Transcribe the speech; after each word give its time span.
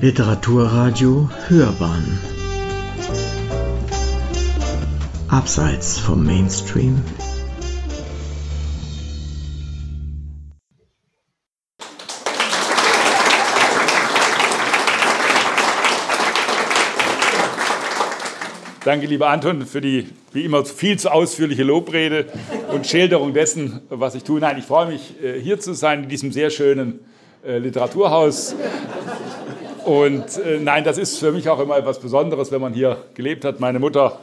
Literaturradio 0.00 1.28
Hörbahn 1.48 2.20
Abseits 5.26 5.98
vom 5.98 6.24
Mainstream 6.24 7.02
Danke, 18.84 19.06
lieber 19.06 19.30
Anton, 19.30 19.66
für 19.66 19.80
die 19.80 20.06
wie 20.32 20.44
immer 20.44 20.64
viel 20.64 20.96
zu 20.96 21.10
ausführliche 21.10 21.64
Lobrede 21.64 22.26
und 22.72 22.86
Schilderung 22.86 23.34
dessen, 23.34 23.80
was 23.88 24.14
ich 24.14 24.22
tue. 24.22 24.38
Nein, 24.38 24.58
ich 24.58 24.64
freue 24.64 24.86
mich, 24.86 25.20
äh, 25.20 25.40
hier 25.40 25.58
zu 25.58 25.74
sein 25.74 26.04
in 26.04 26.08
diesem 26.08 26.30
sehr 26.30 26.50
schönen 26.50 27.00
äh, 27.44 27.58
Literaturhaus. 27.58 28.54
Und 29.88 30.36
äh, 30.44 30.60
nein, 30.60 30.84
das 30.84 30.98
ist 30.98 31.18
für 31.18 31.32
mich 31.32 31.48
auch 31.48 31.58
immer 31.60 31.78
etwas 31.78 31.98
Besonderes, 31.98 32.52
wenn 32.52 32.60
man 32.60 32.74
hier 32.74 33.06
gelebt 33.14 33.46
hat. 33.46 33.58
Meine 33.58 33.78
Mutter 33.78 34.20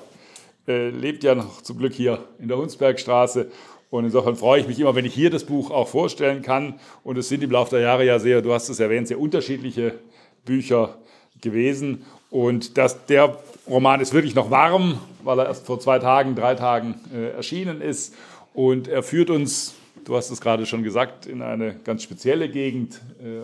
lebt 0.68 1.24
ja 1.24 1.36
noch 1.36 1.62
zum 1.62 1.78
Glück 1.78 1.94
hier 1.94 2.24
in 2.40 2.48
der 2.48 2.58
Hunsbergstraße. 2.58 3.52
Und 3.90 4.06
insofern 4.06 4.36
freue 4.36 4.62
ich 4.62 4.68
mich 4.68 4.80
immer, 4.80 4.94
wenn 4.94 5.06
ich 5.06 5.14
hier 5.14 5.32
das 5.32 5.44
Buch 5.44 5.72
auch 5.72 5.88
vorstellen 5.88 6.44
kann. 6.44 6.80
Und 7.04 7.18
es 7.18 7.30
sind 7.30 7.42
im 7.42 7.50
Laufe 7.50 7.72
der 7.72 7.80
Jahre 7.80 8.06
ja 8.06 8.20
sehr, 8.20 8.44
du 8.44 8.54
hast 8.54 8.70
es 8.70 8.80
erwähnt, 8.80 9.08
sehr 9.08 9.20
unterschiedliche 9.20 9.96
Bücher 10.44 10.98
gewesen. 11.42 12.06
Und 12.30 12.78
das, 12.78 13.06
der 13.08 13.38
Roman 13.68 14.02
ist 14.02 14.14
wirklich 14.14 14.36
noch 14.36 14.52
warm, 14.52 15.00
weil 15.24 15.40
er 15.40 15.46
erst 15.48 15.66
vor 15.66 15.80
zwei 15.80 15.98
Tagen, 15.98 16.36
drei 16.36 16.54
Tagen 16.54 16.96
äh, 17.12 17.30
erschienen 17.30 17.82
ist. 17.82 18.14
Und 18.54 18.88
er 18.88 19.02
führt 19.02 19.32
uns, 19.32 19.74
du 20.04 20.16
hast 20.16 20.30
es 20.30 20.42
gerade 20.42 20.68
schon 20.68 20.84
gesagt, 20.84 21.26
in 21.26 21.42
eine 21.42 21.76
ganz 21.84 22.04
spezielle 22.04 22.50
Gegend, 22.50 23.02
äh, 23.20 23.42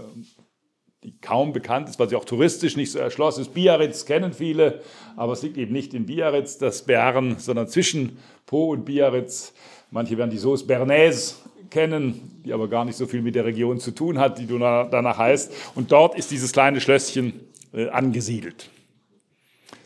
die 1.04 1.14
kaum 1.20 1.52
bekannt 1.52 1.90
ist, 1.90 2.00
weil 2.00 2.10
sie 2.10 2.16
auch 2.16 2.26
touristisch 2.26 2.76
nicht 2.76 2.92
so 2.92 3.00
erschlossen 3.00 3.42
ist. 3.42 3.54
Biarritz 3.54 4.06
kennen 4.06 4.34
viele, 4.34 4.82
aber 5.16 5.34
es 5.34 5.42
liegt 5.42 5.58
eben 5.58 5.74
nicht 5.74 5.94
in 5.94 6.06
Biarritz, 6.06 6.60
das 6.60 6.84
Bern, 6.84 7.38
sondern 7.40 7.68
zwischen 7.68 8.20
Po 8.46 8.72
und 8.72 8.86
Biarritz. 8.86 9.54
Manche 9.90 10.18
werden 10.18 10.30
die 10.30 10.38
Sauce 10.38 10.66
Bernays 10.66 11.42
kennen, 11.72 12.42
die 12.46 12.54
aber 12.54 12.68
gar 12.68 12.86
nicht 12.86 12.98
so 12.98 13.08
viel 13.08 13.22
mit 13.22 13.34
der 13.34 13.46
Region 13.46 13.80
zu 13.80 13.92
tun 13.92 14.20
hat, 14.20 14.38
die 14.38 14.46
du 14.46 14.60
danach 14.60 15.18
heißt. 15.18 15.52
Und 15.74 15.92
dort 15.92 16.16
ist 16.16 16.30
dieses 16.30 16.52
kleine 16.52 16.80
Schlösschen 16.80 17.40
äh, 17.74 17.90
angesiedelt. 17.90 18.70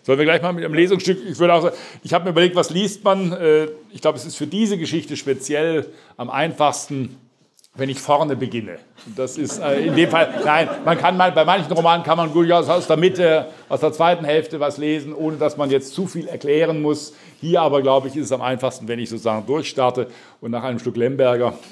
Sollen 0.04 0.20
wir 0.20 0.26
gleich 0.26 0.42
mal 0.42 0.54
mit 0.54 0.66
einem 0.66 0.74
Lesungsstück, 0.74 1.18
ich 1.28 1.40
würde 1.40 1.54
auch 1.54 1.62
sagen, 1.64 1.76
ich 2.04 2.14
habe 2.14 2.26
mir 2.26 2.32
überlegt, 2.32 2.56
was 2.56 2.70
liest 2.70 3.04
man? 3.04 3.32
Äh, 3.32 3.70
ich 3.92 4.02
glaube, 4.02 4.18
es 4.18 4.26
ist 4.26 4.36
für 4.36 4.48
diese 4.48 4.78
Geschichte 4.78 5.16
speziell 5.16 5.88
am 6.18 6.30
einfachsten, 6.30 7.18
wenn 7.76 7.90
ich 7.90 8.00
vorne 8.00 8.36
beginne. 8.36 8.78
Das 9.16 9.38
ist 9.38 9.60
äh, 9.60 9.88
in 9.88 9.96
dem 9.96 10.10
Fall, 10.10 10.42
nein, 10.44 10.70
man 10.86 10.98
kann 10.98 11.18
mal, 11.18 11.32
bei 11.32 11.44
manchen 11.44 11.72
Romanen 11.72 12.04
kann 12.04 12.18
man 12.18 12.32
gut 12.32 12.52
aus 12.52 12.88
der 12.88 12.98
Mitte, 12.98 13.48
aus 13.68 13.82
der 13.82 13.92
zweiten 13.92 14.26
Hälfte 14.26 14.60
was 14.60 14.78
lesen, 14.78 15.14
ohne 15.14 15.38
dass 15.38 15.58
man 15.58 15.70
jetzt 15.70 15.94
zu 15.94 16.08
viel 16.08 16.28
erklären 16.28 16.82
muss. 16.82 17.14
Hier 17.42 17.62
aber, 17.62 17.82
glaube 17.82 18.08
ich, 18.08 18.16
ist 18.16 18.26
es 18.26 18.32
am 18.32 18.42
einfachsten, 18.42 18.88
wenn 18.88 19.00
ich 19.00 19.10
sozusagen 19.10 19.46
durchstarte 19.46 20.08
und 20.42 20.52
nach 20.52 20.64
einem 20.64 20.80
Stück 20.80 20.96
Lemberger. 20.96 21.54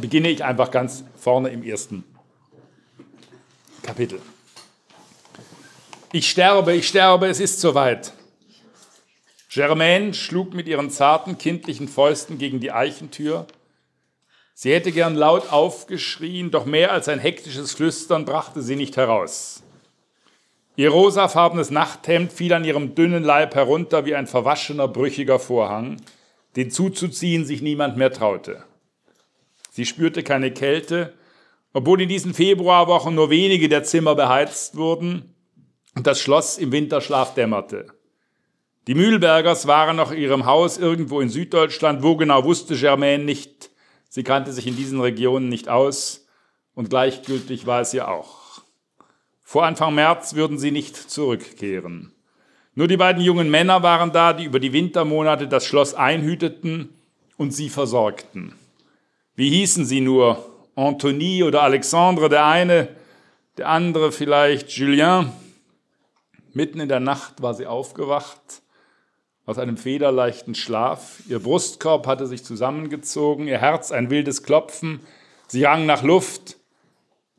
beginne 0.00 0.28
ich 0.28 0.44
einfach 0.44 0.70
ganz 0.70 1.04
vorne 1.18 1.48
im 1.48 1.62
ersten 1.62 2.04
Kapitel. 3.82 4.20
Ich 6.12 6.30
sterbe, 6.30 6.74
ich 6.74 6.88
sterbe, 6.88 7.26
es 7.26 7.40
ist 7.40 7.60
soweit. 7.60 8.12
Germaine 9.56 10.12
schlug 10.12 10.52
mit 10.52 10.68
ihren 10.68 10.90
zarten, 10.90 11.38
kindlichen 11.38 11.88
Fäusten 11.88 12.36
gegen 12.36 12.60
die 12.60 12.72
Eichentür. 12.72 13.46
Sie 14.52 14.70
hätte 14.70 14.92
gern 14.92 15.14
laut 15.14 15.50
aufgeschrien, 15.50 16.50
doch 16.50 16.66
mehr 16.66 16.92
als 16.92 17.08
ein 17.08 17.18
hektisches 17.18 17.72
Flüstern 17.72 18.26
brachte 18.26 18.60
sie 18.60 18.76
nicht 18.76 18.98
heraus. 18.98 19.62
Ihr 20.76 20.90
rosafarbenes 20.90 21.70
Nachthemd 21.70 22.34
fiel 22.34 22.52
an 22.52 22.66
ihrem 22.66 22.94
dünnen 22.94 23.24
Leib 23.24 23.54
herunter 23.54 24.04
wie 24.04 24.14
ein 24.14 24.26
verwaschener, 24.26 24.88
brüchiger 24.88 25.38
Vorhang, 25.38 26.02
den 26.56 26.70
zuzuziehen 26.70 27.46
sich 27.46 27.62
niemand 27.62 27.96
mehr 27.96 28.12
traute. 28.12 28.62
Sie 29.70 29.86
spürte 29.86 30.22
keine 30.22 30.50
Kälte, 30.50 31.14
obwohl 31.72 32.02
in 32.02 32.10
diesen 32.10 32.34
Februarwochen 32.34 33.14
nur 33.14 33.30
wenige 33.30 33.70
der 33.70 33.84
Zimmer 33.84 34.14
beheizt 34.16 34.76
wurden 34.76 35.34
und 35.94 36.06
das 36.06 36.20
Schloss 36.20 36.58
im 36.58 36.72
Winterschlaf 36.72 37.32
dämmerte. 37.32 37.95
Die 38.86 38.94
Mühlbergers 38.94 39.66
waren 39.66 39.96
noch 39.96 40.12
in 40.12 40.18
ihrem 40.18 40.46
Haus 40.46 40.78
irgendwo 40.78 41.20
in 41.20 41.28
Süddeutschland. 41.28 42.02
Wo 42.04 42.16
genau 42.16 42.44
wusste 42.44 42.76
Germaine 42.76 43.24
nicht. 43.24 43.70
Sie 44.08 44.22
kannte 44.22 44.52
sich 44.52 44.66
in 44.66 44.76
diesen 44.76 45.00
Regionen 45.00 45.48
nicht 45.48 45.68
aus 45.68 46.26
und 46.74 46.88
gleichgültig 46.88 47.66
war 47.66 47.80
es 47.80 47.92
ihr 47.92 48.08
auch. 48.08 48.62
Vor 49.42 49.64
Anfang 49.64 49.94
März 49.94 50.34
würden 50.34 50.58
sie 50.58 50.70
nicht 50.70 50.96
zurückkehren. 50.96 52.12
Nur 52.74 52.88
die 52.88 52.96
beiden 52.96 53.22
jungen 53.22 53.50
Männer 53.50 53.82
waren 53.82 54.12
da, 54.12 54.32
die 54.32 54.44
über 54.44 54.60
die 54.60 54.72
Wintermonate 54.72 55.48
das 55.48 55.66
Schloss 55.66 55.94
einhüteten 55.94 56.90
und 57.36 57.52
sie 57.52 57.70
versorgten. 57.70 58.54
Wie 59.34 59.50
hießen 59.50 59.84
sie 59.84 60.00
nur? 60.00 60.44
Anthony 60.76 61.42
oder 61.42 61.62
Alexandre, 61.62 62.28
der 62.28 62.44
eine, 62.44 62.88
der 63.56 63.68
andere 63.68 64.12
vielleicht 64.12 64.70
Julien. 64.70 65.32
Mitten 66.52 66.80
in 66.80 66.88
der 66.88 67.00
Nacht 67.00 67.42
war 67.42 67.54
sie 67.54 67.66
aufgewacht 67.66 68.62
aus 69.46 69.58
einem 69.58 69.76
federleichten 69.76 70.56
Schlaf. 70.56 71.22
Ihr 71.28 71.38
Brustkorb 71.38 72.06
hatte 72.08 72.26
sich 72.26 72.44
zusammengezogen, 72.44 73.46
ihr 73.46 73.58
Herz 73.58 73.92
ein 73.92 74.10
wildes 74.10 74.42
Klopfen. 74.42 75.00
Sie 75.46 75.62
rang 75.62 75.86
nach 75.86 76.02
Luft. 76.02 76.56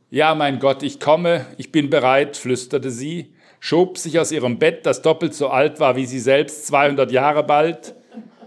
Ja, 0.09 0.33
mein 0.33 0.59
Gott, 0.59 0.83
ich 0.83 1.01
komme, 1.01 1.45
ich 1.57 1.73
bin 1.73 1.89
bereit, 1.89 2.37
flüsterte 2.37 2.91
sie, 2.91 3.33
schob 3.59 3.97
sich 3.97 4.19
aus 4.19 4.31
ihrem 4.31 4.57
Bett, 4.57 4.85
das 4.85 5.01
doppelt 5.01 5.33
so 5.33 5.49
alt 5.49 5.81
war 5.81 5.97
wie 5.97 6.05
sie 6.05 6.21
selbst, 6.21 6.65
200 6.67 7.11
Jahre 7.11 7.43
bald, 7.43 7.93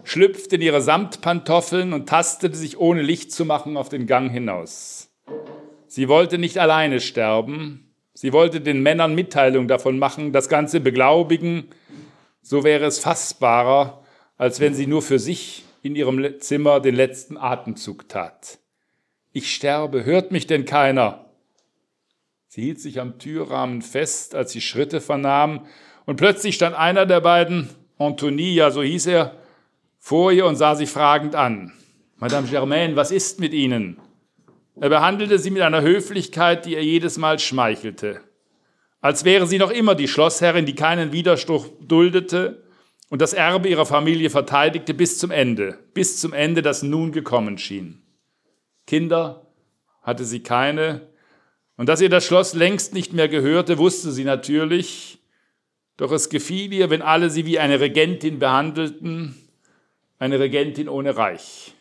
schlüpfte 0.04 0.56
in 0.56 0.62
ihre 0.62 0.80
Samtpantoffeln 0.80 1.92
und 1.92 2.08
tastete 2.08 2.56
sich 2.56 2.78
ohne 2.78 3.02
Licht 3.02 3.30
zu 3.30 3.44
machen 3.44 3.76
auf 3.76 3.90
den 3.90 4.06
Gang 4.06 4.30
hinaus. 4.30 5.10
Sie 5.86 6.08
wollte 6.08 6.38
nicht 6.38 6.56
alleine 6.56 6.98
sterben, 6.98 7.92
sie 8.14 8.32
wollte 8.32 8.62
den 8.62 8.82
Männern 8.82 9.14
Mitteilung 9.14 9.68
davon 9.68 9.98
machen, 9.98 10.32
das 10.32 10.48
Ganze 10.48 10.80
beglaubigen, 10.80 11.68
so 12.42 12.64
wäre 12.64 12.84
es 12.84 12.98
fassbarer, 12.98 14.02
als 14.36 14.60
wenn 14.60 14.74
sie 14.74 14.86
nur 14.86 15.02
für 15.02 15.18
sich 15.18 15.64
in 15.82 15.96
ihrem 15.96 16.40
Zimmer 16.40 16.80
den 16.80 16.94
letzten 16.94 17.36
Atemzug 17.36 18.08
tat. 18.08 18.58
Ich 19.32 19.54
sterbe, 19.54 20.04
hört 20.04 20.32
mich 20.32 20.46
denn 20.46 20.64
keiner? 20.64 21.26
Sie 22.48 22.62
hielt 22.62 22.80
sich 22.80 23.00
am 23.00 23.18
Türrahmen 23.18 23.80
fest, 23.82 24.34
als 24.34 24.52
sie 24.52 24.60
Schritte 24.60 25.00
vernahm, 25.00 25.66
und 26.06 26.16
plötzlich 26.16 26.56
stand 26.56 26.74
einer 26.74 27.06
der 27.06 27.20
beiden, 27.20 27.68
Anthony, 27.98 28.54
ja 28.54 28.70
so 28.70 28.82
hieß 28.82 29.06
er, 29.06 29.36
vor 29.98 30.32
ihr 30.32 30.46
und 30.46 30.56
sah 30.56 30.74
sie 30.74 30.86
fragend 30.86 31.34
an. 31.34 31.72
Madame 32.16 32.48
Germaine, 32.48 32.96
was 32.96 33.12
ist 33.12 33.38
mit 33.38 33.52
Ihnen? 33.52 33.98
Er 34.80 34.88
behandelte 34.88 35.38
sie 35.38 35.50
mit 35.50 35.62
einer 35.62 35.82
Höflichkeit, 35.82 36.64
die 36.64 36.72
ihr 36.72 36.84
jedes 36.84 37.18
Mal 37.18 37.38
schmeichelte. 37.38 38.22
Als 39.00 39.24
wäre 39.24 39.46
sie 39.46 39.58
noch 39.58 39.70
immer 39.70 39.94
die 39.94 40.08
Schlossherrin, 40.08 40.66
die 40.66 40.74
keinen 40.74 41.12
Widerspruch 41.12 41.66
duldete 41.80 42.62
und 43.08 43.22
das 43.22 43.32
Erbe 43.32 43.68
ihrer 43.68 43.86
Familie 43.86 44.30
verteidigte 44.30 44.94
bis 44.94 45.18
zum 45.18 45.30
Ende, 45.30 45.78
bis 45.94 46.20
zum 46.20 46.32
Ende, 46.32 46.62
das 46.62 46.82
nun 46.82 47.12
gekommen 47.12 47.58
schien. 47.58 48.02
Kinder 48.86 49.46
hatte 50.02 50.24
sie 50.24 50.42
keine, 50.42 51.08
und 51.76 51.88
dass 51.88 52.02
ihr 52.02 52.10
das 52.10 52.26
Schloss 52.26 52.52
längst 52.52 52.92
nicht 52.92 53.14
mehr 53.14 53.28
gehörte, 53.28 53.78
wusste 53.78 54.12
sie 54.12 54.24
natürlich, 54.24 55.18
doch 55.96 56.12
es 56.12 56.28
gefiel 56.28 56.72
ihr, 56.74 56.90
wenn 56.90 57.00
alle 57.00 57.30
sie 57.30 57.46
wie 57.46 57.58
eine 57.58 57.80
Regentin 57.80 58.38
behandelten, 58.38 59.34
eine 60.18 60.38
Regentin 60.38 60.90
ohne 60.90 61.16
Reich. 61.16 61.72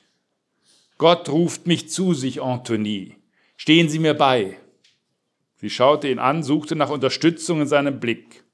Gott 0.97 1.27
ruft 1.27 1.67
mich 1.67 1.89
zu 1.89 2.13
sich, 2.13 2.41
Antonie. 2.41 3.17
Stehen 3.57 3.89
Sie 3.89 3.99
mir 3.99 4.13
bei. 4.13 4.57
Sie 5.59 5.69
schaute 5.69 6.07
ihn 6.07 6.19
an, 6.19 6.41
suchte 6.41 6.77
nach 6.77 6.89
Unterstützung 6.89 7.59
in 7.59 7.67
seinem 7.67 7.99
Blick. 7.99 8.45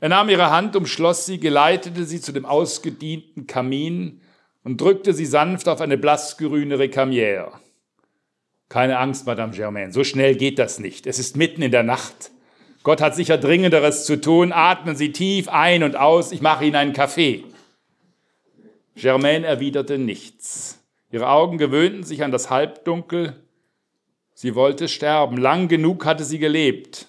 Er 0.00 0.10
nahm 0.10 0.28
ihre 0.28 0.50
Hand, 0.50 0.76
umschloss 0.76 1.24
sie, 1.24 1.40
geleitete 1.40 2.04
sie 2.04 2.20
zu 2.20 2.32
dem 2.32 2.44
ausgedienten 2.44 3.46
Kamin 3.46 4.20
und 4.62 4.78
drückte 4.78 5.14
sie 5.14 5.24
sanft 5.24 5.66
auf 5.66 5.80
eine 5.80 5.96
blassgrüne 5.96 6.76
Recamière. 6.76 7.52
Keine 8.68 8.98
Angst, 8.98 9.26
Madame 9.26 9.52
Germaine, 9.52 9.92
so 9.92 10.04
schnell 10.04 10.36
geht 10.36 10.58
das 10.58 10.78
nicht. 10.78 11.06
Es 11.06 11.18
ist 11.18 11.38
mitten 11.38 11.62
in 11.62 11.70
der 11.70 11.84
Nacht. 11.84 12.30
Gott 12.82 13.00
hat 13.00 13.16
sicher 13.16 13.38
Dringenderes 13.38 14.04
zu 14.04 14.20
tun. 14.20 14.52
Atmen 14.52 14.94
Sie 14.94 15.12
tief 15.12 15.48
ein 15.48 15.82
und 15.82 15.96
aus. 15.96 16.32
Ich 16.32 16.42
mache 16.42 16.66
Ihnen 16.66 16.76
einen 16.76 16.92
Kaffee. 16.92 17.44
Germaine 18.94 19.46
erwiderte 19.46 19.96
nichts. 19.98 20.84
Ihre 21.10 21.30
Augen 21.30 21.56
gewöhnten 21.56 22.02
sich 22.02 22.22
an 22.22 22.30
das 22.30 22.50
Halbdunkel. 22.50 23.45
Sie 24.38 24.54
wollte 24.54 24.86
sterben. 24.86 25.38
Lang 25.38 25.66
genug 25.66 26.04
hatte 26.04 26.22
sie 26.22 26.38
gelebt. 26.38 27.08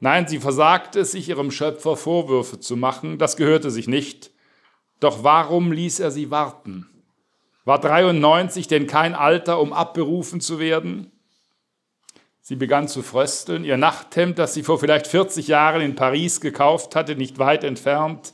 Nein, 0.00 0.26
sie 0.26 0.38
versagte 0.38 1.00
es, 1.00 1.12
sich 1.12 1.28
ihrem 1.28 1.50
Schöpfer 1.50 1.98
Vorwürfe 1.98 2.60
zu 2.60 2.78
machen. 2.78 3.18
Das 3.18 3.36
gehörte 3.36 3.70
sich 3.70 3.88
nicht. 3.88 4.30
Doch 4.98 5.22
warum 5.22 5.70
ließ 5.70 6.00
er 6.00 6.10
sie 6.10 6.30
warten? 6.30 6.88
War 7.66 7.78
93 7.78 8.68
denn 8.68 8.86
kein 8.86 9.14
Alter, 9.14 9.60
um 9.60 9.74
abberufen 9.74 10.40
zu 10.40 10.58
werden? 10.58 11.12
Sie 12.40 12.56
begann 12.56 12.88
zu 12.88 13.02
frösteln. 13.02 13.64
Ihr 13.64 13.76
Nachthemd, 13.76 14.38
das 14.38 14.54
sie 14.54 14.62
vor 14.62 14.78
vielleicht 14.78 15.06
40 15.06 15.48
Jahren 15.48 15.82
in 15.82 15.94
Paris 15.94 16.40
gekauft 16.40 16.96
hatte, 16.96 17.16
nicht 17.16 17.38
weit 17.38 17.64
entfernt 17.64 18.32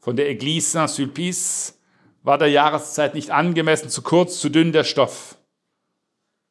von 0.00 0.16
der 0.16 0.30
Église 0.30 0.70
Saint-Sulpice, 0.70 1.74
war 2.22 2.38
der 2.38 2.48
Jahreszeit 2.48 3.14
nicht 3.14 3.30
angemessen, 3.30 3.90
zu 3.90 4.00
kurz, 4.00 4.40
zu 4.40 4.48
dünn 4.48 4.72
der 4.72 4.84
Stoff. 4.84 5.36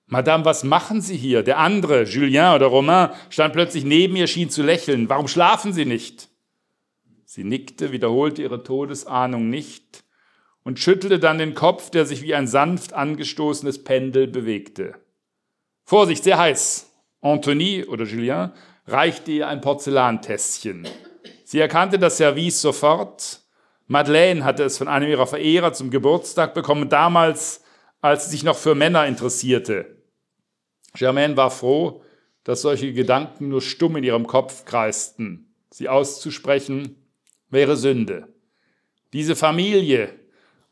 Madame, 0.05 0.45
was 0.45 0.63
machen 0.63 1.01
Sie 1.01 1.17
hier? 1.17 1.43
Der 1.43 1.59
andere, 1.59 2.03
Julien 2.03 2.53
oder 2.53 2.67
Romain, 2.67 3.09
stand 3.29 3.53
plötzlich 3.53 3.85
neben 3.85 4.15
ihr, 4.15 4.27
schien 4.27 4.49
zu 4.49 4.61
lächeln. 4.61 5.09
Warum 5.09 5.27
schlafen 5.27 5.73
Sie 5.73 5.85
nicht? 5.85 6.29
Sie 7.25 7.43
nickte, 7.43 7.91
wiederholte 7.91 8.41
ihre 8.43 8.63
Todesahnung 8.63 9.49
nicht 9.49 10.03
und 10.63 10.79
schüttelte 10.79 11.19
dann 11.19 11.37
den 11.39 11.55
Kopf, 11.55 11.89
der 11.89 12.05
sich 12.05 12.21
wie 12.21 12.35
ein 12.35 12.47
sanft 12.47 12.93
angestoßenes 12.93 13.83
Pendel 13.83 14.27
bewegte. 14.27 14.95
Vorsicht, 15.83 16.23
sehr 16.23 16.37
heiß. 16.37 16.91
Anthony 17.21 17.85
oder 17.85 18.05
Julien 18.05 18.51
reichte 18.85 19.31
ihr 19.31 19.47
ein 19.47 19.61
Porzellantässchen. 19.61 20.87
Sie 21.43 21.59
erkannte 21.59 21.97
das 21.97 22.17
Service 22.17 22.61
sofort. 22.61 23.41
Madeleine 23.87 24.43
hatte 24.43 24.63
es 24.63 24.77
von 24.77 24.87
einem 24.87 25.09
ihrer 25.09 25.27
Verehrer 25.27 25.73
zum 25.73 25.89
Geburtstag 25.89 26.53
bekommen, 26.53 26.89
damals, 26.89 27.62
als 28.03 28.25
sie 28.25 28.31
sich 28.31 28.43
noch 28.43 28.57
für 28.57 28.75
Männer 28.75 29.07
interessierte. 29.07 29.95
Germaine 30.93 31.37
war 31.37 31.49
froh, 31.49 32.03
dass 32.43 32.61
solche 32.61 32.91
Gedanken 32.91 33.47
nur 33.47 33.61
stumm 33.61 33.95
in 33.95 34.03
ihrem 34.03 34.27
Kopf 34.27 34.65
kreisten. 34.65 35.55
Sie 35.69 35.87
auszusprechen 35.87 36.97
wäre 37.49 37.77
Sünde. 37.77 38.27
Diese 39.13 39.37
Familie, 39.37 40.13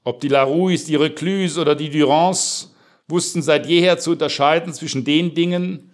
ob 0.04 0.20
die 0.20 0.28
Larouis, 0.28 0.84
die 0.84 0.98
Recluse 0.98 1.62
oder 1.62 1.74
die 1.74 1.90
Durance, 1.90 2.76
wussten 3.08 3.42
seit 3.42 3.66
jeher 3.66 3.98
zu 3.98 4.12
unterscheiden 4.12 4.74
zwischen 4.74 5.06
den 5.06 5.34
Dingen, 5.34 5.94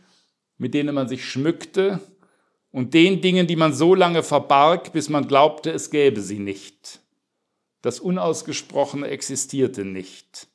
mit 0.57 0.73
denen 0.73 0.95
man 0.95 1.07
sich 1.07 1.23
schmückte, 1.23 1.99
und 2.71 2.95
den 2.95 3.21
Dingen, 3.21 3.45
die 3.45 3.55
man 3.55 3.75
so 3.75 3.93
lange 3.93 4.23
verbarg, 4.23 4.91
bis 4.91 5.07
man 5.07 5.27
glaubte, 5.27 5.69
es 5.69 5.91
gäbe 5.91 6.19
sie 6.19 6.39
nicht. 6.39 6.99
Das 7.83 7.99
Unausgesprochene 7.99 9.07
existierte 9.07 9.85
nicht. 9.85 10.47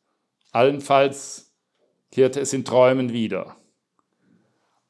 Allenfalls 0.52 1.50
kehrte 2.10 2.40
es 2.40 2.52
in 2.52 2.64
Träumen 2.64 3.12
wieder. 3.12 3.56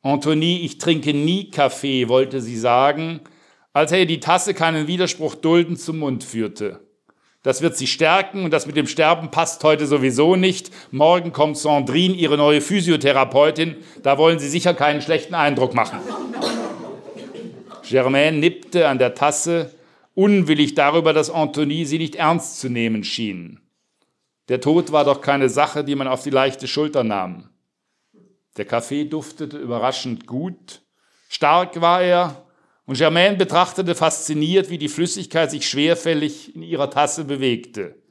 Antonie, 0.02 0.60
ich 0.64 0.78
trinke 0.78 1.14
nie 1.14 1.50
Kaffee, 1.50 2.08
wollte 2.08 2.40
sie 2.40 2.58
sagen, 2.58 3.20
als 3.72 3.92
er 3.92 4.04
die 4.04 4.18
Tasse 4.18 4.54
keinen 4.54 4.88
Widerspruch 4.88 5.36
dulden 5.36 5.76
zum 5.76 6.00
Mund 6.00 6.24
führte. 6.24 6.80
Das 7.44 7.62
wird 7.62 7.76
sie 7.76 7.86
stärken 7.86 8.44
und 8.44 8.52
das 8.52 8.66
mit 8.66 8.76
dem 8.76 8.88
Sterben 8.88 9.30
passt 9.30 9.62
heute 9.62 9.86
sowieso 9.86 10.36
nicht. 10.36 10.70
Morgen 10.90 11.32
kommt 11.32 11.56
Sandrine, 11.56 12.14
ihre 12.14 12.36
neue 12.36 12.60
Physiotherapeutin. 12.60 13.76
Da 14.02 14.18
wollen 14.18 14.38
Sie 14.38 14.48
sicher 14.48 14.74
keinen 14.74 15.00
schlechten 15.00 15.34
Eindruck 15.34 15.74
machen. 15.74 15.98
Germaine 17.88 18.38
nippte 18.38 18.88
an 18.88 18.98
der 18.98 19.14
Tasse, 19.14 19.74
unwillig 20.14 20.74
darüber, 20.74 21.12
dass 21.12 21.30
Antonie 21.30 21.84
sie 21.84 21.98
nicht 21.98 22.14
ernst 22.14 22.60
zu 22.60 22.68
nehmen 22.68 23.02
schien. 23.02 23.61
Der 24.48 24.60
Tod 24.60 24.92
war 24.92 25.04
doch 25.04 25.20
keine 25.20 25.48
Sache, 25.48 25.84
die 25.84 25.94
man 25.94 26.08
auf 26.08 26.22
die 26.22 26.30
leichte 26.30 26.66
Schulter 26.66 27.04
nahm. 27.04 27.50
Der 28.56 28.64
Kaffee 28.64 29.04
duftete 29.04 29.56
überraschend 29.56 30.26
gut. 30.26 30.82
Stark 31.28 31.80
war 31.80 32.02
er, 32.02 32.46
und 32.84 32.98
Germaine 32.98 33.36
betrachtete 33.36 33.94
fasziniert, 33.94 34.68
wie 34.68 34.78
die 34.78 34.88
Flüssigkeit 34.88 35.50
sich 35.50 35.68
schwerfällig 35.68 36.54
in 36.54 36.62
ihrer 36.62 36.90
Tasse 36.90 37.24
bewegte. 37.24 38.02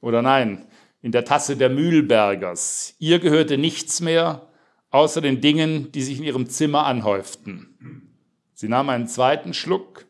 Oder 0.00 0.22
nein, 0.22 0.66
in 1.00 1.12
der 1.12 1.24
Tasse 1.24 1.56
der 1.56 1.70
Mühlbergers. 1.70 2.94
Ihr 2.98 3.18
gehörte 3.18 3.58
nichts 3.58 4.00
mehr, 4.00 4.48
außer 4.90 5.20
den 5.20 5.40
Dingen, 5.40 5.90
die 5.92 6.02
sich 6.02 6.18
in 6.18 6.24
ihrem 6.24 6.48
Zimmer 6.48 6.86
anhäuften. 6.86 8.14
Sie 8.52 8.68
nahm 8.68 8.88
einen 8.88 9.08
zweiten 9.08 9.54
Schluck, 9.54 10.06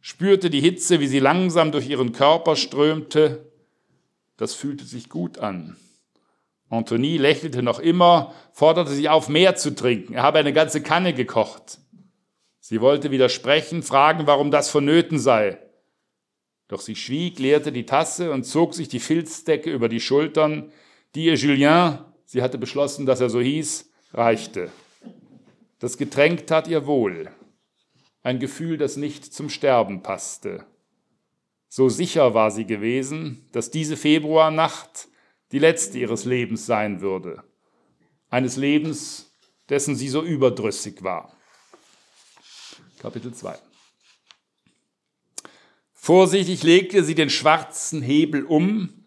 spürte 0.00 0.50
die 0.50 0.60
Hitze, 0.60 1.00
wie 1.00 1.06
sie 1.06 1.18
langsam 1.18 1.72
durch 1.72 1.88
ihren 1.88 2.12
Körper 2.12 2.56
strömte. 2.56 3.52
Das 4.36 4.54
fühlte 4.54 4.84
sich 4.84 5.08
gut 5.08 5.38
an. 5.38 5.76
Antonie 6.70 7.18
lächelte 7.18 7.62
noch 7.62 7.78
immer, 7.78 8.34
forderte 8.52 8.92
sie 8.92 9.08
auf, 9.08 9.28
mehr 9.28 9.54
zu 9.54 9.74
trinken. 9.74 10.14
Er 10.14 10.22
habe 10.22 10.38
eine 10.38 10.52
ganze 10.52 10.82
Kanne 10.82 11.14
gekocht. 11.14 11.78
Sie 12.60 12.80
wollte 12.80 13.10
widersprechen, 13.10 13.82
fragen, 13.82 14.26
warum 14.26 14.50
das 14.50 14.70
vonnöten 14.70 15.18
sei. 15.18 15.58
Doch 16.68 16.80
sie 16.80 16.96
schwieg, 16.96 17.38
leerte 17.38 17.72
die 17.72 17.86
Tasse 17.86 18.32
und 18.32 18.44
zog 18.44 18.74
sich 18.74 18.88
die 18.88 19.00
Filzdecke 19.00 19.70
über 19.70 19.88
die 19.88 20.00
Schultern, 20.00 20.72
die 21.14 21.26
ihr 21.26 21.34
Julien, 21.34 21.98
sie 22.24 22.42
hatte 22.42 22.58
beschlossen, 22.58 23.06
dass 23.06 23.20
er 23.20 23.28
so 23.28 23.40
hieß, 23.40 23.90
reichte. 24.14 24.72
Das 25.78 25.98
Getränk 25.98 26.46
tat 26.46 26.66
ihr 26.66 26.86
wohl. 26.86 27.30
Ein 28.22 28.38
Gefühl, 28.38 28.78
das 28.78 28.96
nicht 28.96 29.34
zum 29.34 29.50
Sterben 29.50 30.02
passte. 30.02 30.64
So 31.76 31.88
sicher 31.88 32.34
war 32.34 32.52
sie 32.52 32.66
gewesen, 32.66 33.48
dass 33.50 33.72
diese 33.72 33.96
Februarnacht 33.96 35.08
die 35.50 35.58
letzte 35.58 35.98
ihres 35.98 36.24
Lebens 36.24 36.66
sein 36.66 37.00
würde. 37.00 37.42
Eines 38.30 38.56
Lebens, 38.56 39.32
dessen 39.68 39.96
sie 39.96 40.08
so 40.08 40.22
überdrüssig 40.22 41.02
war. 41.02 41.36
Kapitel 43.00 43.34
2. 43.34 43.58
Vorsichtig 45.94 46.62
legte 46.62 47.02
sie 47.02 47.16
den 47.16 47.28
schwarzen 47.28 48.02
Hebel 48.02 48.44
um 48.44 49.04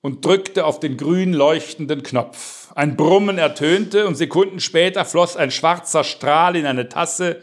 und 0.00 0.24
drückte 0.24 0.64
auf 0.64 0.78
den 0.78 0.96
grün 0.96 1.32
leuchtenden 1.32 2.04
Knopf. 2.04 2.70
Ein 2.76 2.96
Brummen 2.96 3.36
ertönte 3.36 4.06
und 4.06 4.14
Sekunden 4.14 4.60
später 4.60 5.04
floss 5.04 5.36
ein 5.36 5.50
schwarzer 5.50 6.04
Strahl 6.04 6.54
in 6.54 6.66
eine 6.66 6.88
Tasse, 6.88 7.42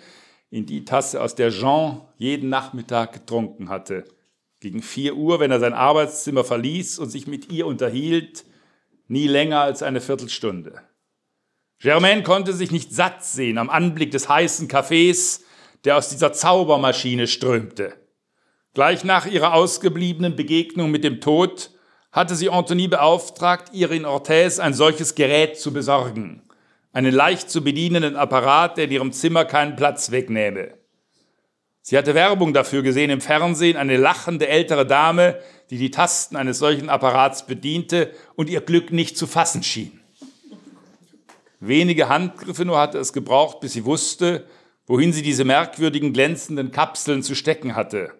in 0.49 0.65
die 0.65 0.85
Tasse, 0.85 1.21
aus 1.21 1.35
der 1.35 1.49
Jean 1.49 1.99
jeden 2.15 2.47
Nachmittag 2.47 3.11
getrunken 3.11 3.67
hatte. 3.67 4.05
Gegen 4.63 4.81
vier 4.81 5.17
Uhr, 5.17 5.41
wenn 5.41 5.51
er 5.51 5.59
sein 5.59 5.73
Arbeitszimmer 5.73 6.45
verließ 6.45 6.97
und 6.97 7.09
sich 7.09 7.27
mit 7.27 7.51
ihr 7.51 7.67
unterhielt, 7.67 8.45
nie 9.09 9.27
länger 9.27 9.59
als 9.59 9.83
eine 9.83 9.99
Viertelstunde. 9.99 10.81
Germaine 11.79 12.23
konnte 12.23 12.53
sich 12.53 12.71
nicht 12.71 12.93
satt 12.93 13.25
sehen 13.25 13.57
am 13.57 13.69
Anblick 13.69 14.11
des 14.11 14.29
heißen 14.29 14.69
Kaffees, 14.69 15.43
der 15.83 15.97
aus 15.97 16.07
dieser 16.07 16.31
Zaubermaschine 16.31 17.27
strömte. 17.27 17.93
Gleich 18.73 19.03
nach 19.03 19.25
ihrer 19.25 19.53
ausgebliebenen 19.53 20.37
Begegnung 20.37 20.91
mit 20.91 21.03
dem 21.03 21.19
Tod 21.19 21.71
hatte 22.13 22.33
sie 22.33 22.49
Anthony 22.49 22.87
beauftragt, 22.87 23.73
ihr 23.73 23.91
in 23.91 24.05
Orthez 24.05 24.59
ein 24.59 24.73
solches 24.73 25.15
Gerät 25.15 25.59
zu 25.59 25.73
besorgen. 25.73 26.41
Einen 26.93 27.13
leicht 27.13 27.49
zu 27.49 27.65
bedienenden 27.65 28.15
Apparat, 28.15 28.77
der 28.77 28.85
in 28.85 28.91
ihrem 28.91 29.11
Zimmer 29.11 29.43
keinen 29.43 29.75
Platz 29.75 30.11
wegnähme. 30.11 30.75
Sie 31.85 31.97
hatte 31.97 32.15
Werbung 32.15 32.53
dafür 32.53 32.81
gesehen 32.81 33.09
im 33.09 33.19
Fernsehen, 33.19 33.75
eine 33.75 33.97
lachende 33.97 34.47
ältere 34.47 34.87
Dame, 34.87 35.37
die 35.69 35.77
die 35.77 35.91
Tasten 35.91 36.37
eines 36.37 36.57
solchen 36.57 36.89
Apparats 36.89 37.45
bediente 37.45 38.13
und 38.35 38.49
ihr 38.49 38.61
Glück 38.61 38.93
nicht 38.93 39.17
zu 39.17 39.27
fassen 39.27 39.63
schien. 39.63 39.99
Wenige 41.59 42.07
Handgriffe 42.07 42.63
nur 42.63 42.79
hatte 42.79 42.99
es 42.99 43.11
gebraucht, 43.11 43.59
bis 43.59 43.73
sie 43.73 43.83
wusste, 43.83 44.47
wohin 44.87 45.11
sie 45.11 45.23
diese 45.23 45.43
merkwürdigen 45.43 46.13
glänzenden 46.13 46.71
Kapseln 46.71 47.21
zu 47.21 47.35
stecken 47.35 47.75
hatte. 47.75 48.13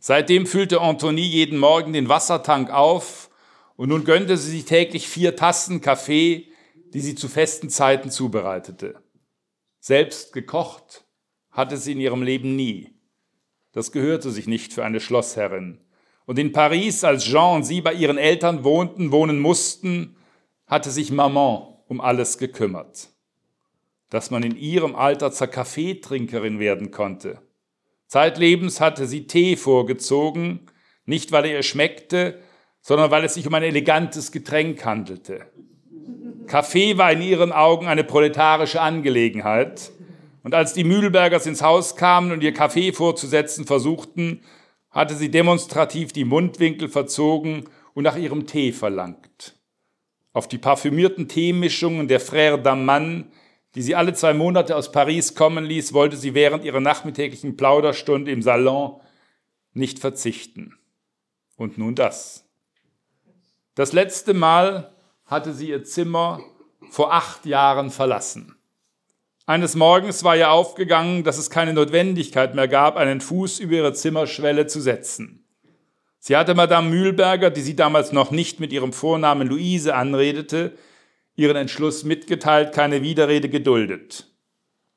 Seitdem 0.00 0.44
füllte 0.44 0.80
Antonie 0.80 1.28
jeden 1.28 1.60
Morgen 1.60 1.92
den 1.92 2.08
Wassertank 2.08 2.70
auf 2.70 3.30
und 3.76 3.90
nun 3.90 4.04
gönnte 4.04 4.36
sie 4.36 4.50
sich 4.50 4.64
täglich 4.64 5.06
vier 5.06 5.36
Tassen 5.36 5.80
Kaffee, 5.80 6.48
die 6.92 7.00
sie 7.00 7.14
zu 7.14 7.28
festen 7.28 7.70
Zeiten 7.70 8.10
zubereitete. 8.10 8.96
Selbst 9.78 10.32
gekocht 10.32 11.04
hatte 11.50 11.76
sie 11.76 11.92
in 11.92 12.00
ihrem 12.00 12.22
Leben 12.22 12.56
nie. 12.56 12.94
Das 13.72 13.92
gehörte 13.92 14.30
sich 14.30 14.46
nicht 14.46 14.72
für 14.72 14.84
eine 14.84 15.00
Schlossherrin. 15.00 15.80
Und 16.26 16.38
in 16.38 16.52
Paris, 16.52 17.04
als 17.04 17.24
Jean 17.24 17.56
und 17.56 17.64
sie 17.64 17.80
bei 17.80 17.94
ihren 17.94 18.18
Eltern 18.18 18.64
wohnten, 18.64 19.12
wohnen 19.12 19.38
mussten, 19.38 20.16
hatte 20.66 20.90
sich 20.90 21.10
Maman 21.10 21.66
um 21.88 22.00
alles 22.00 22.38
gekümmert 22.38 23.10
dass 24.10 24.30
man 24.30 24.42
in 24.42 24.56
ihrem 24.56 24.96
Alter 24.96 25.32
zur 25.32 25.46
Kaffeetrinkerin 25.46 26.58
werden 26.58 26.90
konnte. 26.90 27.38
Zeitlebens 28.08 28.80
hatte 28.80 29.06
sie 29.06 29.28
Tee 29.28 29.56
vorgezogen, 29.56 30.66
nicht 31.06 31.30
weil 31.32 31.46
er 31.46 31.52
ihr 31.52 31.62
schmeckte, 31.62 32.40
sondern 32.80 33.12
weil 33.12 33.24
es 33.24 33.34
sich 33.34 33.46
um 33.46 33.54
ein 33.54 33.62
elegantes 33.62 34.32
Getränk 34.32 34.84
handelte. 34.84 35.46
Kaffee 36.46 36.98
war 36.98 37.12
in 37.12 37.22
ihren 37.22 37.52
Augen 37.52 37.86
eine 37.86 38.02
proletarische 38.02 38.80
Angelegenheit. 38.80 39.92
Und 40.42 40.54
als 40.54 40.72
die 40.72 40.84
Mühlbergers 40.84 41.46
ins 41.46 41.62
Haus 41.62 41.96
kamen 41.96 42.32
und 42.32 42.42
ihr 42.42 42.54
Kaffee 42.54 42.92
vorzusetzen 42.92 43.66
versuchten, 43.66 44.42
hatte 44.90 45.14
sie 45.14 45.30
demonstrativ 45.30 46.12
die 46.12 46.24
Mundwinkel 46.24 46.88
verzogen 46.88 47.68
und 47.94 48.04
nach 48.04 48.16
ihrem 48.16 48.46
Tee 48.46 48.72
verlangt. 48.72 49.58
Auf 50.32 50.48
die 50.48 50.58
parfümierten 50.58 51.28
Teemischungen 51.28 52.08
der 52.08 52.20
Frère 52.20 52.56
Damman 52.56 53.30
die 53.74 53.82
sie 53.82 53.94
alle 53.94 54.14
zwei 54.14 54.34
Monate 54.34 54.74
aus 54.74 54.90
Paris 54.90 55.34
kommen 55.34 55.64
ließ, 55.64 55.92
wollte 55.92 56.16
sie 56.16 56.34
während 56.34 56.64
ihrer 56.64 56.80
nachmittäglichen 56.80 57.56
Plauderstunde 57.56 58.30
im 58.30 58.42
Salon 58.42 59.00
nicht 59.72 60.00
verzichten. 60.00 60.76
Und 61.56 61.78
nun 61.78 61.94
das. 61.94 62.48
Das 63.74 63.92
letzte 63.92 64.34
Mal 64.34 64.94
hatte 65.24 65.52
sie 65.54 65.68
ihr 65.68 65.84
Zimmer 65.84 66.40
vor 66.90 67.12
acht 67.12 67.46
Jahren 67.46 67.90
verlassen. 67.90 68.56
Eines 69.46 69.74
Morgens 69.74 70.22
war 70.22 70.36
ihr 70.36 70.50
aufgegangen, 70.50 71.24
dass 71.24 71.38
es 71.38 71.50
keine 71.50 71.72
Notwendigkeit 71.72 72.54
mehr 72.54 72.68
gab, 72.68 72.96
einen 72.96 73.20
Fuß 73.20 73.58
über 73.58 73.74
ihre 73.74 73.92
Zimmerschwelle 73.92 74.66
zu 74.66 74.80
setzen. 74.80 75.44
Sie 76.18 76.36
hatte 76.36 76.54
Madame 76.54 76.90
Mühlberger, 76.90 77.50
die 77.50 77.62
sie 77.62 77.74
damals 77.74 78.12
noch 78.12 78.30
nicht 78.30 78.60
mit 78.60 78.72
ihrem 78.72 78.92
Vornamen 78.92 79.48
Luise 79.48 79.94
anredete, 79.94 80.72
ihren 81.34 81.56
Entschluss 81.56 82.04
mitgeteilt, 82.04 82.72
keine 82.72 83.02
Widerrede 83.02 83.48
geduldet. 83.48 84.26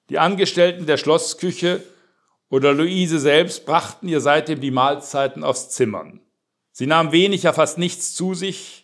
Die 0.10 0.20
Angestellten 0.20 0.86
der 0.86 0.98
Schlossküche 0.98 1.82
oder 2.50 2.74
Luise 2.74 3.20
selbst 3.20 3.66
brachten 3.66 4.10
ihr 4.10 4.20
seitdem 4.20 4.60
die 4.60 4.70
Mahlzeiten 4.70 5.44
aufs 5.44 5.70
Zimmern. 5.70 6.20
Sie 6.72 6.88
nahm 6.88 7.12
wenig, 7.12 7.44
ja 7.44 7.54
fast 7.54 7.78
nichts 7.78 8.14
zu 8.14 8.34
sich, 8.34 8.83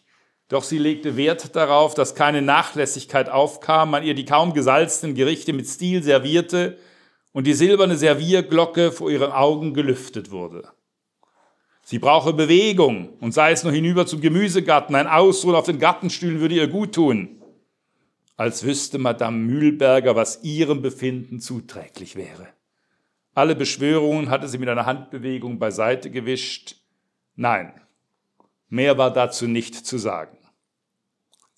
doch 0.49 0.63
sie 0.63 0.79
legte 0.79 1.15
Wert 1.15 1.55
darauf, 1.55 1.93
dass 1.93 2.15
keine 2.15 2.41
Nachlässigkeit 2.41 3.29
aufkam, 3.29 3.91
man 3.91 4.03
ihr 4.03 4.15
die 4.15 4.25
kaum 4.25 4.53
gesalzenen 4.53 5.15
Gerichte 5.15 5.53
mit 5.53 5.67
Stil 5.67 6.03
servierte 6.03 6.77
und 7.31 7.45
die 7.45 7.53
silberne 7.53 7.95
Servierglocke 7.95 8.91
vor 8.91 9.11
ihren 9.11 9.31
Augen 9.31 9.75
gelüftet 9.75 10.31
wurde. 10.31 10.67
Sie 11.83 11.99
brauche 11.99 12.33
Bewegung 12.33 13.13
und 13.19 13.31
sei 13.31 13.51
es 13.51 13.63
nur 13.63 13.71
hinüber 13.73 14.07
zum 14.07 14.21
Gemüsegarten, 14.21 14.95
ein 14.95 15.07
Ausruhen 15.07 15.55
auf 15.55 15.65
den 15.65 15.79
Gartenstühlen 15.79 16.39
würde 16.39 16.55
ihr 16.55 16.67
gut 16.67 16.95
tun. 16.95 17.41
Als 18.35 18.63
wüsste 18.63 18.97
Madame 18.97 19.37
Mühlberger, 19.37 20.15
was 20.15 20.43
ihrem 20.43 20.81
Befinden 20.81 21.39
zuträglich 21.39 22.15
wäre. 22.15 22.47
Alle 23.35 23.55
Beschwörungen 23.55 24.29
hatte 24.29 24.47
sie 24.47 24.57
mit 24.57 24.69
einer 24.69 24.87
Handbewegung 24.87 25.59
beiseite 25.59 26.09
gewischt. 26.09 26.75
Nein, 27.35 27.73
mehr 28.67 28.97
war 28.97 29.13
dazu 29.13 29.47
nicht 29.47 29.75
zu 29.75 29.99
sagen. 29.99 30.38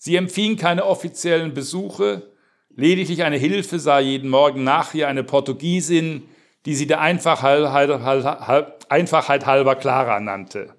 Sie 0.04 0.16
empfing 0.16 0.56
keine 0.56 0.84
offiziellen 0.84 1.54
Besuche, 1.54 2.32
lediglich 2.74 3.22
eine 3.22 3.36
Hilfe 3.36 3.78
sah 3.78 4.00
jeden 4.00 4.30
Morgen 4.30 4.64
nach 4.64 4.94
ihr 4.94 5.06
eine 5.06 5.22
Portugiesin, 5.22 6.24
die 6.66 6.74
sie 6.74 6.88
der 6.88 7.00
Einfachheit, 7.00 7.70
halber 7.70 9.76
Clara 9.76 10.18
nannte. 10.18 10.74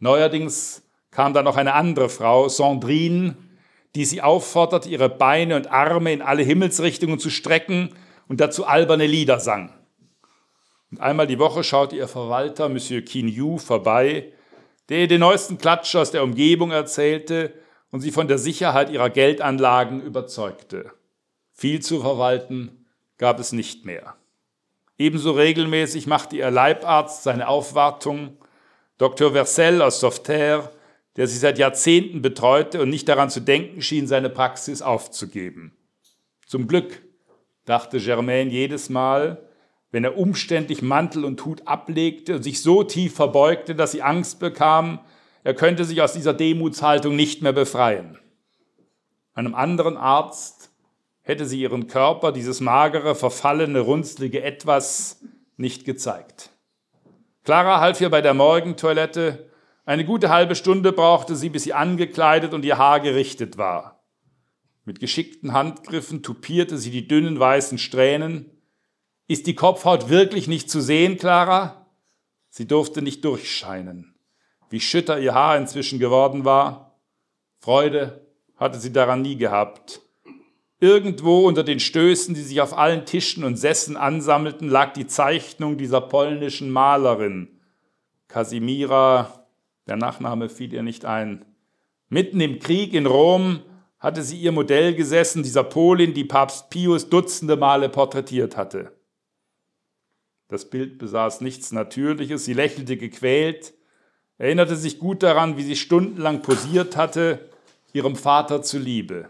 Neuerdings 0.00 0.82
kam 1.10 1.32
da 1.32 1.42
noch 1.42 1.56
eine 1.56 1.72
andere 1.72 2.10
Frau, 2.10 2.50
Sandrine, 2.50 3.38
die 3.94 4.04
sie 4.04 4.20
aufforderte, 4.20 4.90
ihre 4.90 5.08
Beine 5.08 5.56
und 5.56 5.72
Arme 5.72 6.12
in 6.12 6.20
alle 6.20 6.42
Himmelsrichtungen 6.42 7.18
zu 7.18 7.30
strecken 7.30 7.94
und 8.28 8.38
dazu 8.38 8.66
alberne 8.66 9.06
Lieder 9.06 9.40
sang. 9.40 9.72
Und 10.90 11.00
einmal 11.00 11.26
die 11.26 11.38
Woche 11.38 11.64
schaute 11.64 11.96
ihr 11.96 12.06
Verwalter, 12.06 12.68
Monsieur 12.68 13.00
Quignou, 13.00 13.56
vorbei, 13.56 14.30
der 14.90 14.98
ihr 14.98 15.08
den 15.08 15.20
neuesten 15.20 15.56
Klatsch 15.56 15.96
aus 15.96 16.10
der 16.10 16.22
Umgebung 16.22 16.70
erzählte 16.70 17.54
und 17.90 18.00
sie 18.00 18.10
von 18.10 18.28
der 18.28 18.38
Sicherheit 18.38 18.90
ihrer 18.90 19.10
Geldanlagen 19.10 20.02
überzeugte. 20.02 20.92
Viel 21.52 21.80
zu 21.80 22.00
verwalten 22.00 22.86
gab 23.16 23.40
es 23.40 23.52
nicht 23.52 23.84
mehr. 23.84 24.14
Ebenso 24.98 25.32
regelmäßig 25.32 26.06
machte 26.06 26.36
ihr 26.36 26.50
Leibarzt 26.50 27.22
seine 27.22 27.48
Aufwartung. 27.48 28.36
Dr. 28.98 29.32
Versell 29.32 29.80
aus 29.80 30.00
Sauveterre, 30.00 30.70
der 31.16 31.26
sie 31.26 31.38
seit 31.38 31.58
Jahrzehnten 31.58 32.22
betreute 32.22 32.80
und 32.80 32.90
nicht 32.90 33.08
daran 33.08 33.30
zu 33.30 33.40
denken 33.40 33.82
schien, 33.82 34.06
seine 34.06 34.30
Praxis 34.30 34.82
aufzugeben. 34.82 35.76
Zum 36.46 36.66
Glück, 36.66 37.02
dachte 37.64 37.98
Germain 37.98 38.50
jedes 38.50 38.88
Mal, 38.88 39.48
wenn 39.90 40.04
er 40.04 40.18
umständlich 40.18 40.82
Mantel 40.82 41.24
und 41.24 41.44
Hut 41.44 41.62
ablegte 41.66 42.36
und 42.36 42.42
sich 42.42 42.62
so 42.62 42.82
tief 42.82 43.14
verbeugte, 43.14 43.74
dass 43.74 43.92
sie 43.92 44.02
Angst 44.02 44.38
bekam, 44.38 45.00
er 45.48 45.54
könnte 45.54 45.86
sich 45.86 46.02
aus 46.02 46.12
dieser 46.12 46.34
Demutshaltung 46.34 47.16
nicht 47.16 47.40
mehr 47.40 47.54
befreien. 47.54 48.18
Einem 49.32 49.54
anderen 49.54 49.96
Arzt 49.96 50.70
hätte 51.22 51.46
sie 51.46 51.62
ihren 51.62 51.86
Körper, 51.86 52.32
dieses 52.32 52.60
magere, 52.60 53.14
verfallene, 53.14 53.80
runzlige 53.80 54.42
Etwas, 54.42 55.22
nicht 55.56 55.86
gezeigt. 55.86 56.50
Clara 57.44 57.80
half 57.80 57.98
ihr 58.02 58.10
bei 58.10 58.20
der 58.20 58.34
Morgentoilette. 58.34 59.48
Eine 59.86 60.04
gute 60.04 60.28
halbe 60.28 60.54
Stunde 60.54 60.92
brauchte 60.92 61.34
sie, 61.34 61.48
bis 61.48 61.62
sie 61.62 61.72
angekleidet 61.72 62.52
und 62.52 62.62
ihr 62.66 62.76
Haar 62.76 63.00
gerichtet 63.00 63.56
war. 63.56 64.04
Mit 64.84 65.00
geschickten 65.00 65.54
Handgriffen 65.54 66.22
tupierte 66.22 66.76
sie 66.76 66.90
die 66.90 67.08
dünnen 67.08 67.40
weißen 67.40 67.78
Strähnen. 67.78 68.50
Ist 69.28 69.46
die 69.46 69.54
Kopfhaut 69.54 70.10
wirklich 70.10 70.46
nicht 70.46 70.68
zu 70.68 70.82
sehen, 70.82 71.16
Clara? 71.16 71.86
Sie 72.50 72.66
durfte 72.66 73.00
nicht 73.00 73.24
durchscheinen 73.24 74.14
wie 74.70 74.80
schütter 74.80 75.18
ihr 75.18 75.34
Haar 75.34 75.56
inzwischen 75.56 75.98
geworden 75.98 76.44
war. 76.44 76.98
Freude 77.60 78.26
hatte 78.56 78.78
sie 78.78 78.92
daran 78.92 79.22
nie 79.22 79.36
gehabt. 79.36 80.00
Irgendwo 80.80 81.46
unter 81.46 81.64
den 81.64 81.80
Stößen, 81.80 82.34
die 82.34 82.42
sich 82.42 82.60
auf 82.60 82.76
allen 82.76 83.04
Tischen 83.04 83.42
und 83.42 83.56
Sessen 83.56 83.96
ansammelten, 83.96 84.68
lag 84.68 84.92
die 84.92 85.06
Zeichnung 85.06 85.76
dieser 85.76 86.00
polnischen 86.00 86.70
Malerin. 86.70 87.48
Kasimira, 88.28 89.46
der 89.88 89.96
Nachname 89.96 90.48
fiel 90.48 90.72
ihr 90.72 90.82
nicht 90.82 91.04
ein. 91.04 91.44
Mitten 92.08 92.40
im 92.40 92.58
Krieg 92.60 92.94
in 92.94 93.06
Rom 93.06 93.60
hatte 93.98 94.22
sie 94.22 94.38
ihr 94.38 94.52
Modell 94.52 94.94
gesessen, 94.94 95.42
dieser 95.42 95.64
Polin, 95.64 96.14
die 96.14 96.24
Papst 96.24 96.70
Pius 96.70 97.08
dutzende 97.08 97.56
Male 97.56 97.88
porträtiert 97.88 98.56
hatte. 98.56 98.92
Das 100.46 100.70
Bild 100.70 100.98
besaß 100.98 101.40
nichts 101.40 101.72
Natürliches, 101.72 102.44
sie 102.44 102.54
lächelte 102.54 102.96
gequält, 102.96 103.74
erinnerte 104.38 104.76
sich 104.76 104.98
gut 104.98 105.22
daran, 105.22 105.56
wie 105.56 105.62
sie 105.62 105.76
stundenlang 105.76 106.42
posiert 106.42 106.96
hatte, 106.96 107.50
ihrem 107.92 108.16
Vater 108.16 108.62
zuliebe. 108.62 109.28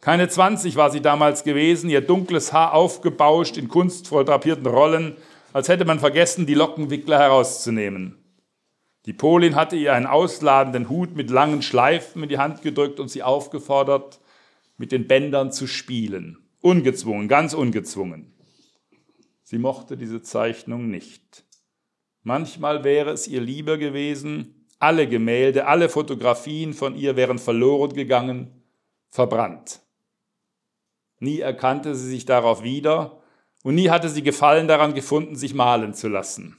Keine 0.00 0.28
20 0.28 0.76
war 0.76 0.90
sie 0.90 1.00
damals 1.00 1.44
gewesen, 1.44 1.88
ihr 1.88 2.00
dunkles 2.00 2.52
Haar 2.52 2.74
aufgebauscht 2.74 3.56
in 3.56 3.68
kunstvoll 3.68 4.24
drapierten 4.24 4.66
Rollen, 4.66 5.16
als 5.52 5.68
hätte 5.68 5.84
man 5.84 6.00
vergessen, 6.00 6.46
die 6.46 6.54
Lockenwickler 6.54 7.18
herauszunehmen. 7.18 8.18
Die 9.06 9.12
Polin 9.12 9.54
hatte 9.54 9.76
ihr 9.76 9.92
einen 9.92 10.06
ausladenden 10.06 10.88
Hut 10.88 11.14
mit 11.14 11.30
langen 11.30 11.62
Schleifen 11.62 12.22
in 12.22 12.28
die 12.28 12.38
Hand 12.38 12.62
gedrückt 12.62 13.00
und 13.00 13.08
sie 13.08 13.22
aufgefordert, 13.22 14.20
mit 14.76 14.92
den 14.92 15.06
Bändern 15.06 15.52
zu 15.52 15.66
spielen. 15.66 16.38
Ungezwungen, 16.60 17.28
ganz 17.28 17.54
ungezwungen. 17.54 18.32
Sie 19.42 19.58
mochte 19.58 19.96
diese 19.96 20.22
Zeichnung 20.22 20.90
nicht. 20.90 21.44
Manchmal 22.24 22.84
wäre 22.84 23.10
es 23.10 23.28
ihr 23.28 23.42
lieber 23.42 23.76
gewesen, 23.76 24.66
alle 24.78 25.06
Gemälde, 25.06 25.66
alle 25.66 25.90
Fotografien 25.90 26.72
von 26.72 26.96
ihr 26.96 27.16
wären 27.16 27.38
verloren 27.38 27.92
gegangen, 27.92 28.62
verbrannt. 29.10 29.82
Nie 31.20 31.40
erkannte 31.40 31.94
sie 31.94 32.08
sich 32.08 32.24
darauf 32.24 32.62
wieder 32.62 33.22
und 33.62 33.74
nie 33.74 33.90
hatte 33.90 34.08
sie 34.08 34.22
Gefallen 34.22 34.68
daran 34.68 34.94
gefunden, 34.94 35.36
sich 35.36 35.52
malen 35.54 35.92
zu 35.92 36.08
lassen. 36.08 36.56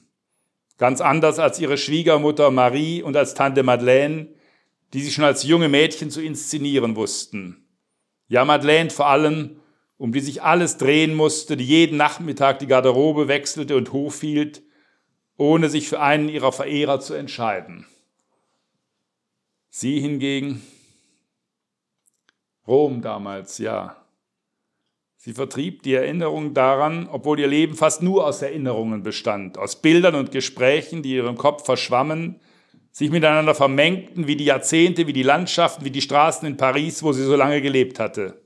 Ganz 0.77 1.01
anders 1.01 1.39
als 1.39 1.59
ihre 1.59 1.77
Schwiegermutter 1.77 2.51
Marie 2.51 3.01
und 3.01 3.17
als 3.17 3.33
Tante 3.33 3.63
Madeleine, 3.63 4.27
die 4.93 5.01
sie 5.01 5.11
schon 5.11 5.23
als 5.23 5.43
junge 5.43 5.67
Mädchen 5.67 6.11
zu 6.11 6.21
inszenieren 6.21 6.95
wussten. 6.95 7.65
Ja, 8.27 8.45
Madeleine 8.45 8.91
vor 8.91 9.07
allem, 9.07 9.61
um 9.97 10.11
die 10.11 10.19
sich 10.19 10.43
alles 10.43 10.77
drehen 10.77 11.15
musste, 11.15 11.57
die 11.57 11.65
jeden 11.65 11.97
Nachmittag 11.97 12.59
die 12.59 12.67
Garderobe 12.67 13.27
wechselte 13.27 13.75
und 13.77 13.93
hochhielt, 13.93 14.61
ohne 15.37 15.69
sich 15.69 15.89
für 15.89 15.99
einen 15.99 16.29
ihrer 16.29 16.51
Verehrer 16.51 16.99
zu 16.99 17.13
entscheiden. 17.13 17.85
Sie 19.69 19.99
hingegen, 19.99 20.61
Rom 22.67 23.01
damals, 23.01 23.57
ja. 23.57 23.97
Sie 25.17 25.33
vertrieb 25.33 25.83
die 25.83 25.93
Erinnerung 25.93 26.53
daran, 26.53 27.09
obwohl 27.11 27.39
ihr 27.39 27.47
Leben 27.47 27.75
fast 27.75 28.01
nur 28.01 28.25
aus 28.25 28.41
Erinnerungen 28.41 29.03
bestand, 29.03 29.57
aus 29.57 29.81
Bildern 29.81 30.15
und 30.15 30.31
Gesprächen, 30.31 31.03
die 31.03 31.15
ihrem 31.15 31.37
Kopf 31.37 31.65
verschwammen, 31.65 32.39
sich 32.91 33.11
miteinander 33.11 33.55
vermengten 33.55 34.27
wie 34.27 34.35
die 34.35 34.45
Jahrzehnte, 34.45 35.07
wie 35.07 35.13
die 35.13 35.23
Landschaften, 35.23 35.83
wie 35.83 35.91
die 35.91 36.01
Straßen 36.01 36.47
in 36.47 36.57
Paris, 36.57 37.03
wo 37.03 37.11
sie 37.11 37.23
so 37.23 37.35
lange 37.35 37.61
gelebt 37.61 37.99
hatte. 37.99 38.41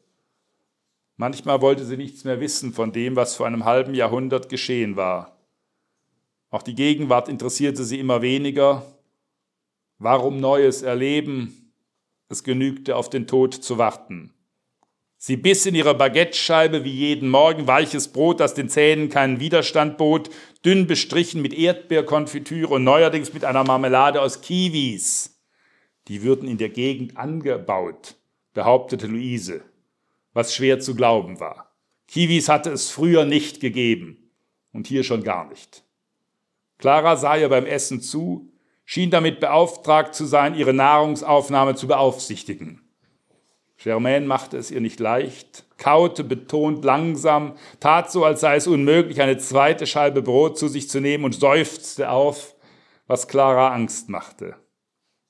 Manchmal 1.17 1.61
wollte 1.61 1.85
sie 1.85 1.97
nichts 1.97 2.23
mehr 2.23 2.39
wissen 2.39 2.73
von 2.73 2.91
dem, 2.91 3.15
was 3.15 3.35
vor 3.35 3.45
einem 3.45 3.65
halben 3.65 3.93
Jahrhundert 3.93 4.49
geschehen 4.49 4.95
war. 4.95 5.38
Auch 6.49 6.63
die 6.63 6.75
Gegenwart 6.75 7.29
interessierte 7.29 7.83
sie 7.83 7.99
immer 7.99 8.21
weniger. 8.21 8.85
Warum 9.99 10.39
Neues 10.39 10.81
erleben? 10.81 11.73
Es 12.27 12.43
genügte, 12.43 12.95
auf 12.95 13.09
den 13.09 13.27
Tod 13.27 13.53
zu 13.53 13.77
warten. 13.77 14.33
Sie 15.21 15.35
biss 15.35 15.65
in 15.65 15.75
ihre 15.75 15.95
Baguette-Scheibe 15.95 16.85
wie 16.85 16.93
jeden 16.93 17.29
Morgen 17.29 17.67
weiches 17.67 18.07
Brot, 18.07 18.39
das 18.39 18.53
den 18.53 18.69
Zähnen 18.69 19.09
keinen 19.09 19.41
Widerstand 19.41 19.97
bot, 19.97 20.29
dünn 20.63 20.87
bestrichen 20.87 21.41
mit 21.41 21.53
Erdbeerkonfitüre 21.53 22.75
und 22.75 22.85
neuerdings 22.85 23.33
mit 23.33 23.43
einer 23.43 23.65
Marmelade 23.65 24.21
aus 24.21 24.41
Kiwis. 24.41 25.41
Die 26.07 26.23
würden 26.23 26.47
in 26.47 26.57
der 26.57 26.69
Gegend 26.69 27.17
angebaut, 27.17 28.15
behauptete 28.53 29.07
Luise, 29.07 29.61
was 30.31 30.55
schwer 30.55 30.79
zu 30.79 30.95
glauben 30.95 31.41
war. 31.41 31.75
Kiwis 32.07 32.47
hatte 32.47 32.71
es 32.71 32.89
früher 32.89 33.25
nicht 33.25 33.59
gegeben 33.59 34.31
und 34.71 34.87
hier 34.87 35.03
schon 35.03 35.23
gar 35.23 35.49
nicht. 35.49 35.83
Clara 36.79 37.17
sah 37.17 37.35
ihr 37.35 37.49
beim 37.49 37.65
Essen 37.65 38.01
zu, 38.01 38.49
schien 38.85 39.11
damit 39.11 39.39
beauftragt 39.39 40.15
zu 40.15 40.25
sein, 40.25 40.55
ihre 40.55 40.73
Nahrungsaufnahme 40.73 41.75
zu 41.75 41.87
beaufsichtigen. 41.87 42.81
Germaine 43.77 44.25
machte 44.25 44.57
es 44.57 44.71
ihr 44.71 44.81
nicht 44.81 44.99
leicht, 44.99 45.65
kaute 45.77 46.23
betont 46.23 46.83
langsam, 46.83 47.53
tat 47.79 48.11
so, 48.11 48.25
als 48.25 48.41
sei 48.41 48.55
es 48.55 48.67
unmöglich, 48.67 49.21
eine 49.21 49.37
zweite 49.37 49.87
Scheibe 49.87 50.21
Brot 50.21 50.57
zu 50.57 50.67
sich 50.67 50.89
zu 50.89 50.99
nehmen 50.99 51.23
und 51.23 51.35
seufzte 51.35 52.09
auf, 52.09 52.55
was 53.07 53.27
Clara 53.27 53.73
Angst 53.73 54.09
machte. 54.09 54.55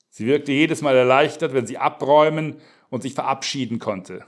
Sie 0.08 0.26
wirkte 0.26 0.52
jedes 0.52 0.82
Mal 0.82 0.96
erleichtert, 0.96 1.52
wenn 1.52 1.66
sie 1.66 1.78
abräumen 1.78 2.56
und 2.88 3.02
sich 3.02 3.14
verabschieden 3.14 3.78
konnte. 3.78 4.24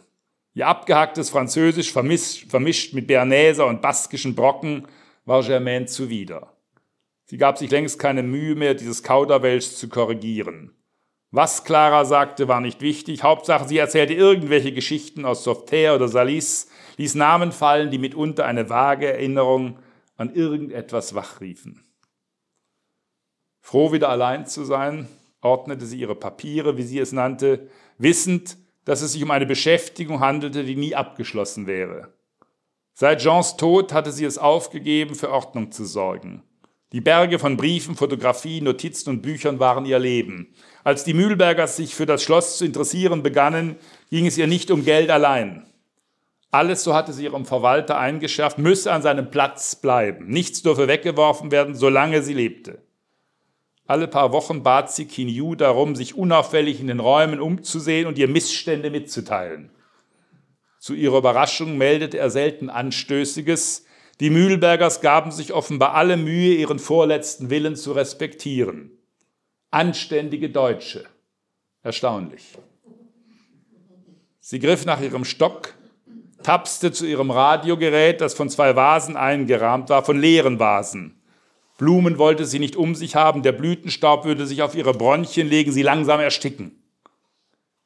Ihr 0.54 0.68
abgehacktes 0.68 1.30
Französisch 1.30 1.92
vermischt 1.92 2.94
mit 2.94 3.06
Bernäser 3.06 3.66
und 3.66 3.82
baskischen 3.82 4.34
Brocken 4.34 4.86
war 5.24 5.42
Germaine 5.42 5.86
zuwider. 5.86 6.51
Sie 7.32 7.38
gab 7.38 7.56
sich 7.56 7.70
längst 7.70 7.98
keine 7.98 8.22
Mühe 8.22 8.54
mehr, 8.54 8.74
dieses 8.74 9.02
Kauderwelsch 9.02 9.70
zu 9.70 9.88
korrigieren. 9.88 10.76
Was 11.30 11.64
Clara 11.64 12.04
sagte, 12.04 12.46
war 12.46 12.60
nicht 12.60 12.82
wichtig. 12.82 13.22
Hauptsache, 13.22 13.66
sie 13.66 13.78
erzählte 13.78 14.12
irgendwelche 14.12 14.70
Geschichten 14.70 15.24
aus 15.24 15.42
Sauveterre 15.42 15.96
oder 15.96 16.08
Salis, 16.08 16.68
ließ 16.98 17.14
Namen 17.14 17.50
fallen, 17.50 17.90
die 17.90 17.96
mitunter 17.96 18.44
eine 18.44 18.68
vage 18.68 19.10
Erinnerung 19.10 19.78
an 20.18 20.34
irgendetwas 20.34 21.14
wachriefen. 21.14 21.82
Froh, 23.62 23.92
wieder 23.92 24.10
allein 24.10 24.44
zu 24.44 24.66
sein, 24.66 25.08
ordnete 25.40 25.86
sie 25.86 26.00
ihre 26.00 26.16
Papiere, 26.16 26.76
wie 26.76 26.82
sie 26.82 26.98
es 26.98 27.12
nannte, 27.12 27.70
wissend, 27.96 28.58
dass 28.84 29.00
es 29.00 29.14
sich 29.14 29.22
um 29.22 29.30
eine 29.30 29.46
Beschäftigung 29.46 30.20
handelte, 30.20 30.64
die 30.64 30.76
nie 30.76 30.94
abgeschlossen 30.94 31.66
wäre. 31.66 32.12
Seit 32.92 33.22
Jeans 33.22 33.56
Tod 33.56 33.94
hatte 33.94 34.12
sie 34.12 34.26
es 34.26 34.36
aufgegeben, 34.36 35.14
für 35.14 35.30
Ordnung 35.30 35.72
zu 35.72 35.86
sorgen. 35.86 36.42
Die 36.92 37.00
Berge 37.00 37.38
von 37.38 37.56
Briefen, 37.56 37.96
Fotografien, 37.96 38.64
Notizen 38.64 39.08
und 39.08 39.22
Büchern 39.22 39.58
waren 39.58 39.86
ihr 39.86 39.98
Leben. 39.98 40.54
Als 40.84 41.04
die 41.04 41.14
Mühlbergers 41.14 41.76
sich 41.76 41.94
für 41.94 42.04
das 42.04 42.22
Schloss 42.22 42.58
zu 42.58 42.66
interessieren 42.66 43.22
begannen, 43.22 43.76
ging 44.10 44.26
es 44.26 44.36
ihr 44.36 44.46
nicht 44.46 44.70
um 44.70 44.84
Geld 44.84 45.08
allein. 45.08 45.66
Alles, 46.50 46.84
so 46.84 46.94
hatte 46.94 47.14
sie 47.14 47.24
ihrem 47.24 47.46
Verwalter 47.46 47.98
eingeschärft, 47.98 48.58
müsse 48.58 48.92
an 48.92 49.00
seinem 49.00 49.30
Platz 49.30 49.74
bleiben. 49.74 50.26
Nichts 50.26 50.62
dürfe 50.62 50.86
weggeworfen 50.86 51.50
werden, 51.50 51.74
solange 51.74 52.22
sie 52.22 52.34
lebte. 52.34 52.82
Alle 53.86 54.06
paar 54.06 54.32
Wochen 54.32 54.62
bat 54.62 54.92
sie 54.92 55.06
Kinyu 55.06 55.54
darum, 55.54 55.96
sich 55.96 56.14
unauffällig 56.14 56.78
in 56.78 56.88
den 56.88 57.00
Räumen 57.00 57.40
umzusehen 57.40 58.06
und 58.06 58.18
ihr 58.18 58.28
Missstände 58.28 58.90
mitzuteilen. 58.90 59.70
Zu 60.78 60.92
ihrer 60.92 61.18
Überraschung 61.18 61.78
meldete 61.78 62.18
er 62.18 62.28
selten 62.28 62.68
Anstößiges, 62.68 63.86
die 64.20 64.30
Mühlbergers 64.30 65.00
gaben 65.00 65.32
sich 65.32 65.52
offenbar 65.52 65.94
alle 65.94 66.16
Mühe, 66.16 66.54
ihren 66.54 66.78
vorletzten 66.78 67.50
Willen 67.50 67.76
zu 67.76 67.92
respektieren. 67.92 68.90
Anständige 69.70 70.50
Deutsche. 70.50 71.04
Erstaunlich. 71.82 72.58
Sie 74.40 74.58
griff 74.58 74.84
nach 74.84 75.00
ihrem 75.00 75.24
Stock, 75.24 75.74
tapste 76.42 76.92
zu 76.92 77.06
ihrem 77.06 77.30
Radiogerät, 77.30 78.20
das 78.20 78.34
von 78.34 78.50
zwei 78.50 78.76
Vasen 78.76 79.16
eingerahmt 79.16 79.88
war, 79.88 80.04
von 80.04 80.20
leeren 80.20 80.58
Vasen. 80.58 81.20
Blumen 81.78 82.18
wollte 82.18 82.44
sie 82.44 82.58
nicht 82.58 82.76
um 82.76 82.94
sich 82.94 83.16
haben, 83.16 83.42
der 83.42 83.52
Blütenstaub 83.52 84.24
würde 84.24 84.46
sich 84.46 84.62
auf 84.62 84.74
ihre 84.74 84.92
Bronchien 84.92 85.48
legen, 85.48 85.72
sie 85.72 85.82
langsam 85.82 86.20
ersticken. 86.20 86.82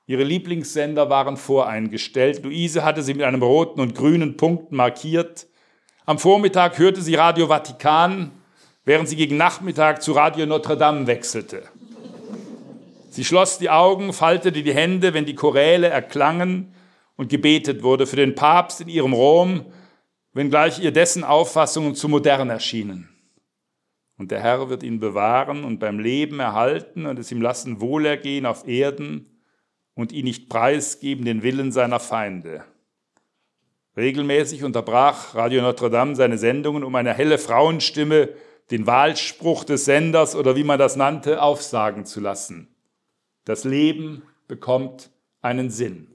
Ihre 0.06 0.22
Lieblingssender 0.22 1.10
waren 1.10 1.36
voreingestellt. 1.36 2.44
Luise 2.44 2.84
hatte 2.84 3.02
sie 3.02 3.14
mit 3.14 3.24
einem 3.24 3.42
roten 3.42 3.80
und 3.80 3.94
grünen 3.94 4.36
Punkt 4.36 4.70
markiert. 4.70 5.48
Am 6.08 6.20
Vormittag 6.20 6.78
hörte 6.78 7.02
sie 7.02 7.16
Radio 7.16 7.48
Vatikan, 7.48 8.30
während 8.84 9.08
sie 9.08 9.16
gegen 9.16 9.36
Nachmittag 9.36 10.02
zu 10.02 10.12
Radio 10.12 10.46
Notre 10.46 10.76
Dame 10.76 11.08
wechselte. 11.08 11.64
Sie 13.10 13.24
schloss 13.24 13.58
die 13.58 13.70
Augen, 13.70 14.12
faltete 14.12 14.62
die 14.62 14.72
Hände, 14.72 15.14
wenn 15.14 15.26
die 15.26 15.34
Choräle 15.34 15.88
erklangen 15.88 16.72
und 17.16 17.28
gebetet 17.28 17.82
wurde 17.82 18.06
für 18.06 18.14
den 18.14 18.36
Papst 18.36 18.80
in 18.80 18.86
ihrem 18.86 19.14
Rom, 19.14 19.66
wenngleich 20.32 20.78
ihr 20.78 20.92
dessen 20.92 21.24
Auffassungen 21.24 21.96
zu 21.96 22.08
modern 22.08 22.50
erschienen. 22.50 23.08
Und 24.16 24.30
der 24.30 24.40
Herr 24.40 24.70
wird 24.70 24.84
ihn 24.84 25.00
bewahren 25.00 25.64
und 25.64 25.80
beim 25.80 25.98
Leben 25.98 26.38
erhalten 26.38 27.06
und 27.06 27.18
es 27.18 27.32
ihm 27.32 27.42
lassen 27.42 27.80
Wohlergehen 27.80 28.46
auf 28.46 28.68
Erden 28.68 29.42
und 29.94 30.12
ihn 30.12 30.26
nicht 30.26 30.48
preisgeben 30.48 31.24
den 31.24 31.42
Willen 31.42 31.72
seiner 31.72 31.98
Feinde. 31.98 32.64
Regelmäßig 33.96 34.62
unterbrach 34.62 35.34
Radio 35.34 35.62
Notre 35.62 35.88
Dame 35.88 36.14
seine 36.16 36.36
Sendungen, 36.36 36.84
um 36.84 36.94
eine 36.94 37.14
helle 37.14 37.38
Frauenstimme 37.38 38.28
den 38.70 38.86
Wahlspruch 38.86 39.64
des 39.64 39.84
Senders 39.84 40.34
oder 40.34 40.56
wie 40.56 40.64
man 40.64 40.78
das 40.78 40.96
nannte, 40.96 41.40
aufsagen 41.40 42.04
zu 42.04 42.20
lassen. 42.20 42.68
Das 43.44 43.64
Leben 43.64 44.22
bekommt 44.48 45.10
einen 45.40 45.70
Sinn. 45.70 46.08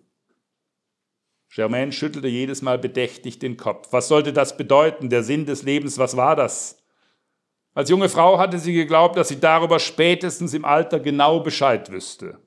Germaine 1.53 1.91
schüttelte 1.91 2.27
jedes 2.27 2.61
Mal 2.61 2.77
bedächtig 2.77 3.39
den 3.39 3.57
Kopf. 3.57 3.91
Was 3.91 4.07
sollte 4.07 4.31
das 4.31 4.57
bedeuten? 4.57 5.09
Der 5.09 5.23
Sinn 5.23 5.45
des 5.45 5.63
Lebens, 5.63 5.97
was 5.97 6.15
war 6.15 6.35
das? 6.35 6.77
Als 7.73 7.89
junge 7.89 8.09
Frau 8.09 8.37
hatte 8.37 8.59
sie 8.59 8.73
geglaubt, 8.73 9.17
dass 9.17 9.29
sie 9.29 9.39
darüber 9.39 9.79
spätestens 9.79 10.53
im 10.53 10.65
Alter 10.65 10.99
genau 10.99 11.39
Bescheid 11.39 11.91
wüsste. 11.91 12.37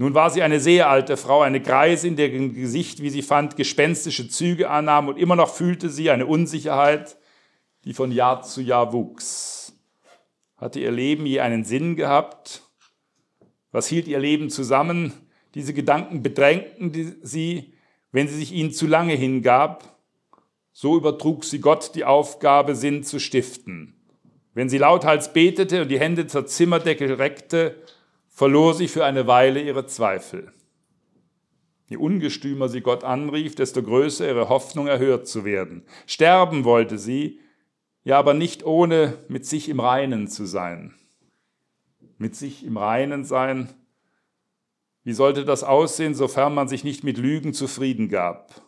Nun 0.00 0.14
war 0.14 0.30
sie 0.30 0.42
eine 0.42 0.60
sehr 0.60 0.88
alte 0.88 1.16
Frau, 1.16 1.42
eine 1.42 1.60
Greisin, 1.60 2.14
deren 2.14 2.54
Gesicht, 2.54 3.02
wie 3.02 3.10
sie 3.10 3.22
fand, 3.22 3.56
gespenstische 3.56 4.28
Züge 4.28 4.70
annahm 4.70 5.08
und 5.08 5.18
immer 5.18 5.34
noch 5.34 5.52
fühlte 5.52 5.90
sie 5.90 6.10
eine 6.10 6.26
Unsicherheit, 6.26 7.18
die 7.84 7.94
von 7.94 8.12
Jahr 8.12 8.42
zu 8.42 8.60
Jahr 8.60 8.92
wuchs. 8.92 9.72
Hatte 10.56 10.78
ihr 10.78 10.92
Leben 10.92 11.26
je 11.26 11.40
einen 11.40 11.64
Sinn 11.64 11.96
gehabt? 11.96 12.62
Was 13.72 13.88
hielt 13.88 14.06
ihr 14.06 14.20
Leben 14.20 14.50
zusammen? 14.50 15.12
Diese 15.54 15.74
Gedanken 15.74 16.22
bedrängten 16.22 17.16
sie, 17.22 17.74
wenn 18.12 18.28
sie 18.28 18.36
sich 18.36 18.52
ihnen 18.52 18.70
zu 18.70 18.86
lange 18.86 19.14
hingab. 19.14 19.98
So 20.72 20.96
übertrug 20.96 21.44
sie 21.44 21.60
Gott 21.60 21.96
die 21.96 22.04
Aufgabe, 22.04 22.76
Sinn 22.76 23.02
zu 23.02 23.18
stiften. 23.18 23.94
Wenn 24.54 24.68
sie 24.68 24.78
lauthals 24.78 25.32
betete 25.32 25.82
und 25.82 25.88
die 25.88 25.98
Hände 25.98 26.28
zur 26.28 26.46
Zimmerdecke 26.46 27.18
reckte, 27.18 27.82
verlor 28.38 28.72
sie 28.72 28.86
für 28.86 29.04
eine 29.04 29.26
Weile 29.26 29.60
ihre 29.60 29.86
Zweifel. 29.86 30.52
Je 31.88 31.96
ungestümer 31.96 32.68
sie 32.68 32.82
Gott 32.82 33.02
anrief, 33.02 33.56
desto 33.56 33.82
größer 33.82 34.28
ihre 34.28 34.48
Hoffnung 34.48 34.86
erhört 34.86 35.26
zu 35.26 35.44
werden. 35.44 35.82
Sterben 36.06 36.62
wollte 36.62 36.98
sie, 36.98 37.40
ja 38.04 38.16
aber 38.16 38.34
nicht 38.34 38.64
ohne 38.64 39.18
mit 39.26 39.44
sich 39.44 39.68
im 39.68 39.80
Reinen 39.80 40.28
zu 40.28 40.46
sein. 40.46 40.94
Mit 42.16 42.36
sich 42.36 42.64
im 42.64 42.76
Reinen 42.76 43.24
sein, 43.24 43.70
wie 45.02 45.14
sollte 45.14 45.44
das 45.44 45.64
aussehen, 45.64 46.14
sofern 46.14 46.54
man 46.54 46.68
sich 46.68 46.84
nicht 46.84 47.02
mit 47.02 47.18
Lügen 47.18 47.52
zufrieden 47.54 48.08
gab? 48.08 48.62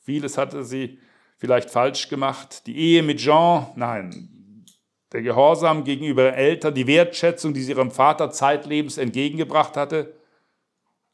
Vieles 0.00 0.36
hatte 0.36 0.64
sie 0.64 0.98
vielleicht 1.38 1.70
falsch 1.70 2.10
gemacht. 2.10 2.66
Die 2.66 2.76
Ehe 2.76 3.02
mit 3.02 3.20
Jean, 3.20 3.68
nein, 3.74 4.33
der 5.14 5.22
Gehorsam 5.22 5.84
gegenüber 5.84 6.34
Eltern, 6.34 6.74
die 6.74 6.88
Wertschätzung, 6.88 7.54
die 7.54 7.62
sie 7.62 7.70
ihrem 7.70 7.92
Vater 7.92 8.32
zeitlebens 8.32 8.98
entgegengebracht 8.98 9.76
hatte. 9.76 10.12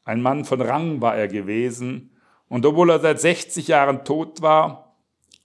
Ein 0.03 0.23
Mann 0.23 0.43
von 0.43 0.59
Rang 0.59 1.01
war 1.01 1.15
er 1.15 1.27
gewesen, 1.27 2.09
und 2.47 2.65
obwohl 2.65 2.89
er 2.89 2.99
seit 2.99 3.21
60 3.21 3.67
Jahren 3.67 4.03
tot 4.03 4.41
war, 4.41 4.95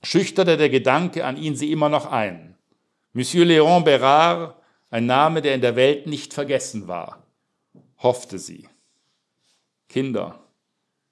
schüchterte 0.03 0.57
der 0.57 0.71
Gedanke 0.71 1.27
an 1.27 1.37
ihn 1.37 1.55
sie 1.55 1.71
immer 1.71 1.91
noch 1.91 2.11
ein. 2.11 2.57
Monsieur 3.13 3.45
Léon 3.45 3.85
Bérard, 3.85 4.55
ein 4.89 5.05
Name, 5.05 5.43
der 5.43 5.55
in 5.55 5.61
der 5.61 5.77
Welt 5.77 6.07
nicht 6.07 6.33
vergessen 6.33 6.89
war, 6.89 7.23
hoffte 7.99 8.39
sie. 8.39 8.67
Kinder. 9.91 10.41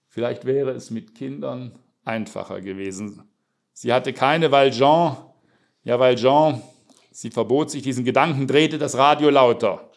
Vielleicht 0.08 0.46
wäre 0.46 0.70
es 0.70 0.90
mit 0.90 1.14
Kindern 1.14 1.78
einfacher 2.06 2.62
gewesen. 2.62 3.22
Sie 3.74 3.92
hatte 3.92 4.14
keine 4.14 4.50
Valjean, 4.50 5.18
ja 5.82 6.00
Valjean 6.00 6.62
Sie 7.16 7.30
verbot 7.30 7.70
sich 7.70 7.82
diesen 7.84 8.04
Gedanken, 8.04 8.48
drehte 8.48 8.76
das 8.76 8.98
Radio 8.98 9.30
lauter. 9.30 9.88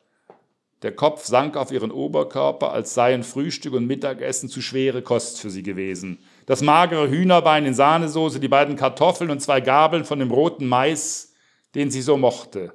Der 0.84 0.92
Kopf 0.92 1.26
sank 1.26 1.58
auf 1.58 1.72
ihren 1.72 1.90
Oberkörper, 1.90 2.72
als 2.72 2.94
seien 2.94 3.24
Frühstück 3.24 3.74
und 3.74 3.88
Mittagessen 3.88 4.50
zu 4.50 4.62
schwere 4.62 5.02
Kost 5.02 5.42
für 5.42 5.50
sie 5.50 5.64
gewesen. 5.64 6.20
Das 6.46 6.62
magere 6.62 7.10
Hühnerbein 7.10 7.66
in 7.66 7.74
Sahnesoße, 7.74 8.40
die 8.40 8.48
beiden 8.48 8.76
Kartoffeln 8.76 9.32
und 9.32 9.42
zwei 9.42 9.62
Gabeln 9.62 10.06
von 10.06 10.20
dem 10.20 10.30
roten 10.30 10.68
Mais, 10.68 11.34
den 11.74 11.90
sie 11.90 12.04
so 12.04 12.18
mochte. 12.18 12.74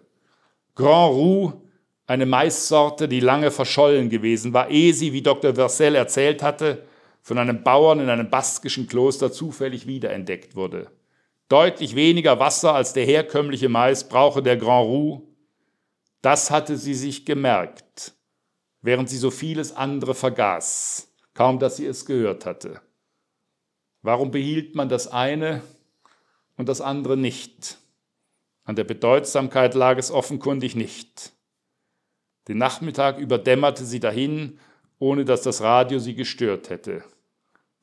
Grand 0.75 1.15
Roux, 1.15 1.53
eine 2.09 2.27
Maissorte, 2.27 3.07
die 3.07 3.21
lange 3.21 3.53
verschollen 3.53 4.11
gewesen 4.11 4.53
war, 4.53 4.71
ehe 4.71 4.93
sie, 4.93 5.13
wie 5.13 5.23
Dr. 5.23 5.55
Versel 5.55 5.95
erzählt 5.95 6.43
hatte, 6.43 6.83
von 7.21 7.39
einem 7.39 7.63
Bauern 7.63 8.01
in 8.01 8.11
einem 8.11 8.29
baskischen 8.29 8.89
Kloster 8.89 9.31
zufällig 9.31 9.87
wiederentdeckt 9.87 10.57
wurde. 10.57 10.91
Deutlich 11.53 11.97
weniger 11.97 12.41
Wasser 12.41 12.75
als 12.75 12.95
der 12.95 13.05
herkömmliche 13.05 13.69
Mais 13.69 14.09
brauche 14.09 14.43
der 14.43 14.57
Grand 14.57 14.89
Roux. 14.89 15.37
Das 16.23 16.51
hatte 16.51 16.79
sie 16.79 16.95
sich 16.95 17.27
gemerkt, 17.27 18.15
während 18.81 19.11
sie 19.11 19.19
so 19.19 19.31
vieles 19.31 19.77
andere 19.77 20.15
vergaß, 20.15 21.13
kaum 21.35 21.59
dass 21.59 21.77
sie 21.77 21.85
es 21.85 22.07
gehört 22.07 22.47
hatte. 22.47 22.81
Warum 24.01 24.31
behielt 24.31 24.75
man 24.75 24.89
das 24.89 25.09
eine 25.09 25.63
und 26.57 26.71
das 26.71 26.81
andere 26.81 27.19
nicht? 27.19 27.77
An 28.65 28.75
der 28.75 28.85
Bedeutsamkeit 28.85 29.75
lag 29.75 29.99
es 29.99 30.11
offenkundig 30.11 30.75
nicht. 30.75 31.35
Den 32.49 32.57
Nachmittag 32.57 33.19
überdämmerte 33.19 33.85
sie 33.85 34.01
dahin, 34.01 34.59
ohne 34.99 35.27
dass 35.27 35.43
das 35.43 35.61
Radio 35.61 35.99
sie 35.99 36.15
gestört 36.15 36.71
hätte. 36.71 37.05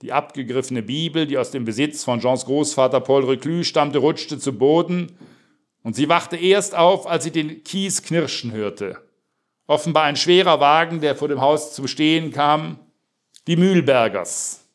Die 0.01 0.13
abgegriffene 0.13 0.81
Bibel, 0.81 1.27
die 1.27 1.37
aus 1.37 1.51
dem 1.51 1.65
Besitz 1.65 2.03
von 2.03 2.21
Jeans 2.21 2.45
Großvater 2.45 3.01
Paul 3.01 3.25
Reclus 3.25 3.67
stammte, 3.67 3.99
rutschte 3.99 4.39
zu 4.39 4.53
Boden 4.53 5.17
und 5.83 5.95
sie 5.95 6.07
wachte 6.07 6.37
erst 6.37 6.75
auf, 6.75 7.05
als 7.07 7.25
sie 7.25 7.31
den 7.31 7.63
Kies 7.63 8.01
knirschen 8.03 8.51
hörte. 8.51 8.97
Offenbar 9.67 10.05
ein 10.05 10.15
schwerer 10.15 10.59
Wagen, 10.59 11.01
der 11.01 11.15
vor 11.15 11.27
dem 11.27 11.41
Haus 11.41 11.73
zu 11.73 11.87
stehen 11.87 12.31
kam. 12.31 12.79
Die 13.47 13.55
Mühlbergers. 13.55 14.65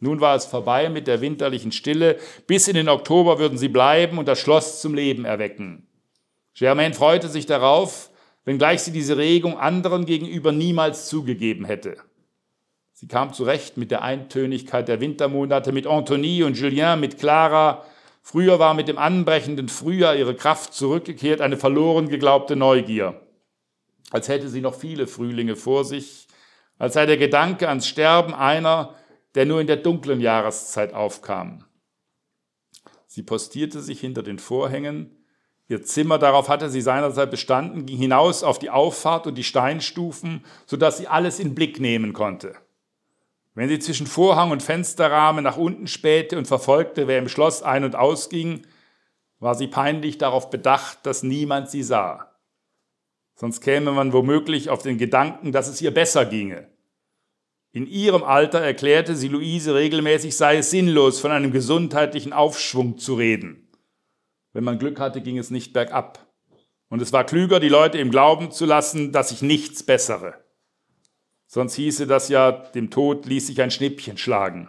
Nun 0.00 0.20
war 0.20 0.36
es 0.36 0.46
vorbei 0.46 0.88
mit 0.88 1.06
der 1.06 1.20
winterlichen 1.20 1.72
Stille. 1.72 2.18
Bis 2.46 2.68
in 2.68 2.74
den 2.74 2.88
Oktober 2.88 3.38
würden 3.38 3.58
sie 3.58 3.68
bleiben 3.68 4.16
und 4.16 4.26
das 4.26 4.38
Schloss 4.38 4.80
zum 4.80 4.94
Leben 4.94 5.24
erwecken. 5.24 5.88
Germaine 6.54 6.94
freute 6.94 7.28
sich 7.28 7.46
darauf, 7.46 8.10
wenngleich 8.44 8.82
sie 8.82 8.92
diese 8.92 9.16
Regung 9.16 9.58
anderen 9.58 10.06
gegenüber 10.06 10.52
niemals 10.52 11.08
zugegeben 11.08 11.64
hätte. 11.64 11.96
Sie 13.00 13.06
kam 13.06 13.32
zurecht 13.32 13.76
mit 13.76 13.92
der 13.92 14.02
Eintönigkeit 14.02 14.88
der 14.88 15.00
Wintermonate, 15.00 15.70
mit 15.70 15.86
Anthony 15.86 16.42
und 16.42 16.58
Julien, 16.58 16.98
mit 16.98 17.16
Clara. 17.16 17.84
Früher 18.22 18.58
war 18.58 18.74
mit 18.74 18.88
dem 18.88 18.98
anbrechenden 18.98 19.68
Frühjahr 19.68 20.16
ihre 20.16 20.34
Kraft 20.34 20.74
zurückgekehrt, 20.74 21.40
eine 21.40 21.56
verloren 21.56 22.08
geglaubte 22.08 22.56
Neugier. 22.56 23.20
Als 24.10 24.26
hätte 24.26 24.48
sie 24.48 24.60
noch 24.60 24.74
viele 24.74 25.06
Frühlinge 25.06 25.54
vor 25.54 25.84
sich, 25.84 26.26
als 26.76 26.94
sei 26.94 27.06
der 27.06 27.18
Gedanke 27.18 27.68
ans 27.68 27.86
Sterben 27.86 28.34
einer, 28.34 28.96
der 29.36 29.46
nur 29.46 29.60
in 29.60 29.68
der 29.68 29.76
dunklen 29.76 30.20
Jahreszeit 30.20 30.92
aufkam. 30.92 31.64
Sie 33.06 33.22
postierte 33.22 33.80
sich 33.80 34.00
hinter 34.00 34.24
den 34.24 34.40
Vorhängen, 34.40 35.14
Ihr 35.68 35.84
Zimmer, 35.84 36.18
darauf 36.18 36.48
hatte 36.48 36.68
sie 36.68 36.80
seinerzeit 36.80 37.30
bestanden, 37.30 37.86
ging 37.86 37.98
hinaus 37.98 38.42
auf 38.42 38.58
die 38.58 38.70
Auffahrt 38.70 39.28
und 39.28 39.36
die 39.36 39.44
Steinstufen, 39.44 40.44
sodass 40.66 40.98
sie 40.98 41.06
alles 41.06 41.38
in 41.38 41.54
Blick 41.54 41.78
nehmen 41.78 42.12
konnte. 42.12 42.56
Wenn 43.58 43.68
sie 43.68 43.80
zwischen 43.80 44.06
Vorhang 44.06 44.52
und 44.52 44.62
Fensterrahmen 44.62 45.42
nach 45.42 45.56
unten 45.56 45.88
spähte 45.88 46.38
und 46.38 46.46
verfolgte, 46.46 47.08
wer 47.08 47.18
im 47.18 47.28
Schloss 47.28 47.64
ein- 47.64 47.82
und 47.82 47.96
ausging, 47.96 48.64
war 49.40 49.56
sie 49.56 49.66
peinlich 49.66 50.16
darauf 50.16 50.48
bedacht, 50.48 50.98
dass 51.02 51.24
niemand 51.24 51.68
sie 51.68 51.82
sah. 51.82 52.38
Sonst 53.34 53.60
käme 53.60 53.90
man 53.90 54.12
womöglich 54.12 54.70
auf 54.70 54.82
den 54.82 54.96
Gedanken, 54.96 55.50
dass 55.50 55.66
es 55.66 55.82
ihr 55.82 55.92
besser 55.92 56.24
ginge. 56.24 56.68
In 57.72 57.88
ihrem 57.88 58.22
Alter 58.22 58.60
erklärte 58.60 59.16
sie 59.16 59.26
Luise 59.26 59.74
regelmäßig, 59.74 60.36
sei 60.36 60.58
es 60.58 60.70
sinnlos, 60.70 61.18
von 61.18 61.32
einem 61.32 61.50
gesundheitlichen 61.50 62.32
Aufschwung 62.32 62.98
zu 62.98 63.14
reden. 63.14 63.72
Wenn 64.52 64.62
man 64.62 64.78
Glück 64.78 65.00
hatte, 65.00 65.20
ging 65.20 65.36
es 65.36 65.50
nicht 65.50 65.72
bergab. 65.72 66.28
Und 66.90 67.02
es 67.02 67.12
war 67.12 67.24
klüger, 67.24 67.58
die 67.58 67.68
Leute 67.68 67.98
im 67.98 68.12
Glauben 68.12 68.52
zu 68.52 68.66
lassen, 68.66 69.10
dass 69.10 69.30
sich 69.30 69.42
nichts 69.42 69.82
bessere. 69.82 70.47
Sonst 71.50 71.74
hieße 71.76 72.06
das 72.06 72.28
ja, 72.28 72.52
dem 72.52 72.90
Tod 72.90 73.24
ließ 73.24 73.46
sich 73.46 73.62
ein 73.62 73.70
Schnippchen 73.70 74.18
schlagen. 74.18 74.68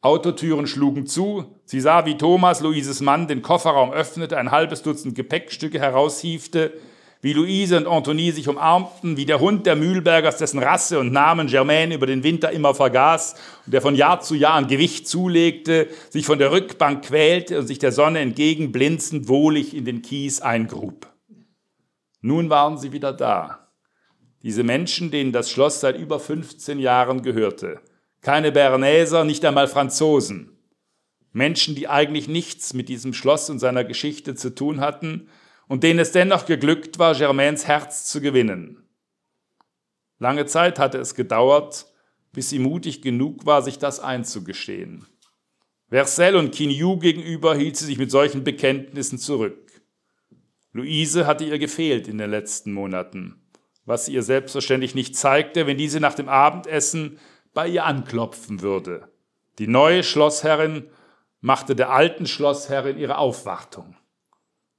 Autotüren 0.00 0.66
schlugen 0.66 1.06
zu. 1.06 1.44
Sie 1.64 1.80
sah, 1.80 2.04
wie 2.04 2.18
Thomas, 2.18 2.60
Luises 2.60 3.00
Mann, 3.00 3.28
den 3.28 3.42
Kofferraum 3.42 3.92
öffnete, 3.92 4.38
ein 4.38 4.50
halbes 4.50 4.82
Dutzend 4.82 5.14
Gepäckstücke 5.14 5.78
heraushiefte, 5.78 6.72
wie 7.22 7.32
Luise 7.32 7.76
und 7.76 7.86
Antonie 7.86 8.32
sich 8.32 8.48
umarmten, 8.48 9.16
wie 9.16 9.24
der 9.24 9.38
Hund 9.38 9.66
der 9.66 9.76
Mühlbergers, 9.76 10.36
dessen 10.36 10.58
Rasse 10.58 10.98
und 10.98 11.12
Namen 11.12 11.46
Germaine 11.46 11.94
über 11.94 12.06
den 12.06 12.24
Winter 12.24 12.50
immer 12.50 12.74
vergaß 12.74 13.36
und 13.66 13.72
der 13.72 13.82
von 13.82 13.94
Jahr 13.94 14.20
zu 14.20 14.34
Jahr 14.34 14.54
an 14.54 14.66
Gewicht 14.66 15.06
zulegte, 15.08 15.88
sich 16.10 16.26
von 16.26 16.40
der 16.40 16.50
Rückbank 16.50 17.04
quälte 17.04 17.60
und 17.60 17.68
sich 17.68 17.78
der 17.78 17.92
Sonne 17.92 18.18
entgegen 18.18 18.72
blinzend 18.72 19.28
wohlig 19.28 19.74
in 19.74 19.84
den 19.84 20.02
Kies 20.02 20.40
eingrub. 20.40 21.06
Nun 22.20 22.50
waren 22.50 22.78
sie 22.78 22.92
wieder 22.92 23.12
da. 23.12 23.65
Diese 24.46 24.62
Menschen, 24.62 25.10
denen 25.10 25.32
das 25.32 25.50
Schloss 25.50 25.80
seit 25.80 25.98
über 25.98 26.20
15 26.20 26.78
Jahren 26.78 27.22
gehörte. 27.22 27.80
Keine 28.20 28.52
Bernäser, 28.52 29.24
nicht 29.24 29.44
einmal 29.44 29.66
Franzosen. 29.66 30.56
Menschen, 31.32 31.74
die 31.74 31.88
eigentlich 31.88 32.28
nichts 32.28 32.72
mit 32.72 32.88
diesem 32.88 33.12
Schloss 33.12 33.50
und 33.50 33.58
seiner 33.58 33.82
Geschichte 33.82 34.36
zu 34.36 34.54
tun 34.54 34.78
hatten, 34.78 35.28
und 35.66 35.82
denen 35.82 35.98
es 35.98 36.12
dennoch 36.12 36.46
geglückt 36.46 37.00
war, 37.00 37.16
Germains 37.16 37.66
Herz 37.66 38.04
zu 38.04 38.20
gewinnen. 38.20 38.88
Lange 40.20 40.46
Zeit 40.46 40.78
hatte 40.78 40.98
es 40.98 41.16
gedauert, 41.16 41.92
bis 42.30 42.50
sie 42.50 42.60
mutig 42.60 43.02
genug 43.02 43.46
war, 43.46 43.62
sich 43.62 43.80
das 43.80 43.98
einzugestehen. 43.98 45.06
Vercel 45.88 46.36
und 46.36 46.54
Quignou 46.54 47.00
gegenüber 47.00 47.56
hielt 47.56 47.76
sie 47.76 47.86
sich 47.86 47.98
mit 47.98 48.12
solchen 48.12 48.44
Bekenntnissen 48.44 49.18
zurück. 49.18 49.72
Luise 50.70 51.26
hatte 51.26 51.42
ihr 51.44 51.58
gefehlt 51.58 52.06
in 52.06 52.18
den 52.18 52.30
letzten 52.30 52.72
Monaten, 52.72 53.42
was 53.86 54.04
sie 54.04 54.12
ihr 54.12 54.22
selbstverständlich 54.22 54.94
nicht 54.94 55.16
zeigte, 55.16 55.66
wenn 55.66 55.78
diese 55.78 56.00
nach 56.00 56.14
dem 56.14 56.28
Abendessen 56.28 57.18
bei 57.54 57.68
ihr 57.68 57.84
anklopfen 57.84 58.60
würde. 58.60 59.08
Die 59.58 59.68
neue 59.68 60.02
Schlossherrin 60.02 60.90
machte 61.40 61.74
der 61.74 61.90
alten 61.90 62.26
Schlossherrin 62.26 62.98
ihre 62.98 63.16
Aufwartung. 63.16 63.96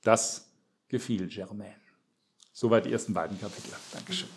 Das 0.04 0.52
gefiel 0.89 1.28
Germain. 1.28 1.74
Soweit 2.54 2.86
die 2.86 2.91
ersten 2.91 3.13
beiden 3.13 3.39
Kapitel. 3.39 3.72
Dankeschön. 3.93 4.30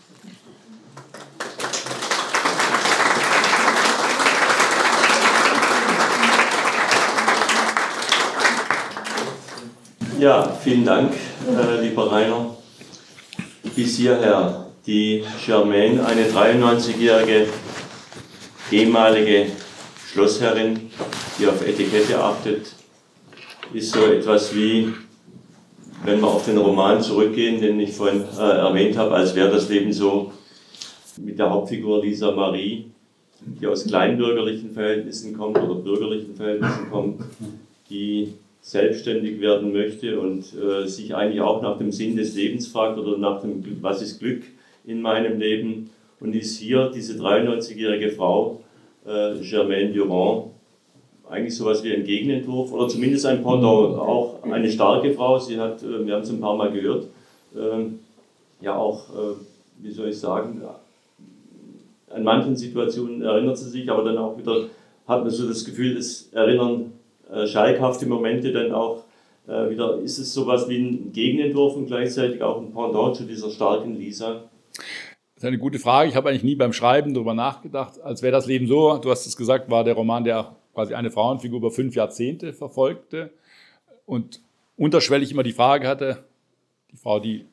Ja, 10.18 10.52
vielen 10.62 10.84
Dank, 10.84 11.14
äh, 11.48 11.80
lieber 11.80 12.12
Rainer. 12.12 12.59
Bis 13.76 13.96
hierher 13.96 14.66
die 14.86 15.24
Germaine, 15.44 16.04
eine 16.04 16.24
93-jährige 16.24 17.46
ehemalige 18.70 19.46
Schlossherrin, 20.12 20.90
die 21.38 21.46
auf 21.46 21.66
Etikette 21.66 22.22
achtet, 22.22 22.72
ist 23.72 23.92
so 23.92 24.04
etwas 24.06 24.54
wie 24.54 24.92
wenn 26.04 26.20
wir 26.20 26.28
auf 26.28 26.44
den 26.44 26.58
Roman 26.58 27.02
zurückgehen, 27.02 27.60
den 27.60 27.78
ich 27.78 27.92
vorhin 27.92 28.22
äh, 28.38 28.42
erwähnt 28.42 28.96
habe, 28.96 29.14
als 29.14 29.34
wäre 29.34 29.50
das 29.50 29.68
Leben 29.68 29.92
so 29.92 30.32
mit 31.18 31.38
der 31.38 31.50
Hauptfigur 31.50 32.02
Lisa 32.02 32.30
Marie, 32.30 32.90
die 33.40 33.66
aus 33.66 33.86
kleinbürgerlichen 33.86 34.70
Verhältnissen 34.70 35.36
kommt 35.36 35.58
oder 35.58 35.74
bürgerlichen 35.74 36.34
Verhältnissen 36.34 36.90
kommt, 36.90 37.22
die 37.90 38.34
selbstständig 38.62 39.40
werden 39.40 39.72
möchte 39.72 40.20
und 40.20 40.44
äh, 40.54 40.86
sich 40.86 41.14
eigentlich 41.14 41.40
auch 41.40 41.62
nach 41.62 41.78
dem 41.78 41.92
Sinn 41.92 42.16
des 42.16 42.34
Lebens 42.34 42.66
fragt 42.68 42.98
oder 42.98 43.16
nach 43.16 43.40
dem, 43.40 43.64
was 43.80 44.02
ist 44.02 44.18
Glück 44.18 44.42
in 44.84 45.00
meinem 45.00 45.38
Leben 45.38 45.90
und 46.20 46.34
ist 46.34 46.58
hier 46.58 46.90
diese 46.94 47.14
93-jährige 47.14 48.10
Frau, 48.10 48.60
äh, 49.06 49.34
Germaine 49.40 49.92
Durand, 49.92 50.50
eigentlich 51.28 51.56
sowas 51.56 51.82
wie 51.84 51.94
ein 51.94 52.04
Gegenentwurf 52.04 52.72
oder 52.72 52.88
zumindest 52.88 53.24
ein 53.24 53.42
Pendant. 53.42 53.96
Auch 53.96 54.42
eine 54.42 54.70
starke 54.70 55.12
Frau, 55.14 55.38
sie 55.38 55.58
hat, 55.58 55.82
äh, 55.82 56.06
wir 56.06 56.14
haben 56.14 56.22
es 56.22 56.30
ein 56.30 56.40
paar 56.40 56.56
Mal 56.56 56.70
gehört, 56.70 57.06
ähm, 57.56 58.00
ja 58.60 58.76
auch, 58.76 59.08
äh, 59.10 59.34
wie 59.78 59.90
soll 59.90 60.08
ich 60.08 60.18
sagen, 60.18 60.60
an 62.10 62.24
manchen 62.24 62.56
Situationen 62.56 63.22
erinnert 63.22 63.56
sie 63.56 63.70
sich, 63.70 63.90
aber 63.90 64.04
dann 64.04 64.18
auch 64.18 64.36
wieder 64.36 64.66
hat 65.06 65.22
man 65.22 65.30
so 65.30 65.48
das 65.48 65.64
Gefühl, 65.64 65.96
es 65.96 66.30
erinnern 66.32 66.92
äh, 67.32 67.46
schalkhafte 67.46 68.06
Momente 68.06 68.52
dann 68.52 68.72
auch 68.72 69.04
wieder, 69.46 69.98
ist 69.98 70.18
es 70.18 70.32
sowas 70.32 70.68
wie 70.68 70.78
ein 70.78 71.12
Gegenentwurf 71.12 71.74
und 71.74 71.86
gleichzeitig 71.86 72.40
auch 72.40 72.60
ein 72.60 72.72
Pendant 72.72 73.16
zu 73.16 73.24
dieser 73.24 73.50
starken 73.50 73.96
Lisa? 73.96 74.48
Das 75.34 75.42
ist 75.42 75.44
eine 75.44 75.58
gute 75.58 75.80
Frage. 75.80 76.08
Ich 76.08 76.14
habe 76.14 76.28
eigentlich 76.28 76.44
nie 76.44 76.54
beim 76.54 76.72
Schreiben 76.72 77.14
darüber 77.14 77.34
nachgedacht, 77.34 78.00
als 78.00 78.22
wäre 78.22 78.30
das 78.30 78.46
Leben 78.46 78.68
so. 78.68 78.98
Du 78.98 79.10
hast 79.10 79.26
es 79.26 79.36
gesagt, 79.36 79.68
war 79.68 79.82
der 79.82 79.94
Roman, 79.94 80.22
der 80.22 80.54
quasi 80.74 80.94
eine 80.94 81.10
Frauenfigur 81.10 81.58
über 81.58 81.70
fünf 81.70 81.96
Jahrzehnte 81.96 82.52
verfolgte 82.52 83.32
und 84.06 84.40
unterschwellig 84.76 85.32
immer 85.32 85.42
die 85.42 85.52
Frage 85.52 85.88
hatte, 85.88 86.24
die 86.92 86.96
Frau, 86.96 87.20
die 87.20 87.46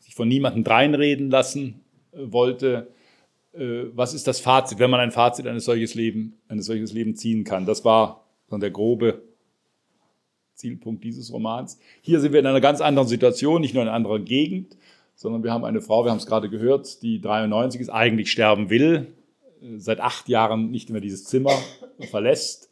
sich 0.00 0.14
von 0.14 0.28
niemandem 0.28 0.64
dreinreden 0.64 1.30
lassen 1.30 1.80
äh, 2.12 2.18
wollte, 2.32 2.88
äh, 3.52 3.84
was 3.94 4.14
ist 4.14 4.26
das 4.26 4.40
Fazit, 4.40 4.78
wenn 4.78 4.90
man 4.90 5.00
ein 5.00 5.12
Fazit 5.12 5.46
eines 5.46 5.64
solches 5.64 5.94
Leben, 5.94 6.38
eines 6.48 6.66
solches 6.66 6.92
Leben 6.92 7.16
ziehen 7.16 7.44
kann. 7.44 7.66
Das 7.66 7.84
war 7.84 8.24
dann 8.50 8.60
der 8.60 8.70
grobe 8.70 9.22
Zielpunkt 10.54 11.02
dieses 11.02 11.32
Romans. 11.32 11.78
Hier 12.02 12.20
sind 12.20 12.32
wir 12.32 12.40
in 12.40 12.46
einer 12.46 12.60
ganz 12.60 12.80
anderen 12.80 13.08
Situation, 13.08 13.62
nicht 13.62 13.72
nur 13.72 13.82
in 13.82 13.88
einer 13.88 13.96
anderen 13.96 14.24
Gegend, 14.26 14.76
sondern 15.14 15.42
wir 15.42 15.52
haben 15.52 15.64
eine 15.64 15.80
Frau, 15.80 16.04
wir 16.04 16.10
haben 16.10 16.18
es 16.18 16.26
gerade 16.26 16.50
gehört, 16.50 17.02
die 17.02 17.20
93 17.20 17.80
ist, 17.80 17.90
eigentlich 17.90 18.30
sterben 18.30 18.68
will, 18.68 19.14
seit 19.76 20.00
acht 20.00 20.28
Jahren 20.28 20.70
nicht 20.70 20.90
mehr 20.90 21.00
dieses 21.00 21.24
Zimmer 21.24 21.52
verlässt 22.10 22.70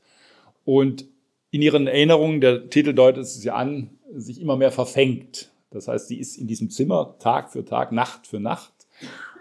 und 0.64 1.06
in 1.50 1.62
ihren 1.62 1.86
Erinnerungen, 1.86 2.42
der 2.42 2.68
Titel 2.68 2.92
deutet 2.92 3.22
es 3.22 3.42
ja 3.42 3.54
an, 3.54 3.90
sich 4.14 4.40
immer 4.40 4.56
mehr 4.56 4.70
verfängt. 4.70 5.50
Das 5.70 5.88
heißt, 5.88 6.08
sie 6.08 6.18
ist 6.18 6.36
in 6.36 6.46
diesem 6.46 6.70
Zimmer 6.70 7.16
Tag 7.18 7.50
für 7.50 7.64
Tag, 7.64 7.92
Nacht 7.92 8.26
für 8.26 8.40
Nacht 8.40 8.72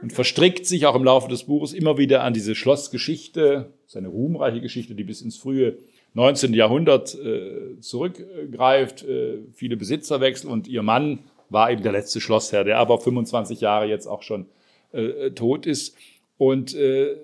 und 0.02 0.13
verstrickt 0.13 0.65
sich 0.65 0.86
auch 0.86 0.95
im 0.95 1.04
Laufe 1.04 1.28
des 1.30 1.45
Buches 1.45 1.73
immer 1.73 1.97
wieder 1.97 2.23
an 2.23 2.34
diese 2.34 2.56
Schlossgeschichte, 2.56 3.73
seine 3.88 4.08
ruhmreiche 4.08 4.62
Geschichte, 4.62 4.95
die 4.95 5.04
bis 5.04 5.21
ins 5.21 5.38
frühe 5.38 5.80
19. 6.13 6.54
Jahrhundert 6.54 7.15
äh, 7.15 7.80
zurückgreift, 7.80 9.04
äh, 9.04 9.39
viele 9.54 9.78
Besitzerwechsel 9.78 10.50
und 10.50 10.67
ihr 10.67 10.82
Mann 10.82 11.20
war 11.50 11.72
eben 11.72 11.84
der 11.84 11.91
letzte 11.91 12.20
Schlossherr, 12.20 12.63
der 12.63 12.80
aber 12.80 13.00
25 13.00 13.62
Jahre 13.62 13.86
jetzt 13.86 14.08
auch 14.08 14.24
schon 14.24 14.48
äh, 14.91 15.32
tot 15.32 15.65
ist. 15.65 15.96
Und 16.38 16.74
äh, 16.76 17.15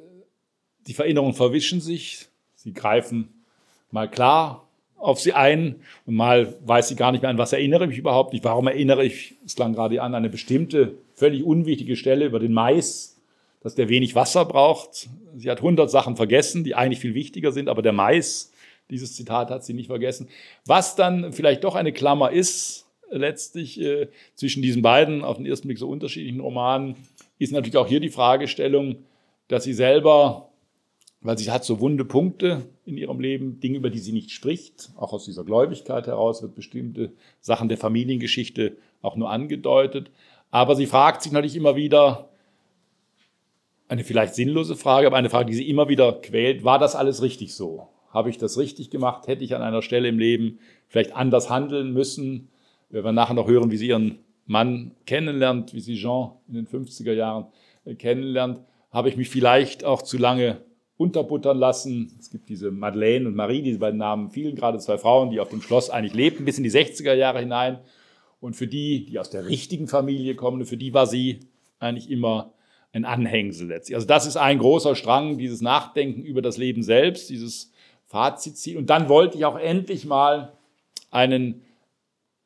die 0.87 0.93
Vererinnerungen 0.93 1.33
verwischen 1.33 1.81
sich, 1.81 2.27
sie 2.55 2.73
greifen 2.73 3.29
mal 3.91 4.09
klar 4.09 4.67
auf 4.97 5.19
sie 5.19 5.33
ein 5.33 5.75
und 6.05 6.15
mal 6.15 6.55
weiß 6.65 6.87
sie 6.87 6.95
gar 6.95 7.11
nicht 7.11 7.21
mehr 7.21 7.29
an, 7.29 7.37
was 7.37 7.51
erinnere 7.51 7.83
ich 7.83 7.89
mich 7.89 7.97
überhaupt 7.97 8.31
nicht. 8.31 8.45
Warum 8.45 8.67
erinnere 8.67 9.03
ich, 9.03 9.35
es 9.45 9.55
klang 9.55 9.73
gerade 9.73 10.01
an, 10.01 10.15
eine 10.15 10.29
bestimmte, 10.29 10.95
völlig 11.13 11.43
unwichtige 11.43 11.97
Stelle 11.97 12.25
über 12.25 12.39
den 12.39 12.53
Mais, 12.53 13.19
dass 13.61 13.75
der 13.75 13.89
wenig 13.89 14.15
Wasser 14.15 14.45
braucht. 14.45 15.09
Sie 15.35 15.49
hat 15.49 15.61
hundert 15.61 15.91
Sachen 15.91 16.15
vergessen, 16.15 16.63
die 16.63 16.75
eigentlich 16.75 16.99
viel 16.99 17.13
wichtiger 17.13 17.51
sind, 17.51 17.67
aber 17.67 17.81
der 17.81 17.91
Mais, 17.91 18.52
dieses 18.93 19.15
Zitat 19.15 19.49
hat 19.49 19.65
sie 19.65 19.73
nicht 19.73 19.87
vergessen. 19.87 20.29
Was 20.65 20.95
dann 20.95 21.33
vielleicht 21.33 21.63
doch 21.63 21.75
eine 21.75 21.91
Klammer 21.91 22.31
ist, 22.31 22.87
letztlich 23.11 23.79
äh, 23.81 24.07
zwischen 24.35 24.63
diesen 24.63 24.81
beiden 24.81 25.23
auf 25.23 25.37
den 25.37 25.45
ersten 25.45 25.67
Blick 25.67 25.79
so 25.79 25.89
unterschiedlichen 25.89 26.39
Romanen, 26.39 26.95
ist 27.37 27.51
natürlich 27.51 27.77
auch 27.77 27.87
hier 27.87 27.99
die 27.99 28.09
Fragestellung, 28.09 29.03
dass 29.47 29.65
sie 29.65 29.73
selber 29.73 30.49
weil 31.23 31.37
sie 31.37 31.49
hat 31.49 31.63
so 31.63 31.79
wunde 31.79 32.03
Punkte 32.03 32.63
in 32.85 32.97
ihrem 32.97 33.19
Leben, 33.19 33.59
Dinge, 33.61 33.77
über 33.77 33.89
die 33.89 33.99
sie 33.99 34.11
nicht 34.11 34.31
spricht. 34.31 34.91
Auch 34.97 35.13
aus 35.13 35.25
dieser 35.25 35.45
Gläubigkeit 35.45 36.05
heraus 36.05 36.41
wird 36.41 36.53
bestimmte 36.53 37.13
Sachen 37.39 37.69
der 37.69 37.77
Familiengeschichte 37.77 38.75
auch 39.01 39.15
nur 39.15 39.31
angedeutet. 39.31 40.11
Aber 40.51 40.75
sie 40.75 40.85
fragt 40.85 41.23
sich 41.23 41.31
natürlich 41.31 41.55
immer 41.55 41.75
wieder, 41.77 42.29
eine 43.87 44.03
vielleicht 44.03 44.35
sinnlose 44.35 44.75
Frage, 44.75 45.07
aber 45.07 45.15
eine 45.15 45.29
Frage, 45.29 45.45
die 45.45 45.55
sie 45.55 45.69
immer 45.69 45.87
wieder 45.87 46.11
quält, 46.13 46.63
war 46.63 46.77
das 46.77 46.95
alles 46.95 47.21
richtig 47.21 47.53
so? 47.53 47.87
Habe 48.13 48.29
ich 48.29 48.37
das 48.37 48.59
richtig 48.59 48.91
gemacht? 48.91 49.27
Hätte 49.27 49.43
ich 49.43 49.55
an 49.55 49.63
einer 49.63 49.81
Stelle 49.81 50.07
im 50.07 50.19
Leben 50.19 50.59
vielleicht 50.87 51.15
anders 51.15 51.49
handeln 51.49 51.93
müssen? 51.93 52.49
Wir 52.89 53.11
nachher 53.11 53.33
noch 53.33 53.47
hören, 53.47 53.71
wie 53.71 53.77
sie 53.77 53.87
ihren 53.87 54.19
Mann 54.45 54.91
kennenlernt, 55.07 55.73
wie 55.73 55.79
sie 55.79 55.95
Jean 55.95 56.33
in 56.47 56.53
den 56.53 56.67
50er 56.67 57.13
Jahren 57.13 57.47
kennenlernt. 57.97 58.61
Habe 58.91 59.09
ich 59.09 59.17
mich 59.17 59.29
vielleicht 59.29 59.83
auch 59.83 60.03
zu 60.03 60.19
lange 60.19 60.61
unterbuttern 60.95 61.57
lassen. 61.57 62.15
Es 62.19 62.29
gibt 62.29 62.49
diese 62.49 62.69
Madeleine 62.69 63.27
und 63.27 63.35
Marie, 63.35 63.63
diese 63.63 63.79
beiden 63.79 63.97
Namen 63.97 64.29
fielen 64.29 64.55
gerade 64.55 64.77
zwei 64.77 64.99
Frauen, 64.99 65.31
die 65.31 65.39
auf 65.39 65.49
dem 65.49 65.63
Schloss 65.63 65.89
eigentlich 65.89 66.13
lebten, 66.13 66.45
bis 66.45 66.59
in 66.59 66.63
die 66.63 66.71
60er 66.71 67.13
Jahre 67.13 67.39
hinein. 67.39 67.79
Und 68.39 68.55
für 68.55 68.67
die, 68.67 69.05
die 69.05 69.17
aus 69.17 69.31
der 69.31 69.47
richtigen 69.47 69.87
Familie 69.87 70.35
kommen, 70.35 70.65
für 70.65 70.77
die 70.77 70.93
war 70.93 71.07
sie 71.07 71.39
eigentlich 71.79 72.11
immer 72.11 72.53
ein 72.91 73.05
Anhängsel 73.05 73.69
letztlich. 73.69 73.95
Also 73.95 74.05
das 74.05 74.27
ist 74.27 74.37
ein 74.37 74.59
großer 74.59 74.95
Strang, 74.95 75.39
dieses 75.39 75.61
Nachdenken 75.61 76.23
über 76.23 76.43
das 76.43 76.57
Leben 76.57 76.83
selbst, 76.83 77.29
dieses 77.31 77.72
Fazit 78.13 78.57
ziehen. 78.57 78.77
Und 78.77 78.91
dann 78.91 79.09
wollte 79.09 79.39
ich 79.39 79.43
auch 79.43 79.57
endlich 79.57 80.05
mal 80.05 80.53
einen 81.09 81.63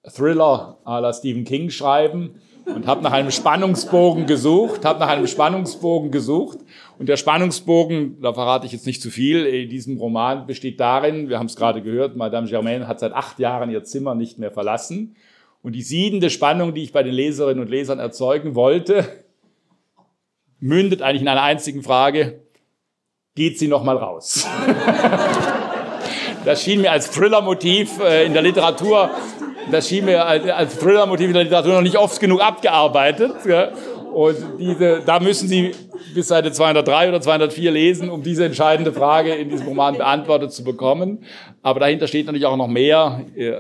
Thriller 0.01 0.77
à 0.86 1.01
la 1.01 1.12
Stephen 1.12 1.43
King 1.43 1.69
schreiben 1.69 2.39
und 2.65 2.88
habe 2.88 3.03
nach 3.03 3.12
einem 3.12 3.32
Spannungsbogen 3.32 4.27
gesucht, 4.27 4.86
habe 4.86 4.99
nach 4.99 5.10
einem 5.10 5.27
Spannungsbogen 5.27 6.10
gesucht 6.10 6.60
und 6.97 7.10
der 7.10 7.17
Spannungsbogen, 7.17 8.21
da 8.21 8.34
verrate 8.34 8.65
ich 8.65 8.71
jetzt 8.71 8.86
nicht 8.86 9.01
zu 9.01 9.10
viel, 9.10 9.45
in 9.45 9.69
diesem 9.69 9.97
Roman 9.97 10.47
besteht 10.47 10.80
darin, 10.80 11.27
wir 11.27 11.38
haben 11.38 11.47
es 11.47 11.58
gerade 11.58 11.82
gehört, 11.82 12.15
Madame 12.15 12.47
Germaine 12.47 12.88
hat 12.88 13.01
seit 13.01 13.12
acht 13.12 13.38
Jahren 13.38 13.69
ihr 13.69 13.84
Zimmer 13.84 14.15
nicht 14.15 14.39
mehr 14.39 14.51
verlassen 14.51 15.17
und 15.62 15.73
die 15.73 15.82
siedende 15.82 16.30
Spannung, 16.30 16.75
die 16.75 16.84
ich 16.84 16.93
bei 16.93 17.03
den 17.03 17.13
Leserinnen 17.13 17.62
und 17.62 17.69
Lesern 17.69 17.99
erzeugen 17.99 18.56
wollte, 18.56 19.06
mündet 20.62 21.01
eigentlich 21.01 21.23
in 21.23 21.27
einer 21.27 21.43
einzigen 21.43 21.84
Frage, 21.84 22.39
geht 23.36 23.60
sie 23.60 23.67
noch 23.67 23.84
mal 23.84 23.97
raus? 23.97 24.47
das 26.47 26.63
schien 26.63 26.81
mir 26.81 26.91
als 26.91 27.12
Thriller-Motiv 27.12 27.99
äh, 27.99 28.25
in 28.25 28.33
der 28.33 28.41
Literatur 28.41 29.12
das 29.71 29.89
schien 29.89 30.05
mir 30.05 30.25
als, 30.25 30.47
als 30.47 30.79
Thriller-Motiv 30.79 31.27
in 31.27 31.33
der 31.33 31.43
Literatur 31.43 31.73
noch 31.73 31.81
nicht 31.81 31.97
oft 31.97 32.19
genug 32.19 32.41
abgearbeitet. 32.41 33.33
Und 34.13 34.38
diese, 34.60 35.01
da 35.05 35.19
müssen 35.19 35.47
Sie 35.47 35.71
bis 36.15 36.29
Seite 36.29 36.51
203 36.51 37.10
oder 37.10 37.21
204 37.21 37.71
lesen, 37.71 38.10
um 38.10 38.23
diese 38.23 38.45
entscheidende 38.45 38.91
Frage 38.93 39.36
in 39.36 39.49
diesem 39.49 39.67
Roman 39.67 39.97
beantwortet 39.97 40.51
zu 40.51 40.63
bekommen. 40.63 41.19
Aber 41.62 41.79
dahinter 41.79 42.07
steht 42.07 42.25
natürlich 42.25 42.45
auch 42.45 42.57
noch 42.57 42.67
mehr. 42.67 43.25
Äh, 43.36 43.53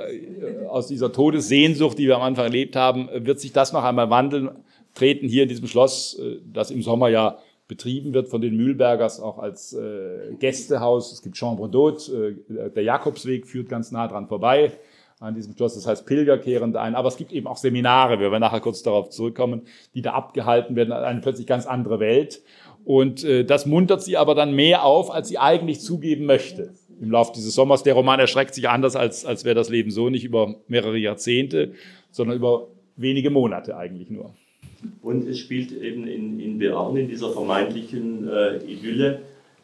aus 0.67 0.87
dieser 0.87 1.11
Todessehnsucht, 1.11 1.97
die 1.97 2.07
wir 2.07 2.15
am 2.15 2.21
Anfang 2.21 2.45
erlebt 2.45 2.75
haben, 2.75 3.09
wird 3.13 3.39
sich 3.39 3.53
das 3.53 3.73
noch 3.73 3.83
einmal 3.83 4.09
wandeln, 4.09 4.49
treten 4.93 5.27
hier 5.27 5.43
in 5.43 5.49
diesem 5.49 5.67
Schloss, 5.67 6.17
äh, 6.19 6.37
das 6.51 6.71
im 6.71 6.81
Sommer 6.81 7.09
ja 7.09 7.37
betrieben 7.67 8.13
wird 8.13 8.29
von 8.29 8.41
den 8.41 8.55
Mühlbergers 8.55 9.19
auch 9.19 9.39
als 9.39 9.73
äh, 9.73 10.33
Gästehaus. 10.39 11.11
Es 11.11 11.21
gibt 11.21 11.37
Chambre 11.37 11.67
d'Hôte, 11.67 12.69
der 12.69 12.83
Jakobsweg 12.83 13.47
führt 13.47 13.69
ganz 13.69 13.91
nah 13.91 14.07
dran 14.07 14.27
vorbei 14.27 14.71
an 15.19 15.33
diesem 15.35 15.55
Schloss. 15.55 15.75
Das 15.75 15.87
heißt, 15.87 16.05
Pilger 16.05 16.37
kehren 16.37 16.73
da 16.73 16.81
ein. 16.81 16.95
Aber 16.95 17.07
es 17.07 17.17
gibt 17.17 17.31
eben 17.31 17.47
auch 17.47 17.57
Seminare, 17.57 18.19
wir 18.19 18.31
werden 18.31 18.41
nachher 18.41 18.59
kurz 18.59 18.83
darauf 18.83 19.09
zurückkommen, 19.09 19.63
die 19.93 20.01
da 20.01 20.13
abgehalten 20.13 20.75
werden. 20.75 20.91
Eine 20.91 21.21
plötzlich 21.21 21.47
ganz 21.47 21.65
andere 21.65 21.99
Welt. 21.99 22.41
Und 22.85 23.23
äh, 23.23 23.43
das 23.43 23.65
muntert 23.65 24.01
sie 24.01 24.15
aber 24.15 24.35
dann 24.35 24.53
mehr 24.53 24.83
auf, 24.83 25.11
als 25.11 25.27
sie 25.27 25.37
eigentlich 25.37 25.81
zugeben 25.81 26.25
möchte. 26.25 26.73
Im 27.01 27.11
Laufe 27.11 27.33
dieses 27.35 27.53
Sommers. 27.53 27.83
Der 27.83 27.93
Roman 27.93 28.19
erschreckt 28.19 28.53
sich 28.53 28.69
anders, 28.69 28.95
als, 28.95 29.25
als 29.25 29.43
wäre 29.43 29.55
das 29.55 29.69
Leben 29.69 29.91
so 29.91 30.09
nicht 30.09 30.23
über 30.23 30.55
mehrere 30.67 30.97
Jahrzehnte, 30.97 31.73
sondern 32.11 32.37
über 32.37 32.67
wenige 32.95 33.29
Monate 33.29 33.75
eigentlich 33.75 34.09
nur. 34.09 34.33
Und 35.01 35.27
es 35.27 35.39
spielt 35.39 35.71
eben 35.71 36.07
in, 36.07 36.39
in 36.39 36.59
Bearn, 36.59 36.97
in 36.97 37.07
dieser 37.07 37.31
vermeintlichen 37.31 38.27
äh, 38.29 38.57
Idylle, 38.65 39.21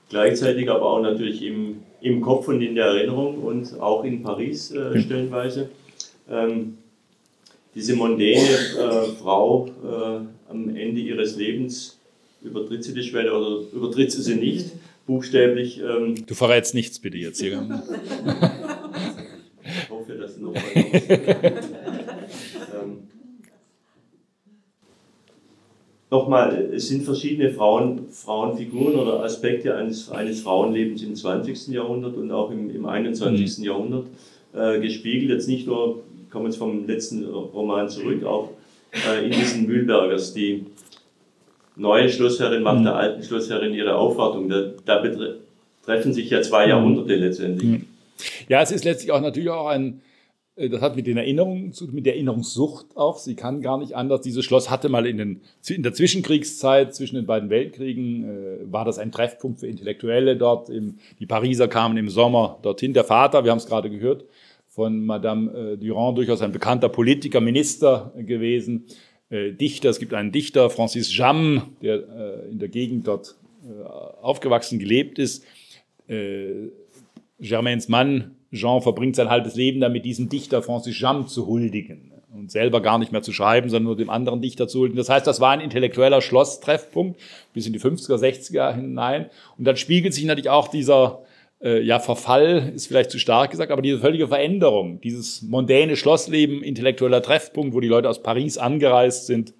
gleichzeitig 0.10 0.70
aber 0.70 0.86
auch 0.86 1.02
natürlich 1.02 1.42
im, 1.44 1.82
im 2.02 2.22
Kopf 2.22 2.48
und 2.48 2.62
in 2.62 2.76
der 2.76 2.86
Erinnerung 2.86 3.38
und 3.40 3.80
auch 3.80 4.04
in 4.04 4.22
Paris 4.24 4.72
äh, 4.72 5.00
stellenweise. 5.00 5.70
Ähm, 6.30 6.78
diese 7.76 7.96
mondäne 7.96 8.40
äh, 8.40 9.08
Frau 9.20 9.68
äh, 9.68 10.52
am 10.52 10.76
Ende 10.76 11.02
ihres 11.02 11.36
Lebens, 11.36 11.98
übertritt 12.44 12.84
sie 12.84 12.94
die 12.94 13.04
Schwelle 13.04 13.34
oder 13.34 13.66
übertritt 13.74 14.12
sie 14.12 14.22
sie 14.22 14.36
nicht, 14.36 14.72
buchstäblich. 15.08 15.82
Ähm, 15.82 16.16
du 16.26 16.36
verrätst 16.36 16.76
nichts 16.76 17.00
bitte 17.00 17.18
jetzt 17.18 17.42
hier. 17.42 17.54
ich 19.66 19.90
hoffe, 19.90 20.14
dass 20.14 20.36
du 20.36 20.44
noch 20.44 20.54
mal 20.54 20.62
nochmal, 26.14 26.70
es 26.74 26.88
sind 26.90 27.04
verschiedene 27.04 27.50
Frauen, 27.50 28.08
Frauenfiguren 28.12 28.96
oder 28.96 29.24
Aspekte 29.24 29.76
eines, 29.76 30.12
eines 30.12 30.42
Frauenlebens 30.42 31.02
im 31.02 31.16
20. 31.16 31.70
Jahrhundert 31.70 32.16
und 32.16 32.32
auch 32.32 32.52
im, 32.52 32.74
im 32.74 32.86
21. 32.86 33.58
Mhm. 33.58 33.64
Jahrhundert 33.64 34.06
äh, 34.56 34.80
gespiegelt. 34.80 35.32
Jetzt 35.32 35.48
nicht 35.48 35.66
nur, 35.66 36.04
ich 36.24 36.30
komme 36.30 36.46
jetzt 36.46 36.58
vom 36.58 36.86
letzten 36.88 37.26
Roman 37.26 37.90
zurück, 37.90 38.24
auch 38.26 38.50
äh, 38.92 39.26
in 39.26 39.32
diesen 39.32 39.66
Mühlbergers, 39.66 40.34
die 40.34 40.66
neue 41.76 42.08
Schlossherrin 42.10 42.62
macht 42.62 42.80
mhm. 42.80 42.84
der 42.84 42.96
alten 42.96 43.24
Schlossherrin 43.24 43.74
ihre 43.74 43.96
Aufwartung. 43.96 44.48
Da, 44.48 44.72
da 44.86 45.04
treffen 45.84 46.14
sich 46.14 46.30
ja 46.30 46.44
zwei 46.44 46.66
mhm. 46.66 46.70
Jahrhunderte 46.70 47.16
letztendlich. 47.16 47.70
Mhm. 47.70 47.86
Ja, 48.48 48.62
es 48.62 48.72
ist 48.72 48.86
letztlich 48.86 49.12
auch 49.12 49.22
natürlich 49.22 49.50
auch 49.50 49.68
ein, 49.68 50.02
das 50.56 50.82
hat 50.82 50.96
mit 50.96 51.08
den 51.08 51.18
Erinnerungen 51.18 51.74
zu 51.74 51.88
mit 51.88 52.06
der 52.06 52.14
Erinnerungssucht 52.14 52.96
auch. 52.96 53.18
Sie 53.18 53.36
kann 53.36 53.62
gar 53.62 53.80
nicht 53.80 53.96
anders. 53.96 54.22
Dieses 54.22 54.46
Schloss 54.46 54.70
hatte 54.70 54.88
mal 54.88 55.08
in, 55.08 55.18
den, 55.18 55.42
in 55.68 55.82
der 55.82 55.94
Zwischenkriegszeit, 55.94 56.94
zwischen 56.94 57.16
den 57.16 57.26
beiden 57.26 57.50
Weltkriegen, 57.50 58.24
äh, 58.24 58.72
war 58.72 58.86
das 58.86 59.00
ein 59.00 59.12
Treffpunkt 59.12 59.60
für 59.60 59.68
Intellektuelle 59.68 60.38
dort. 60.38 60.70
Im, 60.70 61.00
die 61.20 61.26
Pariser 61.26 61.68
kamen 61.68 61.98
im 61.98 62.10
Sommer 62.10 62.60
dorthin. 62.62 62.94
Der 62.94 63.04
Vater, 63.04 63.44
wir 63.44 63.52
haben 63.52 63.58
es 63.58 63.66
gerade 63.66 63.90
gehört, 63.90 64.26
von 64.68 65.06
Madame 65.06 65.74
äh, 65.74 65.78
Durand, 65.78 66.18
durchaus 66.18 66.42
ein 66.42 66.52
bekannter 66.52 66.90
Politiker, 66.90 67.42
Minister 67.42 68.14
gewesen, 68.16 68.86
äh, 69.30 69.54
Dichter. 69.54 69.90
Es 69.90 70.00
gibt 70.00 70.14
einen 70.14 70.32
Dichter, 70.32 70.70
Francis 70.70 71.16
Jam, 71.16 71.76
der 71.82 71.96
äh, 71.96 72.52
in 72.52 72.60
der 72.60 72.70
Gegend 72.70 73.08
dort 73.08 73.36
äh, 73.64 73.84
aufgewachsen, 74.22 74.78
gelebt 74.78 75.18
ist. 75.18 75.44
Äh, 76.08 76.70
Germains 77.40 77.90
Mann, 77.90 78.36
Jean 78.54 78.82
verbringt 78.82 79.16
sein 79.16 79.30
halbes 79.30 79.56
Leben 79.56 79.82
damit, 79.82 80.06
diesem 80.06 80.30
Dichter 80.30 80.62
Francis 80.62 81.00
Jam 81.00 81.28
zu 81.28 81.48
huldigen 81.48 82.12
und 82.36 82.52
selber 82.52 82.82
gar 82.82 82.98
nicht 82.98 83.12
mehr 83.12 83.22
zu 83.22 83.32
schreiben, 83.32 83.70
sondern 83.70 83.86
nur 83.86 83.98
dem 83.98 84.10
anderen 84.10 84.42
Dichter 84.42 84.68
zu 84.68 84.80
huldigen. 84.80 84.98
Das 84.98 85.10
heißt, 85.10 85.26
das 85.28 85.40
war 85.40 85.52
ein 85.52 85.62
intellektueller 85.62 86.22
Schlosstreffpunkt 86.22 87.20
bis 87.54 87.68
in 87.68 87.74
die 87.74 87.80
50er, 87.80 88.18
60er 88.18 88.74
hinein. 88.76 89.30
Und 89.58 89.66
dann 89.66 89.78
spiegelt 89.78 90.14
sich 90.14 90.26
natürlich 90.26 90.50
auch 90.50 90.68
dieser 90.68 91.22
äh, 91.62 91.82
ja, 91.82 92.00
Verfall, 92.00 92.72
ist 92.76 92.88
vielleicht 92.88 93.12
zu 93.12 93.20
stark 93.20 93.52
gesagt, 93.52 93.72
aber 93.72 93.82
diese 93.82 94.00
völlige 94.00 94.28
Veränderung, 94.28 95.00
dieses 95.02 95.42
mondäne 95.42 95.96
Schlossleben, 95.96 96.64
intellektueller 96.64 97.22
Treffpunkt, 97.22 97.74
wo 97.74 97.80
die 97.80 97.88
Leute 97.88 98.10
aus 98.10 98.24
Paris 98.24 98.58
angereist 98.58 99.28
sind, 99.28 99.54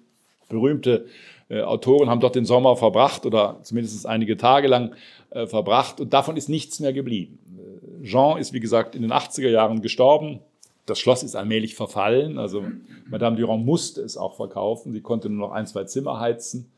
berühmte 0.48 1.06
äh, 1.48 1.62
Autoren 1.62 2.08
haben 2.10 2.20
dort 2.20 2.34
den 2.34 2.44
Sommer 2.44 2.76
verbracht 2.76 3.26
oder 3.26 3.60
zumindest 3.62 4.06
einige 4.06 4.36
Tage 4.36 4.68
lang 4.68 4.94
äh, 5.30 5.46
verbracht 5.46 6.00
und 6.00 6.12
davon 6.12 6.36
ist 6.36 6.48
nichts 6.48 6.80
mehr 6.80 6.92
geblieben. 6.92 7.38
Jean 8.04 8.38
ist, 8.38 8.52
wie 8.52 8.60
gesagt, 8.60 8.94
in 8.94 9.02
den 9.02 9.12
80er 9.12 9.48
Jahren 9.48 9.80
gestorben. 9.80 10.40
Das 10.86 10.98
Schloss 10.98 11.22
ist 11.22 11.34
allmählich 11.34 11.74
verfallen. 11.74 12.38
Also 12.38 12.64
Madame 13.08 13.36
Durand 13.36 13.64
musste 13.64 14.02
es 14.02 14.16
auch 14.16 14.36
verkaufen. 14.36 14.92
Sie 14.92 15.00
konnte 15.00 15.30
nur 15.30 15.48
noch 15.48 15.54
ein, 15.54 15.66
zwei 15.66 15.84
Zimmer 15.84 16.20
heizen, 16.20 16.70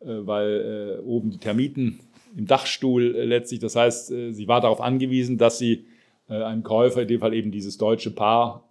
äh, 0.00 0.06
weil 0.06 0.98
äh, 0.98 1.02
oben 1.02 1.30
die 1.30 1.38
Termiten 1.38 2.00
im 2.36 2.46
Dachstuhl 2.46 3.14
äh, 3.14 3.24
letztlich, 3.24 3.60
das 3.60 3.76
heißt, 3.76 4.06
sie 4.08 4.48
war 4.48 4.60
darauf 4.60 4.80
angewiesen, 4.80 5.36
dass 5.36 5.58
sie 5.58 5.84
einen 6.28 6.62
Käufer, 6.62 7.02
in 7.02 7.08
dem 7.08 7.18
Fall 7.18 7.34
eben 7.34 7.50
dieses 7.50 7.76
deutsche 7.76 8.12
Paar, 8.12 8.64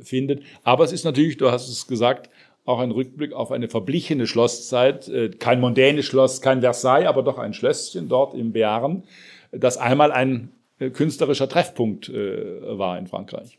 findet. 0.00 0.42
Aber 0.64 0.82
es 0.82 0.90
ist 0.90 1.04
natürlich, 1.04 1.36
du 1.36 1.48
hast 1.48 1.68
es 1.68 1.86
gesagt, 1.86 2.28
auch 2.64 2.80
ein 2.80 2.90
Rückblick 2.90 3.32
auf 3.32 3.52
eine 3.52 3.68
verblichene 3.68 4.26
Schlosszeit. 4.26 5.08
Kein 5.38 5.60
mondänes 5.60 6.06
Schloss, 6.06 6.40
kein 6.40 6.60
Versailles, 6.60 7.06
aber 7.06 7.22
doch 7.22 7.38
ein 7.38 7.54
Schlösschen 7.54 8.08
dort 8.08 8.34
im 8.34 8.50
Bearn, 8.50 9.04
das 9.52 9.76
einmal 9.76 10.10
ein 10.10 10.50
künstlerischer 10.78 11.48
Treffpunkt 11.48 12.08
äh, 12.08 12.78
war 12.78 12.98
in 12.98 13.06
Frankreich. 13.06 13.58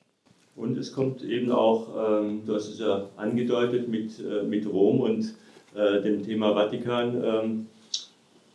Und 0.55 0.77
es 0.77 0.93
kommt 0.93 1.23
eben 1.23 1.51
auch, 1.51 2.21
ähm, 2.21 2.41
du 2.45 2.55
hast 2.55 2.69
es 2.69 2.79
ja 2.79 3.09
angedeutet, 3.17 3.89
mit, 3.89 4.19
äh, 4.19 4.43
mit 4.43 4.65
Rom 4.65 5.01
und 5.01 5.35
äh, 5.75 6.01
dem 6.01 6.23
Thema 6.23 6.53
Vatikan, 6.53 7.23
ähm, 7.23 7.65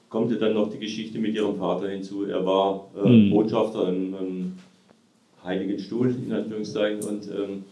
kommt 0.08 0.32
ja 0.32 0.38
dann 0.38 0.54
noch 0.54 0.70
die 0.70 0.78
Geschichte 0.78 1.18
mit 1.18 1.34
ihrem 1.34 1.56
Vater 1.56 1.88
hinzu. 1.88 2.24
Er 2.24 2.44
war 2.44 2.90
äh, 2.96 3.08
mhm. 3.08 3.30
Botschafter 3.30 3.88
im, 3.88 4.14
im, 4.14 4.52
Heiligen 5.42 5.78
Stuhl, 5.78 6.14
in 6.22 6.32
Anführungszeichen, 6.34 7.02
und 7.08 7.26
ähm, 7.30 7.64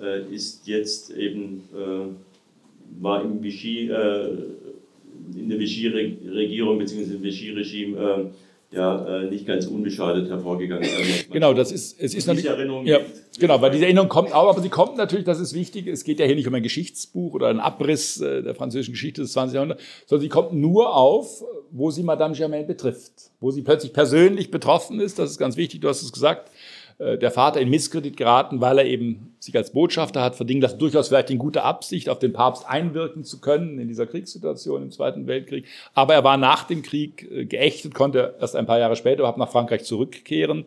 äh, 0.00 0.34
ist 0.34 0.66
jetzt 0.66 1.10
eben, 1.10 1.64
äh, 1.74 3.02
war 3.02 3.22
im 3.22 3.42
Vichy, 3.42 3.90
äh, 3.90 4.30
in 5.34 5.50
der 5.50 5.58
Vichy-Regierung 5.58 6.78
bzw. 6.78 7.16
im 7.16 7.22
Vichy-Regime 7.22 8.30
ja 8.76 9.04
äh, 9.06 9.30
nicht 9.30 9.46
ganz 9.46 9.66
unbeschadet 9.66 10.28
hervorgegangen. 10.28 10.88
Genau, 11.30 11.54
das 11.54 11.72
ist, 11.72 12.00
es 12.00 12.14
ist 12.14 12.26
natürlich, 12.26 12.44
ja, 12.84 13.00
genau, 13.38 13.60
weil 13.60 13.70
diese 13.70 13.84
Erinnerung 13.84 14.08
kommt 14.08 14.32
auch, 14.32 14.48
aber 14.48 14.60
sie 14.60 14.68
kommt 14.68 14.96
natürlich, 14.96 15.24
das 15.24 15.40
ist 15.40 15.54
wichtig, 15.54 15.86
es 15.86 16.04
geht 16.04 16.20
ja 16.20 16.26
hier 16.26 16.36
nicht 16.36 16.46
um 16.46 16.54
ein 16.54 16.62
Geschichtsbuch 16.62 17.34
oder 17.34 17.48
einen 17.48 17.60
Abriss 17.60 18.20
äh, 18.20 18.42
der 18.42 18.54
französischen 18.54 18.92
Geschichte 18.92 19.22
des 19.22 19.32
20. 19.32 19.54
Jahrhunderts, 19.54 19.82
sondern 20.06 20.22
sie 20.22 20.28
kommt 20.28 20.52
nur 20.52 20.94
auf, 20.94 21.42
wo 21.70 21.90
sie 21.90 22.02
Madame 22.02 22.34
Germain 22.34 22.66
betrifft, 22.66 23.30
wo 23.40 23.50
sie 23.50 23.62
plötzlich 23.62 23.92
persönlich 23.92 24.50
betroffen 24.50 25.00
ist, 25.00 25.18
das 25.18 25.30
ist 25.30 25.38
ganz 25.38 25.56
wichtig, 25.56 25.80
du 25.80 25.88
hast 25.88 26.02
es 26.02 26.12
gesagt, 26.12 26.50
der 26.98 27.30
Vater 27.30 27.60
in 27.60 27.68
Misskredit 27.68 28.16
geraten, 28.16 28.60
weil 28.60 28.78
er 28.78 28.86
eben 28.86 29.34
sich 29.38 29.56
als 29.56 29.72
Botschafter 29.72 30.22
hat 30.22 30.34
verdient 30.34 30.62
lassen, 30.62 30.78
durchaus 30.78 31.08
vielleicht 31.08 31.30
in 31.30 31.38
guter 31.38 31.64
Absicht 31.64 32.08
auf 32.08 32.18
den 32.18 32.32
Papst 32.32 32.66
einwirken 32.66 33.22
zu 33.22 33.40
können 33.40 33.78
in 33.78 33.88
dieser 33.88 34.06
Kriegssituation 34.06 34.82
im 34.82 34.90
Zweiten 34.90 35.26
Weltkrieg. 35.26 35.66
Aber 35.94 36.14
er 36.14 36.24
war 36.24 36.36
nach 36.36 36.64
dem 36.64 36.82
Krieg 36.82 37.30
äh, 37.30 37.44
geächtet, 37.44 37.94
konnte 37.94 38.36
erst 38.40 38.56
ein 38.56 38.66
paar 38.66 38.78
Jahre 38.78 38.96
später 38.96 39.20
überhaupt 39.20 39.38
nach 39.38 39.50
Frankreich 39.50 39.84
zurückkehren 39.84 40.64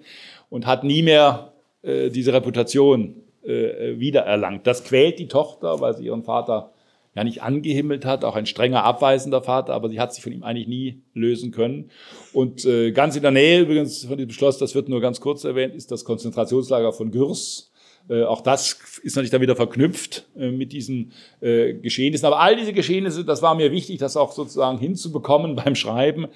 und 0.49 0.67
hat 0.67 0.83
nie 0.83 1.01
mehr 1.01 1.53
äh, 1.81 2.09
diese 2.09 2.33
Reputation 2.33 3.15
äh, 3.43 3.99
wiedererlangt. 3.99 4.67
Das 4.67 4.83
quält 4.83 5.19
die 5.19 5.27
Tochter, 5.27 5.81
weil 5.81 5.95
sie 5.95 6.05
ihren 6.05 6.23
Vater 6.23 6.71
ja 7.19 7.23
nicht 7.23 7.43
angehimmelt 7.43 8.05
hat, 8.05 8.23
auch 8.23 8.35
ein 8.35 8.45
strenger, 8.45 8.83
abweisender 8.83 9.41
Vater, 9.41 9.73
aber 9.73 9.89
sie 9.89 9.99
hat 9.99 10.13
sich 10.13 10.23
von 10.23 10.31
ihm 10.31 10.43
eigentlich 10.43 10.67
nie 10.67 11.01
lösen 11.13 11.51
können. 11.51 11.91
Und 12.33 12.65
äh, 12.65 12.91
ganz 12.91 13.15
in 13.15 13.21
der 13.21 13.31
Nähe 13.31 13.61
übrigens 13.61 14.05
von 14.05 14.17
diesem 14.17 14.31
Schloss, 14.31 14.57
das 14.57 14.73
wird 14.73 14.89
nur 14.89 15.01
ganz 15.01 15.19
kurz 15.19 15.43
erwähnt, 15.43 15.75
ist 15.75 15.91
das 15.91 16.05
Konzentrationslager 16.05 16.93
von 16.93 17.11
Gürs. 17.11 17.71
Äh, 18.09 18.23
auch 18.23 18.41
das 18.41 18.79
ist 19.03 19.15
natürlich 19.15 19.31
dann 19.31 19.41
wieder 19.41 19.55
verknüpft 19.55 20.27
äh, 20.37 20.49
mit 20.49 20.71
diesen 20.71 21.11
äh, 21.41 21.73
Geschehnissen. 21.73 22.25
Aber 22.25 22.39
all 22.39 22.55
diese 22.55 22.73
Geschehnisse, 22.73 23.25
das 23.25 23.41
war 23.41 23.53
mir 23.53 23.71
wichtig, 23.71 23.99
das 23.99 24.17
auch 24.17 24.31
sozusagen 24.31 24.79
hinzubekommen 24.79 25.55
beim 25.63 25.75
Schreiben. 25.75 26.27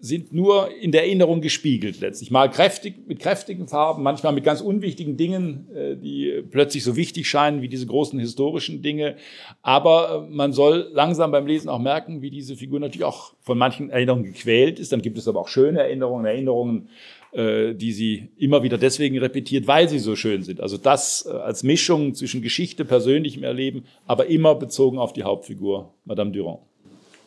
Sind 0.00 0.32
nur 0.32 0.70
in 0.80 0.92
der 0.92 1.02
Erinnerung 1.02 1.40
gespiegelt 1.40 1.98
letztlich. 2.00 2.30
Mal 2.30 2.48
kräftig, 2.48 3.08
mit 3.08 3.18
kräftigen 3.18 3.66
Farben, 3.66 4.04
manchmal 4.04 4.32
mit 4.32 4.44
ganz 4.44 4.60
unwichtigen 4.60 5.16
Dingen, 5.16 5.66
äh, 5.74 5.96
die 5.96 6.44
plötzlich 6.48 6.84
so 6.84 6.94
wichtig 6.94 7.28
scheinen 7.28 7.62
wie 7.62 7.68
diese 7.68 7.86
großen 7.86 8.16
historischen 8.20 8.80
Dinge. 8.80 9.16
Aber 9.60 10.28
äh, 10.28 10.32
man 10.32 10.52
soll 10.52 10.88
langsam 10.92 11.32
beim 11.32 11.48
Lesen 11.48 11.68
auch 11.68 11.80
merken, 11.80 12.22
wie 12.22 12.30
diese 12.30 12.54
Figur 12.54 12.78
natürlich 12.78 13.04
auch 13.04 13.34
von 13.40 13.58
manchen 13.58 13.90
Erinnerungen 13.90 14.24
gequält 14.24 14.78
ist. 14.78 14.92
Dann 14.92 15.02
gibt 15.02 15.18
es 15.18 15.26
aber 15.26 15.40
auch 15.40 15.48
schöne 15.48 15.80
Erinnerungen, 15.80 16.26
Erinnerungen, 16.26 16.88
äh, 17.32 17.74
die 17.74 17.90
sie 17.90 18.28
immer 18.36 18.62
wieder 18.62 18.78
deswegen 18.78 19.18
repetiert, 19.18 19.66
weil 19.66 19.88
sie 19.88 19.98
so 19.98 20.14
schön 20.14 20.44
sind. 20.44 20.60
Also 20.60 20.76
das 20.76 21.26
als 21.26 21.64
Mischung 21.64 22.14
zwischen 22.14 22.40
Geschichte, 22.40 22.84
persönlichem 22.84 23.42
Erleben, 23.42 23.82
aber 24.06 24.26
immer 24.26 24.54
bezogen 24.54 24.98
auf 24.98 25.12
die 25.12 25.24
Hauptfigur, 25.24 25.92
Madame 26.04 26.30
Durand. 26.30 26.60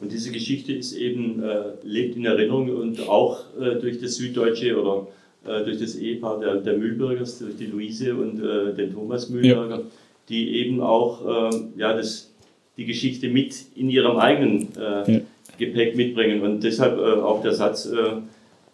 Und 0.02 0.12
diese 0.12 0.32
Geschichte 0.32 0.74
ist 0.74 0.94
eben, 0.94 1.44
äh, 1.44 1.74
lebt 1.84 2.16
in 2.16 2.26
Erinnerung 2.26 2.70
und 2.76 3.08
auch 3.08 3.42
äh, 3.60 3.76
durch 3.80 4.00
das 4.00 4.16
Süddeutsche 4.16 4.80
oder 4.80 5.08
äh, 5.46 5.64
durch 5.64 5.80
das 5.80 5.96
Ehepaar 5.96 6.40
der, 6.40 6.56
der 6.56 6.78
Mühlbergers, 6.78 7.40
durch 7.40 7.56
die 7.56 7.68
Luise 7.68 8.16
und 8.16 8.44
äh, 8.44 8.74
den 8.74 8.92
Thomas 8.94 9.30
Mühlberger, 9.30 9.78
ja. 9.78 9.86
die 10.28 10.56
eben 10.58 10.82
auch 10.82 11.52
ähm, 11.54 11.74
ja, 11.78 11.96
das, 11.96 12.34
die 12.78 12.86
Geschichte 12.86 13.30
mit 13.30 13.56
in 13.76 13.90
ihrem 13.90 14.18
eigenen 14.18 14.70
äh, 14.76 15.12
ja. 15.12 15.22
Gepäck 15.60 15.96
mitbringen. 15.96 16.42
Und 16.42 16.64
deshalb 16.64 16.98
äh, 16.98 17.22
auch 17.22 17.44
der 17.44 17.54
Satz, 17.54 17.88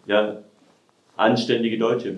ja, 0.06 0.38
anständige 1.16 1.78
Deutsche. 1.78 2.16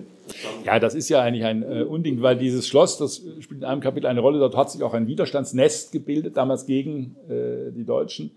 Ja, 0.65 0.79
das 0.79 0.95
ist 0.95 1.09
ja 1.09 1.21
eigentlich 1.21 1.43
ein 1.43 1.63
äh, 1.63 1.83
Unding, 1.83 2.21
weil 2.21 2.37
dieses 2.37 2.67
Schloss, 2.67 2.97
das 2.97 3.21
spielt 3.39 3.61
in 3.61 3.65
einem 3.65 3.81
Kapitel 3.81 4.07
eine 4.07 4.21
Rolle, 4.21 4.39
dort 4.39 4.55
hat 4.55 4.71
sich 4.71 4.81
auch 4.83 4.93
ein 4.93 5.07
Widerstandsnest 5.07 5.91
gebildet, 5.91 6.37
damals 6.37 6.65
gegen 6.65 7.15
äh, 7.27 7.71
die 7.71 7.83
Deutschen. 7.83 8.31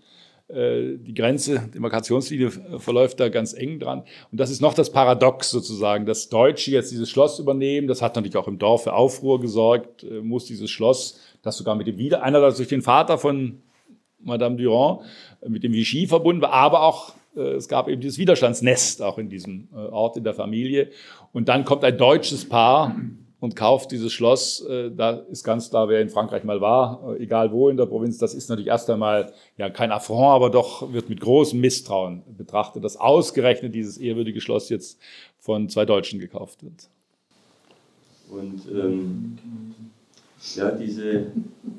Äh, 0.47 0.97
die 0.99 1.15
Grenze, 1.15 1.69
Demarkationslinie 1.73 2.51
verläuft 2.77 3.19
da 3.19 3.29
ganz 3.29 3.53
eng 3.53 3.79
dran. 3.79 4.03
Und 4.31 4.39
das 4.39 4.51
ist 4.51 4.61
noch 4.61 4.75
das 4.75 4.91
Paradox 4.91 5.49
sozusagen, 5.49 6.05
dass 6.05 6.29
Deutsche 6.29 6.71
jetzt 6.71 6.91
dieses 6.91 7.09
Schloss 7.09 7.39
übernehmen. 7.39 7.87
Das 7.87 8.01
hat 8.01 8.15
natürlich 8.15 8.37
auch 8.37 8.47
im 8.47 8.59
Dorf 8.59 8.83
für 8.83 8.93
Aufruhr 8.93 9.39
gesorgt, 9.39 10.03
äh, 10.03 10.21
muss 10.21 10.45
dieses 10.45 10.69
Schloss, 10.69 11.19
das 11.41 11.57
sogar 11.57 11.75
mit 11.75 11.87
dem 11.87 11.97
Wieder, 11.97 12.21
einerseits 12.21 12.57
durch 12.57 12.69
den 12.69 12.83
Vater 12.83 13.17
von 13.17 13.61
Madame 14.19 14.55
Durand, 14.55 15.01
äh, 15.41 15.49
mit 15.49 15.63
dem 15.63 15.73
Vichy 15.73 16.07
verbunden 16.07 16.41
war, 16.41 16.53
aber 16.53 16.83
auch 16.83 17.13
es 17.37 17.67
gab 17.67 17.89
eben 17.89 17.99
dieses 17.99 18.17
Widerstandsnest 18.17 19.01
auch 19.01 19.17
in 19.17 19.27
diesem 19.27 19.67
Ort 19.73 20.15
in 20.15 20.23
der 20.23 20.33
Familie. 20.33 20.91
Und 21.33 21.49
dann 21.49 21.65
kommt 21.65 21.83
ein 21.83 21.97
deutsches 21.97 22.47
Paar, 22.47 22.95
und 23.39 23.55
kauft 23.55 23.91
dieses 23.91 24.13
Schloss. 24.13 24.61
Äh, 24.61 24.91
da 24.91 25.11
ist 25.11 25.43
ganz 25.43 25.69
klar, 25.69 25.89
wer 25.89 26.01
in 26.01 26.09
Frankreich 26.09 26.43
mal 26.43 26.61
war, 26.61 27.15
äh, 27.17 27.23
egal 27.23 27.51
wo 27.51 27.69
in 27.69 27.77
der 27.77 27.85
Provinz, 27.85 28.17
das 28.17 28.33
ist 28.33 28.49
natürlich 28.49 28.69
erst 28.69 28.89
einmal 28.89 29.33
ja 29.57 29.69
kein 29.69 29.91
Affront, 29.91 30.35
aber 30.35 30.49
doch 30.49 30.93
wird 30.93 31.09
mit 31.09 31.19
großem 31.19 31.59
Misstrauen 31.59 32.23
betrachtet, 32.37 32.83
dass 32.83 32.97
ausgerechnet 32.97 33.75
dieses 33.75 33.97
ehrwürdige 33.97 34.41
Schloss 34.41 34.69
jetzt 34.69 34.99
von 35.39 35.69
zwei 35.69 35.85
Deutschen 35.85 36.19
gekauft 36.19 36.63
wird. 36.63 36.89
Und 38.29 38.61
ähm, 38.71 39.37
ja, 40.55 40.71
diese, 40.71 41.27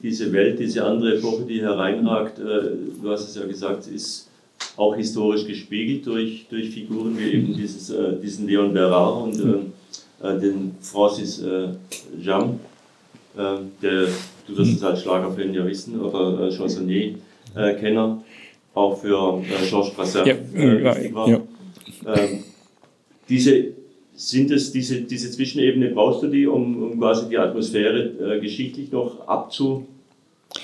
diese 0.02 0.32
Welt, 0.32 0.58
diese 0.58 0.84
andere 0.84 1.16
Epoche, 1.16 1.44
die 1.44 1.60
hereinragt, 1.60 2.38
äh, 2.38 2.42
du 3.02 3.10
hast 3.10 3.28
es 3.28 3.34
ja 3.36 3.46
gesagt, 3.46 3.86
ist 3.86 4.30
auch 4.76 4.94
historisch 4.94 5.46
gespiegelt 5.46 6.06
durch, 6.06 6.46
durch 6.48 6.70
Figuren 6.70 7.16
wie 7.18 7.30
eben 7.30 7.54
dieses, 7.54 7.90
äh, 7.90 8.18
diesen 8.20 8.46
Leon 8.46 8.72
Berard 8.72 9.24
und 9.24 9.40
äh, 9.40 9.58
den 10.22 10.76
Francis 10.80 11.42
äh, 11.42 11.68
Jam, 12.20 12.60
äh, 13.36 13.58
der, 13.82 14.08
du 14.46 14.56
wirst 14.56 14.76
es 14.76 14.82
als 14.82 15.02
Schlagerfan 15.02 15.52
ja 15.52 15.66
wissen, 15.66 16.00
oder 16.00 16.46
äh, 16.46 16.50
Chansonnier-Kenner, 16.50 18.24
auch 18.74 18.98
für 18.98 19.42
äh, 19.42 19.68
Georges 19.68 19.94
Brassens 19.94 20.26
ja, 20.26 20.36
wichtig 20.52 21.14
war. 21.14 21.28
Ja. 21.28 21.40
Ähm, 22.06 22.44
diese, 23.28 23.72
sind 24.14 24.50
es 24.50 24.72
diese, 24.72 25.02
diese 25.02 25.30
Zwischenebene, 25.30 25.90
brauchst 25.90 26.22
du 26.22 26.28
die, 26.28 26.46
um, 26.46 26.82
um 26.82 26.98
quasi 26.98 27.28
die 27.28 27.36
Atmosphäre 27.36 28.40
geschichtlich 28.40 28.90
noch 28.90 29.28
abzu, 29.28 29.86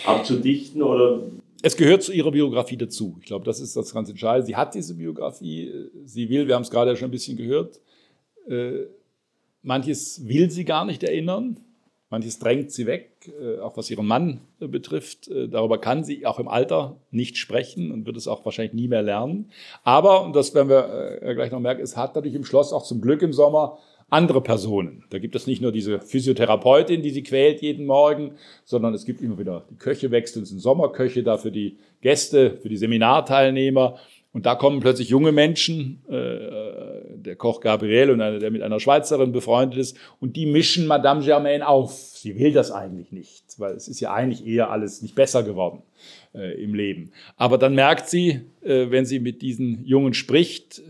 abzudichten 0.06 0.82
oder 0.82 1.20
es 1.64 1.76
gehört 1.76 2.02
zu 2.02 2.12
ihrer 2.12 2.32
Biografie 2.32 2.76
dazu. 2.76 3.16
Ich 3.20 3.26
glaube, 3.26 3.44
das 3.44 3.60
ist 3.60 3.76
das 3.76 3.94
ganz 3.94 4.10
Entscheidende. 4.10 4.46
Sie 4.46 4.56
hat 4.56 4.74
diese 4.74 4.94
Biografie. 4.94 5.70
Sie 6.04 6.28
will, 6.28 6.48
wir 6.48 6.56
haben 6.56 6.62
es 6.62 6.70
gerade 6.70 6.96
schon 6.96 7.06
ein 7.06 7.12
bisschen 7.12 7.36
gehört, 7.36 7.80
Manches 9.62 10.26
will 10.26 10.50
sie 10.50 10.64
gar 10.64 10.84
nicht 10.84 11.02
erinnern, 11.04 11.60
manches 12.10 12.38
drängt 12.38 12.70
sie 12.70 12.86
weg, 12.86 13.32
äh, 13.40 13.58
auch 13.58 13.76
was 13.76 13.90
ihren 13.90 14.06
Mann 14.06 14.40
äh, 14.60 14.66
betrifft. 14.68 15.28
Äh, 15.28 15.48
darüber 15.48 15.78
kann 15.78 16.04
sie 16.04 16.26
auch 16.26 16.38
im 16.38 16.46
Alter 16.46 16.96
nicht 17.10 17.38
sprechen 17.38 17.90
und 17.90 18.06
wird 18.06 18.16
es 18.16 18.28
auch 18.28 18.44
wahrscheinlich 18.44 18.74
nie 18.74 18.88
mehr 18.88 19.02
lernen. 19.02 19.50
Aber, 19.82 20.24
und 20.24 20.36
das 20.36 20.54
werden 20.54 20.68
wir 20.68 21.34
gleich 21.34 21.50
noch 21.50 21.60
merken, 21.60 21.82
es 21.82 21.96
hat 21.96 22.14
natürlich 22.14 22.36
im 22.36 22.44
Schloss 22.44 22.72
auch 22.72 22.84
zum 22.84 23.00
Glück 23.00 23.22
im 23.22 23.32
Sommer 23.32 23.78
andere 24.10 24.42
Personen. 24.42 25.04
Da 25.08 25.18
gibt 25.18 25.34
es 25.34 25.46
nicht 25.46 25.62
nur 25.62 25.72
diese 25.72 25.98
Physiotherapeutin, 26.00 27.00
die 27.00 27.10
sie 27.10 27.22
quält 27.22 27.62
jeden 27.62 27.86
Morgen, 27.86 28.32
sondern 28.64 28.92
es 28.92 29.06
gibt 29.06 29.22
immer 29.22 29.38
wieder 29.38 29.64
die 29.70 29.76
Köche 29.76 30.10
wechseln, 30.10 30.42
es 30.42 30.50
sind 30.50 30.60
Sommerköche 30.60 31.22
da 31.22 31.38
für 31.38 31.50
die 31.50 31.78
Gäste, 32.02 32.58
für 32.60 32.68
die 32.68 32.76
Seminarteilnehmer. 32.76 33.96
Und 34.34 34.44
da 34.44 34.54
kommen 34.54 34.80
plötzlich 34.80 35.08
junge 35.08 35.32
Menschen, 35.32 36.02
äh, 36.08 36.14
der 37.22 37.36
Koch 37.36 37.60
Gabriel 37.60 38.10
und 38.10 38.20
einer, 38.20 38.38
der 38.38 38.50
mit 38.50 38.62
einer 38.62 38.80
Schweizerin 38.80 39.32
befreundet 39.32 39.78
ist, 39.78 39.96
und 40.20 40.36
die 40.36 40.46
mischen 40.46 40.86
Madame 40.86 41.24
Germaine 41.24 41.66
auf. 41.66 41.92
Sie 41.92 42.38
will 42.38 42.52
das 42.52 42.70
eigentlich 42.70 43.12
nicht, 43.12 43.44
weil 43.58 43.74
es 43.74 43.88
ist 43.88 44.00
ja 44.00 44.12
eigentlich 44.12 44.46
eher 44.46 44.70
alles 44.70 45.02
nicht 45.02 45.14
besser 45.14 45.42
geworden 45.42 45.82
äh, 46.34 46.62
im 46.62 46.74
Leben. 46.74 47.12
Aber 47.36 47.58
dann 47.58 47.74
merkt 47.74 48.08
sie, 48.08 48.42
äh, 48.62 48.90
wenn 48.90 49.06
sie 49.06 49.18
mit 49.18 49.42
diesen 49.42 49.84
Jungen 49.84 50.14
spricht, 50.14 50.82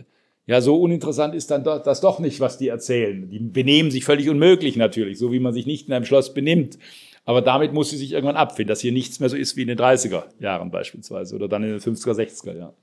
ja, 0.46 0.60
so 0.60 0.76
uninteressant 0.76 1.34
ist 1.34 1.50
dann 1.50 1.62
das 1.62 2.00
doch 2.00 2.18
nicht, 2.18 2.40
was 2.40 2.58
die 2.58 2.68
erzählen. 2.68 3.30
Die 3.30 3.38
benehmen 3.38 3.90
sich 3.90 4.04
völlig 4.04 4.28
unmöglich 4.28 4.76
natürlich, 4.76 5.18
so 5.18 5.32
wie 5.32 5.38
man 5.38 5.54
sich 5.54 5.66
nicht 5.66 5.86
in 5.86 5.94
einem 5.94 6.04
Schloss 6.04 6.34
benimmt. 6.34 6.78
Aber 7.24 7.40
damit 7.40 7.72
muss 7.72 7.90
sie 7.90 7.96
sich 7.96 8.12
irgendwann 8.12 8.36
abfinden, 8.36 8.68
dass 8.68 8.80
hier 8.80 8.90
nichts 8.90 9.20
mehr 9.20 9.28
so 9.28 9.36
ist 9.36 9.56
wie 9.56 9.62
in 9.62 9.68
den 9.68 9.78
30er 9.78 10.24
Jahren 10.40 10.70
beispielsweise 10.70 11.36
oder 11.36 11.46
dann 11.46 11.62
in 11.62 11.70
den 11.70 11.80
50er, 11.80 12.14
60er 12.14 12.56
Jahren. 12.56 12.74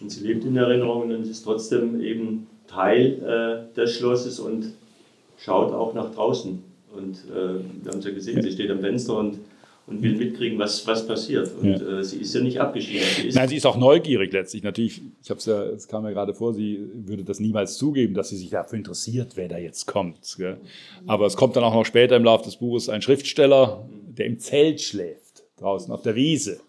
Und 0.00 0.10
sie 0.10 0.26
lebt 0.26 0.44
in 0.44 0.56
Erinnerungen 0.56 1.14
und 1.14 1.26
ist 1.26 1.42
trotzdem 1.42 2.00
eben 2.00 2.46
Teil 2.70 3.68
äh, 3.72 3.74
des 3.74 3.96
Schlosses 3.96 4.38
und 4.40 4.72
schaut 5.38 5.72
auch 5.72 5.94
nach 5.94 6.14
draußen. 6.14 6.62
Und 6.96 7.16
äh, 7.30 7.34
wir 7.82 7.92
haben 7.92 7.98
es 7.98 8.04
ja 8.04 8.10
gesehen, 8.12 8.42
sie 8.42 8.52
steht 8.52 8.70
am 8.70 8.80
Fenster 8.80 9.16
und, 9.16 9.38
und 9.86 10.02
will 10.02 10.16
mitkriegen, 10.16 10.58
was, 10.58 10.86
was 10.86 11.06
passiert. 11.06 11.50
Und 11.60 11.80
Ja. 11.80 11.98
äh, 12.00 12.04
sie 12.04 12.18
ist 12.18 12.34
ja 12.34 12.40
nicht 12.40 12.60
abgeschieden. 12.60 13.06
Sie 13.16 13.28
ist 13.28 13.34
Nein, 13.36 13.48
sie 13.48 13.56
ist 13.56 13.66
auch 13.66 13.76
neugierig 13.76 14.32
letztlich. 14.32 14.62
Natürlich, 14.62 15.00
ich 15.22 15.30
habe 15.30 15.38
es 15.38 15.46
ja, 15.46 15.62
es 15.64 15.86
kam 15.88 16.02
mir 16.02 16.12
gerade 16.12 16.34
vor, 16.34 16.52
sie 16.52 16.80
würde 16.94 17.24
das 17.24 17.38
niemals 17.40 17.76
zugeben, 17.76 18.14
dass 18.14 18.28
sie 18.30 18.36
sich 18.36 18.50
dafür 18.50 18.78
interessiert, 18.78 19.32
wer 19.36 19.48
da 19.48 19.58
jetzt 19.58 19.86
kommt. 19.86 20.18
Gell? 20.36 20.56
Aber 21.06 21.26
es 21.26 21.36
kommt 21.36 21.56
dann 21.56 21.64
auch 21.64 21.74
noch 21.74 21.86
später 21.86 22.16
im 22.16 22.24
Laufe 22.24 22.44
des 22.44 22.56
Buches 22.56 22.88
ein 22.88 23.02
Schriftsteller, 23.02 23.88
der 24.16 24.26
im 24.26 24.38
Zelt 24.38 24.80
schläft, 24.80 25.44
draußen 25.58 25.92
auf 25.92 26.02
der 26.02 26.14
Wiese. 26.16 26.60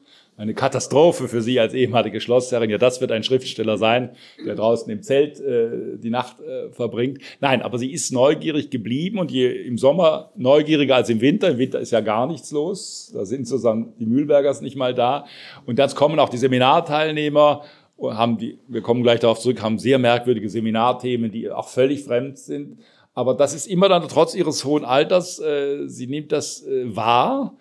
Eine 0.41 0.55
Katastrophe 0.55 1.27
für 1.27 1.43
sie 1.43 1.59
als 1.59 1.75
ehemalige 1.75 2.19
Schlossherrin. 2.19 2.71
Ja, 2.71 2.79
das 2.79 2.99
wird 2.99 3.11
ein 3.11 3.21
Schriftsteller 3.21 3.77
sein, 3.77 4.09
der 4.43 4.55
draußen 4.55 4.91
im 4.91 5.03
Zelt 5.03 5.39
äh, 5.39 5.99
die 5.99 6.09
Nacht 6.09 6.37
äh, 6.39 6.71
verbringt. 6.71 7.19
Nein, 7.41 7.61
aber 7.61 7.77
sie 7.77 7.91
ist 7.91 8.11
neugierig 8.11 8.71
geblieben 8.71 9.19
und 9.19 9.29
je 9.29 9.51
im 9.51 9.77
Sommer 9.77 10.31
neugieriger 10.35 10.95
als 10.95 11.09
im 11.09 11.21
Winter. 11.21 11.51
Im 11.51 11.59
Winter 11.59 11.79
ist 11.79 11.91
ja 11.91 12.01
gar 12.01 12.25
nichts 12.25 12.49
los. 12.49 13.11
Da 13.13 13.23
sind 13.23 13.47
sozusagen 13.47 13.93
die 13.99 14.07
Mühlbergers 14.07 14.61
nicht 14.61 14.75
mal 14.75 14.95
da. 14.95 15.27
Und 15.67 15.77
dann 15.77 15.91
kommen 15.91 16.17
auch 16.17 16.29
die 16.29 16.39
Seminarteilnehmer 16.39 17.61
und 17.95 18.17
haben 18.17 18.39
die, 18.39 18.57
wir 18.67 18.81
kommen 18.81 19.03
gleich 19.03 19.19
darauf 19.19 19.39
zurück, 19.39 19.61
haben 19.61 19.77
sehr 19.77 19.99
merkwürdige 19.99 20.49
Seminarthemen, 20.49 21.29
die 21.29 21.51
auch 21.51 21.67
völlig 21.67 22.03
fremd 22.03 22.39
sind. 22.39 22.79
Aber 23.13 23.35
das 23.35 23.53
ist 23.53 23.67
immer 23.67 23.89
dann 23.89 24.07
trotz 24.07 24.33
ihres 24.33 24.65
hohen 24.65 24.85
Alters, 24.85 25.39
äh, 25.39 25.87
sie 25.87 26.07
nimmt 26.07 26.31
das 26.31 26.65
äh, 26.65 26.95
wahr 26.95 27.57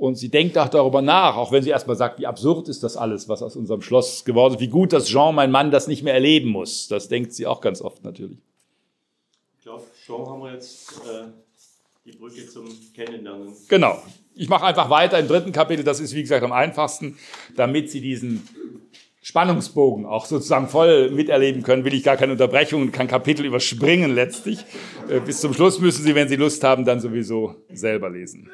und 0.00 0.14
sie 0.14 0.30
denkt 0.30 0.56
auch 0.56 0.70
darüber 0.70 1.02
nach, 1.02 1.36
auch 1.36 1.52
wenn 1.52 1.62
sie 1.62 1.68
erstmal 1.68 1.94
sagt, 1.94 2.18
wie 2.18 2.26
absurd 2.26 2.70
ist 2.70 2.82
das 2.82 2.96
alles, 2.96 3.28
was 3.28 3.42
aus 3.42 3.54
unserem 3.54 3.82
Schloss 3.82 4.24
geworden 4.24 4.54
ist, 4.54 4.60
wie 4.60 4.68
gut, 4.68 4.94
dass 4.94 5.04
Jean, 5.04 5.34
mein 5.34 5.50
Mann, 5.50 5.70
das 5.70 5.88
nicht 5.88 6.02
mehr 6.02 6.14
erleben 6.14 6.48
muss. 6.48 6.88
Das 6.88 7.08
denkt 7.08 7.34
sie 7.34 7.46
auch 7.46 7.60
ganz 7.60 7.82
oft 7.82 8.02
natürlich. 8.02 8.38
Ich 9.58 9.64
glaube, 9.64 9.84
schon 10.06 10.26
haben 10.26 10.40
wir 10.40 10.54
jetzt 10.54 10.92
äh, 11.06 11.26
die 12.06 12.12
Brücke 12.12 12.46
zum 12.48 12.64
Kennenlernen. 12.94 13.52
Genau. 13.68 14.02
Ich 14.34 14.48
mache 14.48 14.64
einfach 14.64 14.88
weiter 14.88 15.18
im 15.18 15.28
dritten 15.28 15.52
Kapitel, 15.52 15.84
das 15.84 16.00
ist 16.00 16.14
wie 16.14 16.22
gesagt 16.22 16.42
am 16.42 16.52
einfachsten, 16.52 17.18
damit 17.54 17.90
Sie 17.90 18.00
diesen 18.00 18.48
Spannungsbogen 19.20 20.06
auch 20.06 20.24
sozusagen 20.24 20.68
voll 20.68 21.10
miterleben 21.10 21.62
können, 21.62 21.84
will 21.84 21.92
ich 21.92 22.04
gar 22.04 22.16
keine 22.16 22.32
Unterbrechung 22.32 22.80
und 22.80 22.92
kein 22.92 23.06
Kapitel 23.06 23.44
überspringen 23.44 24.14
letztlich. 24.14 24.64
Äh, 25.10 25.20
Bis 25.20 25.42
zum 25.42 25.52
Schluss 25.52 25.78
müssen 25.78 26.02
Sie, 26.02 26.14
wenn 26.14 26.30
Sie 26.30 26.36
Lust 26.36 26.64
haben, 26.64 26.86
dann 26.86 27.00
sowieso 27.00 27.56
selber 27.70 28.08
lesen. 28.08 28.50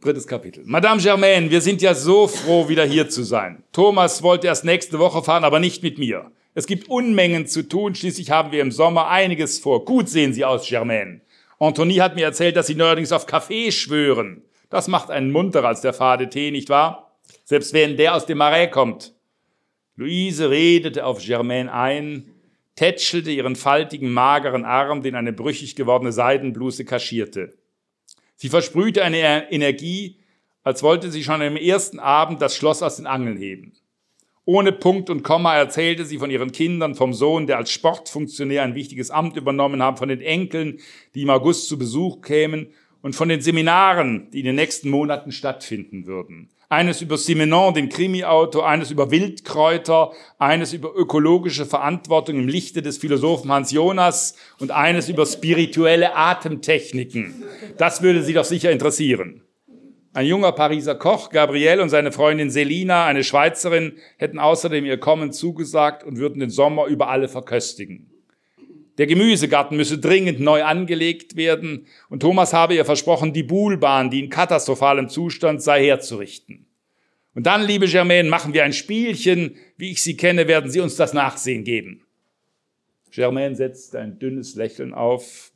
Drittes 0.00 0.26
Kapitel. 0.26 0.62
Madame 0.66 1.00
Germaine, 1.00 1.50
wir 1.50 1.60
sind 1.60 1.80
ja 1.80 1.94
so 1.94 2.28
froh, 2.28 2.68
wieder 2.68 2.84
hier 2.84 3.08
zu 3.08 3.22
sein. 3.22 3.64
Thomas 3.72 4.22
wollte 4.22 4.46
erst 4.46 4.64
nächste 4.64 4.98
Woche 4.98 5.22
fahren, 5.22 5.44
aber 5.44 5.58
nicht 5.58 5.82
mit 5.82 5.98
mir. 5.98 6.30
Es 6.54 6.66
gibt 6.66 6.88
Unmengen 6.88 7.46
zu 7.46 7.62
tun, 7.68 7.94
schließlich 7.94 8.30
haben 8.30 8.52
wir 8.52 8.62
im 8.62 8.72
Sommer 8.72 9.08
einiges 9.08 9.58
vor. 9.58 9.84
Gut 9.84 10.08
sehen 10.08 10.32
Sie 10.32 10.44
aus, 10.44 10.68
Germaine. 10.68 11.20
Anthony 11.58 11.96
hat 11.96 12.14
mir 12.14 12.24
erzählt, 12.24 12.56
dass 12.56 12.66
Sie 12.66 12.74
neuerdings 12.74 13.12
auf 13.12 13.26
Kaffee 13.26 13.72
schwören. 13.72 14.42
Das 14.68 14.88
macht 14.88 15.10
einen 15.10 15.32
munterer 15.32 15.68
als 15.68 15.80
der 15.80 15.92
fade 15.92 16.28
Tee, 16.28 16.50
nicht 16.50 16.68
wahr? 16.68 17.16
Selbst 17.44 17.72
wenn 17.72 17.96
der 17.96 18.14
aus 18.14 18.26
dem 18.26 18.38
Marais 18.38 18.70
kommt. 18.70 19.14
Luise 19.96 20.50
redete 20.50 21.06
auf 21.06 21.24
Germaine 21.24 21.72
ein, 21.72 22.30
tätschelte 22.74 23.30
ihren 23.30 23.56
faltigen, 23.56 24.12
mageren 24.12 24.64
Arm, 24.64 25.02
den 25.02 25.14
eine 25.14 25.32
brüchig 25.32 25.74
gewordene 25.74 26.12
Seidenbluse 26.12 26.84
kaschierte. 26.84 27.54
Sie 28.36 28.48
versprühte 28.48 29.02
eine 29.02 29.50
Energie, 29.50 30.18
als 30.62 30.82
wollte 30.82 31.10
sie 31.10 31.24
schon 31.24 31.42
am 31.42 31.56
ersten 31.56 31.98
Abend 31.98 32.42
das 32.42 32.56
Schloss 32.56 32.82
aus 32.82 32.96
den 32.96 33.06
Angeln 33.06 33.36
heben. 33.36 33.72
Ohne 34.44 34.70
Punkt 34.72 35.10
und 35.10 35.24
Komma 35.24 35.56
erzählte 35.56 36.04
sie 36.04 36.18
von 36.18 36.30
ihren 36.30 36.52
Kindern, 36.52 36.94
vom 36.94 37.12
Sohn, 37.12 37.48
der 37.48 37.56
als 37.56 37.70
Sportfunktionär 37.72 38.62
ein 38.62 38.76
wichtiges 38.76 39.10
Amt 39.10 39.36
übernommen 39.36 39.82
hat, 39.82 39.98
von 39.98 40.08
den 40.08 40.20
Enkeln, 40.20 40.78
die 41.14 41.22
im 41.22 41.30
August 41.30 41.66
zu 41.68 41.78
Besuch 41.78 42.22
kämen 42.22 42.68
und 43.02 43.16
von 43.16 43.28
den 43.28 43.40
Seminaren, 43.40 44.30
die 44.30 44.40
in 44.40 44.46
den 44.46 44.54
nächsten 44.54 44.88
Monaten 44.88 45.32
stattfinden 45.32 46.06
würden. 46.06 46.50
Eines 46.68 47.00
über 47.00 47.16
Simenon, 47.16 47.74
den 47.74 47.88
Krimi-Autor, 47.88 48.68
eines 48.68 48.90
über 48.90 49.12
Wildkräuter, 49.12 50.10
eines 50.38 50.72
über 50.72 50.96
ökologische 50.96 51.64
Verantwortung 51.64 52.36
im 52.36 52.48
Lichte 52.48 52.82
des 52.82 52.98
Philosophen 52.98 53.52
Hans 53.52 53.70
Jonas 53.70 54.34
und 54.58 54.72
eines 54.72 55.08
über 55.08 55.26
spirituelle 55.26 56.16
Atemtechniken. 56.16 57.44
Das 57.78 58.02
würde 58.02 58.22
Sie 58.22 58.32
doch 58.34 58.44
sicher 58.44 58.72
interessieren. 58.72 59.42
Ein 60.12 60.26
junger 60.26 60.52
Pariser 60.52 60.94
Koch, 60.94 61.30
Gabriel 61.30 61.78
und 61.80 61.90
seine 61.90 62.10
Freundin 62.10 62.50
Selina, 62.50 63.04
eine 63.04 63.22
Schweizerin, 63.22 63.98
hätten 64.16 64.38
außerdem 64.38 64.86
ihr 64.86 64.98
Kommen 64.98 65.30
zugesagt 65.30 66.02
und 66.02 66.16
würden 66.16 66.40
den 66.40 66.50
Sommer 66.50 66.86
über 66.86 67.10
alle 67.10 67.28
verköstigen. 67.28 68.10
Der 68.98 69.06
Gemüsegarten 69.06 69.76
müsse 69.76 69.98
dringend 69.98 70.40
neu 70.40 70.64
angelegt 70.64 71.36
werden 71.36 71.86
und 72.08 72.20
Thomas 72.20 72.52
habe 72.52 72.74
ihr 72.74 72.84
versprochen, 72.84 73.32
die 73.32 73.42
Buhlbahn, 73.42 74.10
die 74.10 74.20
in 74.20 74.30
katastrophalem 74.30 75.08
Zustand 75.08 75.62
sei, 75.62 75.84
herzurichten. 75.84 76.66
Und 77.34 77.44
dann, 77.46 77.62
liebe 77.62 77.86
Germaine, 77.86 78.30
machen 78.30 78.54
wir 78.54 78.64
ein 78.64 78.72
Spielchen. 78.72 79.56
Wie 79.76 79.90
ich 79.90 80.02
Sie 80.02 80.16
kenne, 80.16 80.48
werden 80.48 80.70
Sie 80.70 80.80
uns 80.80 80.96
das 80.96 81.12
Nachsehen 81.12 81.64
geben. 81.64 82.06
Germaine 83.10 83.54
setzte 83.54 83.98
ein 83.98 84.18
dünnes 84.18 84.54
Lächeln 84.54 84.94
auf, 84.94 85.52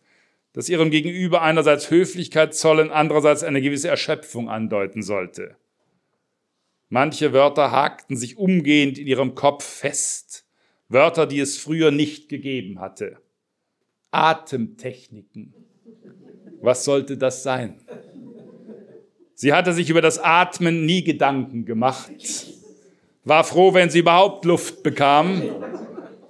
das 0.53 0.69
ihrem 0.69 0.91
Gegenüber 0.91 1.41
einerseits 1.41 1.91
Höflichkeit 1.91 2.55
zollen, 2.55 2.91
andererseits 2.91 3.43
eine 3.43 3.63
gewisse 3.63 3.89
Erschöpfung 3.89 4.51
andeuten 4.51 5.03
sollte. 5.03 5.57
Manche 6.91 7.33
Wörter 7.33 7.71
hakten 7.71 8.17
sich 8.17 8.37
umgehend 8.37 8.99
in 8.99 9.07
ihrem 9.07 9.35
Kopf 9.35 9.65
fest, 9.65 10.45
Wörter, 10.89 11.27
die 11.27 11.41
es 11.41 11.57
früher 11.57 11.91
nicht 11.93 12.29
gegeben 12.29 12.81
hatte. 12.81 13.19
Atemtechniken. 14.11 15.55
Was 16.61 16.85
sollte 16.85 17.17
das 17.17 17.43
sein? 17.43 17.81
Sie 19.35 19.53
hatte 19.53 19.73
sich 19.73 19.89
über 19.89 20.03
das 20.03 20.19
Atmen 20.19 20.85
nie 20.85 21.03
Gedanken 21.03 21.65
gemacht, 21.65 22.13
war 23.25 23.45
froh, 23.45 23.73
wenn 23.73 23.89
sie 23.89 24.01
überhaupt 24.01 24.45
Luft 24.45 24.83
bekam 24.83 25.43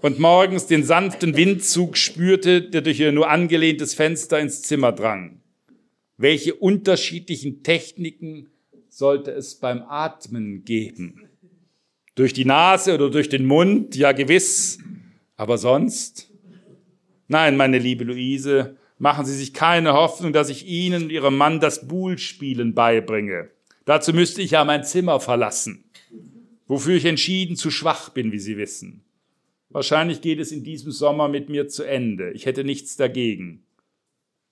und 0.00 0.20
morgens 0.20 0.66
den 0.66 0.84
sanften 0.84 1.36
Windzug 1.36 1.96
spürte, 1.96 2.62
der 2.62 2.82
durch 2.82 3.00
ihr 3.00 3.12
nur 3.12 3.28
angelehntes 3.28 3.94
Fenster 3.94 4.38
ins 4.38 4.62
Zimmer 4.62 4.92
drang. 4.92 5.40
Welche 6.16 6.54
unterschiedlichen 6.54 7.62
Techniken 7.62 8.48
sollte 8.88 9.32
es 9.32 9.56
beim 9.56 9.82
Atmen 9.82 10.64
geben? 10.64 11.28
Durch 12.14 12.32
die 12.32 12.44
Nase 12.44 12.94
oder 12.94 13.10
durch 13.10 13.28
den 13.28 13.46
Mund? 13.46 13.96
Ja, 13.96 14.12
gewiss. 14.12 14.78
Aber 15.36 15.58
sonst? 15.58 16.29
Nein, 17.30 17.56
meine 17.56 17.78
liebe 17.78 18.02
Luise, 18.02 18.76
machen 18.98 19.24
Sie 19.24 19.36
sich 19.36 19.54
keine 19.54 19.92
Hoffnung, 19.92 20.32
dass 20.32 20.48
ich 20.48 20.66
Ihnen 20.66 21.04
und 21.04 21.10
Ihrem 21.10 21.36
Mann 21.36 21.60
das 21.60 21.86
Buhlspielen 21.86 22.74
beibringe. 22.74 23.50
Dazu 23.84 24.12
müsste 24.12 24.42
ich 24.42 24.50
ja 24.50 24.64
mein 24.64 24.82
Zimmer 24.82 25.20
verlassen, 25.20 25.84
wofür 26.66 26.96
ich 26.96 27.04
entschieden 27.04 27.54
zu 27.54 27.70
schwach 27.70 28.08
bin, 28.08 28.32
wie 28.32 28.40
Sie 28.40 28.56
wissen. 28.56 29.04
Wahrscheinlich 29.68 30.22
geht 30.22 30.40
es 30.40 30.50
in 30.50 30.64
diesem 30.64 30.90
Sommer 30.90 31.28
mit 31.28 31.48
mir 31.48 31.68
zu 31.68 31.84
Ende. 31.84 32.32
Ich 32.32 32.46
hätte 32.46 32.64
nichts 32.64 32.96
dagegen. 32.96 33.62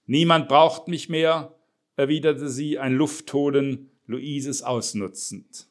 Niemand 0.07 0.47
braucht 0.47 0.87
mich 0.87 1.09
mehr, 1.09 1.57
erwiderte 1.97 2.49
sie, 2.49 2.79
ein 2.79 2.95
Luftholen 2.95 3.91
Luises 4.07 4.63
ausnutzend. 4.63 5.67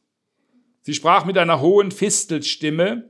Sie 0.82 0.93
sprach 0.93 1.24
mit 1.24 1.38
einer 1.38 1.62
hohen 1.62 1.91
Fistelstimme, 1.91 3.10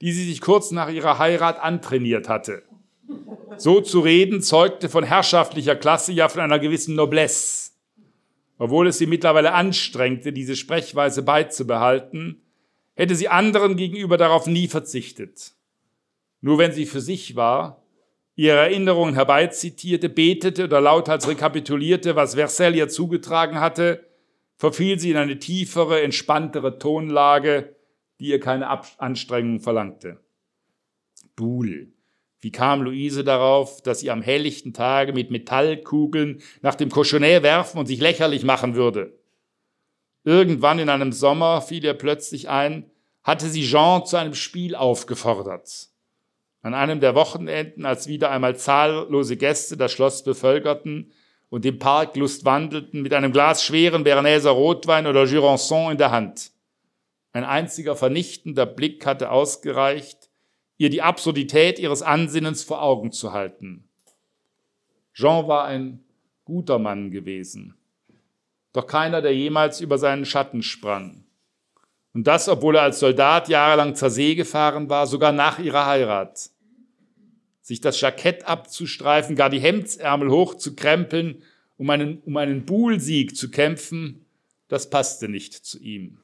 die 0.00 0.12
sie 0.12 0.24
sich 0.24 0.40
kurz 0.40 0.70
nach 0.70 0.90
ihrer 0.90 1.18
Heirat 1.18 1.60
antrainiert 1.60 2.30
hatte. 2.30 2.62
So 3.56 3.80
zu 3.80 4.00
reden 4.00 4.42
zeugte 4.42 4.88
von 4.88 5.04
herrschaftlicher 5.04 5.76
Klasse, 5.76 6.12
ja 6.12 6.28
von 6.28 6.40
einer 6.40 6.58
gewissen 6.58 6.94
Noblesse. 6.94 7.72
Obwohl 8.58 8.88
es 8.88 8.98
sie 8.98 9.06
mittlerweile 9.06 9.52
anstrengte, 9.52 10.32
diese 10.32 10.56
Sprechweise 10.56 11.22
beizubehalten, 11.22 12.42
hätte 12.94 13.14
sie 13.14 13.28
anderen 13.28 13.76
gegenüber 13.76 14.16
darauf 14.16 14.46
nie 14.46 14.68
verzichtet. 14.68 15.54
Nur 16.40 16.58
wenn 16.58 16.72
sie 16.72 16.86
für 16.86 17.00
sich 17.00 17.36
war, 17.36 17.82
ihre 18.36 18.58
Erinnerungen 18.58 19.14
herbeizitierte, 19.14 20.08
betete 20.08 20.64
oder 20.64 20.80
lauthals 20.80 21.28
rekapitulierte, 21.28 22.16
was 22.16 22.34
Versailles 22.34 22.78
ihr 22.78 22.88
zugetragen 22.88 23.60
hatte, 23.60 24.06
verfiel 24.56 24.98
sie 24.98 25.10
in 25.10 25.16
eine 25.16 25.38
tiefere, 25.38 26.02
entspanntere 26.02 26.78
Tonlage, 26.78 27.74
die 28.20 28.26
ihr 28.26 28.40
keine 28.40 28.68
Anstrengung 28.98 29.60
verlangte. 29.60 30.20
Buhl. 31.34 31.93
Wie 32.44 32.52
kam 32.52 32.82
Luise 32.82 33.24
darauf, 33.24 33.80
dass 33.80 34.00
sie 34.00 34.10
am 34.10 34.20
helllichten 34.20 34.74
Tage 34.74 35.14
mit 35.14 35.30
Metallkugeln 35.30 36.42
nach 36.60 36.74
dem 36.74 36.90
Cochonnet 36.90 37.42
werfen 37.42 37.78
und 37.78 37.86
sich 37.86 38.00
lächerlich 38.00 38.44
machen 38.44 38.74
würde? 38.74 39.18
Irgendwann 40.24 40.78
in 40.78 40.90
einem 40.90 41.12
Sommer 41.12 41.62
fiel 41.62 41.82
ihr 41.82 41.94
plötzlich 41.94 42.50
ein, 42.50 42.90
hatte 43.22 43.48
sie 43.48 43.64
Jean 43.64 44.04
zu 44.04 44.18
einem 44.18 44.34
Spiel 44.34 44.74
aufgefordert. 44.74 45.88
An 46.60 46.74
einem 46.74 47.00
der 47.00 47.14
Wochenenden, 47.14 47.86
als 47.86 48.08
wieder 48.08 48.30
einmal 48.30 48.56
zahllose 48.56 49.38
Gäste 49.38 49.78
das 49.78 49.92
Schloss 49.92 50.22
bevölkerten 50.22 51.12
und 51.48 51.64
im 51.64 51.78
Park 51.78 52.14
lustwandelten, 52.14 53.00
mit 53.00 53.14
einem 53.14 53.32
Glas 53.32 53.64
schweren 53.64 54.04
Berneser 54.04 54.50
Rotwein 54.50 55.06
oder 55.06 55.24
Jurançon 55.24 55.92
in 55.92 55.96
der 55.96 56.10
Hand. 56.10 56.50
Ein 57.32 57.44
einziger 57.44 57.96
vernichtender 57.96 58.66
Blick 58.66 59.06
hatte 59.06 59.30
ausgereicht, 59.30 60.23
ihr 60.76 60.90
die 60.90 61.02
Absurdität 61.02 61.78
ihres 61.78 62.02
Ansinnens 62.02 62.64
vor 62.64 62.82
Augen 62.82 63.12
zu 63.12 63.32
halten. 63.32 63.88
Jean 65.12 65.46
war 65.46 65.64
ein 65.64 66.04
guter 66.44 66.78
Mann 66.78 67.10
gewesen. 67.10 67.74
Doch 68.72 68.86
keiner, 68.86 69.22
der 69.22 69.34
jemals 69.34 69.80
über 69.80 69.98
seinen 69.98 70.24
Schatten 70.24 70.62
sprang. 70.62 71.24
Und 72.12 72.26
das, 72.26 72.48
obwohl 72.48 72.76
er 72.76 72.82
als 72.82 73.00
Soldat 73.00 73.48
jahrelang 73.48 73.94
zur 73.94 74.10
See 74.10 74.34
gefahren 74.34 74.88
war, 74.88 75.06
sogar 75.06 75.32
nach 75.32 75.58
ihrer 75.58 75.86
Heirat. 75.86 76.50
Sich 77.60 77.80
das 77.80 78.00
Jackett 78.00 78.46
abzustreifen, 78.46 79.36
gar 79.36 79.50
die 79.50 79.60
Hemdsärmel 79.60 80.30
hochzukrempeln, 80.30 81.42
um 81.76 81.90
einen, 81.90 82.20
um 82.22 82.36
einen 82.36 82.64
Buhlsieg 82.64 83.36
zu 83.36 83.50
kämpfen, 83.50 84.26
das 84.68 84.90
passte 84.90 85.28
nicht 85.28 85.54
zu 85.54 85.78
ihm. 85.80 86.18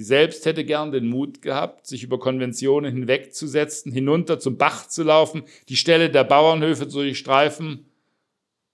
Sie 0.00 0.06
selbst 0.06 0.46
hätte 0.46 0.64
gern 0.64 0.92
den 0.92 1.10
Mut 1.10 1.42
gehabt, 1.42 1.86
sich 1.86 2.02
über 2.02 2.18
Konventionen 2.18 2.90
hinwegzusetzen, 2.90 3.92
hinunter 3.92 4.40
zum 4.40 4.56
Bach 4.56 4.88
zu 4.88 5.02
laufen, 5.02 5.42
die 5.68 5.76
Stelle 5.76 6.08
der 6.08 6.24
Bauernhöfe 6.24 6.88
zu 6.88 7.02
durchstreifen. 7.02 7.84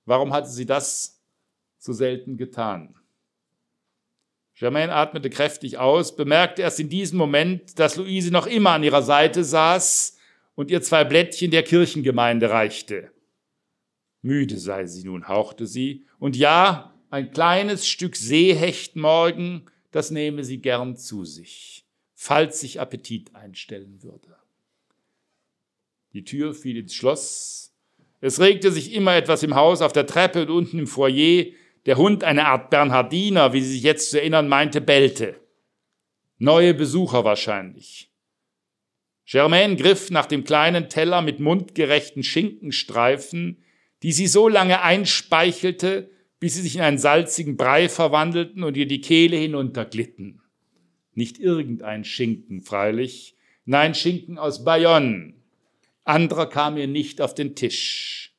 Warum 0.04 0.32
hatte 0.32 0.48
sie 0.48 0.66
das 0.66 1.20
so 1.78 1.92
selten 1.92 2.36
getan? 2.36 2.94
Germaine 4.54 4.94
atmete 4.94 5.28
kräftig 5.28 5.78
aus, 5.78 6.14
bemerkte 6.14 6.62
erst 6.62 6.78
in 6.78 6.90
diesem 6.90 7.18
Moment, 7.18 7.76
dass 7.80 7.96
Luise 7.96 8.30
noch 8.30 8.46
immer 8.46 8.70
an 8.70 8.84
ihrer 8.84 9.02
Seite 9.02 9.42
saß 9.42 10.16
und 10.54 10.70
ihr 10.70 10.80
zwei 10.80 11.02
Blättchen 11.02 11.50
der 11.50 11.64
Kirchengemeinde 11.64 12.50
reichte. 12.50 13.10
Müde 14.22 14.58
sei 14.58 14.86
sie 14.86 15.02
nun, 15.02 15.26
hauchte 15.26 15.66
sie, 15.66 16.06
und 16.20 16.36
ja, 16.36 16.94
ein 17.10 17.32
kleines 17.32 17.88
Stück 17.88 18.14
Seehecht 18.14 18.94
morgen, 18.94 19.66
das 19.96 20.10
nehme 20.10 20.44
sie 20.44 20.58
gern 20.58 20.94
zu 20.94 21.24
sich, 21.24 21.86
falls 22.14 22.60
sich 22.60 22.80
Appetit 22.80 23.34
einstellen 23.34 24.02
würde. 24.02 24.36
Die 26.12 26.22
Tür 26.22 26.52
fiel 26.52 26.76
ins 26.76 26.94
Schloss. 26.94 27.74
Es 28.20 28.38
regte 28.38 28.70
sich 28.70 28.92
immer 28.92 29.16
etwas 29.16 29.42
im 29.42 29.54
Haus, 29.54 29.80
auf 29.80 29.94
der 29.94 30.06
Treppe 30.06 30.42
und 30.42 30.50
unten 30.50 30.78
im 30.80 30.86
Foyer. 30.86 31.46
Der 31.86 31.96
Hund, 31.96 32.24
eine 32.24 32.44
Art 32.44 32.68
Bernhardiner, 32.68 33.54
wie 33.54 33.62
sie 33.62 33.72
sich 33.72 33.82
jetzt 33.84 34.10
zu 34.10 34.20
erinnern 34.20 34.48
meinte, 34.48 34.82
bellte. 34.82 35.40
Neue 36.36 36.74
Besucher 36.74 37.24
wahrscheinlich. 37.24 38.12
Germaine 39.24 39.76
griff 39.76 40.10
nach 40.10 40.26
dem 40.26 40.44
kleinen 40.44 40.90
Teller 40.90 41.22
mit 41.22 41.40
mundgerechten 41.40 42.22
Schinkenstreifen, 42.22 43.64
die 44.02 44.12
sie 44.12 44.26
so 44.26 44.46
lange 44.46 44.82
einspeichelte, 44.82 46.10
bis 46.38 46.54
sie 46.54 46.62
sich 46.62 46.76
in 46.76 46.82
einen 46.82 46.98
salzigen 46.98 47.56
Brei 47.56 47.88
verwandelten 47.88 48.62
und 48.62 48.76
ihr 48.76 48.86
die 48.86 49.00
Kehle 49.00 49.36
hinunterglitten. 49.36 50.40
Nicht 51.14 51.38
irgendein 51.38 52.04
Schinken, 52.04 52.60
freilich, 52.60 53.36
nein, 53.64 53.94
Schinken 53.94 54.38
aus 54.38 54.64
Bayonne. 54.64 55.34
Anderer 56.04 56.48
kam 56.48 56.76
ihr 56.76 56.86
nicht 56.86 57.20
auf 57.20 57.34
den 57.34 57.54
Tisch. 57.54 58.34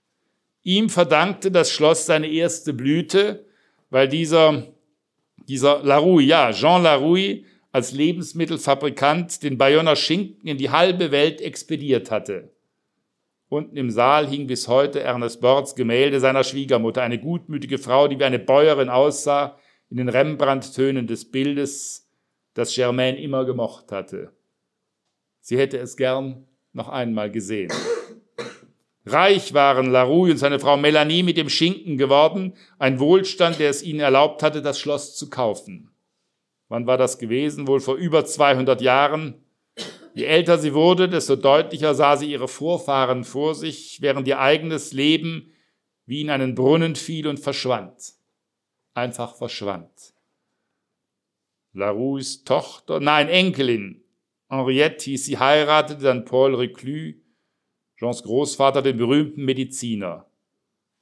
Ihm 0.64 0.90
verdankte 0.90 1.50
das 1.50 1.72
Schloss 1.72 2.06
seine 2.06 2.28
erste 2.28 2.74
Blüte, 2.74 3.46
weil 3.90 4.08
dieser, 4.08 4.68
dieser 5.48 5.84
Larouille, 5.84 6.28
ja, 6.28 6.52
Jean 6.52 6.84
Larouille, 6.84 7.46
als 7.72 7.92
Lebensmittelfabrikant 7.92 9.44
den 9.44 9.58
Bayonner 9.58 9.96
Schinken 9.96 10.48
in 10.48 10.58
die 10.58 10.70
halbe 10.70 11.12
Welt 11.12 11.42
expediert 11.42 12.12
hatte. 12.12 12.52
Unten 13.50 13.78
im 13.78 13.90
Saal 13.90 14.28
hing 14.28 14.48
bis 14.48 14.68
heute 14.68 15.00
Ernest 15.00 15.40
Bords 15.40 15.76
Gemälde 15.76 16.20
seiner 16.20 16.44
Schwiegermutter, 16.44 17.02
eine 17.02 17.20
gutmütige 17.20 17.78
Frau, 17.78 18.08
die 18.08 18.20
wie 18.20 18.26
eine 18.26 18.40
Bäuerin 18.40 18.90
aussah, 18.90 19.58
in 19.90 19.98
den 19.98 20.10
Rembrandt-Tönen 20.10 21.08
des 21.08 21.32
Bildes, 21.32 22.10
das 22.54 22.76
Germaine 22.76 23.22
immer 23.22 23.46
gemocht 23.46 23.92
hatte. 23.92 24.34
Sie 25.40 25.58
hätte 25.58 25.78
es 25.78 25.96
gern 25.96 26.46
noch 26.74 26.90
einmal 26.90 27.32
gesehen. 27.32 27.72
Reich 29.06 29.54
waren 29.54 29.90
Larouille 29.92 30.34
und 30.34 30.38
seine 30.38 30.60
Frau 30.60 30.76
Melanie 30.76 31.24
mit 31.24 31.38
dem 31.38 31.48
Schinken 31.48 31.98
geworden, 31.98 32.54
ein 32.78 33.00
Wohlstand, 33.00 33.60
der 33.60 33.70
es 33.70 33.82
ihnen 33.82 34.02
erlaubt 34.02 34.44
hatte, 34.44 34.62
das 34.62 34.78
Schloss 34.78 35.16
zu 35.16 35.30
kaufen. 35.30 35.90
Wann 36.68 36.86
war 36.86 36.98
das 36.98 37.18
gewesen? 37.18 37.68
Wohl 37.68 37.80
vor 37.80 37.96
über 37.96 38.26
200 38.26 38.82
Jahren. 38.82 39.36
Je 40.18 40.26
älter 40.26 40.58
sie 40.58 40.74
wurde, 40.74 41.08
desto 41.08 41.36
deutlicher 41.36 41.94
sah 41.94 42.18
sie 42.18 42.32
ihre 42.32 42.48
Vorfahren 42.48 43.24
vor 43.24 43.54
sich, 43.54 44.02
während 44.02 44.28
ihr 44.28 44.40
eigenes 44.40 44.92
Leben 44.92 45.54
wie 46.08 46.22
in 46.22 46.32
einen 46.32 46.56
Brunnen 46.56 46.96
fiel 46.96 47.28
und 47.28 47.40
verschwand. 47.40 48.16
Einfach 48.96 49.36
verschwand. 49.36 50.16
Laroues 51.72 52.44
Tochter, 52.44 53.00
nein, 53.00 53.30
Enkelin, 53.30 54.04
Henriette 54.50 55.06
hieß 55.06 55.26
sie, 55.26 55.38
heiratete 55.38 56.02
dann 56.02 56.26
Paul 56.26 56.56
Reclus, 56.56 57.14
Jeans 58.00 58.24
Großvater, 58.24 58.82
den 58.82 58.98
berühmten 58.98 59.46
Mediziner. 59.46 60.26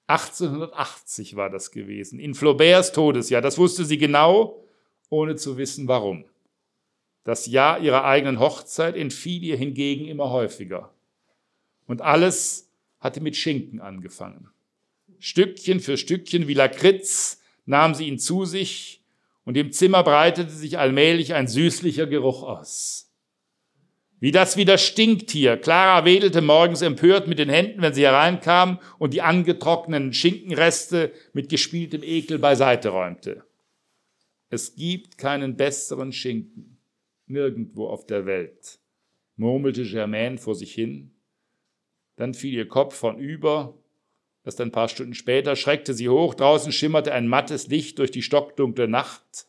1880 0.07 1.37
war 1.37 1.49
das 1.49 1.71
gewesen, 1.71 2.19
in 2.19 2.33
Flauberts 2.33 2.91
Todesjahr. 2.91 3.41
Das 3.41 3.57
wusste 3.57 3.85
sie 3.85 3.97
genau, 3.97 4.61
ohne 5.09 5.37
zu 5.37 5.57
wissen 5.57 5.87
warum. 5.87 6.25
Das 7.25 7.47
Jahr 7.47 7.79
ihrer 7.79 8.05
eigenen 8.05 8.39
Hochzeit 8.39 8.95
entfiel 8.95 9.43
ihr 9.43 9.57
hingegen 9.57 10.05
immer 10.05 10.29
häufiger. 10.29 10.93
Und 11.87 12.01
alles 12.01 12.69
hatte 12.99 13.19
mit 13.19 13.35
Schinken 13.35 13.81
angefangen. 13.81 14.49
Stückchen 15.19 15.79
für 15.79 15.97
Stückchen 15.97 16.47
wie 16.47 16.53
Lakritz 16.53 17.41
nahm 17.65 17.95
sie 17.95 18.07
ihn 18.07 18.19
zu 18.19 18.45
sich 18.45 19.03
und 19.43 19.57
im 19.57 19.71
Zimmer 19.71 20.03
breitete 20.03 20.51
sich 20.51 20.77
allmählich 20.77 21.33
ein 21.33 21.47
süßlicher 21.47 22.05
Geruch 22.05 22.43
aus. 22.43 23.11
Wie 24.19 24.31
das 24.31 24.55
wieder 24.55 24.77
stinkt 24.77 25.31
hier. 25.31 25.57
Clara 25.57 26.05
wedelte 26.05 26.41
morgens 26.41 26.83
empört 26.83 27.27
mit 27.27 27.39
den 27.39 27.49
Händen, 27.49 27.81
wenn 27.81 27.93
sie 27.93 28.03
hereinkam 28.03 28.79
und 28.99 29.15
die 29.15 29.23
angetrockneten 29.23 30.13
Schinkenreste 30.13 31.11
mit 31.33 31.49
gespieltem 31.49 32.03
Ekel 32.03 32.37
beiseite 32.37 32.89
räumte. 32.89 33.43
Es 34.49 34.75
gibt 34.75 35.17
keinen 35.17 35.57
besseren 35.57 36.11
Schinken 36.11 36.74
nirgendwo 37.27 37.87
auf 37.87 38.05
der 38.05 38.25
Welt, 38.25 38.79
murmelte 39.35 39.83
Germaine 39.83 40.37
vor 40.37 40.55
sich 40.55 40.73
hin. 40.73 41.11
Dann 42.15 42.33
fiel 42.33 42.53
ihr 42.53 42.67
Kopf 42.67 42.95
vornüber. 42.95 43.77
Erst 44.43 44.61
ein 44.61 44.71
paar 44.71 44.87
Stunden 44.87 45.15
später 45.15 45.55
schreckte 45.55 45.93
sie 45.93 46.09
hoch. 46.09 46.33
Draußen 46.35 46.71
schimmerte 46.71 47.13
ein 47.13 47.27
mattes 47.27 47.67
Licht 47.67 47.99
durch 47.99 48.11
die 48.11 48.21
stockdunkle 48.21 48.87
Nacht. 48.87 49.47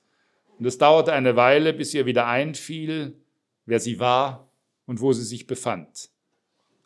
Und 0.59 0.65
es 0.67 0.79
dauerte 0.79 1.13
eine 1.13 1.37
Weile, 1.37 1.73
bis 1.75 1.93
ihr 1.95 2.07
wieder 2.07 2.27
einfiel, 2.27 3.15
wer 3.67 3.79
sie 3.79 4.01
war 4.01 4.51
und 4.87 5.01
wo 5.01 5.13
sie 5.13 5.25
sich 5.25 5.47
befand. 5.47 6.11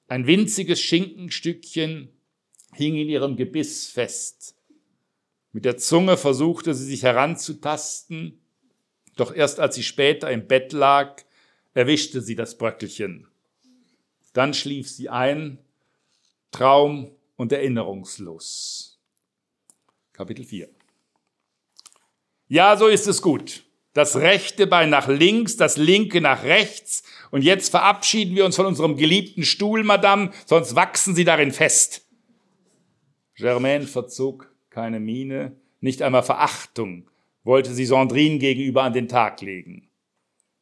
Ein 0.08 0.26
winziges 0.26 0.80
Schinkenstückchen 0.80 2.08
hing 2.74 2.96
in 2.96 3.08
ihrem 3.08 3.36
Gebiss 3.36 3.88
fest. 3.88 4.56
Mit 5.52 5.64
der 5.64 5.76
Zunge 5.76 6.16
versuchte 6.16 6.74
sie 6.74 6.84
sich 6.84 7.04
heranzutasten, 7.04 8.39
doch 9.20 9.34
erst 9.34 9.60
als 9.60 9.74
sie 9.74 9.82
später 9.82 10.30
im 10.30 10.46
Bett 10.46 10.72
lag, 10.72 11.22
erwischte 11.74 12.20
sie 12.22 12.34
das 12.34 12.56
Bröckelchen. 12.56 13.28
Dann 14.32 14.54
schlief 14.54 14.88
sie 14.88 15.08
ein, 15.08 15.58
traum- 16.50 17.10
und 17.36 17.52
erinnerungslos. 17.52 18.98
Kapitel 20.12 20.44
4. 20.44 20.68
Ja, 22.48 22.76
so 22.76 22.86
ist 22.86 23.06
es 23.06 23.22
gut. 23.22 23.62
Das 23.92 24.16
rechte 24.16 24.66
Bein 24.66 24.90
nach 24.90 25.08
links, 25.08 25.56
das 25.56 25.76
linke 25.76 26.20
nach 26.20 26.44
rechts. 26.44 27.02
Und 27.30 27.42
jetzt 27.42 27.70
verabschieden 27.70 28.36
wir 28.36 28.44
uns 28.44 28.56
von 28.56 28.66
unserem 28.66 28.96
geliebten 28.96 29.44
Stuhl, 29.44 29.82
Madame, 29.82 30.32
sonst 30.46 30.74
wachsen 30.74 31.14
Sie 31.14 31.24
darin 31.24 31.52
fest. 31.52 32.06
Germaine 33.34 33.86
verzog 33.86 34.52
keine 34.70 35.00
Miene, 35.00 35.56
nicht 35.80 36.02
einmal 36.02 36.22
Verachtung 36.22 37.10
wollte 37.44 37.72
sie 37.72 37.86
Sandrine 37.86 38.38
gegenüber 38.38 38.82
an 38.82 38.92
den 38.92 39.08
Tag 39.08 39.40
legen. 39.40 39.88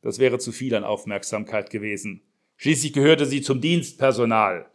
Das 0.03 0.19
wäre 0.19 0.39
zu 0.39 0.53
viel 0.53 0.75
an 0.75 0.85
Aufmerksamkeit 0.85 1.71
gewesen. 1.71 2.23
Schließlich 2.57 2.93
gehörte 2.93 3.27
sie 3.27 3.43
zum 3.43 3.61
Dienstpersonal. 3.61 4.71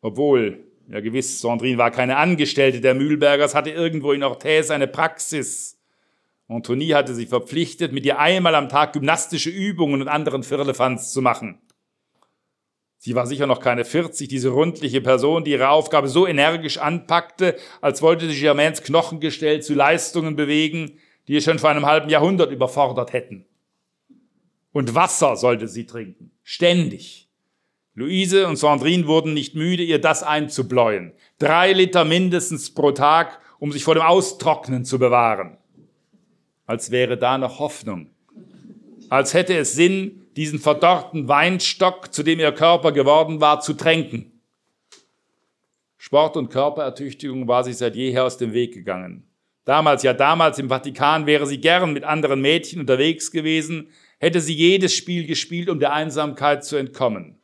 Obwohl, 0.00 0.64
ja 0.88 1.00
gewiss, 1.00 1.40
Sandrine 1.40 1.78
war 1.78 1.90
keine 1.90 2.16
Angestellte 2.16 2.80
der 2.80 2.94
Mühlbergers, 2.94 3.54
hatte 3.54 3.70
irgendwo 3.70 4.12
in 4.12 4.22
Orthez 4.22 4.70
eine 4.70 4.88
Praxis. 4.88 5.78
Antonie 6.48 6.94
hatte 6.94 7.14
sie 7.14 7.26
verpflichtet, 7.26 7.92
mit 7.92 8.04
ihr 8.04 8.18
einmal 8.18 8.54
am 8.54 8.68
Tag 8.68 8.92
gymnastische 8.92 9.50
Übungen 9.50 10.02
und 10.02 10.08
anderen 10.08 10.42
Firlefanz 10.42 11.12
zu 11.12 11.22
machen. 11.22 11.60
Sie 12.98 13.16
war 13.16 13.26
sicher 13.26 13.48
noch 13.48 13.58
keine 13.58 13.84
40, 13.84 14.28
diese 14.28 14.50
rundliche 14.50 15.00
Person, 15.00 15.42
die 15.42 15.50
ihre 15.50 15.70
Aufgabe 15.70 16.06
so 16.06 16.24
energisch 16.26 16.78
anpackte, 16.78 17.56
als 17.80 18.00
wollte 18.00 18.28
sie 18.28 18.38
Germains 18.38 18.82
Knochengestell 18.82 19.60
zu 19.60 19.74
Leistungen 19.74 20.36
bewegen, 20.36 21.00
die 21.28 21.36
es 21.36 21.44
schon 21.44 21.58
vor 21.58 21.70
einem 21.70 21.86
halben 21.86 22.08
Jahrhundert 22.08 22.50
überfordert 22.50 23.12
hätten. 23.12 23.46
Und 24.72 24.94
Wasser 24.94 25.36
sollte 25.36 25.68
sie 25.68 25.86
trinken, 25.86 26.30
ständig. 26.42 27.28
Luise 27.94 28.48
und 28.48 28.56
Sandrine 28.56 29.06
wurden 29.06 29.34
nicht 29.34 29.54
müde, 29.54 29.82
ihr 29.82 30.00
das 30.00 30.22
einzubläuen. 30.22 31.12
Drei 31.38 31.72
Liter 31.72 32.04
mindestens 32.04 32.72
pro 32.72 32.92
Tag, 32.92 33.38
um 33.58 33.70
sich 33.70 33.84
vor 33.84 33.94
dem 33.94 34.02
Austrocknen 34.02 34.84
zu 34.84 34.98
bewahren. 34.98 35.58
Als 36.64 36.90
wäre 36.90 37.18
da 37.18 37.36
noch 37.36 37.58
Hoffnung. 37.58 38.10
Als 39.10 39.34
hätte 39.34 39.54
es 39.54 39.74
Sinn, 39.74 40.22
diesen 40.36 40.58
verdorrten 40.58 41.28
Weinstock, 41.28 42.14
zu 42.14 42.22
dem 42.22 42.40
ihr 42.40 42.52
Körper 42.52 42.92
geworden 42.92 43.42
war, 43.42 43.60
zu 43.60 43.74
tränken. 43.74 44.40
Sport 45.98 46.36
und 46.38 46.48
Körperertüchtigung 46.48 47.46
war 47.46 47.62
sie 47.62 47.74
seit 47.74 47.94
jeher 47.94 48.24
aus 48.24 48.38
dem 48.38 48.54
Weg 48.54 48.72
gegangen. 48.72 49.28
Damals, 49.64 50.02
ja 50.02 50.12
damals 50.12 50.58
im 50.58 50.68
Vatikan 50.68 51.26
wäre 51.26 51.46
sie 51.46 51.60
gern 51.60 51.92
mit 51.92 52.04
anderen 52.04 52.40
Mädchen 52.40 52.80
unterwegs 52.80 53.30
gewesen, 53.30 53.90
hätte 54.18 54.40
sie 54.40 54.54
jedes 54.54 54.94
Spiel 54.94 55.26
gespielt, 55.26 55.68
um 55.68 55.78
der 55.78 55.92
Einsamkeit 55.92 56.64
zu 56.64 56.76
entkommen. 56.76 57.38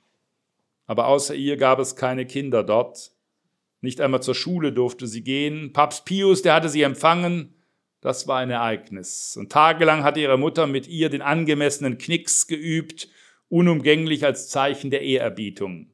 Aber 0.86 1.06
außer 1.06 1.34
ihr 1.34 1.56
gab 1.56 1.78
es 1.78 1.96
keine 1.96 2.26
Kinder 2.26 2.64
dort. 2.64 3.12
Nicht 3.80 4.00
einmal 4.00 4.22
zur 4.22 4.34
Schule 4.34 4.72
durfte 4.72 5.06
sie 5.06 5.22
gehen. 5.22 5.72
Papst 5.72 6.04
Pius, 6.04 6.42
der 6.42 6.54
hatte 6.54 6.68
sie 6.68 6.82
empfangen. 6.82 7.54
Das 8.00 8.26
war 8.26 8.38
ein 8.38 8.50
Ereignis. 8.50 9.36
Und 9.36 9.52
tagelang 9.52 10.02
hatte 10.02 10.20
ihre 10.20 10.38
Mutter 10.38 10.66
mit 10.66 10.88
ihr 10.88 11.10
den 11.10 11.22
angemessenen 11.22 11.98
Knicks 11.98 12.46
geübt, 12.46 13.08
unumgänglich 13.48 14.24
als 14.24 14.48
Zeichen 14.48 14.90
der 14.90 15.02
Ehrerbietung. 15.02 15.90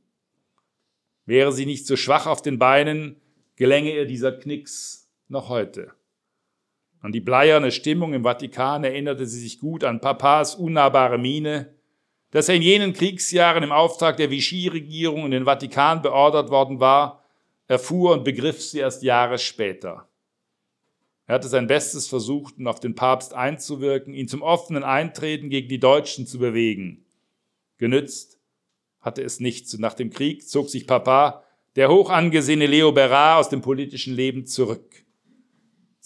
Wäre 1.27 1.53
sie 1.53 1.67
nicht 1.67 1.87
so 1.87 1.97
schwach 1.97 2.27
auf 2.27 2.43
den 2.43 2.59
Beinen, 2.59 3.21
gelänge 3.57 3.95
ihr 3.95 4.07
dieser 4.07 4.33
Knicks 4.33 5.11
noch 5.29 5.49
heute. 5.49 5.93
An 7.05 7.13
die 7.13 7.21
bleierne 7.21 7.71
Stimmung 7.71 8.15
im 8.15 8.23
Vatikan 8.23 8.83
erinnerte 8.83 9.27
sie 9.27 9.39
sich 9.39 9.59
gut 9.59 9.85
an 9.85 10.01
Papas 10.01 10.55
unnahbare 10.55 11.19
Miene, 11.19 11.75
dass 12.31 12.49
er 12.49 12.55
in 12.55 12.63
jenen 12.63 12.95
Kriegsjahren 12.95 13.63
im 13.63 13.73
Auftrag 13.73 14.17
der 14.17 14.31
Vichy-Regierung 14.31 15.27
in 15.27 15.31
den 15.31 15.45
Vatikan 15.45 16.01
beordert 16.01 16.49
worden 16.49 16.81
war, 16.81 17.23
erfuhr 17.69 18.15
und 18.15 18.25
begriff 18.25 18.63
sie 18.63 18.79
erst 18.79 19.03
Jahre 19.03 19.37
später. 19.37 20.09
Er 21.27 21.35
hatte 21.35 21.49
sein 21.49 21.67
Bestes 21.67 22.07
versucht, 22.07 22.57
um 22.57 22.67
auf 22.69 22.81
den 22.81 22.95
Papst 22.95 23.35
einzuwirken, 23.35 24.15
ihn 24.15 24.27
zum 24.27 24.41
offenen 24.41 24.83
Eintreten 24.83 25.51
gegen 25.51 25.69
die 25.69 25.81
Deutschen 25.81 26.27
zu 26.27 26.39
bewegen. 26.39 27.05
Genützt 27.77 28.39
hatte 29.03 29.23
es 29.23 29.41
nichts 29.41 29.75
und 29.75 29.81
nach 29.81 29.93
dem 29.93 30.09
Krieg 30.09 30.49
zog 30.49 30.71
sich 30.71 30.87
Papa, 30.87 31.45
der 31.77 31.91
hoch 31.91 32.09
angesehene 32.09 32.65
Leo 32.65 32.93
Berard, 32.93 33.41
aus 33.41 33.51
dem 33.51 33.61
politischen 33.61 34.15
Leben 34.15 34.47
zurück. 34.47 35.04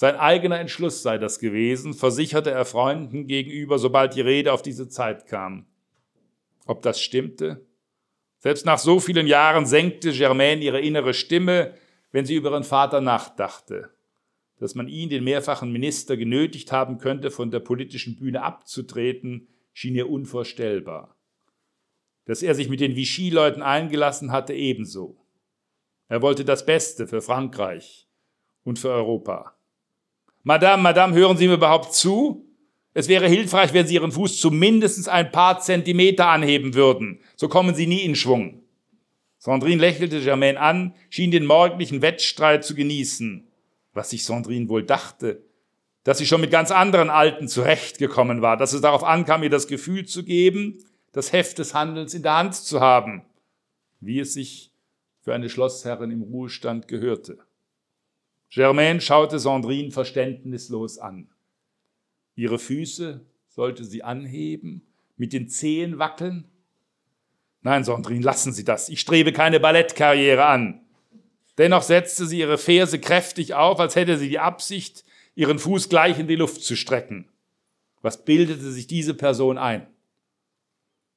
Sein 0.00 0.14
eigener 0.14 0.60
Entschluss 0.60 1.02
sei 1.02 1.18
das 1.18 1.40
gewesen, 1.40 1.92
versicherte 1.92 2.52
er 2.52 2.64
Freunden 2.64 3.26
gegenüber, 3.26 3.80
sobald 3.80 4.14
die 4.14 4.20
Rede 4.20 4.52
auf 4.52 4.62
diese 4.62 4.88
Zeit 4.88 5.26
kam. 5.26 5.66
Ob 6.66 6.82
das 6.82 7.00
stimmte? 7.00 7.66
Selbst 8.38 8.64
nach 8.64 8.78
so 8.78 9.00
vielen 9.00 9.26
Jahren 9.26 9.66
senkte 9.66 10.12
Germaine 10.12 10.62
ihre 10.62 10.80
innere 10.80 11.14
Stimme, 11.14 11.74
wenn 12.12 12.24
sie 12.24 12.36
über 12.36 12.52
ihren 12.52 12.62
Vater 12.62 13.00
nachdachte. 13.00 13.90
Dass 14.60 14.76
man 14.76 14.86
ihn, 14.86 15.08
den 15.08 15.24
mehrfachen 15.24 15.72
Minister, 15.72 16.16
genötigt 16.16 16.70
haben 16.70 16.98
könnte, 16.98 17.32
von 17.32 17.50
der 17.50 17.58
politischen 17.58 18.14
Bühne 18.14 18.44
abzutreten, 18.44 19.48
schien 19.72 19.96
ihr 19.96 20.08
unvorstellbar. 20.08 21.16
Dass 22.24 22.44
er 22.44 22.54
sich 22.54 22.68
mit 22.68 22.78
den 22.78 22.94
Vichy-Leuten 22.94 23.62
eingelassen 23.62 24.30
hatte, 24.30 24.54
ebenso. 24.54 25.16
Er 26.06 26.22
wollte 26.22 26.44
das 26.44 26.64
Beste 26.64 27.08
für 27.08 27.20
Frankreich 27.20 28.06
und 28.62 28.78
für 28.78 28.90
Europa. 28.90 29.57
Madame, 30.48 30.82
Madame, 30.82 31.14
hören 31.14 31.36
Sie 31.36 31.46
mir 31.46 31.56
überhaupt 31.56 31.92
zu? 31.92 32.46
Es 32.94 33.06
wäre 33.06 33.28
hilfreich, 33.28 33.74
wenn 33.74 33.86
Sie 33.86 33.96
Ihren 33.96 34.12
Fuß 34.12 34.40
zumindest 34.40 35.06
ein 35.06 35.30
paar 35.30 35.60
Zentimeter 35.60 36.28
anheben 36.28 36.72
würden. 36.72 37.20
So 37.36 37.48
kommen 37.48 37.74
Sie 37.74 37.86
nie 37.86 38.00
in 38.00 38.16
Schwung. 38.16 38.62
Sandrine 39.36 39.78
lächelte 39.78 40.22
Germaine 40.22 40.58
an, 40.58 40.94
schien 41.10 41.30
den 41.30 41.44
morgendlichen 41.44 42.00
Wettstreit 42.00 42.64
zu 42.64 42.74
genießen. 42.74 43.46
Was 43.92 44.08
sich 44.08 44.24
Sandrine 44.24 44.70
wohl 44.70 44.84
dachte, 44.84 45.42
dass 46.04 46.16
sie 46.16 46.24
schon 46.24 46.40
mit 46.40 46.50
ganz 46.50 46.70
anderen 46.70 47.10
Alten 47.10 47.46
zurechtgekommen 47.46 48.40
war, 48.40 48.56
dass 48.56 48.72
es 48.72 48.80
darauf 48.80 49.04
ankam, 49.04 49.42
ihr 49.42 49.50
das 49.50 49.68
Gefühl 49.68 50.06
zu 50.06 50.24
geben, 50.24 50.82
das 51.12 51.30
Heft 51.30 51.58
des 51.58 51.74
Handelns 51.74 52.14
in 52.14 52.22
der 52.22 52.38
Hand 52.38 52.54
zu 52.54 52.80
haben, 52.80 53.20
wie 54.00 54.18
es 54.18 54.32
sich 54.32 54.72
für 55.20 55.34
eine 55.34 55.50
Schlossherrin 55.50 56.10
im 56.10 56.22
Ruhestand 56.22 56.88
gehörte. 56.88 57.36
Germaine 58.50 59.00
schaute 59.00 59.38
Sandrine 59.38 59.90
verständnislos 59.90 60.98
an. 60.98 61.28
Ihre 62.34 62.58
Füße 62.58 63.26
sollte 63.48 63.84
sie 63.84 64.02
anheben, 64.02 64.86
mit 65.16 65.32
den 65.32 65.48
Zehen 65.48 65.98
wackeln? 65.98 66.44
Nein, 67.60 67.84
Sandrine, 67.84 68.24
lassen 68.24 68.52
Sie 68.52 68.64
das. 68.64 68.88
Ich 68.88 69.00
strebe 69.00 69.32
keine 69.32 69.60
Ballettkarriere 69.60 70.46
an. 70.46 70.80
Dennoch 71.58 71.82
setzte 71.82 72.24
sie 72.24 72.38
ihre 72.38 72.56
Ferse 72.56 73.00
kräftig 73.00 73.54
auf, 73.54 73.80
als 73.80 73.96
hätte 73.96 74.16
sie 74.16 74.28
die 74.28 74.38
Absicht, 74.38 75.04
ihren 75.34 75.58
Fuß 75.58 75.88
gleich 75.88 76.18
in 76.18 76.28
die 76.28 76.36
Luft 76.36 76.62
zu 76.62 76.76
strecken. 76.76 77.28
Was 78.00 78.24
bildete 78.24 78.70
sich 78.70 78.86
diese 78.86 79.12
Person 79.14 79.58
ein? 79.58 79.88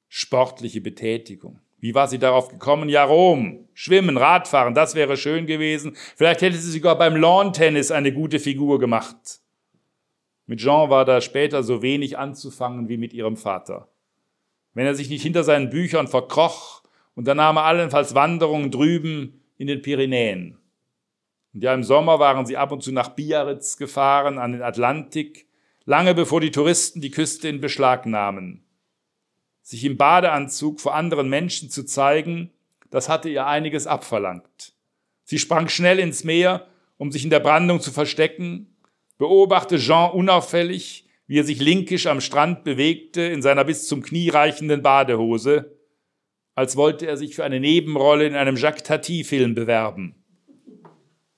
Sportliche 0.08 0.80
Betätigung. 0.80 1.60
Wie 1.82 1.96
war 1.96 2.06
sie 2.06 2.20
darauf 2.20 2.46
gekommen? 2.46 2.88
Ja, 2.88 3.02
Rom. 3.02 3.68
Schwimmen, 3.74 4.16
Radfahren, 4.16 4.72
das 4.72 4.94
wäre 4.94 5.16
schön 5.16 5.46
gewesen. 5.46 5.96
Vielleicht 6.16 6.40
hätte 6.40 6.56
sie 6.56 6.70
sogar 6.70 6.96
beim 6.96 7.16
Lawn-Tennis 7.16 7.90
eine 7.90 8.12
gute 8.12 8.38
Figur 8.38 8.78
gemacht. 8.78 9.40
Mit 10.46 10.60
Jean 10.60 10.90
war 10.90 11.04
da 11.04 11.20
später 11.20 11.64
so 11.64 11.82
wenig 11.82 12.16
anzufangen 12.16 12.88
wie 12.88 12.98
mit 12.98 13.12
ihrem 13.12 13.36
Vater. 13.36 13.88
Wenn 14.74 14.86
er 14.86 14.94
sich 14.94 15.10
nicht 15.10 15.22
hinter 15.22 15.42
seinen 15.42 15.70
Büchern 15.70 16.06
verkroch, 16.06 16.84
unternahm 17.16 17.56
er 17.56 17.64
allenfalls 17.64 18.14
Wanderungen 18.14 18.70
drüben 18.70 19.42
in 19.58 19.66
den 19.66 19.82
Pyrenäen. 19.82 20.58
Und 21.52 21.64
ja, 21.64 21.74
im 21.74 21.82
Sommer 21.82 22.20
waren 22.20 22.46
sie 22.46 22.56
ab 22.56 22.70
und 22.70 22.84
zu 22.84 22.92
nach 22.92 23.08
Biarritz 23.08 23.76
gefahren, 23.76 24.38
an 24.38 24.52
den 24.52 24.62
Atlantik, 24.62 25.48
lange 25.84 26.14
bevor 26.14 26.40
die 26.40 26.52
Touristen 26.52 27.00
die 27.00 27.10
Küste 27.10 27.48
in 27.48 27.60
Beschlag 27.60 28.06
nahmen. 28.06 28.61
Sich 29.62 29.84
im 29.84 29.96
Badeanzug 29.96 30.80
vor 30.80 30.94
anderen 30.94 31.28
Menschen 31.28 31.70
zu 31.70 31.84
zeigen, 31.84 32.50
das 32.90 33.08
hatte 33.08 33.28
ihr 33.28 33.46
einiges 33.46 33.86
abverlangt. 33.86 34.74
Sie 35.24 35.38
sprang 35.38 35.68
schnell 35.68 35.98
ins 35.98 36.24
Meer, 36.24 36.66
um 36.98 37.10
sich 37.10 37.24
in 37.24 37.30
der 37.30 37.40
Brandung 37.40 37.80
zu 37.80 37.90
verstecken, 37.90 38.76
beobachte 39.18 39.78
Jean 39.78 40.10
unauffällig, 40.10 41.08
wie 41.26 41.38
er 41.38 41.44
sich 41.44 41.60
linkisch 41.60 42.06
am 42.06 42.20
Strand 42.20 42.64
bewegte 42.64 43.22
in 43.22 43.40
seiner 43.40 43.64
bis 43.64 43.86
zum 43.86 44.02
Knie 44.02 44.28
reichenden 44.28 44.82
Badehose, 44.82 45.78
als 46.54 46.76
wollte 46.76 47.06
er 47.06 47.16
sich 47.16 47.34
für 47.34 47.44
eine 47.44 47.60
Nebenrolle 47.60 48.26
in 48.26 48.34
einem 48.34 48.56
Jacques 48.56 48.82
Tati-Film 48.82 49.54
bewerben. 49.54 50.16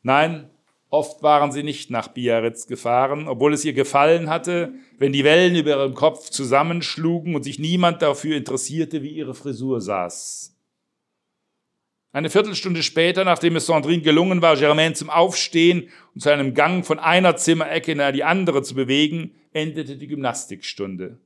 Nein, 0.03 0.51
oft 0.95 1.23
waren 1.25 1.51
sie 1.51 1.65
nicht 1.65 1.91
nach 1.91 2.09
Biarritz 2.09 2.67
gefahren, 2.67 3.27
obwohl 3.27 3.53
es 3.53 3.65
ihr 3.65 3.73
gefallen 3.73 4.31
hatte, 4.31 4.73
wenn 4.97 5.13
die 5.13 5.25
Wellen 5.25 5.57
über 5.57 5.71
ihrem 5.71 5.95
Kopf 5.95 6.31
zusammenschlugen 6.31 7.35
und 7.35 7.43
sich 7.43 7.59
niemand 7.59 8.01
dafür 8.01 8.37
interessierte, 8.37 9.03
wie 9.03 9.11
ihre 9.11 9.35
Frisur 9.35 9.81
saß. 9.81 10.57
Eine 12.13 12.31
Viertelstunde 12.31 12.85
später, 12.85 13.25
nachdem 13.25 13.57
es 13.57 13.67
Sandrine 13.67 14.03
gelungen 14.03 14.41
war, 14.41 14.57
Germaine 14.57 14.95
zum 14.95 15.11
Aufstehen 15.11 15.89
und 16.15 16.21
zu 16.21 16.31
einem 16.31 16.55
Gang 16.55 16.87
von 16.87 17.01
einer 17.01 17.35
Zimmerecke 17.37 17.91
in 17.91 18.13
die 18.15 18.23
andere 18.23 18.63
zu 18.63 18.77
bewegen, 18.77 19.35
endete 19.53 19.97
die 19.97 20.07
Gymnastikstunde. 20.07 21.19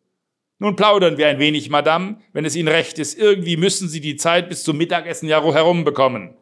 Nun 0.59 0.77
plaudern 0.77 1.19
wir 1.19 1.29
ein 1.29 1.39
wenig, 1.39 1.69
Madame, 1.69 2.21
wenn 2.33 2.47
es 2.47 2.57
Ihnen 2.57 2.69
recht 2.69 2.99
ist. 2.99 3.19
Irgendwie 3.19 3.59
müssen 3.59 3.87
Sie 3.87 4.01
die 4.01 4.17
Zeit 4.17 4.49
bis 4.49 4.65
zum 4.65 4.79
Mittagessen 4.79 5.29
ja 5.29 5.45
herumbekommen. 5.45 6.35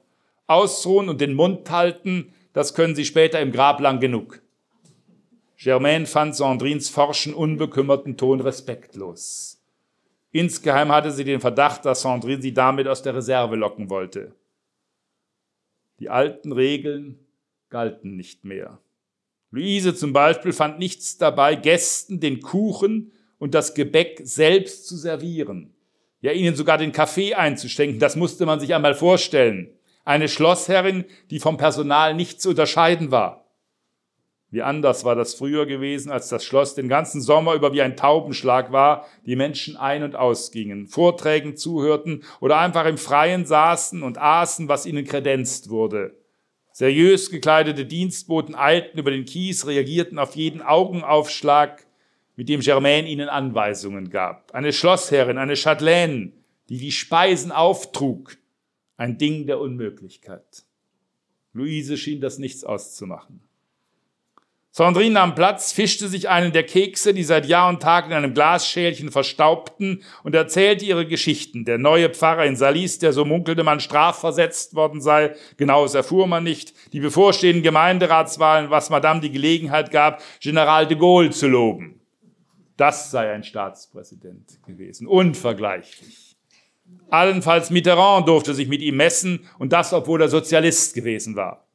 Ausruhen 0.47 1.09
und 1.09 1.21
den 1.21 1.35
Mund 1.35 1.69
halten, 1.71 2.33
das 2.57 2.73
können 2.73 2.95
Sie 2.95 3.05
später 3.05 3.39
im 3.39 3.53
Grab 3.53 3.83
lang 3.83 4.01
genug. 4.01 4.41
Germaine 5.59 6.07
fand 6.07 6.35
Sandrines 6.35 6.89
forschen, 6.89 7.35
unbekümmerten 7.35 8.17
Ton 8.17 8.41
respektlos. 8.41 9.63
Insgeheim 10.33 10.91
hatte 10.91 11.13
sie 11.13 11.25
den 11.25 11.41
Verdacht, 11.41 11.85
dass 11.85 12.01
Sandrine 12.01 12.41
sie 12.41 12.55
damit 12.55 12.89
aus 12.89 13.03
der 13.03 13.15
Reserve 13.15 13.57
locken 13.57 13.91
wollte. 13.91 14.33
Die 16.01 16.09
alten 16.09 16.53
Regeln 16.53 17.19
galten 17.69 18.17
nicht 18.17 18.47
mehr. 18.47 18.79
Luise 19.51 19.95
zum 19.95 20.15
Beispiel 20.15 20.55
fand 20.55 20.79
nichts 20.79 21.19
dabei, 21.19 21.57
Gästen 21.57 22.21
den 22.21 22.41
Kuchen 22.41 23.13
und 23.37 23.53
das 23.53 23.75
Gebäck 23.75 24.23
selbst 24.25 24.87
zu 24.87 24.97
servieren. 24.97 25.75
Ja, 26.23 26.33
ihnen 26.33 26.57
sogar 26.57 26.79
den 26.79 26.93
Kaffee 26.93 27.35
einzuschenken, 27.35 27.99
das 27.99 28.17
musste 28.17 28.47
man 28.47 28.61
sich 28.61 28.75
einmal 28.75 28.95
vorstellen. 28.95 29.76
Eine 30.07 30.29
Schlossherrin, 30.29 31.05
die 31.31 31.41
vom 31.41 31.57
Personal 31.57 32.15
nicht 32.15 32.41
zu 32.41 32.51
unterscheiden 32.51 33.11
war. 33.11 33.45
Wie 34.51 34.63
anders 34.63 35.05
war 35.05 35.17
das 35.17 35.35
früher 35.35 35.67
gewesen, 35.67 36.13
als 36.13 36.29
das 36.29 36.45
Schloss 36.45 36.77
den 36.77 36.89
ganzen 36.89 37.21
Sommer 37.21 37.55
über 37.55 37.73
wie 37.73 37.83
ein 37.83 37.97
Taubenschlag 37.97 38.71
war, 38.71 39.05
die 39.27 39.35
Menschen 39.35 39.77
ein- 39.77 40.05
und 40.05 40.15
ausgingen, 40.15 40.87
Vorträgen 40.87 41.57
zuhörten 41.57 42.23
oder 42.41 42.59
einfach 42.59 42.87
im 42.87 42.99
Freien 42.99 43.47
saßen 43.47 44.05
und 44.05 44.17
aßen, 44.17 44.69
was 44.69 44.87
ihnen 44.87 45.05
kredenzt 45.05 45.71
wurde. 45.71 46.15
Seriös 46.71 47.29
gekleidete 47.31 47.85
Dienstboten 47.85 48.55
eilten 48.55 49.01
über 49.01 49.11
den 49.11 49.25
Kies, 49.25 49.67
reagierten 49.67 50.21
auf 50.21 50.37
jeden 50.37 50.63
Augenaufschlag, 50.63 51.85
mit 52.37 52.49
dem 52.49 52.61
Germain 52.61 53.07
ihnen 53.07 53.29
Anweisungen 53.29 54.11
gab. 54.11 54.55
Eine 54.55 54.73
Schlossherrin, 54.73 55.39
eine 55.39 55.55
Chatelaine, 55.55 56.33
die 56.69 56.79
die 56.79 56.93
Speisen 56.93 57.51
auftrug, 57.51 58.37
ein 58.97 59.19
Ding 59.19 59.47
der 59.47 59.61
Unmöglichkeit. 59.61 60.65
Luise 61.53 61.97
schien 61.97 62.21
das 62.21 62.39
nichts 62.39 62.65
auszumachen. 62.65 63.41
Sandrine 64.77 65.15
nahm 65.15 65.35
Platz, 65.35 65.73
fischte 65.73 66.07
sich 66.07 66.29
einen 66.29 66.53
der 66.53 66.65
Kekse, 66.65 67.15
die 67.15 67.25
seit 67.25 67.47
Jahr 67.47 67.71
und 67.71 67.81
Tag 67.81 68.05
in 68.05 68.13
einem 68.13 68.35
Glasschälchen 68.35 69.11
verstaubten, 69.11 70.03
und 70.23 70.35
erzählte 70.35 70.85
ihre 70.85 71.07
Geschichten. 71.07 71.65
Der 71.65 71.79
neue 71.79 72.11
Pfarrer 72.11 72.45
in 72.45 72.57
Salis, 72.57 72.99
der 72.99 73.15
so 73.15 73.25
munkelte 73.25 73.65
man 73.65 73.81
strafversetzt 73.81 74.75
worden 74.75 75.01
sei, 75.01 75.35
genaues 75.57 75.95
erfuhr 75.95 76.27
man 76.27 76.45
nicht. 76.45 76.75
Die 76.93 77.01
bevorstehenden 77.01 77.63
Gemeinderatswahlen, 77.63 78.69
was 78.69 78.91
Madame 78.91 79.21
die 79.21 79.33
Gelegenheit 79.33 79.91
gab, 79.91 80.23
General 80.41 80.87
de 80.87 80.99
Gaulle 80.99 81.31
zu 81.31 81.49
loben. 81.49 82.03
Das 82.77 83.11
sei 83.11 83.33
ein 83.33 83.45
Staatspräsident 83.45 84.63
gewesen. 84.67 85.07
Unvergleichlich. 85.07 86.26
Allenfalls 87.09 87.71
Mitterrand 87.71 88.29
durfte 88.29 88.55
sich 88.55 88.69
mit 88.69 88.83
ihm 88.83 88.97
messen, 88.97 89.47
und 89.59 89.73
das, 89.73 89.93
obwohl 89.93 90.21
er 90.21 90.29
Sozialist 90.29 90.95
gewesen 90.95 91.37
war. 91.37 91.67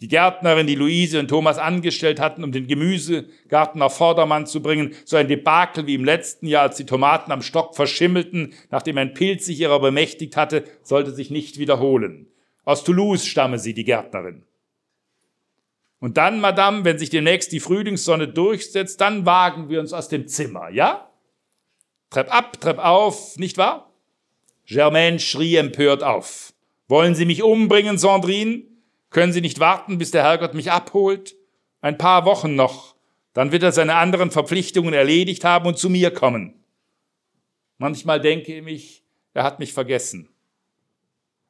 Die 0.00 0.08
Gärtnerin, 0.08 0.66
die 0.66 0.74
Luise 0.74 1.20
und 1.20 1.28
Thomas 1.28 1.58
angestellt 1.58 2.18
hatten, 2.18 2.42
um 2.42 2.50
den 2.50 2.66
Gemüsegarten 2.66 3.80
auf 3.82 3.96
Vordermann 3.96 4.46
zu 4.46 4.60
bringen, 4.60 4.94
so 5.04 5.16
ein 5.16 5.28
Debakel 5.28 5.86
wie 5.86 5.94
im 5.94 6.04
letzten 6.04 6.48
Jahr, 6.48 6.64
als 6.64 6.76
die 6.76 6.86
Tomaten 6.86 7.30
am 7.30 7.40
Stock 7.40 7.76
verschimmelten, 7.76 8.52
nachdem 8.70 8.98
ein 8.98 9.14
Pilz 9.14 9.46
sich 9.46 9.60
ihrer 9.60 9.78
bemächtigt 9.78 10.36
hatte, 10.36 10.64
sollte 10.82 11.12
sich 11.12 11.30
nicht 11.30 11.58
wiederholen. 11.58 12.26
Aus 12.64 12.82
Toulouse 12.82 13.24
stamme 13.24 13.60
sie, 13.60 13.74
die 13.74 13.84
Gärtnerin. 13.84 14.42
Und 16.00 16.16
dann, 16.16 16.40
Madame, 16.40 16.84
wenn 16.84 16.98
sich 16.98 17.10
demnächst 17.10 17.52
die 17.52 17.60
Frühlingssonne 17.60 18.26
durchsetzt, 18.26 19.00
dann 19.00 19.24
wagen 19.24 19.68
wir 19.68 19.78
uns 19.78 19.92
aus 19.92 20.08
dem 20.08 20.26
Zimmer, 20.26 20.68
ja? 20.70 21.08
Trepp 22.10 22.34
ab, 22.34 22.60
trepp 22.60 22.78
auf, 22.80 23.36
nicht 23.36 23.56
wahr? 23.56 23.91
Germaine 24.66 25.18
schrie 25.18 25.56
empört 25.56 26.02
auf. 26.02 26.52
Wollen 26.88 27.14
Sie 27.14 27.24
mich 27.24 27.42
umbringen, 27.42 27.98
Sandrine? 27.98 28.62
Können 29.10 29.32
Sie 29.32 29.40
nicht 29.40 29.60
warten, 29.60 29.98
bis 29.98 30.10
der 30.10 30.22
Herrgott 30.22 30.54
mich 30.54 30.70
abholt? 30.70 31.36
Ein 31.80 31.98
paar 31.98 32.24
Wochen 32.24 32.54
noch, 32.54 32.94
dann 33.34 33.52
wird 33.52 33.62
er 33.62 33.72
seine 33.72 33.96
anderen 33.96 34.30
Verpflichtungen 34.30 34.94
erledigt 34.94 35.44
haben 35.44 35.66
und 35.66 35.78
zu 35.78 35.90
mir 35.90 36.10
kommen. 36.10 36.54
Manchmal 37.78 38.20
denke 38.20 38.54
ich 38.54 38.62
mich, 38.62 39.02
er 39.34 39.42
hat 39.42 39.58
mich 39.58 39.72
vergessen. 39.72 40.28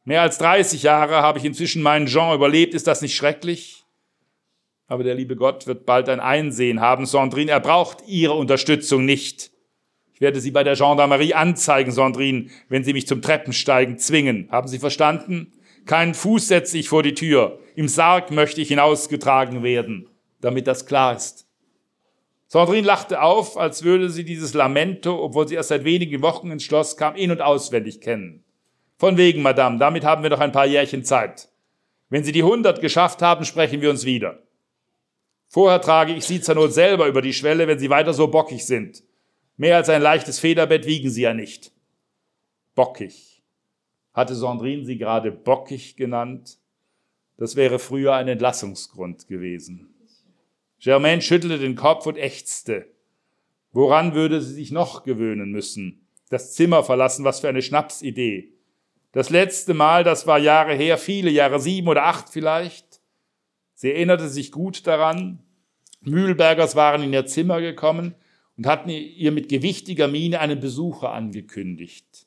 Mehr 0.04 0.22
als 0.22 0.38
30 0.38 0.82
Jahre 0.82 1.16
habe 1.16 1.38
ich 1.38 1.44
inzwischen 1.44 1.82
meinen 1.82 2.06
Jean 2.06 2.34
überlebt. 2.34 2.74
Ist 2.74 2.86
das 2.86 3.02
nicht 3.02 3.14
schrecklich? 3.14 3.84
Aber 4.88 5.04
der 5.04 5.14
liebe 5.14 5.36
Gott 5.36 5.66
wird 5.66 5.86
bald 5.86 6.08
ein 6.08 6.20
Einsehen 6.20 6.80
haben, 6.80 7.06
Sandrine. 7.06 7.52
Er 7.52 7.60
braucht 7.60 7.98
Ihre 8.06 8.34
Unterstützung 8.34 9.04
nicht. 9.04 9.51
Werde 10.22 10.40
Sie 10.40 10.52
bei 10.52 10.62
der 10.62 10.76
Gendarmerie 10.76 11.34
anzeigen, 11.34 11.90
Sandrine, 11.90 12.46
wenn 12.68 12.84
Sie 12.84 12.92
mich 12.92 13.08
zum 13.08 13.22
Treppensteigen 13.22 13.98
zwingen. 13.98 14.46
Haben 14.52 14.68
Sie 14.68 14.78
verstanden? 14.78 15.50
Keinen 15.84 16.14
Fuß 16.14 16.46
setze 16.46 16.78
ich 16.78 16.88
vor 16.88 17.02
die 17.02 17.14
Tür. 17.14 17.58
Im 17.74 17.88
Sarg 17.88 18.30
möchte 18.30 18.60
ich 18.60 18.68
hinausgetragen 18.68 19.64
werden, 19.64 20.08
damit 20.40 20.68
das 20.68 20.86
klar 20.86 21.16
ist. 21.16 21.48
Sandrine 22.46 22.86
lachte 22.86 23.20
auf, 23.20 23.56
als 23.56 23.82
würde 23.82 24.10
sie 24.10 24.22
dieses 24.22 24.54
Lamento, 24.54 25.20
obwohl 25.20 25.48
sie 25.48 25.56
erst 25.56 25.70
seit 25.70 25.82
wenigen 25.82 26.22
Wochen 26.22 26.52
ins 26.52 26.62
Schloss 26.62 26.96
kam, 26.96 27.16
in- 27.16 27.32
und 27.32 27.40
auswendig 27.40 28.00
kennen. 28.00 28.44
Von 28.98 29.16
wegen, 29.16 29.42
Madame, 29.42 29.78
damit 29.78 30.04
haben 30.04 30.22
wir 30.22 30.30
noch 30.30 30.38
ein 30.38 30.52
paar 30.52 30.66
Jährchen 30.66 31.02
Zeit. 31.02 31.48
Wenn 32.10 32.22
Sie 32.22 32.30
die 32.30 32.44
hundert 32.44 32.80
geschafft 32.80 33.22
haben, 33.22 33.44
sprechen 33.44 33.80
wir 33.80 33.90
uns 33.90 34.04
wieder. 34.04 34.38
Vorher 35.48 35.80
trage 35.80 36.14
ich 36.14 36.24
Sie 36.24 36.40
zur 36.40 36.54
Not 36.54 36.74
selber 36.74 37.08
über 37.08 37.22
die 37.22 37.32
Schwelle, 37.32 37.66
wenn 37.66 37.80
Sie 37.80 37.90
weiter 37.90 38.14
so 38.14 38.28
bockig 38.28 38.64
sind. 38.64 39.02
Mehr 39.56 39.76
als 39.76 39.88
ein 39.88 40.02
leichtes 40.02 40.38
Federbett 40.38 40.86
wiegen 40.86 41.10
Sie 41.10 41.22
ja 41.22 41.34
nicht. 41.34 41.72
Bockig. 42.74 43.42
Hatte 44.14 44.34
Sandrine 44.34 44.84
sie 44.84 44.98
gerade 44.98 45.32
bockig 45.32 45.96
genannt? 45.96 46.58
Das 47.38 47.56
wäre 47.56 47.78
früher 47.78 48.14
ein 48.14 48.28
Entlassungsgrund 48.28 49.26
gewesen. 49.26 49.94
Germaine 50.78 51.22
schüttelte 51.22 51.58
den 51.58 51.76
Kopf 51.76 52.06
und 52.06 52.16
ächzte. 52.18 52.86
Woran 53.72 54.14
würde 54.14 54.42
sie 54.42 54.54
sich 54.54 54.70
noch 54.70 55.02
gewöhnen 55.02 55.50
müssen? 55.50 56.06
Das 56.28 56.52
Zimmer 56.52 56.82
verlassen, 56.82 57.24
was 57.24 57.40
für 57.40 57.48
eine 57.48 57.62
Schnapsidee. 57.62 58.52
Das 59.12 59.30
letzte 59.30 59.74
Mal, 59.74 60.04
das 60.04 60.26
war 60.26 60.38
Jahre 60.38 60.74
her, 60.74 60.98
viele 60.98 61.30
Jahre, 61.30 61.58
sieben 61.58 61.88
oder 61.88 62.04
acht 62.04 62.28
vielleicht. 62.28 63.00
Sie 63.74 63.90
erinnerte 63.90 64.28
sich 64.28 64.52
gut 64.52 64.86
daran. 64.86 65.42
Mühlbergers 66.00 66.76
waren 66.76 67.02
in 67.02 67.12
ihr 67.12 67.26
Zimmer 67.26 67.60
gekommen 67.60 68.14
und 68.56 68.66
hatten 68.66 68.90
ihr 68.90 69.32
mit 69.32 69.48
gewichtiger 69.48 70.08
Miene 70.08 70.40
einen 70.40 70.60
Besucher 70.60 71.12
angekündigt. 71.12 72.26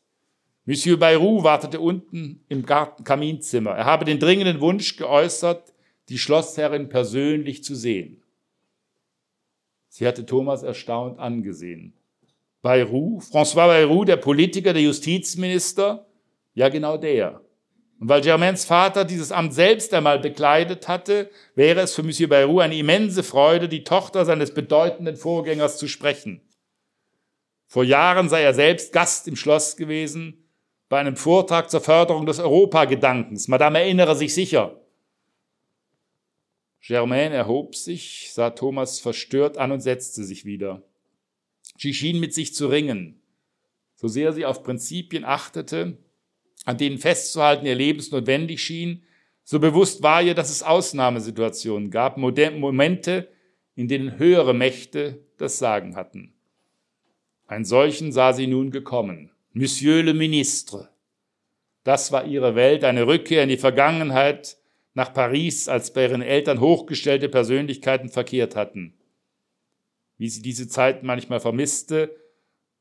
Monsieur 0.66 0.98
Bayrou 0.98 1.44
wartete 1.44 1.80
unten 1.80 2.44
im 2.50 2.66
Garten 2.66 3.04
Kaminzimmer. 3.04 3.72
Er 3.72 3.86
habe 3.86 4.06
den 4.06 4.20
dringenden 4.20 4.60
Wunsch 4.62 4.98
geäußert, 4.98 5.74
die 6.10 6.18
Schlossherrin 6.18 6.90
persönlich 6.90 7.64
zu 7.64 7.76
sehen. 7.76 8.24
Sie 9.90 10.08
hatte 10.08 10.26
Thomas 10.26 10.64
erstaunt 10.64 11.20
angesehen. 11.20 11.94
Bayrou, 12.62 13.20
François 13.20 13.68
Bayrou, 13.68 14.06
der 14.06 14.18
Politiker, 14.18 14.74
der 14.74 14.82
Justizminister, 14.82 16.08
ja 16.56 16.70
genau 16.70 16.98
der. 16.98 17.45
Und 18.00 18.10
weil 18.10 18.22
Germains 18.22 18.66
Vater 18.66 19.06
dieses 19.06 19.32
Amt 19.32 19.54
selbst 19.54 19.94
einmal 19.94 20.20
bekleidet 20.20 20.88
hatte, 20.88 21.30
wäre 21.56 21.82
es 21.82 21.96
für 21.96 22.04
Monsieur 22.04 22.30
Bayrou 22.30 22.60
eine 22.60 22.78
immense 22.78 23.24
Freude, 23.24 23.70
die 23.70 23.84
Tochter 23.84 24.26
seines 24.26 24.54
bedeutenden 24.54 25.16
Vorgängers 25.16 25.78
zu 25.78 25.88
sprechen. 25.88 26.42
Vor 27.68 27.84
Jahren 27.84 28.30
sei 28.30 28.42
er 28.42 28.54
selbst 28.54 28.92
Gast 28.92 29.28
im 29.28 29.36
Schloss 29.36 29.78
gewesen 29.78 30.46
bei 30.90 31.00
einem 31.00 31.16
Vortrag 31.16 31.70
zur 31.70 31.82
Förderung 31.82 32.26
des 32.26 32.40
Europagedankens. 32.40 33.48
Madame 33.48 33.80
erinnere 33.80 34.16
sich 34.16 34.34
sicher. 34.34 34.80
Germaine 36.82 37.34
erhob 37.34 37.76
sich, 37.76 38.30
sah 38.32 38.52
Thomas 38.52 39.00
verstört 39.00 39.58
an 39.58 39.72
und 39.72 39.82
setzte 39.82 40.24
sich 40.24 40.46
wieder. 40.46 40.84
Sie 41.78 41.94
schien 41.94 42.20
mit 42.20 42.34
sich 42.34 42.54
zu 42.54 42.68
ringen. 42.68 43.20
So 43.96 44.08
sehr 44.08 44.34
sie 44.34 44.46
auf 44.46 44.62
Prinzipien 44.62 45.26
achtete, 45.26 45.98
an 46.66 46.78
denen 46.78 46.98
festzuhalten 46.98 47.66
ihr 47.66 47.76
lebensnotwendig 47.76 48.62
schien, 48.62 49.04
so 49.44 49.60
bewusst 49.60 50.02
war 50.02 50.24
ihr, 50.24 50.34
dass 50.34 50.50
es 50.50 50.64
Ausnahmesituationen 50.64 51.92
gab, 51.92 52.18
Momente, 52.18 53.30
in 53.76 53.88
denen 53.88 54.18
höhere 54.18 54.54
Mächte 54.56 55.20
das 55.38 55.60
Sagen 55.60 55.96
hatten. 55.96 56.34
Einen 57.46 57.66
solchen 57.66 58.12
sah 58.12 58.34
sie 58.34 58.48
nun 58.48 58.72
gekommen. 58.72 59.32
Monsieur 59.54 60.02
le 60.02 60.16
Ministre. 60.16 60.90
Das 61.84 62.12
war 62.12 62.26
ihre 62.26 62.56
Welt, 62.56 62.84
eine 62.84 63.06
Rückkehr 63.06 63.44
in 63.44 63.50
die 63.50 63.58
Vergangenheit 63.58 64.58
nach 64.96 65.14
Paris, 65.14 65.70
als 65.70 65.94
bei 65.94 66.04
ihren 66.04 66.24
Eltern 66.24 66.60
hochgestellte 66.60 67.30
Persönlichkeiten 67.30 68.10
verkehrt 68.10 68.56
hatten. 68.56 68.96
Wie 70.18 70.30
sie 70.30 70.42
diese 70.42 70.68
Zeit 70.68 71.04
manchmal 71.04 71.40
vermisste, 71.40 72.16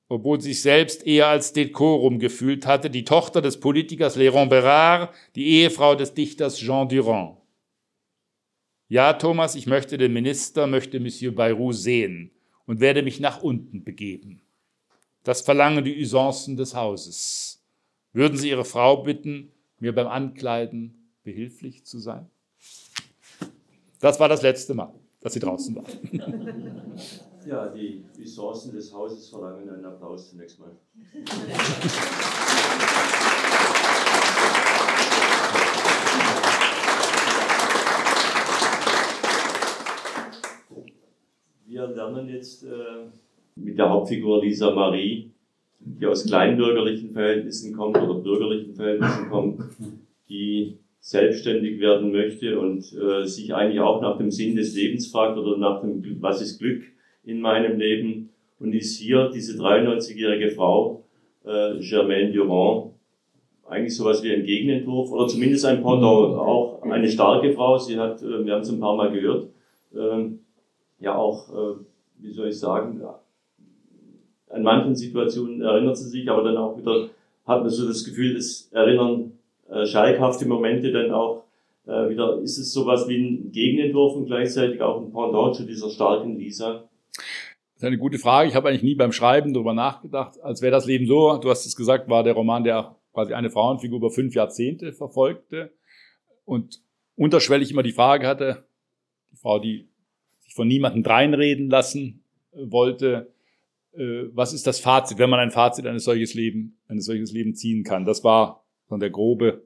obwohl 0.08 0.40
sich 0.40 0.60
selbst 0.60 1.06
eher 1.06 1.28
als 1.28 1.52
Dekorum 1.52 2.18
gefühlt 2.18 2.66
hatte, 2.66 2.90
die 2.90 3.04
Tochter 3.04 3.40
des 3.40 3.58
Politikers 3.58 4.16
Léron 4.16 4.48
Bérard, 4.48 5.10
die 5.34 5.46
Ehefrau 5.46 5.94
des 5.94 6.14
Dichters 6.14 6.58
Jean 6.58 6.88
Durand. 6.88 7.38
Ja, 8.88 9.14
Thomas, 9.14 9.54
ich 9.54 9.66
möchte 9.66 9.96
den 9.96 10.12
Minister, 10.12 10.66
möchte 10.66 11.00
Monsieur 11.00 11.34
Bayrou 11.34 11.72
sehen 11.72 12.30
und 12.66 12.80
werde 12.80 13.02
mich 13.02 13.18
nach 13.18 13.42
unten 13.42 13.82
begeben. 13.82 14.42
Das 15.22 15.40
verlangen 15.40 15.84
die 15.84 16.00
Usancen 16.02 16.56
des 16.56 16.74
Hauses. 16.74 17.62
Würden 18.12 18.36
Sie 18.36 18.50
Ihre 18.50 18.66
Frau 18.66 19.02
bitten, 19.02 19.52
mir 19.80 19.94
beim 19.94 20.06
Ankleiden 20.06 21.10
behilflich 21.24 21.84
zu 21.84 21.98
sein? 21.98 22.28
Das 24.00 24.20
war 24.20 24.28
das 24.28 24.42
letzte 24.42 24.74
Mal, 24.74 24.92
dass 25.20 25.32
Sie 25.32 25.40
draußen 25.40 25.74
waren. 25.74 27.00
Ja, 27.46 27.68
die 27.68 28.02
Usancen 28.18 28.74
des 28.74 28.94
Hauses 28.94 29.28
verlangen 29.28 29.68
einen 29.68 29.84
Applaus 29.84 30.30
zunächst 30.30 30.58
mal. 30.58 30.70
Wir 41.66 41.86
lernen 41.88 42.28
jetzt 42.30 42.64
äh, 42.64 42.70
mit 43.56 43.76
der 43.76 43.90
Hauptfigur 43.90 44.42
Lisa 44.42 44.70
Marie, 44.70 45.30
die 45.80 46.06
aus 46.06 46.24
kleinbürgerlichen 46.24 47.10
Verhältnissen 47.10 47.76
kommt 47.76 47.98
oder 47.98 48.20
bürgerlichen 48.20 48.74
Verhältnissen 48.74 49.28
kommt, 49.28 49.60
die 50.30 50.78
selbstständig 51.00 51.78
werden 51.78 52.10
möchte 52.10 52.58
und 52.58 52.90
äh, 52.94 53.26
sich 53.26 53.54
eigentlich 53.54 53.80
auch 53.80 54.00
nach 54.00 54.16
dem 54.16 54.30
Sinn 54.30 54.56
des 54.56 54.74
Lebens 54.74 55.08
fragt 55.08 55.36
oder 55.36 55.58
nach 55.58 55.82
dem, 55.82 56.22
was 56.22 56.40
ist 56.40 56.58
Glück 56.58 56.93
in 57.24 57.40
meinem 57.40 57.78
Leben. 57.78 58.30
Und 58.60 58.72
ist 58.74 58.98
hier 58.98 59.30
diese 59.34 59.60
93-jährige 59.60 60.50
Frau, 60.50 61.04
äh, 61.44 61.78
Germaine 61.80 62.32
Durand, 62.32 62.92
eigentlich 63.68 63.96
sowas 63.96 64.22
wie 64.22 64.32
ein 64.32 64.44
Gegenentwurf 64.44 65.10
oder 65.10 65.26
zumindest 65.26 65.64
ein 65.64 65.82
Pendant, 65.82 66.38
auch 66.38 66.82
eine 66.82 67.08
starke 67.08 67.52
Frau, 67.52 67.78
sie 67.78 67.98
hat, 67.98 68.22
äh, 68.22 68.44
wir 68.44 68.54
haben 68.54 68.62
es 68.62 68.70
ein 68.70 68.80
paar 68.80 68.96
Mal 68.96 69.10
gehört, 69.10 69.48
äh, 69.94 70.30
ja 71.00 71.16
auch, 71.16 71.48
äh, 71.50 71.76
wie 72.18 72.30
soll 72.30 72.48
ich 72.48 72.58
sagen, 72.58 73.02
an 74.48 74.62
manchen 74.62 74.94
Situationen 74.94 75.62
erinnert 75.62 75.96
sie 75.96 76.08
sich, 76.08 76.30
aber 76.30 76.44
dann 76.44 76.56
auch 76.56 76.78
wieder 76.78 77.08
hat 77.44 77.60
man 77.60 77.70
so 77.70 77.86
das 77.86 78.04
Gefühl, 78.04 78.36
es 78.36 78.70
erinnern 78.72 79.32
äh, 79.68 79.84
schalkhafte 79.84 80.46
Momente 80.46 80.92
dann 80.92 81.10
auch 81.10 81.44
äh, 81.86 82.08
wieder, 82.08 82.40
ist 82.40 82.58
es 82.58 82.72
sowas 82.72 83.08
wie 83.08 83.16
ein 83.16 83.52
Gegenentwurf 83.52 84.16
und 84.16 84.26
gleichzeitig 84.26 84.80
auch 84.80 85.02
ein 85.02 85.12
Pendant 85.12 85.54
zu 85.56 85.64
dieser 85.64 85.90
starken 85.90 86.38
Lisa? 86.38 86.84
Ist 87.84 87.88
eine 87.88 87.98
gute 87.98 88.18
Frage. 88.18 88.48
Ich 88.48 88.54
habe 88.54 88.70
eigentlich 88.70 88.82
nie 88.82 88.94
beim 88.94 89.12
Schreiben 89.12 89.52
darüber 89.52 89.74
nachgedacht, 89.74 90.40
als 90.40 90.62
wäre 90.62 90.72
das 90.72 90.86
Leben 90.86 91.06
so, 91.06 91.36
du 91.36 91.50
hast 91.50 91.66
es 91.66 91.76
gesagt, 91.76 92.08
war 92.08 92.22
der 92.22 92.32
Roman, 92.32 92.64
der 92.64 92.96
quasi 93.12 93.34
eine 93.34 93.50
Frauenfigur 93.50 93.98
über 93.98 94.10
fünf 94.10 94.34
Jahrzehnte 94.34 94.94
verfolgte 94.94 95.70
und 96.46 96.80
unterschwellig 97.14 97.70
immer 97.70 97.82
die 97.82 97.92
Frage 97.92 98.26
hatte, 98.26 98.64
die 99.30 99.36
Frau, 99.36 99.58
die 99.58 99.86
sich 100.38 100.54
von 100.54 100.66
niemandem 100.66 101.02
dreinreden 101.02 101.68
lassen 101.68 102.24
äh, 102.52 102.70
wollte, 102.70 103.34
äh, 103.92 104.30
was 104.32 104.54
ist 104.54 104.66
das 104.66 104.80
Fazit, 104.80 105.18
wenn 105.18 105.28
man 105.28 105.40
ein 105.40 105.50
Fazit 105.50 105.86
eines 105.86 106.04
solches 106.04 106.32
Leben, 106.32 106.78
eines 106.88 107.04
solches 107.04 107.32
Leben 107.32 107.54
ziehen 107.54 107.84
kann. 107.84 108.06
Das 108.06 108.24
war 108.24 108.64
von 108.88 108.98
der 108.98 109.10
grobe 109.10 109.62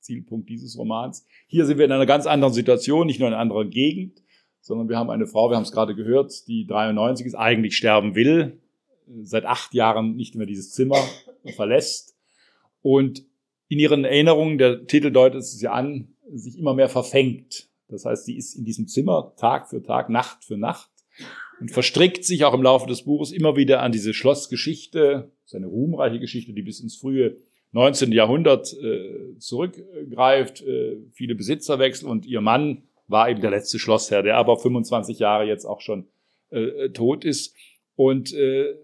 Zielpunkt 0.00 0.48
dieses 0.48 0.76
Romans. 0.76 1.24
Hier 1.46 1.66
sind 1.66 1.78
wir 1.78 1.84
in 1.84 1.92
einer 1.92 2.06
ganz 2.06 2.26
anderen 2.26 2.52
Situation, 2.52 3.06
nicht 3.06 3.20
nur 3.20 3.28
in 3.28 3.34
einer 3.34 3.42
anderen 3.42 3.70
Gegend, 3.70 4.24
sondern 4.60 4.88
wir 4.88 4.98
haben 4.98 5.10
eine 5.10 5.26
Frau, 5.26 5.50
wir 5.50 5.56
haben 5.56 5.64
es 5.64 5.72
gerade 5.72 5.94
gehört, 5.94 6.46
die 6.46 6.66
93 6.66 7.26
ist, 7.26 7.34
eigentlich 7.34 7.76
sterben 7.76 8.14
will, 8.14 8.60
seit 9.22 9.44
acht 9.44 9.74
Jahren 9.74 10.16
nicht 10.16 10.34
mehr 10.34 10.46
dieses 10.46 10.72
Zimmer 10.72 10.98
verlässt 11.56 12.16
und 12.82 13.24
in 13.68 13.78
ihren 13.78 14.04
Erinnerungen, 14.04 14.58
der 14.58 14.86
Titel 14.86 15.12
deutet 15.12 15.40
es 15.40 15.60
ja 15.60 15.72
an, 15.72 16.08
sich 16.32 16.58
immer 16.58 16.74
mehr 16.74 16.88
verfängt. 16.88 17.68
Das 17.88 18.04
heißt, 18.04 18.24
sie 18.24 18.36
ist 18.36 18.54
in 18.54 18.64
diesem 18.64 18.88
Zimmer 18.88 19.32
Tag 19.36 19.68
für 19.68 19.82
Tag, 19.82 20.10
Nacht 20.10 20.44
für 20.44 20.56
Nacht 20.56 20.90
und 21.60 21.70
verstrickt 21.70 22.24
sich 22.24 22.44
auch 22.44 22.54
im 22.54 22.62
Laufe 22.62 22.88
des 22.88 23.04
Buches 23.04 23.32
immer 23.32 23.56
wieder 23.56 23.82
an 23.82 23.92
diese 23.92 24.12
Schlossgeschichte, 24.12 25.30
seine 25.44 25.66
ruhmreiche 25.66 26.18
Geschichte, 26.18 26.52
die 26.52 26.62
bis 26.62 26.80
ins 26.80 26.96
frühe 26.96 27.36
19. 27.72 28.10
Jahrhundert 28.10 28.72
äh, 28.72 29.38
zurückgreift, 29.38 30.62
äh, 30.62 30.96
viele 31.12 31.36
Besitzerwechsel 31.36 32.08
und 32.08 32.26
ihr 32.26 32.40
Mann 32.40 32.82
war 33.10 33.28
eben 33.28 33.40
der 33.40 33.50
letzte 33.50 33.78
Schlossherr, 33.78 34.22
der 34.22 34.36
aber 34.36 34.56
25 34.56 35.18
Jahre 35.18 35.44
jetzt 35.44 35.64
auch 35.64 35.80
schon 35.80 36.08
äh, 36.50 36.90
tot 36.90 37.24
ist. 37.24 37.56
Und 37.96 38.32
äh, 38.32 38.74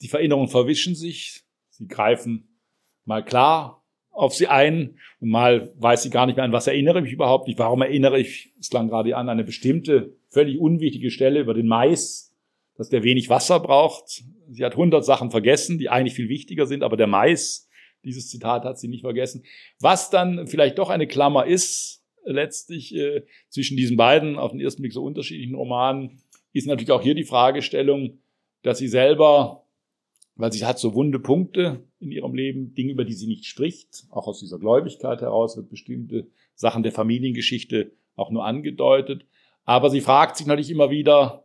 die 0.00 0.08
Vererinnerungen 0.08 0.48
verwischen 0.48 0.94
sich, 0.94 1.42
sie 1.70 1.88
greifen 1.88 2.58
mal 3.04 3.24
klar 3.24 3.82
auf 4.12 4.34
sie 4.34 4.46
ein 4.46 4.98
und 5.20 5.30
mal 5.30 5.72
weiß 5.76 6.02
sie 6.02 6.10
gar 6.10 6.26
nicht 6.26 6.36
mehr 6.36 6.44
an 6.44 6.52
was 6.52 6.66
erinnere 6.66 6.98
ich 6.98 7.04
mich 7.04 7.12
überhaupt 7.14 7.46
nicht. 7.46 7.58
Warum 7.58 7.82
erinnere 7.82 8.20
ich, 8.20 8.52
es 8.60 8.68
klang 8.68 8.88
gerade 8.88 9.16
an, 9.16 9.28
eine 9.28 9.44
bestimmte, 9.44 10.14
völlig 10.28 10.58
unwichtige 10.58 11.10
Stelle 11.10 11.40
über 11.40 11.54
den 11.54 11.66
Mais, 11.66 12.34
dass 12.76 12.90
der 12.90 13.02
wenig 13.02 13.28
Wasser 13.30 13.58
braucht. 13.60 14.22
Sie 14.50 14.64
hat 14.64 14.76
hundert 14.76 15.04
Sachen 15.04 15.30
vergessen, 15.30 15.78
die 15.78 15.88
eigentlich 15.88 16.14
viel 16.14 16.28
wichtiger 16.28 16.66
sind, 16.66 16.82
aber 16.82 16.96
der 16.96 17.06
Mais, 17.06 17.68
dieses 18.04 18.28
Zitat 18.28 18.64
hat 18.64 18.78
sie 18.78 18.88
nicht 18.88 19.02
vergessen. 19.02 19.44
Was 19.80 20.10
dann 20.10 20.46
vielleicht 20.46 20.78
doch 20.78 20.90
eine 20.90 21.06
Klammer 21.06 21.46
ist, 21.46 22.01
letztlich 22.24 22.94
äh, 22.94 23.24
zwischen 23.48 23.76
diesen 23.76 23.96
beiden 23.96 24.38
auf 24.38 24.52
den 24.52 24.60
ersten 24.60 24.82
Blick 24.82 24.92
so 24.92 25.02
unterschiedlichen 25.02 25.54
Romanen, 25.54 26.20
ist 26.52 26.66
natürlich 26.66 26.90
auch 26.90 27.02
hier 27.02 27.14
die 27.14 27.24
Fragestellung, 27.24 28.18
dass 28.62 28.78
sie 28.78 28.88
selber, 28.88 29.64
weil 30.36 30.52
sie 30.52 30.64
hat 30.64 30.78
so 30.78 30.94
wunde 30.94 31.18
Punkte 31.18 31.82
in 31.98 32.10
ihrem 32.10 32.34
Leben, 32.34 32.74
Dinge, 32.74 32.92
über 32.92 33.04
die 33.04 33.14
sie 33.14 33.26
nicht 33.26 33.46
spricht, 33.46 34.04
auch 34.10 34.26
aus 34.26 34.40
dieser 34.40 34.58
Gläubigkeit 34.58 35.20
heraus 35.20 35.56
wird 35.56 35.70
bestimmte 35.70 36.26
Sachen 36.54 36.82
der 36.82 36.92
Familiengeschichte 36.92 37.92
auch 38.16 38.30
nur 38.30 38.44
angedeutet. 38.44 39.24
Aber 39.64 39.90
sie 39.90 40.00
fragt 40.00 40.36
sich 40.36 40.46
natürlich 40.46 40.70
immer 40.70 40.90
wieder, 40.90 41.44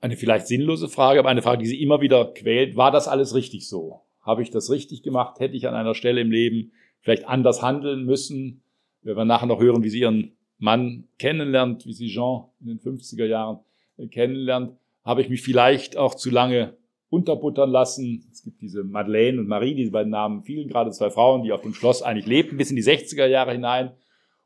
eine 0.00 0.16
vielleicht 0.16 0.46
sinnlose 0.46 0.88
Frage, 0.88 1.20
aber 1.20 1.28
eine 1.28 1.42
Frage, 1.42 1.62
die 1.62 1.68
sie 1.68 1.82
immer 1.82 2.00
wieder 2.00 2.32
quält, 2.32 2.76
war 2.76 2.90
das 2.90 3.06
alles 3.08 3.34
richtig 3.34 3.68
so? 3.68 4.00
Habe 4.22 4.42
ich 4.42 4.50
das 4.50 4.70
richtig 4.70 5.02
gemacht? 5.02 5.40
Hätte 5.40 5.56
ich 5.56 5.68
an 5.68 5.74
einer 5.74 5.94
Stelle 5.94 6.20
im 6.20 6.30
Leben 6.30 6.72
vielleicht 7.00 7.26
anders 7.26 7.62
handeln 7.62 8.04
müssen? 8.04 8.62
Wir 9.02 9.16
werden 9.16 9.28
nachher 9.28 9.46
noch 9.46 9.60
hören, 9.60 9.82
wie 9.82 9.88
sie 9.88 10.00
ihren 10.00 10.32
Mann 10.58 11.08
kennenlernt, 11.18 11.86
wie 11.86 11.92
sie 11.92 12.08
Jean 12.08 12.44
in 12.60 12.66
den 12.66 12.78
50er 12.78 13.24
Jahren 13.24 13.60
äh, 13.96 14.06
kennenlernt. 14.06 14.76
Habe 15.04 15.22
ich 15.22 15.28
mich 15.28 15.42
vielleicht 15.42 15.96
auch 15.96 16.14
zu 16.14 16.30
lange 16.30 16.76
unterbuttern 17.08 17.70
lassen. 17.70 18.28
Es 18.30 18.42
gibt 18.42 18.60
diese 18.60 18.84
Madeleine 18.84 19.40
und 19.40 19.48
Marie, 19.48 19.74
diese 19.74 19.90
beiden 19.90 20.10
Namen 20.10 20.42
fielen 20.42 20.68
gerade 20.68 20.90
zwei 20.90 21.10
Frauen, 21.10 21.42
die 21.42 21.52
auf 21.52 21.62
dem 21.62 21.74
Schloss 21.74 22.02
eigentlich 22.02 22.26
lebten, 22.26 22.56
bis 22.56 22.70
in 22.70 22.76
die 22.76 22.84
60er 22.84 23.26
Jahre 23.26 23.52
hinein. 23.52 23.92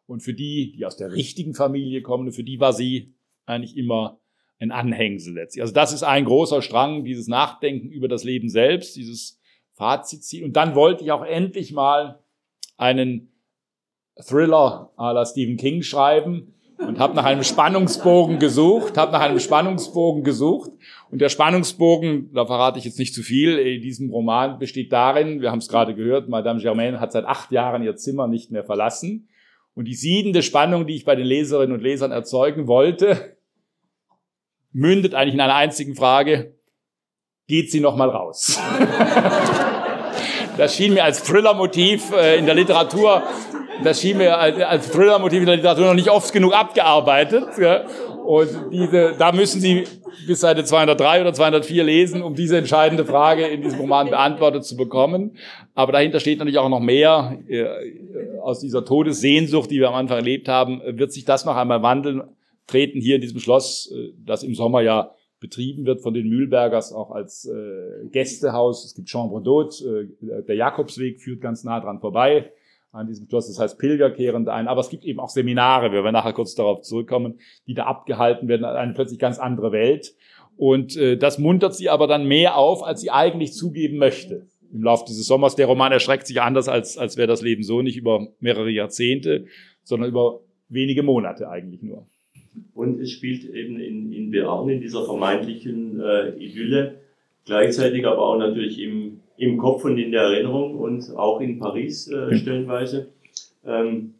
Und 0.06 0.20
für 0.20 0.34
die, 0.34 0.72
die 0.76 0.86
aus 0.86 0.96
der 0.96 1.12
richtigen 1.12 1.54
Familie 1.54 2.02
kommen, 2.02 2.30
für 2.32 2.44
die 2.44 2.60
war 2.60 2.72
sie 2.72 3.14
eigentlich 3.46 3.76
immer 3.76 4.20
ein 4.58 4.70
Anhängsel 4.70 5.34
letztlich. 5.34 5.62
Also 5.62 5.74
das 5.74 5.92
ist 5.92 6.04
ein 6.04 6.24
großer 6.24 6.62
Strang, 6.62 7.04
dieses 7.04 7.26
Nachdenken 7.26 7.90
über 7.90 8.08
das 8.08 8.24
Leben 8.24 8.48
selbst, 8.48 8.96
dieses 8.96 9.40
Fazit 9.72 10.22
ziehen. 10.22 10.44
Und 10.44 10.54
dann 10.54 10.74
wollte 10.74 11.04
ich 11.04 11.10
auch 11.10 11.24
endlich 11.24 11.72
mal 11.72 12.20
einen 12.76 13.33
Thriller 14.20 14.90
à 14.96 15.12
la 15.12 15.24
Stephen 15.24 15.56
King 15.56 15.82
schreiben 15.82 16.54
und 16.78 16.98
habe 16.98 17.14
nach 17.14 17.24
einem 17.24 17.42
Spannungsbogen 17.42 18.38
gesucht, 18.38 18.96
habe 18.96 19.12
nach 19.12 19.20
einem 19.20 19.40
Spannungsbogen 19.40 20.22
gesucht 20.24 20.70
und 21.10 21.20
der 21.20 21.28
Spannungsbogen, 21.28 22.32
da 22.32 22.46
verrate 22.46 22.78
ich 22.78 22.84
jetzt 22.84 22.98
nicht 22.98 23.14
zu 23.14 23.22
viel, 23.22 23.58
in 23.58 23.80
diesem 23.80 24.10
Roman 24.10 24.58
besteht 24.58 24.92
darin, 24.92 25.40
wir 25.40 25.50
haben 25.50 25.58
es 25.58 25.68
gerade 25.68 25.94
gehört, 25.94 26.28
Madame 26.28 26.60
Germaine 26.60 27.00
hat 27.00 27.12
seit 27.12 27.24
acht 27.24 27.50
Jahren 27.52 27.82
ihr 27.82 27.96
Zimmer 27.96 28.26
nicht 28.28 28.50
mehr 28.50 28.64
verlassen 28.64 29.28
und 29.74 29.86
die 29.86 29.94
siedende 29.94 30.42
Spannung, 30.42 30.86
die 30.86 30.96
ich 30.96 31.04
bei 31.04 31.16
den 31.16 31.26
Leserinnen 31.26 31.74
und 31.74 31.82
Lesern 31.82 32.12
erzeugen 32.12 32.66
wollte, 32.66 33.36
mündet 34.72 35.14
eigentlich 35.14 35.34
in 35.34 35.40
einer 35.40 35.54
einzigen 35.54 35.94
Frage, 35.94 36.54
geht 37.46 37.70
sie 37.70 37.80
noch 37.80 37.96
mal 37.96 38.10
raus? 38.10 38.60
Das 40.56 40.76
schien 40.76 40.94
mir 40.94 41.02
als 41.02 41.24
Thriller-Motiv 41.24 42.12
äh, 42.12 42.38
in 42.38 42.46
der 42.46 42.54
Literatur 42.54 43.24
das 43.82 44.00
schien 44.00 44.18
mir 44.18 44.38
als, 44.38 44.60
als 44.60 44.90
Thriller-Motiv 44.90 45.40
in 45.40 45.46
der 45.46 45.56
Literatur 45.56 45.86
noch 45.86 45.94
nicht 45.94 46.10
oft 46.10 46.32
genug 46.32 46.54
abgearbeitet. 46.54 47.44
Und 48.24 48.48
diese, 48.72 49.14
da 49.18 49.32
müssen 49.32 49.60
Sie 49.60 49.84
bis 50.26 50.40
Seite 50.40 50.64
203 50.64 51.20
oder 51.20 51.32
204 51.32 51.84
lesen, 51.84 52.22
um 52.22 52.34
diese 52.34 52.56
entscheidende 52.56 53.04
Frage 53.04 53.46
in 53.46 53.62
diesem 53.62 53.80
Roman 53.80 54.08
beantwortet 54.08 54.64
zu 54.64 54.76
bekommen. 54.76 55.36
Aber 55.74 55.92
dahinter 55.92 56.20
steht 56.20 56.38
natürlich 56.38 56.58
auch 56.58 56.68
noch 56.68 56.80
mehr. 56.80 57.38
Äh, 57.48 57.66
aus 58.40 58.60
dieser 58.60 58.84
Todessehnsucht, 58.84 59.70
die 59.70 59.80
wir 59.80 59.88
am 59.88 59.94
Anfang 59.94 60.18
erlebt 60.18 60.48
haben, 60.48 60.80
wird 60.86 61.12
sich 61.12 61.24
das 61.24 61.44
noch 61.44 61.56
einmal 61.56 61.82
wandeln, 61.82 62.22
treten 62.66 63.00
hier 63.00 63.16
in 63.16 63.20
diesem 63.20 63.40
Schloss, 63.40 63.92
äh, 63.92 64.12
das 64.24 64.42
im 64.42 64.54
Sommer 64.54 64.80
ja 64.80 65.10
betrieben 65.40 65.84
wird 65.84 66.00
von 66.00 66.14
den 66.14 66.28
Mühlbergers 66.28 66.92
auch 66.92 67.10
als 67.10 67.44
äh, 67.44 68.08
Gästehaus. 68.08 68.84
Es 68.86 68.94
gibt 68.94 69.10
Chambre 69.10 69.40
d'Hôte, 69.40 70.08
der 70.46 70.54
Jakobsweg 70.54 71.20
führt 71.20 71.42
ganz 71.42 71.64
nah 71.64 71.80
dran 71.80 72.00
vorbei 72.00 72.50
an 72.94 73.06
diesem 73.06 73.28
Schloss. 73.28 73.48
Das 73.48 73.58
heißt, 73.58 73.78
Pilger 73.78 74.10
kehren 74.10 74.48
ein. 74.48 74.68
Aber 74.68 74.80
es 74.80 74.88
gibt 74.88 75.04
eben 75.04 75.20
auch 75.20 75.28
Seminare, 75.28 75.92
wir 75.92 76.04
werden 76.04 76.14
nachher 76.14 76.32
kurz 76.32 76.54
darauf 76.54 76.82
zurückkommen, 76.82 77.38
die 77.66 77.74
da 77.74 77.84
abgehalten 77.84 78.48
werden, 78.48 78.64
eine 78.64 78.94
plötzlich 78.94 79.18
ganz 79.18 79.38
andere 79.38 79.72
Welt. 79.72 80.14
Und 80.56 80.96
äh, 80.96 81.16
das 81.16 81.38
muntert 81.38 81.74
sie 81.74 81.90
aber 81.90 82.06
dann 82.06 82.26
mehr 82.26 82.56
auf, 82.56 82.84
als 82.84 83.00
sie 83.00 83.10
eigentlich 83.10 83.52
zugeben 83.52 83.98
möchte. 83.98 84.46
Im 84.72 84.82
Laufe 84.82 85.04
dieses 85.06 85.26
Sommers, 85.26 85.56
der 85.56 85.66
Roman 85.66 85.92
erschreckt 85.92 86.26
sich 86.26 86.40
anders, 86.40 86.68
als, 86.68 86.96
als 86.96 87.16
wäre 87.16 87.28
das 87.28 87.42
Leben 87.42 87.62
so 87.62 87.82
nicht 87.82 87.96
über 87.96 88.28
mehrere 88.40 88.70
Jahrzehnte, 88.70 89.46
sondern 89.82 90.08
über 90.08 90.40
wenige 90.68 91.02
Monate 91.02 91.48
eigentlich 91.48 91.82
nur. 91.82 92.06
Und 92.74 93.00
es 93.00 93.10
spielt 93.10 93.44
eben 93.44 93.80
in, 93.80 94.12
in 94.12 94.30
Bearn, 94.30 94.68
in 94.68 94.80
dieser 94.80 95.04
vermeintlichen 95.04 96.00
äh, 96.00 96.30
Idylle, 96.38 97.00
gleichzeitig 97.44 98.06
aber 98.06 98.20
auch 98.20 98.38
natürlich 98.38 98.80
im 98.80 99.20
im 99.36 99.58
Kopf 99.58 99.84
und 99.84 99.98
in 99.98 100.12
der 100.12 100.22
Erinnerung 100.22 100.76
und 100.78 101.14
auch 101.16 101.40
in 101.40 101.58
Paris 101.58 102.08
äh, 102.08 102.36
stellenweise. 102.36 103.08
Ähm, 103.64 104.14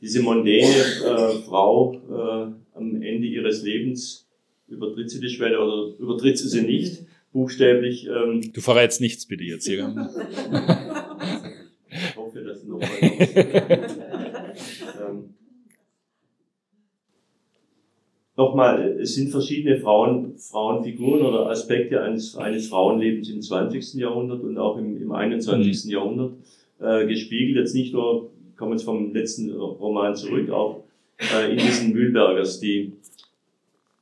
diese 0.00 0.22
mondäne 0.22 0.66
äh, 0.66 1.38
Frau 1.46 1.94
äh, 1.94 2.76
am 2.76 3.02
Ende 3.02 3.26
ihres 3.26 3.62
Lebens 3.62 4.26
übertritt 4.68 5.10
sie 5.10 5.20
die 5.20 5.28
Schwelle 5.28 5.60
oder 5.60 5.96
übertritt 5.98 6.38
sie 6.38 6.48
sie 6.48 6.62
nicht, 6.62 7.04
buchstäblich. 7.32 8.06
Ähm, 8.06 8.52
du 8.52 8.60
verrätst 8.60 9.00
nichts 9.00 9.26
bitte 9.26 9.44
jetzt 9.44 9.66
hier. 9.66 10.08
ich 11.90 12.16
hoffe, 12.16 12.40
dass 12.40 12.64
noch 12.64 12.80
mal 12.80 12.88
ähm, 15.08 15.34
nochmal, 18.36 18.98
es 19.00 19.14
sind 19.14 19.30
verschiedene 19.30 19.78
Frauen, 19.78 20.36
Frauenfiguren 20.36 21.22
oder 21.22 21.48
Aspekte 21.48 22.02
eines, 22.02 22.36
eines 22.36 22.68
Frauenlebens 22.68 23.30
im 23.30 23.40
20. 23.40 23.94
Jahrhundert 23.94 24.42
und 24.42 24.58
auch 24.58 24.76
im, 24.76 25.00
im 25.00 25.12
21. 25.12 25.84
Mhm. 25.84 25.90
Jahrhundert 25.90 26.32
äh, 26.80 27.06
gespiegelt. 27.06 27.56
Jetzt 27.56 27.74
nicht 27.74 27.92
nur, 27.92 28.30
kommen 28.56 28.72
jetzt 28.72 28.84
vom 28.84 29.12
letzten 29.12 29.52
Roman 29.52 30.14
zurück, 30.16 30.50
auch 30.50 30.84
äh, 31.18 31.52
in 31.52 31.58
diesen 31.58 31.92
Mühlbergers, 31.92 32.60
die 32.60 32.92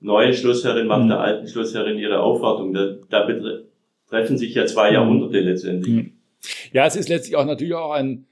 neue 0.01 0.35
Schlossherrin 0.35 0.87
macht 0.87 1.05
mhm. 1.05 1.09
der 1.09 1.21
alten 1.21 1.47
Schlossherrin 1.47 1.99
ihre 1.99 2.21
Aufwartung. 2.21 2.73
Da, 2.73 2.97
da 3.09 3.27
betreffen 3.27 4.39
sich 4.39 4.55
ja 4.55 4.67
zwei 4.67 4.91
mhm. 4.91 4.95
Jahrhunderte 4.95 5.41
letztendlich. 5.41 5.95
Mhm. 5.95 6.13
Ja, 6.73 6.87
es 6.87 6.97
ist 6.97 7.09
letztlich 7.09 7.37
auch 7.37 7.45
natürlich 7.45 7.75
auch 7.75 7.93
ein, 7.93 8.27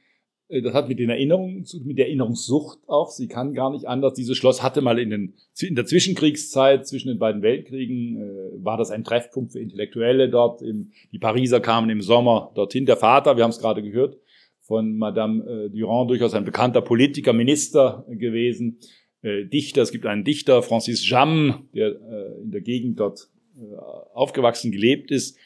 das 0.50 0.74
hat 0.74 0.88
mit 0.88 0.98
den 0.98 1.10
Erinnerungen 1.10 1.64
zu, 1.64 1.80
mit 1.84 1.98
der 1.98 2.06
Erinnerungssucht 2.06 2.80
auch. 2.88 3.10
Sie 3.10 3.28
kann 3.28 3.54
gar 3.54 3.70
nicht 3.70 3.86
anders. 3.86 4.14
Dieses 4.14 4.36
Schloss 4.36 4.62
hatte 4.62 4.80
mal 4.80 4.98
in, 4.98 5.10
den, 5.10 5.34
in 5.60 5.76
der 5.76 5.86
Zwischenkriegszeit, 5.86 6.86
zwischen 6.86 7.08
den 7.08 7.18
beiden 7.18 7.42
Weltkriegen, 7.42 8.16
äh, 8.16 8.64
war 8.64 8.76
das 8.76 8.90
ein 8.90 9.04
Treffpunkt 9.04 9.52
für 9.52 9.60
Intellektuelle 9.60 10.28
dort. 10.28 10.62
Im, 10.62 10.90
die 11.12 11.18
Pariser 11.18 11.60
kamen 11.60 11.88
im 11.90 12.02
Sommer 12.02 12.50
dorthin. 12.54 12.86
Der 12.86 12.96
Vater, 12.96 13.36
wir 13.36 13.44
haben 13.44 13.50
es 13.50 13.60
gerade 13.60 13.82
gehört, 13.82 14.16
von 14.60 14.96
Madame 14.96 15.44
äh, 15.44 15.68
Durand 15.70 16.10
durchaus 16.10 16.34
ein 16.34 16.44
bekannter 16.44 16.80
Politiker, 16.80 17.32
Minister 17.32 18.04
gewesen, 18.08 18.78
äh, 19.22 19.44
Dichter. 19.44 19.82
Es 19.82 19.92
gibt 19.92 20.06
einen 20.06 20.24
Dichter, 20.24 20.62
Francis 20.62 21.08
Jam, 21.08 21.68
der 21.74 21.88
äh, 21.88 22.42
in 22.42 22.50
der 22.50 22.60
Gegend 22.60 22.98
dort 22.98 23.28
äh, 23.56 23.76
aufgewachsen, 24.14 24.72
gelebt 24.72 25.10
ist. 25.10 25.36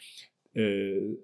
Äh, 0.55 1.17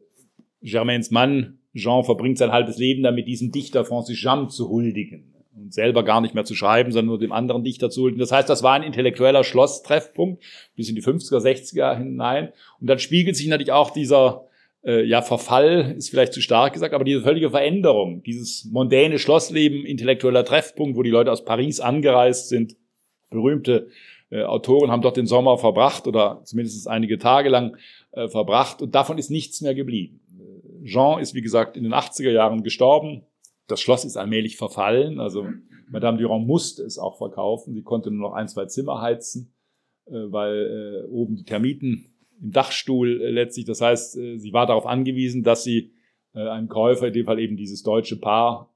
Germains 0.62 1.10
Mann, 1.10 1.59
Jean, 1.74 2.04
verbringt 2.04 2.38
sein 2.38 2.52
halbes 2.52 2.78
Leben 2.78 3.02
damit, 3.02 3.26
diesem 3.26 3.52
Dichter 3.52 3.84
Francis 3.84 4.22
Jam 4.22 4.48
zu 4.48 4.68
huldigen 4.68 5.34
und 5.56 5.72
selber 5.72 6.02
gar 6.02 6.20
nicht 6.20 6.34
mehr 6.34 6.44
zu 6.44 6.54
schreiben, 6.54 6.92
sondern 6.92 7.06
nur 7.06 7.18
dem 7.18 7.32
anderen 7.32 7.64
Dichter 7.64 7.90
zu 7.90 8.02
huldigen. 8.02 8.20
Das 8.20 8.32
heißt, 8.32 8.48
das 8.48 8.62
war 8.62 8.74
ein 8.74 8.82
intellektueller 8.82 9.44
Schlosstreffpunkt 9.44 10.42
bis 10.74 10.88
in 10.88 10.94
die 10.94 11.02
50er, 11.02 11.38
60er 11.38 11.96
hinein. 11.96 12.52
Und 12.80 12.86
dann 12.88 12.98
spiegelt 12.98 13.36
sich 13.36 13.46
natürlich 13.46 13.72
auch 13.72 13.90
dieser 13.90 14.46
äh, 14.84 15.04
ja, 15.04 15.22
Verfall 15.22 15.94
ist 15.96 16.10
vielleicht 16.10 16.32
zu 16.32 16.40
stark 16.40 16.72
gesagt, 16.72 16.94
aber 16.94 17.04
diese 17.04 17.22
völlige 17.22 17.50
Veränderung, 17.50 18.22
dieses 18.22 18.64
mondäne 18.70 19.18
Schlossleben, 19.18 19.84
intellektueller 19.84 20.44
Treffpunkt, 20.44 20.96
wo 20.96 21.02
die 21.02 21.10
Leute 21.10 21.30
aus 21.30 21.44
Paris 21.44 21.80
angereist 21.80 22.48
sind, 22.48 22.76
berühmte 23.30 23.88
äh, 24.30 24.42
Autoren 24.42 24.90
haben 24.90 25.02
dort 25.02 25.16
den 25.16 25.26
Sommer 25.26 25.58
verbracht 25.58 26.06
oder 26.06 26.40
zumindest 26.44 26.88
einige 26.88 27.18
Tage 27.18 27.48
lang 27.48 27.76
äh, 28.12 28.28
verbracht 28.28 28.80
und 28.80 28.94
davon 28.94 29.18
ist 29.18 29.30
nichts 29.30 29.60
mehr 29.60 29.74
geblieben. 29.74 30.19
Jean 30.84 31.20
ist, 31.20 31.34
wie 31.34 31.42
gesagt, 31.42 31.76
in 31.76 31.84
den 31.84 31.94
80er 31.94 32.30
Jahren 32.30 32.62
gestorben. 32.62 33.22
Das 33.66 33.80
Schloss 33.80 34.04
ist 34.04 34.16
allmählich 34.16 34.56
verfallen, 34.56 35.20
also 35.20 35.46
Madame 35.90 36.18
Durand 36.18 36.46
musste 36.46 36.84
es 36.84 36.98
auch 36.98 37.18
verkaufen. 37.18 37.74
Sie 37.74 37.82
konnte 37.82 38.10
nur 38.10 38.30
noch 38.30 38.34
ein, 38.34 38.48
zwei 38.48 38.66
Zimmer 38.66 39.00
heizen, 39.00 39.52
äh, 40.06 40.12
weil 40.12 41.04
äh, 41.04 41.10
oben 41.10 41.36
die 41.36 41.44
Termiten 41.44 42.06
im 42.40 42.52
Dachstuhl 42.52 43.20
äh, 43.20 43.30
letztlich. 43.30 43.66
Das 43.66 43.80
heißt, 43.80 44.12
sie 44.12 44.52
war 44.52 44.66
darauf 44.66 44.86
angewiesen, 44.86 45.42
dass 45.42 45.64
sie 45.64 45.92
einen 46.32 46.68
Käufer, 46.68 47.08
in 47.08 47.12
dem 47.12 47.26
Fall 47.26 47.40
eben 47.40 47.56
dieses 47.56 47.82
deutsche 47.82 48.16
Paar, 48.16 48.68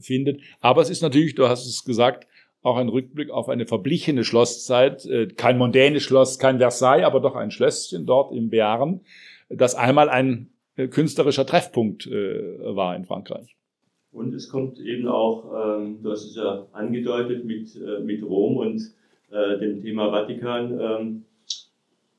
findet. 0.00 0.40
Aber 0.60 0.82
es 0.82 0.90
ist 0.90 1.00
natürlich, 1.00 1.34
du 1.34 1.48
hast 1.48 1.66
es 1.66 1.84
gesagt, 1.84 2.26
auch 2.62 2.76
ein 2.76 2.88
Rückblick 2.90 3.30
auf 3.30 3.48
eine 3.48 3.64
verblichene 3.66 4.22
Schlosszeit. 4.22 5.08
Kein 5.36 5.56
mondänes 5.56 6.02
Schloss, 6.02 6.38
kein 6.38 6.58
Versailles, 6.58 7.06
aber 7.06 7.20
doch 7.20 7.36
ein 7.36 7.50
Schlösschen 7.50 8.04
dort 8.04 8.32
im 8.34 8.50
Bären, 8.50 9.00
das 9.48 9.74
einmal 9.74 10.10
ein 10.10 10.50
künstlerischer 10.76 11.46
Treffpunkt 11.46 12.06
war 12.06 12.96
in 12.96 13.04
Frankreich. 13.04 13.56
Und 14.12 14.34
es 14.34 14.48
kommt 14.48 14.78
eben 14.78 15.08
auch, 15.08 15.78
ähm, 15.78 15.98
du 16.02 16.10
hast 16.10 16.24
es 16.24 16.36
ja 16.36 16.66
angedeutet, 16.72 17.44
mit, 17.44 17.78
mit 18.04 18.22
Rom 18.22 18.56
und 18.58 18.82
dem 19.30 19.82
Thema 19.82 20.10
Vatikan 20.10 20.78
ähm, 20.80 21.24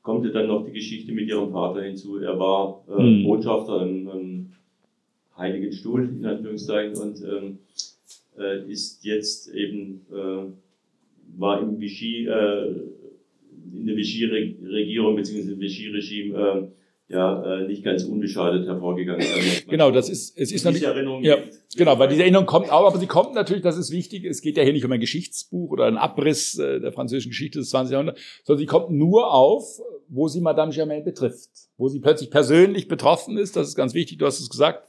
kommt 0.08 0.24
ja 0.24 0.30
dann 0.30 0.46
noch 0.46 0.64
die 0.64 0.72
Geschichte 0.72 1.12
mit 1.12 1.28
ihrem 1.28 1.52
Vater 1.52 1.82
hinzu. 1.82 2.16
Er 2.16 2.38
war 2.38 2.82
äh, 2.88 3.02
mhm. 3.02 3.24
Botschafter 3.24 3.82
im, 3.82 4.08
im, 4.08 4.52
Heiligen 5.36 5.70
Stuhl, 5.70 6.08
in 6.08 6.24
Anführungszeichen, 6.24 6.96
und 6.96 7.22
ähm, 7.22 7.58
äh, 8.38 8.68
ist 8.72 9.04
jetzt 9.04 9.54
eben, 9.54 10.00
äh, 10.10 11.38
war 11.38 11.60
im 11.60 11.78
Vichy, 11.78 12.26
äh, 12.26 12.74
in 13.72 13.86
der 13.86 13.96
Vichy-Regierung 13.96 15.14
bzw. 15.14 15.52
im 15.52 15.60
Vichy-Regime 15.60 16.38
äh, 16.38 16.62
ja 17.08 17.42
äh, 17.42 17.66
nicht 17.66 17.82
ganz 17.82 18.04
unbeschadet 18.04 18.66
hervorgegangen. 18.66 19.26
genau, 19.68 19.90
das 19.90 20.08
ist 20.08 20.38
es 20.38 20.52
ist 20.52 20.64
natürlich 20.64 20.86
Erinnerung 20.86 21.22
ja, 21.22 21.36
genau, 21.76 21.98
weil 21.98 22.08
diese 22.08 22.22
Erinnerung 22.22 22.46
kommt 22.46 22.70
auch, 22.70 22.86
aber 22.86 22.98
sie 22.98 23.06
kommt 23.06 23.34
natürlich, 23.34 23.62
das 23.62 23.78
ist 23.78 23.90
wichtig. 23.90 24.24
Es 24.24 24.42
geht 24.42 24.56
ja 24.56 24.62
hier 24.62 24.72
nicht 24.72 24.84
um 24.84 24.92
ein 24.92 25.00
Geschichtsbuch 25.00 25.70
oder 25.70 25.86
einen 25.86 25.96
Abriss 25.96 26.58
äh, 26.58 26.80
der 26.80 26.92
französischen 26.92 27.30
Geschichte 27.30 27.58
des 27.58 27.70
20. 27.70 27.92
Jahrhunderts, 27.92 28.20
sondern 28.44 28.58
sie 28.58 28.66
kommt 28.66 28.90
nur 28.90 29.32
auf, 29.32 29.80
wo 30.08 30.28
sie 30.28 30.40
Madame 30.40 30.72
Germain 30.72 31.04
betrifft, 31.04 31.50
wo 31.76 31.88
sie 31.88 32.00
plötzlich 32.00 32.30
persönlich 32.30 32.88
betroffen 32.88 33.38
ist. 33.38 33.56
Das 33.56 33.68
ist 33.68 33.74
ganz 33.74 33.94
wichtig. 33.94 34.18
Du 34.18 34.26
hast 34.26 34.40
es 34.40 34.50
gesagt. 34.50 34.88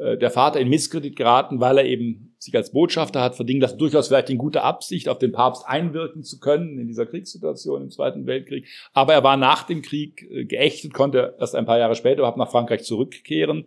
Äh, 0.00 0.16
der 0.16 0.30
Vater 0.30 0.60
in 0.60 0.68
Misskredit 0.68 1.14
geraten, 1.14 1.60
weil 1.60 1.78
er 1.78 1.84
eben 1.84 2.29
sich 2.40 2.56
als 2.56 2.72
Botschafter 2.72 3.20
hat 3.20 3.36
verdient, 3.36 3.62
das 3.62 3.76
durchaus 3.76 4.08
vielleicht 4.08 4.30
in 4.30 4.38
guter 4.38 4.64
Absicht 4.64 5.08
auf 5.08 5.18
den 5.18 5.30
Papst 5.30 5.64
einwirken 5.66 6.22
zu 6.22 6.40
können 6.40 6.78
in 6.78 6.88
dieser 6.88 7.04
Kriegssituation 7.04 7.82
im 7.82 7.90
Zweiten 7.90 8.26
Weltkrieg. 8.26 8.66
Aber 8.94 9.12
er 9.12 9.22
war 9.22 9.36
nach 9.36 9.64
dem 9.64 9.82
Krieg 9.82 10.26
äh, 10.30 10.46
geächtet, 10.46 10.94
konnte 10.94 11.36
erst 11.38 11.54
ein 11.54 11.66
paar 11.66 11.78
Jahre 11.78 11.94
später 11.94 12.20
überhaupt 12.20 12.38
nach 12.38 12.50
Frankreich 12.50 12.82
zurückkehren 12.82 13.66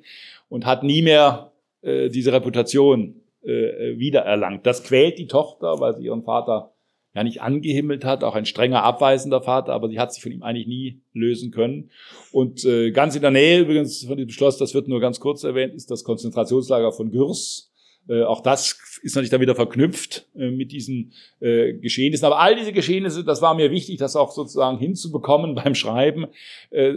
und 0.50 0.66
hat 0.66 0.82
nie 0.84 1.04
mehr 1.04 1.52
äh, 1.82 2.10
diese 2.10 2.34
Reputation 2.34 3.22
äh, 3.44 3.98
wiedererlangt. 4.00 4.66
Das 4.66 4.84
quält 4.84 5.20
die 5.20 5.28
Tochter, 5.28 5.80
weil 5.80 5.96
sie 5.96 6.06
ihren 6.06 6.24
Vater 6.24 6.74
ja 7.14 7.24
nicht 7.24 7.42
angehimmelt 7.42 8.06
hat, 8.06 8.24
auch 8.24 8.34
ein 8.34 8.48
strenger 8.48 8.82
abweisender 8.82 9.42
Vater, 9.42 9.74
aber 9.74 9.88
sie 9.88 10.00
hat 10.00 10.12
sich 10.12 10.24
von 10.24 10.32
ihm 10.32 10.42
eigentlich 10.42 10.66
nie 10.66 11.02
lösen 11.14 11.52
können. 11.52 11.92
Und 12.32 12.66
äh, 12.66 12.90
ganz 12.90 13.16
in 13.16 13.22
der 13.22 13.30
Nähe 13.30 13.60
übrigens 13.60 14.04
von 14.06 14.18
diesem 14.18 14.32
Schloss, 14.32 14.58
das 14.58 14.74
wird 14.74 14.88
nur 14.88 15.00
ganz 15.00 15.20
kurz 15.20 15.44
erwähnt, 15.44 15.76
ist 15.76 15.92
das 15.92 16.04
Konzentrationslager 16.04 16.92
von 16.92 17.12
Gürs. 17.12 17.73
Äh, 18.08 18.24
auch 18.24 18.42
das 18.42 19.00
ist 19.02 19.16
natürlich 19.16 19.30
dann 19.30 19.42
wieder 19.42 19.56
verknüpft 19.56 20.28
äh, 20.36 20.52
mit 20.52 20.72
diesen 20.72 21.14
äh, 21.40 21.74
Geschehnissen. 21.74 22.26
Aber 22.26 22.40
all 22.40 22.56
diese 22.56 22.74
Geschehnisse, 22.74 23.24
das 23.24 23.42
war 23.42 23.54
mir 23.56 23.72
wichtig, 23.72 23.98
das 23.98 24.16
auch 24.16 24.32
sozusagen 24.32 24.78
hinzubekommen 24.78 25.56
beim 25.64 25.76
Schreiben. 25.76 26.28
Äh, 26.72 26.96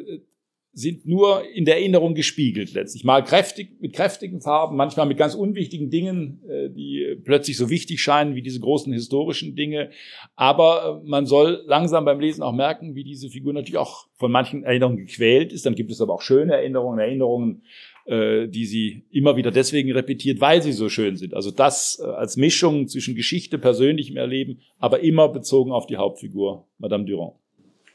sind 0.78 1.06
nur 1.06 1.42
in 1.54 1.64
der 1.64 1.78
Erinnerung 1.78 2.14
gespiegelt 2.14 2.74
letztlich. 2.74 3.02
Mal 3.02 3.24
kräftig, 3.24 3.80
mit 3.80 3.94
kräftigen 3.94 4.42
Farben, 4.42 4.76
manchmal 4.76 5.06
mit 5.06 5.16
ganz 5.16 5.34
unwichtigen 5.34 5.88
Dingen, 5.88 6.42
äh, 6.46 6.68
die 6.68 7.16
plötzlich 7.24 7.56
so 7.56 7.70
wichtig 7.70 8.02
scheinen 8.02 8.34
wie 8.34 8.42
diese 8.42 8.60
großen 8.60 8.92
historischen 8.92 9.56
Dinge. 9.56 9.88
Aber 10.34 11.00
äh, 11.02 11.08
man 11.08 11.24
soll 11.24 11.62
langsam 11.64 12.04
beim 12.04 12.20
Lesen 12.20 12.42
auch 12.42 12.52
merken, 12.52 12.94
wie 12.94 13.04
diese 13.04 13.30
Figur 13.30 13.54
natürlich 13.54 13.78
auch 13.78 14.06
von 14.16 14.30
manchen 14.30 14.64
Erinnerungen 14.64 14.98
gequält 14.98 15.50
ist. 15.50 15.64
Dann 15.64 15.76
gibt 15.76 15.90
es 15.90 16.02
aber 16.02 16.12
auch 16.12 16.20
schöne 16.20 16.52
Erinnerungen, 16.52 16.98
Erinnerungen, 16.98 17.62
äh, 18.06 18.46
die 18.48 18.66
sie 18.66 19.02
immer 19.10 19.36
wieder 19.36 19.50
deswegen 19.50 19.92
repetiert, 19.92 20.40
weil 20.40 20.62
sie 20.62 20.72
so 20.72 20.88
schön 20.88 21.16
sind. 21.16 21.34
Also 21.34 21.50
das 21.50 22.00
als 22.00 22.36
Mischung 22.36 22.88
zwischen 22.88 23.14
Geschichte, 23.14 23.58
persönlichem 23.58 24.16
Erleben, 24.16 24.60
aber 24.78 25.00
immer 25.00 25.28
bezogen 25.28 25.72
auf 25.72 25.86
die 25.86 25.96
Hauptfigur, 25.96 26.66
Madame 26.78 27.04
Durand. 27.04 27.34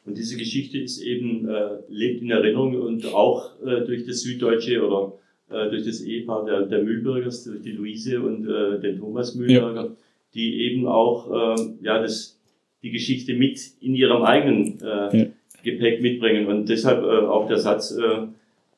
Und 0.05 0.17
diese 0.17 0.35
Geschichte 0.37 0.79
ist 0.79 1.01
eben, 1.01 1.47
äh, 1.47 1.77
lebt 1.87 2.21
in 2.21 2.31
Erinnerung 2.31 2.75
und 2.75 3.05
auch 3.13 3.51
äh, 3.61 3.85
durch 3.85 4.05
das 4.05 4.21
Süddeutsche 4.21 4.85
oder 4.85 5.13
äh, 5.49 5.69
durch 5.69 5.85
das 5.85 6.01
Ehepaar 6.01 6.45
der, 6.45 6.63
der 6.63 6.81
Mühlbergers, 6.83 7.43
durch 7.43 7.61
die 7.61 7.71
Luise 7.71 8.21
und 8.21 8.47
äh, 8.47 8.79
den 8.79 8.97
Thomas 8.97 9.35
Mühlberger, 9.35 9.85
ja. 9.85 9.95
die 10.33 10.61
eben 10.63 10.87
auch 10.87 11.55
äh, 11.55 11.61
ja, 11.83 12.01
das, 12.01 12.39
die 12.81 12.89
Geschichte 12.89 13.35
mit 13.35 13.59
in 13.79 13.93
ihrem 13.93 14.23
eigenen 14.23 14.79
äh, 14.81 15.17
ja. 15.17 15.25
Gepäck 15.63 16.01
mitbringen. 16.01 16.47
Und 16.47 16.67
deshalb 16.67 17.03
äh, 17.03 17.27
auch 17.27 17.47
der 17.47 17.59
Satz, 17.59 17.95
äh, 17.95 18.27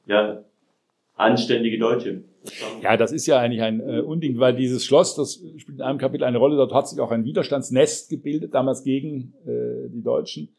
ja, 0.08 0.44
anständige 1.16 1.80
Deutsche. 1.80 2.24
Ja, 2.82 2.98
das 2.98 3.12
ist 3.12 3.26
ja 3.26 3.40
eigentlich 3.40 3.62
ein 3.62 3.80
äh, 3.80 4.02
Unding, 4.02 4.40
weil 4.40 4.56
dieses 4.56 4.84
Schloss, 4.86 5.16
das 5.16 5.36
spielt 5.58 5.78
in 5.78 5.82
einem 5.82 5.98
Kapitel 5.98 6.26
eine 6.26 6.38
Rolle, 6.38 6.58
dort 6.58 6.74
hat 6.74 6.90
sich 6.90 7.00
auch 7.00 7.12
ein 7.12 7.24
Widerstandsnest 7.24 8.10
gebildet, 8.10 8.54
damals 8.54 8.84
gegen 8.84 9.34
äh, 9.46 9.90
die 9.90 10.04
Deutschen. 10.04 10.50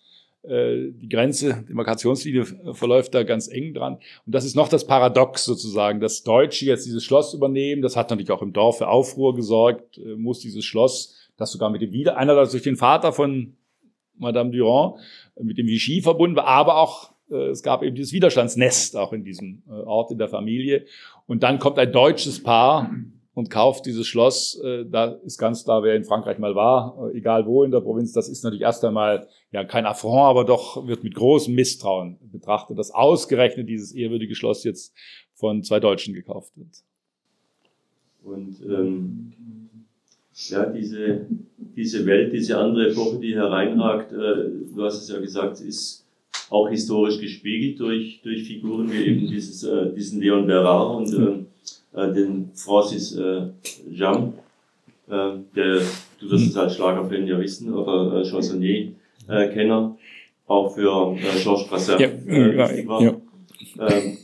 Äh, 0.42 0.92
die 0.92 1.08
Grenze, 1.08 1.64
Demarkationslinie 1.68 2.44
verläuft 2.74 3.14
da 3.14 3.22
ganz 3.22 3.48
eng 3.48 3.72
dran. 3.74 3.94
Und 4.26 4.34
das 4.34 4.44
ist 4.44 4.56
noch 4.56 4.68
das 4.68 4.86
Paradox 4.86 5.44
sozusagen, 5.44 6.00
dass 6.00 6.22
Deutsche 6.22 6.66
jetzt 6.66 6.86
dieses 6.86 7.04
Schloss 7.04 7.34
übernehmen. 7.34 7.82
Das 7.82 7.96
hat 7.96 8.10
natürlich 8.10 8.30
auch 8.30 8.42
im 8.42 8.52
Dorf 8.52 8.78
für 8.78 8.88
Aufruhr 8.88 9.34
gesorgt, 9.34 9.98
äh, 9.98 10.16
muss 10.16 10.40
dieses 10.40 10.64
Schloss, 10.64 11.30
das 11.36 11.50
sogar 11.50 11.70
mit 11.70 11.82
dem 11.82 11.92
Wieder, 11.92 12.16
einerseits 12.16 12.52
durch 12.52 12.62
den 12.62 12.76
Vater 12.76 13.12
von 13.12 13.54
Madame 14.16 14.50
Durand, 14.50 14.96
äh, 15.36 15.44
mit 15.44 15.58
dem 15.58 15.66
Vichy 15.66 16.02
verbunden 16.02 16.36
war, 16.36 16.46
aber 16.46 16.76
auch 16.76 17.13
es 17.50 17.62
gab 17.62 17.82
eben 17.82 17.96
dieses 17.96 18.12
Widerstandsnest 18.12 18.96
auch 18.96 19.12
in 19.12 19.24
diesem 19.24 19.62
Ort 19.68 20.10
in 20.10 20.18
der 20.18 20.28
Familie. 20.28 20.86
Und 21.26 21.42
dann 21.42 21.58
kommt 21.58 21.78
ein 21.78 21.92
deutsches 21.92 22.42
Paar, 22.42 22.90
und 23.34 23.50
kauft 23.50 23.86
dieses 23.86 24.06
Schloss. 24.06 24.58
Äh, 24.64 24.86
da 24.86 25.06
ist 25.24 25.38
ganz 25.38 25.64
klar, 25.64 25.82
wer 25.82 25.94
in 25.94 26.04
Frankreich 26.04 26.38
mal 26.38 26.54
war, 26.54 27.10
äh, 27.12 27.18
egal 27.18 27.46
wo 27.46 27.64
in 27.64 27.70
der 27.70 27.80
Provinz, 27.80 28.12
das 28.12 28.28
ist 28.28 28.44
natürlich 28.44 28.62
erst 28.62 28.84
einmal 28.84 29.26
ja 29.50 29.64
kein 29.64 29.86
Affront, 29.86 30.30
aber 30.30 30.44
doch 30.44 30.86
wird 30.86 31.04
mit 31.04 31.14
großem 31.14 31.54
Misstrauen 31.54 32.16
betrachtet, 32.32 32.78
dass 32.78 32.92
ausgerechnet 32.92 33.68
dieses 33.68 33.92
ehrwürdige 33.92 34.34
Schloss 34.34 34.64
jetzt 34.64 34.94
von 35.34 35.62
zwei 35.62 35.80
Deutschen 35.80 36.14
gekauft 36.14 36.52
wird. 36.56 36.84
Und 38.22 38.56
ähm, 38.62 39.32
ja, 40.32 40.66
diese, 40.66 41.26
diese 41.76 42.06
Welt, 42.06 42.32
diese 42.32 42.58
andere 42.58 42.90
Epoche, 42.90 43.18
die 43.18 43.34
hereinragt, 43.34 44.12
äh, 44.12 44.16
du 44.74 44.82
hast 44.82 45.02
es 45.02 45.08
ja 45.08 45.18
gesagt, 45.18 45.60
ist 45.60 46.03
auch 46.50 46.68
historisch 46.68 47.20
gespiegelt 47.20 47.80
durch, 47.80 48.20
durch 48.22 48.44
Figuren 48.44 48.90
wie 48.92 49.04
eben 49.04 49.26
dieses, 49.26 49.64
äh, 49.64 49.92
diesen 49.94 50.20
Leon 50.20 50.46
Berard 50.46 50.96
und 50.96 51.46
äh, 51.94 52.00
äh, 52.00 52.12
den 52.12 52.50
Francis 52.54 53.16
äh, 53.16 53.48
Jam, 53.90 54.34
äh, 55.08 55.32
der, 55.54 55.80
du 56.20 56.30
wirst 56.30 56.48
es 56.48 56.56
als 56.56 56.76
Schlagerfan 56.76 57.26
ja 57.26 57.38
wissen, 57.38 57.72
oder 57.72 58.20
äh, 58.20 58.24
Chansonnier-Kenner, 58.24 59.96
äh, 59.96 60.50
auch 60.50 60.74
für 60.74 61.16
äh, 61.16 61.42
Georges 61.42 61.68
Brassens 61.68 62.00
ja, 62.00 62.08
äh, 62.08 62.86
war. 62.86 63.02
Ja. 63.02 63.16
Ähm, 63.78 64.18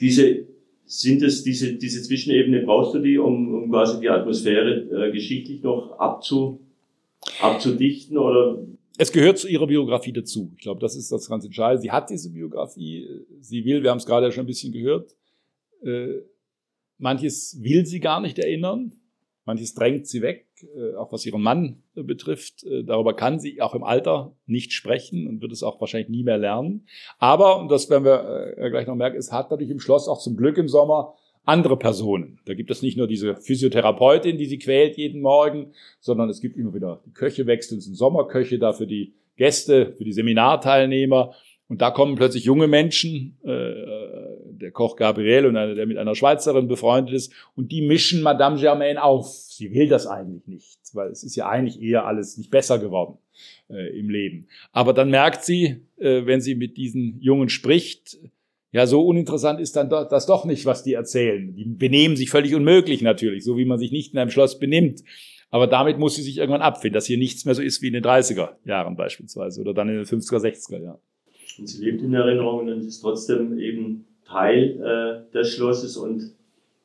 diese, 0.00 0.44
sind 0.84 1.22
es 1.22 1.42
diese, 1.42 1.72
diese 1.74 2.02
Zwischenebene, 2.02 2.62
brauchst 2.62 2.94
du 2.94 2.98
die, 2.98 3.16
um, 3.16 3.54
um 3.54 3.70
quasi 3.70 4.00
die 4.00 4.10
Atmosphäre 4.10 5.06
äh, 5.08 5.10
geschichtlich 5.10 5.62
noch 5.62 5.98
abzu, 5.98 6.60
abzudichten 7.40 8.18
oder 8.18 8.58
es 9.02 9.12
gehört 9.12 9.38
zu 9.38 9.48
ihrer 9.48 9.66
Biografie 9.66 10.12
dazu. 10.12 10.52
Ich 10.56 10.62
glaube, 10.62 10.80
das 10.80 10.96
ist 10.96 11.10
das 11.10 11.28
ganz 11.28 11.44
Entscheidende. 11.44 11.82
Sie 11.82 11.90
hat 11.90 12.10
diese 12.10 12.30
Biografie, 12.30 13.08
sie 13.40 13.64
will, 13.64 13.82
wir 13.82 13.90
haben 13.90 13.98
es 13.98 14.06
gerade 14.06 14.26
ja 14.26 14.32
schon 14.32 14.44
ein 14.44 14.46
bisschen 14.46 14.72
gehört, 14.72 15.14
äh, 15.84 16.22
manches 16.98 17.58
will 17.60 17.84
sie 17.84 18.00
gar 18.00 18.20
nicht 18.20 18.38
erinnern, 18.38 18.92
manches 19.44 19.74
drängt 19.74 20.06
sie 20.06 20.22
weg, 20.22 20.46
äh, 20.76 20.94
auch 20.94 21.12
was 21.12 21.26
ihren 21.26 21.42
Mann 21.42 21.82
äh, 21.96 22.02
betrifft. 22.02 22.64
Äh, 22.64 22.84
darüber 22.84 23.14
kann 23.14 23.40
sie 23.40 23.60
auch 23.60 23.74
im 23.74 23.82
Alter 23.82 24.36
nicht 24.46 24.72
sprechen 24.72 25.26
und 25.26 25.42
wird 25.42 25.52
es 25.52 25.62
auch 25.62 25.80
wahrscheinlich 25.80 26.08
nie 26.08 26.22
mehr 26.22 26.38
lernen. 26.38 26.86
Aber, 27.18 27.58
und 27.58 27.70
das 27.70 27.90
werden 27.90 28.04
wir 28.04 28.54
äh, 28.56 28.70
gleich 28.70 28.86
noch 28.86 28.94
merken, 28.94 29.16
es 29.16 29.32
hat 29.32 29.50
natürlich 29.50 29.70
im 29.70 29.80
Schloss 29.80 30.08
auch 30.08 30.20
zum 30.20 30.36
Glück 30.36 30.58
im 30.58 30.68
Sommer 30.68 31.14
andere 31.44 31.76
Personen. 31.76 32.38
Da 32.44 32.54
gibt 32.54 32.70
es 32.70 32.82
nicht 32.82 32.96
nur 32.96 33.08
diese 33.08 33.36
Physiotherapeutin, 33.36 34.38
die 34.38 34.46
sie 34.46 34.58
quält 34.58 34.96
jeden 34.96 35.20
Morgen, 35.20 35.72
sondern 36.00 36.28
es 36.28 36.40
gibt 36.40 36.56
immer 36.56 36.74
wieder 36.74 37.02
die 37.06 37.12
Köche 37.12 37.46
wechseln, 37.46 37.78
es 37.78 37.84
sind 37.84 37.96
Sommerköche 37.96 38.58
da 38.58 38.72
für 38.72 38.86
die 38.86 39.14
Gäste, 39.36 39.94
für 39.96 40.04
die 40.04 40.12
Seminarteilnehmer. 40.12 41.34
Und 41.68 41.80
da 41.80 41.90
kommen 41.90 42.16
plötzlich 42.16 42.44
junge 42.44 42.66
Menschen, 42.66 43.38
äh, 43.44 43.72
der 44.44 44.70
Koch 44.72 44.94
Gabriel 44.94 45.46
und 45.46 45.56
einer, 45.56 45.74
der 45.74 45.86
mit 45.86 45.96
einer 45.96 46.14
Schweizerin 46.14 46.68
befreundet 46.68 47.14
ist, 47.14 47.32
und 47.56 47.72
die 47.72 47.80
mischen 47.80 48.22
Madame 48.22 48.60
Germaine 48.60 49.02
auf. 49.02 49.26
Sie 49.26 49.72
will 49.72 49.88
das 49.88 50.06
eigentlich 50.06 50.46
nicht, 50.46 50.78
weil 50.92 51.10
es 51.10 51.24
ist 51.24 51.34
ja 51.34 51.48
eigentlich 51.48 51.80
eher 51.80 52.06
alles 52.06 52.36
nicht 52.36 52.50
besser 52.50 52.78
geworden 52.78 53.18
äh, 53.70 53.98
im 53.98 54.10
Leben. 54.10 54.48
Aber 54.72 54.92
dann 54.92 55.10
merkt 55.10 55.44
sie, 55.44 55.80
äh, 55.98 56.26
wenn 56.26 56.40
sie 56.40 56.54
mit 56.54 56.76
diesen 56.76 57.18
Jungen 57.20 57.48
spricht, 57.48 58.18
ja, 58.72 58.86
so 58.86 59.02
uninteressant 59.02 59.60
ist 59.60 59.76
dann 59.76 59.90
das 59.90 60.24
doch 60.24 60.46
nicht, 60.46 60.64
was 60.64 60.82
die 60.82 60.94
erzählen. 60.94 61.54
Die 61.54 61.64
benehmen 61.64 62.16
sich 62.16 62.30
völlig 62.30 62.54
unmöglich 62.54 63.02
natürlich, 63.02 63.44
so 63.44 63.58
wie 63.58 63.66
man 63.66 63.78
sich 63.78 63.92
nicht 63.92 64.14
in 64.14 64.18
einem 64.18 64.30
Schloss 64.30 64.58
benimmt. 64.58 65.02
Aber 65.50 65.66
damit 65.66 65.98
muss 65.98 66.14
sie 66.14 66.22
sich 66.22 66.38
irgendwann 66.38 66.62
abfinden, 66.62 66.94
dass 66.94 67.04
hier 67.04 67.18
nichts 67.18 67.44
mehr 67.44 67.54
so 67.54 67.60
ist 67.60 67.82
wie 67.82 67.88
in 67.88 67.92
den 67.92 68.02
30er 68.02 68.52
Jahren 68.64 68.96
beispielsweise 68.96 69.60
oder 69.60 69.74
dann 69.74 69.90
in 69.90 69.96
den 69.96 70.06
50er, 70.06 70.38
60er 70.38 70.82
Jahren. 70.82 71.00
Und 71.58 71.68
sie 71.68 71.84
lebt 71.84 72.00
in 72.00 72.14
Erinnerungen 72.14 72.72
und 72.72 72.86
ist 72.86 73.02
trotzdem 73.02 73.58
eben 73.58 74.06
Teil 74.26 74.80
äh, 74.80 75.32
des 75.34 75.54
Schlosses 75.54 75.98
und 75.98 76.32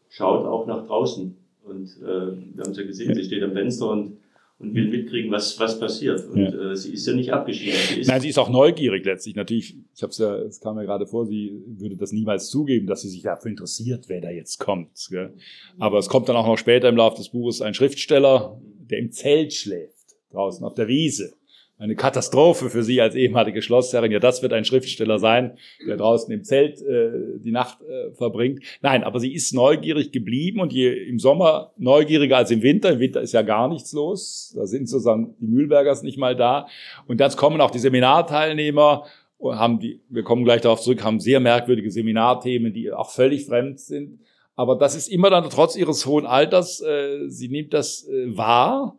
schaut 0.10 0.46
auch 0.46 0.68
nach 0.68 0.86
draußen. 0.86 1.38
Und 1.64 1.86
äh, 2.02 2.06
wir 2.06 2.64
haben 2.64 2.72
es 2.72 2.78
ja 2.78 2.84
gesehen, 2.84 3.10
ja. 3.10 3.16
sie 3.16 3.24
steht 3.24 3.44
am 3.44 3.54
Fenster 3.54 3.90
und 3.90 4.17
und 4.60 4.74
will 4.74 4.90
mitkriegen, 4.90 5.32
was, 5.32 5.60
was 5.60 5.80
passiert. 5.80 6.26
Und 6.28 6.40
ja. 6.40 6.72
äh, 6.72 6.76
sie 6.76 6.94
ist 6.94 7.06
ja 7.06 7.14
nicht 7.14 7.32
abgeschieden. 7.32 7.80
Sie 7.90 8.02
ist 8.02 8.08
Nein, 8.08 8.22
sie 8.22 8.30
ist 8.30 8.40
auch 8.40 8.50
neugierig 8.50 9.06
letztlich. 9.06 9.36
Natürlich, 9.36 9.76
ich 9.96 10.02
habe 10.02 10.12
es 10.12 10.18
ja, 10.18 10.36
es 10.38 10.60
kam 10.60 10.76
mir 10.76 10.86
gerade 10.86 11.06
vor, 11.06 11.28
sie 11.28 11.62
würde 11.68 11.96
das 11.96 12.12
niemals 12.12 12.50
zugeben, 12.50 12.88
dass 12.88 13.02
sie 13.02 13.10
sich 13.10 13.22
dafür 13.22 13.52
interessiert, 13.52 14.06
wer 14.10 14.22
da 14.22 14.32
jetzt 14.32 14.58
kommt. 14.60 15.08
Gell? 15.12 15.34
Aber 15.78 16.00
es 16.00 16.10
kommt 16.10 16.28
dann 16.28 16.36
auch 16.36 16.48
noch 16.48 16.58
später 16.58 16.90
im 16.90 16.98
Laufe 16.98 17.18
des 17.18 17.30
Buches 17.30 17.62
ein 17.62 17.76
Schriftsteller, 17.76 18.60
der 18.90 18.98
im 19.00 19.12
Zelt 19.12 19.54
schläft, 19.54 20.16
draußen 20.32 20.66
auf 20.66 20.74
der 20.74 20.88
Wiese 20.88 21.37
eine 21.80 21.96
Katastrophe 21.96 22.70
für 22.70 22.84
Sie 22.84 23.00
als 23.02 23.14
ehemalige 23.14 23.62
Schlossherrin. 23.62 24.12
Ja, 24.12 24.20
das 24.20 24.42
wird 24.42 24.52
ein 24.54 24.66
Schriftsteller 24.66 25.20
sein, 25.20 25.58
der 25.88 25.98
draußen 25.98 26.34
im 26.34 26.44
Zelt 26.44 26.82
äh, 26.82 27.38
die 27.38 27.52
Nacht 27.52 27.80
äh, 27.82 28.12
verbringt. 28.16 28.64
Nein, 28.82 29.04
aber 29.04 29.20
sie 29.20 29.34
ist 29.34 29.54
neugierig 29.54 30.12
geblieben 30.12 30.60
und 30.60 30.74
je 30.74 30.92
im 30.92 31.20
Sommer 31.20 31.74
neugieriger 31.78 32.38
als 32.38 32.50
im 32.50 32.64
Winter. 32.64 32.92
Im 32.92 33.00
Winter 33.00 33.22
ist 33.22 33.34
ja 33.34 33.44
gar 33.44 33.68
nichts 33.68 33.94
los. 33.94 34.54
Da 34.56 34.66
sind 34.66 34.90
sozusagen 34.90 35.36
die 35.40 35.48
Mühlbergers 35.48 36.02
nicht 36.02 36.18
mal 36.18 36.36
da. 36.36 36.68
Und 37.08 37.20
dann 37.20 37.32
kommen 37.32 37.62
auch 37.62 37.72
die 37.72 37.80
Seminarteilnehmer 37.80 39.04
haben 39.40 39.80
die, 39.80 40.02
wir 40.10 40.24
kommen 40.24 40.44
gleich 40.44 40.62
darauf 40.62 40.82
zurück, 40.82 41.04
haben 41.04 41.20
sehr 41.20 41.40
merkwürdige 41.40 41.92
Seminarthemen, 41.92 42.74
die 42.74 42.92
auch 42.92 43.12
völlig 43.12 43.46
fremd 43.46 43.80
sind. 43.80 44.20
Aber 44.56 44.76
das 44.76 44.96
ist 44.96 45.08
immer 45.10 45.30
dann 45.30 45.48
trotz 45.52 45.76
ihres 45.76 46.08
hohen 46.08 46.26
Alters, 46.26 46.82
äh, 46.82 47.28
sie 47.28 47.48
nimmt 47.48 47.74
das 47.74 48.08
äh, 48.08 48.36
wahr 48.36 48.98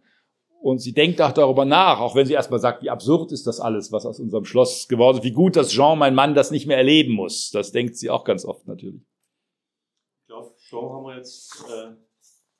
und 0.60 0.78
sie 0.78 0.92
denkt 0.92 1.20
auch 1.20 1.32
darüber 1.32 1.64
nach, 1.64 2.00
auch 2.00 2.14
wenn 2.14 2.26
sie 2.26 2.32
erstmal 2.32 2.60
sagt, 2.60 2.82
wie 2.82 2.90
absurd 2.90 3.32
ist 3.32 3.46
das 3.46 3.60
alles, 3.60 3.92
was 3.92 4.04
aus 4.06 4.18
unserem 4.18 4.44
Schloss 4.44 4.88
geworden 4.88 5.18
ist, 5.18 5.24
wie 5.24 5.32
gut, 5.32 5.56
dass 5.56 5.70
Jean, 5.70 5.98
mein 5.98 6.14
Mann, 6.14 6.34
das 6.34 6.50
nicht 6.50 6.66
mehr 6.66 6.76
erleben 6.76 7.12
muss. 7.12 7.50
Das 7.50 7.72
denkt 7.72 7.96
sie 7.96 8.10
auch 8.10 8.24
ganz 8.24 8.44
oft 8.44 8.66
natürlich. 8.66 9.02
Ich 10.22 10.26
glaube, 10.26 10.54
Jean 10.68 10.90
haben 10.90 11.04
wir 11.04 11.16
jetzt 11.16 11.64
äh, 11.68 11.94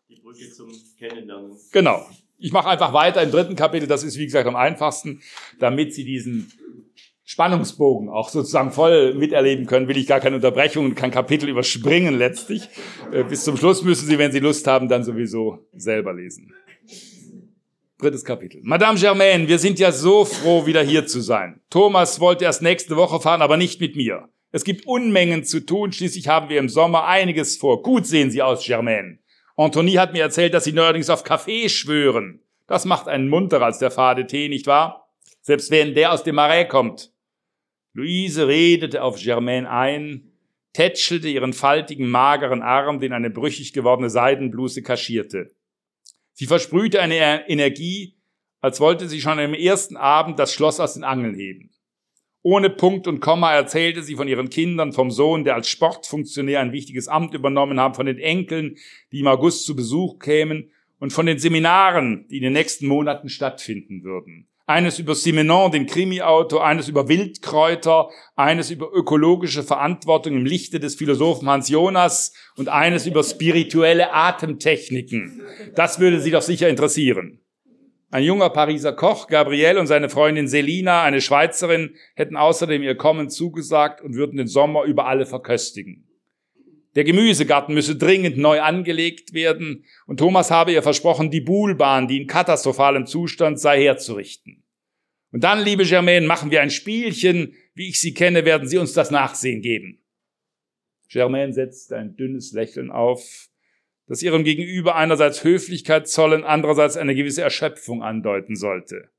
die 0.08 0.20
Brücke 0.20 0.50
zum 0.52 0.70
Kennenlernen. 0.98 1.56
Genau. 1.72 2.06
Ich 2.38 2.52
mache 2.52 2.68
einfach 2.68 2.92
weiter 2.92 3.22
im 3.22 3.32
dritten 3.32 3.56
Kapitel, 3.56 3.88
das 3.88 4.04
ist 4.04 4.16
wie 4.16 4.24
gesagt 4.24 4.46
am 4.46 4.54
einfachsten, 4.54 5.20
damit 5.58 5.92
Sie 5.92 6.04
diesen 6.04 6.52
Spannungsbogen 7.24 8.08
auch 8.08 8.28
sozusagen 8.28 8.70
voll 8.70 9.12
miterleben 9.14 9.66
können, 9.66 9.88
will 9.88 9.96
ich 9.96 10.06
gar 10.06 10.20
keine 10.20 10.36
Unterbrechung 10.36 10.86
und 10.86 10.94
kein 10.94 11.10
Kapitel 11.10 11.48
überspringen 11.48 12.16
letztlich. 12.16 12.68
Äh, 13.12 13.24
bis 13.24 13.44
zum 13.44 13.56
Schluss 13.56 13.82
müssen 13.82 14.06
Sie, 14.06 14.18
wenn 14.18 14.30
Sie 14.30 14.38
Lust 14.38 14.66
haben, 14.68 14.88
dann 14.88 15.02
sowieso 15.02 15.58
selber 15.74 16.14
lesen. 16.14 16.54
Drittes 18.00 18.24
Kapitel. 18.24 18.60
Madame 18.62 18.96
Germaine, 18.96 19.48
wir 19.48 19.58
sind 19.58 19.80
ja 19.80 19.90
so 19.90 20.24
froh, 20.24 20.66
wieder 20.66 20.82
hier 20.82 21.08
zu 21.08 21.20
sein. 21.20 21.60
Thomas 21.68 22.20
wollte 22.20 22.44
erst 22.44 22.62
nächste 22.62 22.94
Woche 22.94 23.20
fahren, 23.20 23.42
aber 23.42 23.56
nicht 23.56 23.80
mit 23.80 23.96
mir. 23.96 24.28
Es 24.52 24.62
gibt 24.62 24.86
Unmengen 24.86 25.42
zu 25.42 25.66
tun, 25.66 25.90
schließlich 25.90 26.28
haben 26.28 26.48
wir 26.48 26.60
im 26.60 26.68
Sommer 26.68 27.06
einiges 27.06 27.56
vor. 27.56 27.82
Gut 27.82 28.06
sehen 28.06 28.30
Sie 28.30 28.40
aus, 28.40 28.64
Germaine. 28.64 29.18
Anthony 29.56 29.94
hat 29.94 30.12
mir 30.12 30.22
erzählt, 30.22 30.54
dass 30.54 30.62
Sie 30.62 30.72
neuerdings 30.72 31.10
auf 31.10 31.24
Kaffee 31.24 31.68
schwören. 31.68 32.40
Das 32.68 32.84
macht 32.84 33.08
einen 33.08 33.28
munterer 33.28 33.64
als 33.64 33.80
der 33.80 33.90
fade 33.90 34.28
Tee, 34.28 34.48
nicht 34.48 34.68
wahr? 34.68 35.08
Selbst 35.40 35.72
wenn 35.72 35.94
der 35.94 36.12
aus 36.12 36.22
dem 36.22 36.36
Marais 36.36 36.68
kommt. 36.68 37.10
Luise 37.94 38.46
redete 38.46 39.02
auf 39.02 39.20
Germaine 39.20 39.68
ein, 39.68 40.30
tätschelte 40.72 41.28
ihren 41.28 41.52
faltigen, 41.52 42.08
mageren 42.08 42.62
Arm, 42.62 43.00
den 43.00 43.12
eine 43.12 43.30
brüchig 43.30 43.72
gewordene 43.72 44.08
Seidenbluse 44.08 44.82
kaschierte. 44.82 45.50
Sie 46.38 46.46
versprühte 46.46 47.02
eine 47.02 47.48
Energie, 47.48 48.14
als 48.60 48.78
wollte 48.78 49.08
sie 49.08 49.20
schon 49.20 49.40
am 49.40 49.54
ersten 49.54 49.96
Abend 49.96 50.38
das 50.38 50.54
Schloss 50.54 50.78
aus 50.78 50.94
den 50.94 51.02
Angeln 51.02 51.34
heben. 51.34 51.70
Ohne 52.42 52.70
Punkt 52.70 53.08
und 53.08 53.18
Komma 53.18 53.52
erzählte 53.52 54.04
sie 54.04 54.14
von 54.14 54.28
ihren 54.28 54.48
Kindern, 54.48 54.92
vom 54.92 55.10
Sohn, 55.10 55.42
der 55.42 55.56
als 55.56 55.68
Sportfunktionär 55.68 56.60
ein 56.60 56.70
wichtiges 56.70 57.08
Amt 57.08 57.34
übernommen 57.34 57.80
haben, 57.80 57.94
von 57.94 58.06
den 58.06 58.20
Enkeln, 58.20 58.76
die 59.10 59.18
im 59.18 59.26
August 59.26 59.66
zu 59.66 59.74
Besuch 59.74 60.20
kämen 60.20 60.70
und 61.00 61.12
von 61.12 61.26
den 61.26 61.40
Seminaren, 61.40 62.28
die 62.28 62.36
in 62.36 62.44
den 62.44 62.52
nächsten 62.52 62.86
Monaten 62.86 63.28
stattfinden 63.28 64.04
würden 64.04 64.46
eines 64.68 64.98
über 64.98 65.14
Simenon, 65.14 65.72
den 65.72 65.86
Krimi-Autor, 65.86 66.64
eines 66.64 66.88
über 66.88 67.08
Wildkräuter, 67.08 68.10
eines 68.36 68.70
über 68.70 68.92
ökologische 68.92 69.62
Verantwortung 69.62 70.34
im 70.34 70.44
Lichte 70.44 70.78
des 70.78 70.94
Philosophen 70.94 71.48
Hans 71.48 71.70
Jonas 71.70 72.34
und 72.56 72.68
eines 72.68 73.06
über 73.06 73.24
spirituelle 73.24 74.12
Atemtechniken. 74.12 75.40
Das 75.74 76.00
würde 76.00 76.20
Sie 76.20 76.30
doch 76.30 76.42
sicher 76.42 76.68
interessieren. 76.68 77.40
Ein 78.10 78.24
junger 78.24 78.50
Pariser 78.50 78.92
Koch, 78.92 79.26
Gabriel 79.26 79.78
und 79.78 79.86
seine 79.86 80.10
Freundin 80.10 80.48
Selina, 80.48 81.02
eine 81.02 81.22
Schweizerin, 81.22 81.94
hätten 82.14 82.36
außerdem 82.36 82.82
ihr 82.82 82.94
Kommen 82.94 83.30
zugesagt 83.30 84.02
und 84.02 84.16
würden 84.16 84.36
den 84.36 84.48
Sommer 84.48 84.84
über 84.84 85.06
alle 85.06 85.24
verköstigen. 85.24 86.04
Der 86.94 87.04
Gemüsegarten 87.04 87.74
müsse 87.74 87.96
dringend 87.96 88.36
neu 88.36 88.60
angelegt 88.60 89.32
werden 89.32 89.84
und 90.06 90.18
Thomas 90.18 90.50
habe 90.50 90.72
ihr 90.72 90.82
versprochen, 90.82 91.30
die 91.30 91.40
Buhlbahn, 91.40 92.08
die 92.08 92.20
in 92.20 92.26
katastrophalem 92.26 93.06
Zustand 93.06 93.60
sei, 93.60 93.82
herzurichten. 93.82 94.57
Und 95.30 95.44
dann, 95.44 95.62
liebe 95.62 95.84
Germaine, 95.84 96.26
machen 96.26 96.50
wir 96.50 96.62
ein 96.62 96.70
Spielchen. 96.70 97.54
Wie 97.74 97.88
ich 97.88 98.00
Sie 98.00 98.14
kenne, 98.14 98.44
werden 98.44 98.68
Sie 98.68 98.78
uns 98.78 98.92
das 98.92 99.10
Nachsehen 99.10 99.60
geben. 99.60 100.02
Germaine 101.08 101.52
setzt 101.52 101.92
ein 101.92 102.16
dünnes 102.16 102.52
Lächeln 102.52 102.90
auf, 102.90 103.48
das 104.06 104.22
ihrem 104.22 104.44
Gegenüber 104.44 104.96
einerseits 104.96 105.44
Höflichkeit 105.44 106.08
zollen, 106.08 106.44
andererseits 106.44 106.96
eine 106.96 107.14
gewisse 107.14 107.42
Erschöpfung 107.42 108.02
andeuten 108.02 108.56
sollte. 108.56 109.10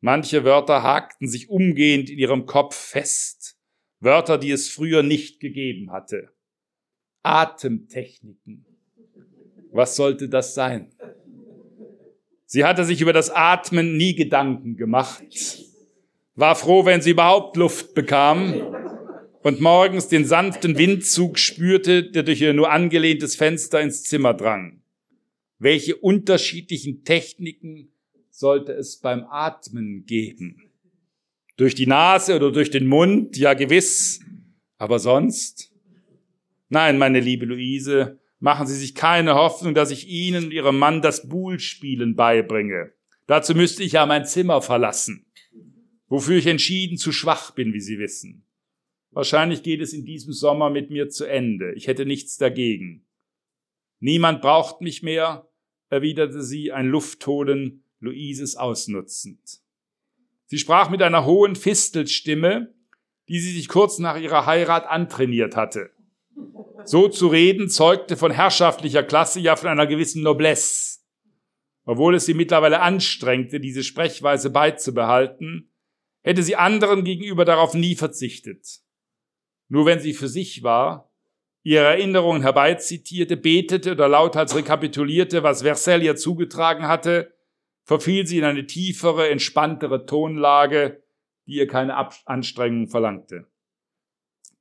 Manche 0.00 0.44
Wörter 0.44 0.82
hakten 0.82 1.28
sich 1.28 1.48
umgehend 1.48 2.10
in 2.10 2.18
ihrem 2.18 2.46
Kopf 2.46 2.76
fest, 2.76 3.58
Wörter, 3.98 4.38
die 4.38 4.50
es 4.50 4.68
früher 4.68 5.02
nicht 5.02 5.40
gegeben 5.40 5.90
hatte. 5.90 6.30
Atemtechniken. 7.22 8.66
Was 9.72 9.96
sollte 9.96 10.28
das 10.28 10.54
sein? 10.54 10.94
Sie 12.46 12.64
hatte 12.64 12.84
sich 12.84 13.00
über 13.00 13.12
das 13.12 13.28
Atmen 13.30 13.96
nie 13.96 14.14
Gedanken 14.14 14.76
gemacht, 14.76 15.24
war 16.36 16.54
froh, 16.54 16.84
wenn 16.84 17.02
sie 17.02 17.10
überhaupt 17.10 17.56
Luft 17.56 17.94
bekam 17.94 18.54
und 19.42 19.60
morgens 19.60 20.08
den 20.08 20.24
sanften 20.24 20.78
Windzug 20.78 21.38
spürte, 21.38 22.08
der 22.08 22.22
durch 22.22 22.40
ihr 22.40 22.54
nur 22.54 22.70
angelehntes 22.70 23.34
Fenster 23.34 23.80
ins 23.80 24.04
Zimmer 24.04 24.32
drang. 24.32 24.80
Welche 25.58 25.96
unterschiedlichen 25.96 27.02
Techniken 27.02 27.88
sollte 28.30 28.72
es 28.72 28.98
beim 28.98 29.24
Atmen 29.28 30.04
geben? 30.06 30.70
Durch 31.56 31.74
die 31.74 31.86
Nase 31.86 32.36
oder 32.36 32.52
durch 32.52 32.70
den 32.70 32.86
Mund? 32.86 33.36
Ja, 33.38 33.54
gewiss. 33.54 34.20
Aber 34.78 34.98
sonst? 34.98 35.72
Nein, 36.68 36.98
meine 36.98 37.20
liebe 37.20 37.46
Luise, 37.46 38.20
machen 38.38 38.66
Sie 38.66 38.76
sich 38.76 38.94
keine 38.94 39.34
Hoffnung, 39.34 39.74
dass 39.74 39.90
ich 39.90 40.08
Ihnen 40.08 40.46
und 40.46 40.52
Ihrem 40.52 40.78
Mann 40.78 41.02
das 41.02 41.28
Buhlspielen 41.28 42.16
beibringe. 42.16 42.92
Dazu 43.26 43.54
müsste 43.54 43.82
ich 43.82 43.92
ja 43.92 44.06
mein 44.06 44.24
Zimmer 44.24 44.62
verlassen, 44.62 45.26
wofür 46.08 46.36
ich 46.36 46.46
entschieden 46.46 46.96
zu 46.96 47.12
schwach 47.12 47.52
bin, 47.52 47.72
wie 47.72 47.80
Sie 47.80 47.98
wissen. 47.98 48.46
Wahrscheinlich 49.10 49.62
geht 49.62 49.80
es 49.80 49.92
in 49.92 50.04
diesem 50.04 50.32
Sommer 50.32 50.68
mit 50.68 50.90
mir 50.90 51.08
zu 51.08 51.24
Ende. 51.24 51.72
Ich 51.74 51.86
hätte 51.86 52.04
nichts 52.04 52.36
dagegen. 52.36 53.06
Niemand 53.98 54.42
braucht 54.42 54.82
mich 54.82 55.02
mehr, 55.02 55.48
erwiderte 55.88 56.42
sie, 56.42 56.70
ein 56.70 56.86
Luftholen 56.86 57.82
Luises 57.98 58.56
ausnutzend. 58.56 59.62
Sie 60.44 60.58
sprach 60.58 60.90
mit 60.90 61.02
einer 61.02 61.24
hohen 61.24 61.56
Fistelstimme, 61.56 62.74
die 63.28 63.40
sie 63.40 63.52
sich 63.52 63.68
kurz 63.68 63.98
nach 63.98 64.20
ihrer 64.20 64.46
Heirat 64.46 64.86
antrainiert 64.86 65.56
hatte. 65.56 65.90
So 66.84 67.08
zu 67.08 67.28
reden 67.28 67.68
zeugte 67.68 68.16
von 68.16 68.30
herrschaftlicher 68.30 69.02
Klasse, 69.02 69.40
ja 69.40 69.56
von 69.56 69.68
einer 69.68 69.86
gewissen 69.86 70.22
Noblesse. 70.22 71.00
Obwohl 71.84 72.16
es 72.16 72.26
sie 72.26 72.34
mittlerweile 72.34 72.80
anstrengte, 72.80 73.60
diese 73.60 73.82
Sprechweise 73.84 74.50
beizubehalten, 74.50 75.72
hätte 76.22 76.42
sie 76.42 76.56
anderen 76.56 77.04
gegenüber 77.04 77.44
darauf 77.44 77.74
nie 77.74 77.94
verzichtet. 77.94 78.80
Nur 79.68 79.86
wenn 79.86 80.00
sie 80.00 80.12
für 80.12 80.28
sich 80.28 80.62
war, 80.62 81.12
ihre 81.62 81.84
Erinnerungen 81.84 82.42
herbeizitierte, 82.42 83.36
betete 83.36 83.92
oder 83.92 84.08
lauthals 84.08 84.54
rekapitulierte, 84.54 85.42
was 85.42 85.62
Versailles 85.62 86.04
ihr 86.04 86.16
zugetragen 86.16 86.86
hatte, 86.86 87.32
verfiel 87.84 88.26
sie 88.26 88.38
in 88.38 88.44
eine 88.44 88.66
tiefere, 88.66 89.28
entspanntere 89.28 90.06
Tonlage, 90.06 91.02
die 91.46 91.54
ihr 91.54 91.68
keine 91.68 91.96
Anstrengung 92.26 92.88
verlangte. 92.88 93.46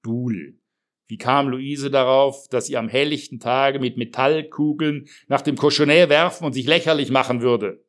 Buhl. 0.03 0.59
Wie 1.07 1.17
kam 1.17 1.49
Luise 1.49 1.91
darauf, 1.91 2.47
dass 2.49 2.65
sie 2.65 2.77
am 2.77 2.89
helllichten 2.89 3.39
Tage 3.39 3.79
mit 3.79 3.97
Metallkugeln 3.97 5.07
nach 5.27 5.41
dem 5.41 5.55
Cochonnet 5.55 6.09
werfen 6.09 6.45
und 6.45 6.53
sich 6.53 6.65
lächerlich 6.65 7.11
machen 7.11 7.41
würde? 7.41 7.85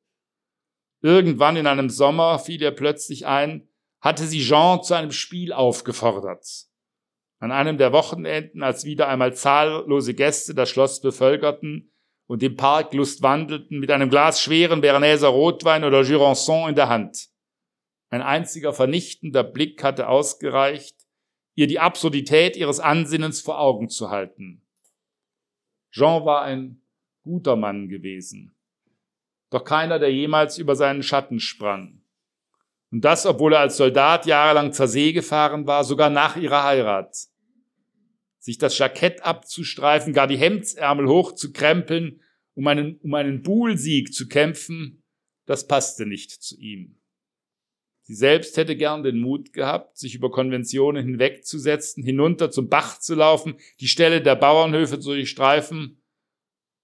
Irgendwann 1.02 1.56
in 1.56 1.66
einem 1.66 1.88
Sommer 1.88 2.38
fiel 2.38 2.60
ihr 2.60 2.72
plötzlich 2.72 3.26
ein, 3.26 3.68
hatte 4.00 4.24
sie 4.24 4.40
Jean 4.40 4.82
zu 4.82 4.94
einem 4.94 5.12
Spiel 5.12 5.52
aufgefordert. 5.52 6.46
An 7.38 7.52
einem 7.52 7.78
der 7.78 7.92
Wochenenden, 7.92 8.62
als 8.62 8.84
wieder 8.84 9.08
einmal 9.08 9.34
zahllose 9.34 10.14
Gäste 10.14 10.54
das 10.54 10.70
Schloss 10.70 11.00
bevölkerten 11.00 11.92
und 12.26 12.42
im 12.42 12.56
Park 12.56 12.92
lustwandelten 12.94 13.78
mit 13.78 13.90
einem 13.90 14.10
Glas 14.10 14.40
schweren 14.40 14.80
Berneser 14.80 15.28
Rotwein 15.28 15.84
oder 15.84 16.00
Jurançon 16.00 16.68
in 16.68 16.74
der 16.74 16.88
Hand. 16.88 17.28
Ein 18.10 18.22
einziger 18.22 18.72
vernichtender 18.72 19.44
Blick 19.44 19.82
hatte 19.82 20.08
ausgereicht, 20.08 20.95
ihr 21.56 21.66
die 21.66 21.80
Absurdität 21.80 22.56
ihres 22.56 22.78
Ansinnens 22.78 23.40
vor 23.40 23.58
Augen 23.58 23.88
zu 23.88 24.10
halten. 24.10 24.62
Jean 25.90 26.24
war 26.24 26.42
ein 26.42 26.82
guter 27.22 27.56
Mann 27.56 27.88
gewesen, 27.88 28.54
doch 29.50 29.64
keiner, 29.64 29.98
der 29.98 30.12
jemals 30.12 30.58
über 30.58 30.76
seinen 30.76 31.02
Schatten 31.02 31.40
sprang. 31.40 32.02
Und 32.92 33.04
das, 33.04 33.26
obwohl 33.26 33.54
er 33.54 33.60
als 33.60 33.76
Soldat 33.76 34.26
jahrelang 34.26 34.72
zur 34.72 34.86
See 34.86 35.12
gefahren 35.12 35.66
war, 35.66 35.82
sogar 35.82 36.10
nach 36.10 36.36
ihrer 36.36 36.62
Heirat. 36.62 37.16
Sich 38.38 38.58
das 38.58 38.78
Jackett 38.78 39.24
abzustreifen, 39.24 40.12
gar 40.12 40.28
die 40.28 40.36
Hemdsärmel 40.36 41.08
hochzukrempeln, 41.08 42.20
um 42.54 42.66
einen, 42.66 43.00
um 43.00 43.14
einen 43.14 43.42
Buhlsieg 43.42 44.12
zu 44.14 44.28
kämpfen, 44.28 45.02
das 45.46 45.66
passte 45.66 46.06
nicht 46.06 46.30
zu 46.30 46.56
ihm. 46.58 47.00
Sie 48.06 48.14
selbst 48.14 48.56
hätte 48.56 48.76
gern 48.76 49.02
den 49.02 49.18
Mut 49.18 49.52
gehabt, 49.52 49.98
sich 49.98 50.14
über 50.14 50.30
Konventionen 50.30 51.04
hinwegzusetzen, 51.04 52.04
hinunter 52.04 52.52
zum 52.52 52.68
Bach 52.68 53.00
zu 53.00 53.16
laufen, 53.16 53.56
die 53.80 53.88
Stelle 53.88 54.22
der 54.22 54.36
Bauernhöfe 54.36 55.00
zu 55.00 55.12
durchstreifen. 55.12 56.00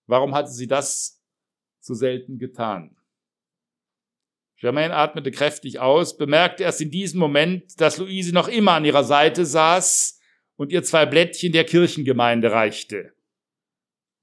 Warum 0.08 0.34
hatte 0.34 0.50
sie 0.50 0.66
das 0.66 1.22
so 1.78 1.94
selten 1.94 2.38
getan? 2.38 2.96
Germaine 4.56 4.96
atmete 4.96 5.30
kräftig 5.30 5.78
aus, 5.78 6.16
bemerkte 6.16 6.64
erst 6.64 6.80
in 6.80 6.90
diesem 6.90 7.20
Moment, 7.20 7.80
dass 7.80 7.98
Luise 7.98 8.34
noch 8.34 8.48
immer 8.48 8.72
an 8.72 8.84
ihrer 8.84 9.04
Seite 9.04 9.46
saß 9.46 10.20
und 10.56 10.72
ihr 10.72 10.82
zwei 10.82 11.06
Blättchen 11.06 11.52
der 11.52 11.64
Kirchengemeinde 11.64 12.50
reichte. 12.50 13.12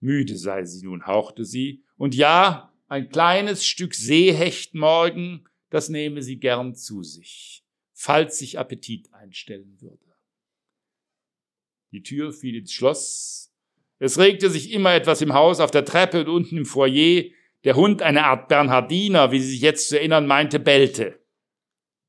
Müde 0.01 0.35
sei 0.35 0.65
sie 0.65 0.85
nun, 0.85 1.05
hauchte 1.05 1.45
sie, 1.45 1.85
und 1.95 2.13
ja, 2.13 2.73
ein 2.89 3.07
kleines 3.07 3.65
Stück 3.65 3.93
Seehecht 3.93 4.75
morgen 4.75 5.45
das 5.69 5.89
nehme 5.89 6.21
sie 6.21 6.39
gern 6.39 6.75
zu 6.75 7.03
sich, 7.03 7.63
falls 7.93 8.39
sich 8.39 8.57
Appetit 8.57 9.13
einstellen 9.13 9.79
würde. 9.81 10.05
Die 11.91 12.03
Tür 12.03 12.31
fiel 12.31 12.55
ins 12.55 12.71
Schloss. 12.71 13.53
Es 13.97 14.17
regte 14.17 14.49
sich 14.49 14.71
immer 14.71 14.93
etwas 14.93 15.21
im 15.21 15.33
Haus, 15.33 15.59
auf 15.59 15.71
der 15.71 15.85
Treppe 15.85 16.21
und 16.21 16.29
unten 16.29 16.57
im 16.57 16.65
Foyer. 16.65 17.23
Der 17.63 17.75
Hund, 17.75 18.01
eine 18.01 18.25
Art 18.25 18.47
Bernhardiner, 18.47 19.31
wie 19.31 19.39
sie 19.39 19.51
sich 19.51 19.61
jetzt 19.61 19.89
zu 19.89 19.97
erinnern 19.97 20.27
meinte, 20.27 20.59
bellte. 20.59 21.19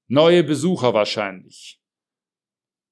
Neue 0.07 0.45
Besucher 0.45 0.95
wahrscheinlich. 0.95 1.81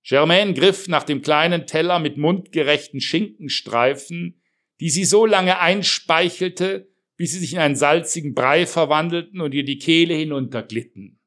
Germaine 0.02 0.54
griff 0.54 0.88
nach 0.88 1.04
dem 1.04 1.22
kleinen 1.22 1.66
Teller 1.66 1.98
mit 1.98 2.16
mundgerechten 2.16 3.00
Schinkenstreifen, 3.00 4.40
die 4.80 4.90
sie 4.90 5.04
so 5.04 5.26
lange 5.26 5.58
einspeichelte, 5.58 6.88
bis 7.18 7.32
sie 7.32 7.40
sich 7.40 7.54
in 7.54 7.58
einen 7.58 7.76
salzigen 7.76 8.32
Brei 8.32 8.64
verwandelten 8.64 9.40
und 9.40 9.52
ihr 9.52 9.64
die 9.64 9.78
Kehle 9.78 10.14
hinunterglitten. 10.14 11.18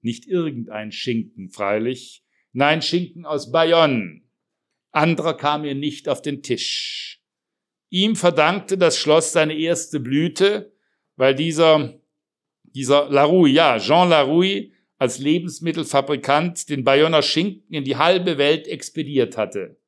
Nicht 0.00 0.26
irgendein 0.26 0.90
Schinken, 0.90 1.50
freilich, 1.50 2.24
nein, 2.52 2.80
Schinken 2.80 3.26
aus 3.26 3.52
Bayonne. 3.52 4.22
Anderer 4.90 5.36
kam 5.36 5.64
ihr 5.64 5.74
nicht 5.74 6.08
auf 6.08 6.22
den 6.22 6.42
Tisch. 6.42 7.22
Ihm 7.90 8.16
verdankte 8.16 8.78
das 8.78 8.98
Schloss 8.98 9.32
seine 9.32 9.54
erste 9.54 10.00
Blüte, 10.00 10.72
weil 11.16 11.34
dieser, 11.34 12.00
dieser 12.62 13.10
Larouille, 13.10 13.52
ja, 13.52 13.78
Jean 13.78 14.08
Larouille, 14.08 14.72
als 14.96 15.18
Lebensmittelfabrikant 15.18 16.70
den 16.70 16.84
Bayonner 16.84 17.22
Schinken 17.22 17.74
in 17.74 17.84
die 17.84 17.96
halbe 17.96 18.38
Welt 18.38 18.66
expediert 18.66 19.36
hatte. 19.36 19.78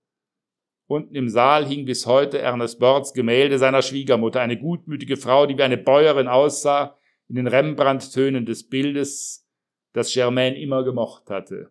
Unten 0.91 1.15
im 1.15 1.29
Saal 1.29 1.67
hing 1.67 1.85
bis 1.85 2.05
heute 2.05 2.41
Ernest 2.41 2.81
Bords 2.81 3.13
Gemälde 3.13 3.61
seiner 3.61 3.81
Schwiegermutter, 3.81 4.41
eine 4.41 4.59
gutmütige 4.59 5.17
Frau, 5.17 5.47
die 5.47 5.57
wie 5.57 5.63
eine 5.63 5.79
Bäuerin 5.79 6.27
aussah, 6.27 6.99
in 7.29 7.37
den 7.37 7.47
Rembrandt-Tönen 7.47 8.45
des 8.45 8.69
Bildes, 8.69 9.47
das 9.93 10.13
Germaine 10.13 10.61
immer 10.61 10.83
gemocht 10.83 11.31
hatte. 11.31 11.71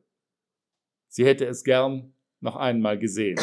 Sie 1.09 1.25
hätte 1.25 1.45
es 1.47 1.65
gern 1.65 2.13
noch 2.39 2.55
einmal 2.55 2.97
gesehen. 2.97 3.37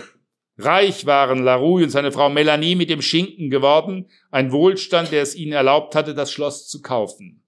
Reich 0.56 1.04
waren 1.04 1.44
Larouille 1.44 1.84
und 1.84 1.90
seine 1.90 2.10
Frau 2.10 2.30
Melanie 2.30 2.74
mit 2.74 2.88
dem 2.88 3.02
Schinken 3.02 3.50
geworden, 3.50 4.08
ein 4.30 4.52
Wohlstand, 4.52 5.12
der 5.12 5.20
es 5.20 5.36
ihnen 5.36 5.52
erlaubt 5.52 5.94
hatte, 5.94 6.14
das 6.14 6.32
Schloss 6.32 6.66
zu 6.66 6.80
kaufen. 6.80 7.44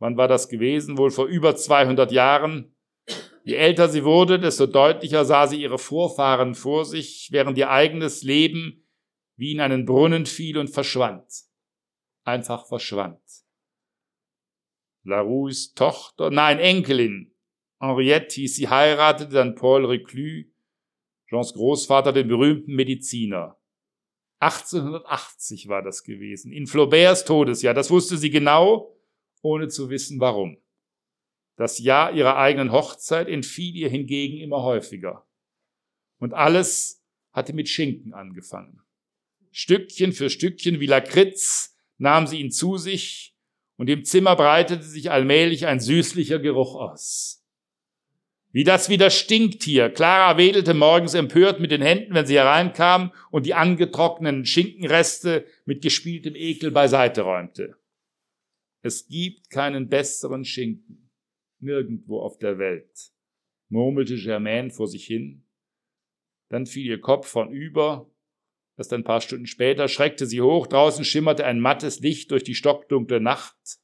Wann 0.00 0.16
war 0.16 0.26
das 0.26 0.48
gewesen? 0.48 0.98
Wohl 0.98 1.12
vor 1.12 1.26
über 1.26 1.54
200 1.54 2.10
Jahren. 2.10 2.71
Je 3.44 3.56
älter 3.56 3.88
sie 3.88 4.04
wurde, 4.04 4.38
desto 4.38 4.66
deutlicher 4.66 5.24
sah 5.24 5.46
sie 5.46 5.60
ihre 5.60 5.78
Vorfahren 5.78 6.54
vor 6.54 6.84
sich, 6.84 7.28
während 7.32 7.58
ihr 7.58 7.70
eigenes 7.70 8.22
Leben 8.22 8.86
wie 9.36 9.52
in 9.52 9.60
einen 9.60 9.84
Brunnen 9.84 10.26
fiel 10.26 10.58
und 10.58 10.68
verschwand. 10.68 11.26
Einfach 12.24 12.66
verschwand. 12.66 13.20
Laroues 15.04 15.74
Tochter, 15.74 16.30
nein, 16.30 16.60
Enkelin, 16.60 17.34
Henriette 17.80 18.36
hieß 18.36 18.54
sie, 18.54 18.68
heiratete 18.68 19.32
dann 19.32 19.56
Paul 19.56 19.86
Reclus, 19.86 20.46
Jeans 21.28 21.54
Großvater, 21.54 22.12
den 22.12 22.28
berühmten 22.28 22.74
Mediziner. 22.74 23.58
1880 24.38 25.66
war 25.68 25.82
das 25.82 26.04
gewesen, 26.04 26.52
in 26.52 26.66
Flauberts 26.66 27.24
Todesjahr. 27.24 27.74
Das 27.74 27.90
wusste 27.90 28.16
sie 28.16 28.30
genau, 28.30 28.96
ohne 29.40 29.68
zu 29.68 29.90
wissen 29.90 30.20
warum. 30.20 30.61
Das 31.56 31.78
Jahr 31.78 32.12
ihrer 32.12 32.36
eigenen 32.36 32.72
Hochzeit 32.72 33.28
entfiel 33.28 33.76
ihr 33.76 33.88
hingegen 33.88 34.38
immer 34.38 34.62
häufiger. 34.62 35.26
Und 36.18 36.34
alles 36.34 37.04
hatte 37.32 37.52
mit 37.52 37.68
Schinken 37.68 38.14
angefangen. 38.14 38.80
Stückchen 39.50 40.12
für 40.12 40.30
Stückchen 40.30 40.80
wie 40.80 40.86
Lakritz 40.86 41.76
nahm 41.98 42.26
sie 42.26 42.40
ihn 42.40 42.50
zu 42.50 42.78
sich 42.78 43.34
und 43.76 43.90
im 43.90 44.04
Zimmer 44.04 44.36
breitete 44.36 44.82
sich 44.82 45.10
allmählich 45.10 45.66
ein 45.66 45.80
süßlicher 45.80 46.38
Geruch 46.38 46.74
aus. 46.74 47.44
Wie 48.50 48.64
das 48.64 48.90
wieder 48.90 49.08
stinkt 49.08 49.62
hier. 49.62 49.88
Clara 49.88 50.36
wedelte 50.36 50.74
morgens 50.74 51.14
empört 51.14 51.58
mit 51.58 51.70
den 51.70 51.80
Händen, 51.80 52.14
wenn 52.14 52.26
sie 52.26 52.36
hereinkam 52.36 53.12
und 53.30 53.46
die 53.46 53.54
angetrockneten 53.54 54.44
Schinkenreste 54.44 55.46
mit 55.64 55.82
gespieltem 55.82 56.34
Ekel 56.34 56.70
beiseite 56.70 57.22
räumte. 57.22 57.76
Es 58.82 59.06
gibt 59.06 59.48
keinen 59.48 59.88
besseren 59.88 60.44
Schinken 60.44 61.01
nirgendwo 61.62 62.20
auf 62.20 62.38
der 62.38 62.58
Welt, 62.58 63.12
murmelte 63.68 64.16
Germaine 64.16 64.70
vor 64.70 64.88
sich 64.88 65.06
hin. 65.06 65.44
Dann 66.48 66.66
fiel 66.66 66.86
ihr 66.86 67.00
Kopf 67.00 67.28
vornüber. 67.28 68.10
Erst 68.76 68.92
ein 68.92 69.04
paar 69.04 69.20
Stunden 69.20 69.46
später 69.46 69.88
schreckte 69.88 70.26
sie 70.26 70.40
hoch. 70.40 70.66
Draußen 70.66 71.04
schimmerte 71.04 71.44
ein 71.44 71.60
mattes 71.60 72.00
Licht 72.00 72.30
durch 72.30 72.44
die 72.44 72.54
stockdunkle 72.54 73.20
Nacht. 73.20 73.78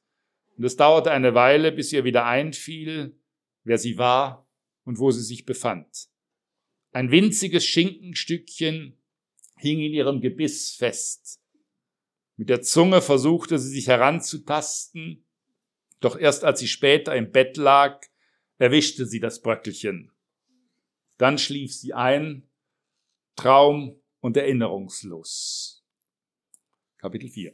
Und 0.57 0.65
es 0.65 0.75
dauerte 0.75 1.11
eine 1.11 1.33
Weile, 1.33 1.71
bis 1.71 1.93
ihr 1.93 2.03
wieder 2.03 2.25
einfiel, 2.25 3.17
wer 3.63 3.77
sie 3.77 3.97
war 3.97 4.47
und 4.83 4.99
wo 4.99 5.09
sie 5.11 5.23
sich 5.23 5.45
befand. 5.45 6.09
Ein 6.91 7.11
winziges 7.11 7.65
Schinkenstückchen 7.65 8.97
hing 9.57 9.79
in 9.79 9.93
ihrem 9.93 10.21
Gebiss 10.21 10.73
fest. 10.73 11.39
Mit 12.35 12.49
der 12.49 12.61
Zunge 12.61 13.01
versuchte 13.01 13.59
sie 13.59 13.69
sich 13.69 13.87
heranzutasten, 13.87 15.25
doch 15.99 16.17
erst 16.17 16.43
als 16.43 16.59
sie 16.59 16.67
später 16.67 17.15
im 17.15 17.31
Bett 17.31 17.57
lag, 17.57 18.01
erwischte 18.57 19.05
sie 19.05 19.19
das 19.19 19.41
Bröckelchen. 19.41 20.11
Dann 21.17 21.37
schlief 21.37 21.73
sie 21.73 21.93
ein, 21.93 22.49
Traum 23.35 24.01
und 24.19 24.35
erinnerungslos. 24.37 25.83
Kapitel 26.97 27.29
4. 27.29 27.53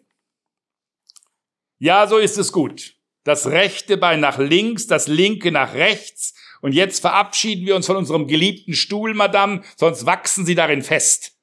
Ja, 1.77 2.07
so 2.07 2.17
ist 2.17 2.37
es 2.37 2.51
gut. 2.51 2.95
Das 3.23 3.47
rechte 3.47 3.97
Bein 3.97 4.19
nach 4.19 4.37
links, 4.37 4.87
das 4.87 5.07
linke 5.07 5.51
nach 5.51 5.73
rechts 5.73 6.33
Und 6.61 6.73
jetzt 6.73 6.99
verabschieden 6.99 7.65
wir 7.65 7.75
uns 7.75 7.85
von 7.85 7.97
unserem 7.97 8.27
geliebten 8.27 8.73
Stuhl, 8.73 9.13
Madame, 9.13 9.63
sonst 9.75 10.05
wachsen 10.05 10.45
Sie 10.45 10.55
darin 10.55 10.81
fest. 10.81 11.37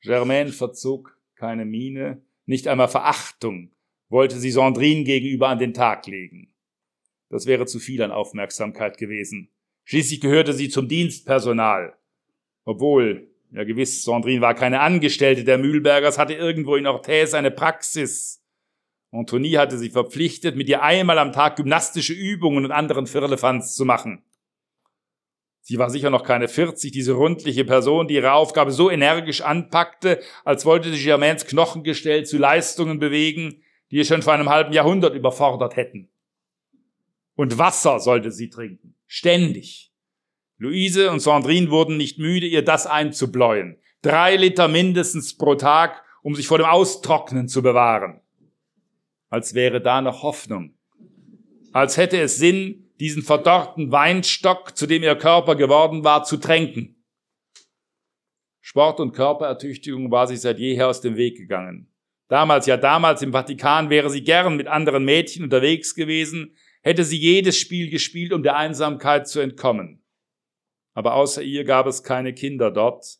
Germaine 0.00 0.52
verzog 0.52 1.18
keine 1.34 1.64
Miene, 1.64 2.22
nicht 2.46 2.68
einmal 2.68 2.88
Verachtung 2.88 3.70
wollte 4.10 4.38
sie 4.38 4.50
Sandrine 4.50 5.04
gegenüber 5.04 5.48
an 5.48 5.58
den 5.58 5.72
Tag 5.72 6.06
legen. 6.06 6.52
Das 7.30 7.46
wäre 7.46 7.64
zu 7.64 7.78
viel 7.78 8.02
an 8.02 8.10
Aufmerksamkeit 8.10 8.98
gewesen. 8.98 9.50
Schließlich 9.84 10.20
gehörte 10.20 10.52
sie 10.52 10.68
zum 10.68 10.88
Dienstpersonal. 10.88 11.96
Obwohl, 12.64 13.28
ja 13.52 13.64
gewiss, 13.64 14.02
Sandrine 14.02 14.40
war 14.40 14.54
keine 14.54 14.80
Angestellte 14.80 15.44
der 15.44 15.58
Mühlbergers, 15.58 16.18
hatte 16.18 16.34
irgendwo 16.34 16.76
in 16.76 16.86
Orthez 16.86 17.34
eine 17.34 17.50
Praxis. 17.50 18.42
Antonie 19.12 19.58
hatte 19.58 19.78
sie 19.78 19.90
verpflichtet, 19.90 20.56
mit 20.56 20.68
ihr 20.68 20.82
einmal 20.82 21.18
am 21.18 21.32
Tag 21.32 21.56
gymnastische 21.56 22.12
Übungen 22.12 22.64
und 22.64 22.72
anderen 22.72 23.06
Firlefanz 23.06 23.74
zu 23.74 23.84
machen. 23.84 24.22
Sie 25.62 25.78
war 25.78 25.90
sicher 25.90 26.10
noch 26.10 26.24
keine 26.24 26.48
40, 26.48 26.90
diese 26.90 27.12
rundliche 27.12 27.64
Person, 27.64 28.08
die 28.08 28.14
ihre 28.14 28.32
Aufgabe 28.32 28.72
so 28.72 28.90
energisch 28.90 29.42
anpackte, 29.42 30.20
als 30.44 30.64
wollte 30.64 30.92
sie 30.92 31.02
Germains 31.02 31.46
Knochengestell 31.46 32.24
zu 32.24 32.38
Leistungen 32.38 32.98
bewegen, 32.98 33.62
die 33.90 33.96
ihr 33.96 34.04
schon 34.04 34.22
vor 34.22 34.32
einem 34.32 34.48
halben 34.48 34.72
Jahrhundert 34.72 35.14
überfordert 35.14 35.76
hätten. 35.76 36.10
Und 37.34 37.58
Wasser 37.58 38.00
sollte 38.00 38.30
sie 38.30 38.50
trinken. 38.50 38.94
Ständig. 39.06 39.92
Luise 40.58 41.10
und 41.10 41.20
Sandrine 41.20 41.70
wurden 41.70 41.96
nicht 41.96 42.18
müde, 42.18 42.46
ihr 42.46 42.62
das 42.62 42.86
einzubläuen. 42.86 43.78
Drei 44.02 44.36
Liter 44.36 44.68
mindestens 44.68 45.36
pro 45.36 45.54
Tag, 45.54 46.04
um 46.22 46.34
sich 46.34 46.46
vor 46.46 46.58
dem 46.58 46.66
Austrocknen 46.66 47.48
zu 47.48 47.62
bewahren. 47.62 48.20
Als 49.30 49.54
wäre 49.54 49.80
da 49.80 50.02
noch 50.02 50.22
Hoffnung. 50.22 50.74
Als 51.72 51.96
hätte 51.96 52.20
es 52.20 52.36
Sinn, 52.36 52.90
diesen 53.00 53.22
verdorrten 53.22 53.90
Weinstock, 53.90 54.76
zu 54.76 54.86
dem 54.86 55.02
ihr 55.02 55.16
Körper 55.16 55.56
geworden 55.56 56.04
war, 56.04 56.24
zu 56.24 56.36
tränken. 56.36 57.02
Sport 58.60 59.00
und 59.00 59.12
Körperertüchtigung 59.12 60.10
war 60.10 60.26
sich 60.26 60.40
seit 60.40 60.58
jeher 60.58 60.88
aus 60.88 61.00
dem 61.00 61.16
Weg 61.16 61.36
gegangen. 61.36 61.89
Damals, 62.30 62.66
ja 62.66 62.76
damals 62.76 63.22
im 63.22 63.32
Vatikan 63.32 63.90
wäre 63.90 64.08
sie 64.08 64.22
gern 64.22 64.56
mit 64.56 64.68
anderen 64.68 65.04
Mädchen 65.04 65.42
unterwegs 65.42 65.96
gewesen, 65.96 66.56
hätte 66.80 67.02
sie 67.02 67.18
jedes 67.18 67.58
Spiel 67.58 67.90
gespielt, 67.90 68.32
um 68.32 68.44
der 68.44 68.56
Einsamkeit 68.56 69.26
zu 69.26 69.40
entkommen. 69.40 70.04
Aber 70.94 71.14
außer 71.14 71.42
ihr 71.42 71.64
gab 71.64 71.88
es 71.88 72.04
keine 72.04 72.32
Kinder 72.32 72.70
dort. 72.70 73.18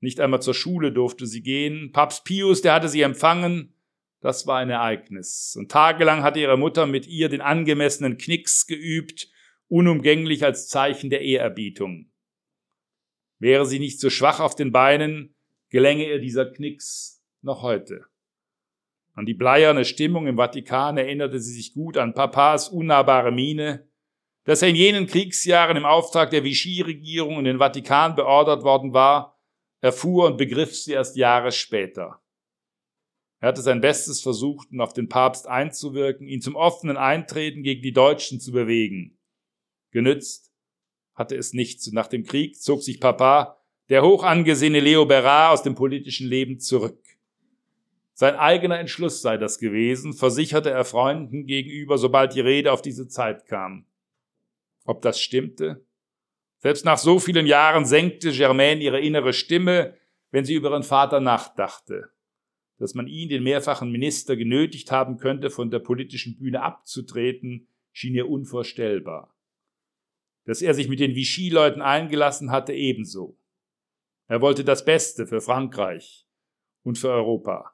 Nicht 0.00 0.18
einmal 0.18 0.42
zur 0.42 0.54
Schule 0.54 0.90
durfte 0.90 1.24
sie 1.24 1.40
gehen. 1.40 1.92
Papst 1.92 2.24
Pius, 2.24 2.62
der 2.62 2.72
hatte 2.74 2.88
sie 2.88 3.02
empfangen, 3.02 3.76
das 4.20 4.44
war 4.48 4.58
ein 4.58 4.70
Ereignis. 4.70 5.54
Und 5.56 5.70
tagelang 5.70 6.24
hatte 6.24 6.40
ihre 6.40 6.58
Mutter 6.58 6.86
mit 6.86 7.06
ihr 7.06 7.28
den 7.28 7.42
angemessenen 7.42 8.18
Knicks 8.18 8.66
geübt, 8.66 9.28
unumgänglich 9.68 10.44
als 10.44 10.66
Zeichen 10.66 11.10
der 11.10 11.20
Ehrerbietung. 11.20 12.10
Wäre 13.38 13.66
sie 13.66 13.78
nicht 13.78 14.00
so 14.00 14.10
schwach 14.10 14.40
auf 14.40 14.56
den 14.56 14.72
Beinen, 14.72 15.36
gelänge 15.70 16.08
ihr 16.08 16.18
dieser 16.18 16.50
Knicks 16.50 17.22
noch 17.40 17.62
heute. 17.62 18.06
An 19.14 19.26
die 19.26 19.34
bleierne 19.34 19.84
Stimmung 19.84 20.26
im 20.26 20.36
Vatikan 20.36 20.96
erinnerte 20.96 21.38
sie 21.38 21.52
sich 21.52 21.74
gut 21.74 21.98
an 21.98 22.14
Papas 22.14 22.68
unnahbare 22.70 23.30
Miene, 23.30 23.88
dass 24.44 24.62
er 24.62 24.68
in 24.68 24.76
jenen 24.76 25.06
Kriegsjahren 25.06 25.76
im 25.76 25.84
Auftrag 25.84 26.30
der 26.30 26.44
Vichy-Regierung 26.44 27.38
in 27.38 27.44
den 27.44 27.58
Vatikan 27.58 28.14
beordert 28.14 28.64
worden 28.64 28.92
war, 28.92 29.38
erfuhr 29.80 30.26
und 30.26 30.38
begriff 30.38 30.74
sie 30.74 30.92
erst 30.92 31.16
Jahre 31.16 31.52
später. 31.52 32.22
Er 33.40 33.48
hatte 33.48 33.60
sein 33.60 33.80
Bestes 33.80 34.22
versucht, 34.22 34.68
um 34.70 34.80
auf 34.80 34.92
den 34.92 35.08
Papst 35.08 35.46
einzuwirken, 35.46 36.28
ihn 36.28 36.40
zum 36.40 36.54
offenen 36.54 36.96
Eintreten 36.96 37.62
gegen 37.62 37.82
die 37.82 37.92
Deutschen 37.92 38.40
zu 38.40 38.52
bewegen. 38.52 39.18
Genützt 39.90 40.52
hatte 41.14 41.36
es 41.36 41.52
nichts 41.52 41.86
und 41.88 41.94
nach 41.94 42.06
dem 42.06 42.24
Krieg 42.24 42.60
zog 42.60 42.82
sich 42.82 43.00
Papa, 43.00 43.60
der 43.88 44.02
hoch 44.02 44.22
angesehene 44.22 44.80
Leo 44.80 45.04
Berard, 45.04 45.52
aus 45.52 45.62
dem 45.62 45.74
politischen 45.74 46.28
Leben 46.28 46.60
zurück. 46.60 47.01
Sein 48.22 48.36
eigener 48.36 48.78
Entschluss 48.78 49.20
sei 49.20 49.36
das 49.36 49.58
gewesen, 49.58 50.12
versicherte 50.12 50.70
er 50.70 50.84
Freunden 50.84 51.44
gegenüber, 51.44 51.98
sobald 51.98 52.36
die 52.36 52.40
Rede 52.40 52.70
auf 52.70 52.80
diese 52.80 53.08
Zeit 53.08 53.46
kam. 53.46 53.84
Ob 54.84 55.02
das 55.02 55.20
stimmte? 55.20 55.84
Selbst 56.58 56.84
nach 56.84 56.98
so 56.98 57.18
vielen 57.18 57.46
Jahren 57.46 57.84
senkte 57.84 58.30
Germaine 58.30 58.80
ihre 58.80 59.00
innere 59.00 59.32
Stimme, 59.32 59.96
wenn 60.30 60.44
sie 60.44 60.54
über 60.54 60.70
ihren 60.70 60.84
Vater 60.84 61.18
nachdachte 61.18 62.12
dass 62.78 62.94
man 62.94 63.08
ihn, 63.08 63.28
den 63.28 63.42
mehrfachen 63.42 63.90
Minister, 63.90 64.36
genötigt 64.36 64.92
haben 64.92 65.16
könnte, 65.16 65.50
von 65.50 65.70
der 65.70 65.80
politischen 65.80 66.36
Bühne 66.36 66.62
abzutreten, 66.62 67.66
schien 67.90 68.14
ihr 68.14 68.28
unvorstellbar. 68.28 69.34
Dass 70.44 70.62
er 70.62 70.74
sich 70.74 70.88
mit 70.88 71.00
den 71.00 71.16
Vichy-Leuten 71.16 71.82
eingelassen 71.82 72.52
hatte, 72.52 72.72
ebenso. 72.72 73.36
Er 74.28 74.40
wollte 74.40 74.62
das 74.62 74.84
Beste 74.84 75.26
für 75.26 75.40
Frankreich 75.40 76.24
und 76.84 76.98
für 76.98 77.10
Europa. 77.10 77.72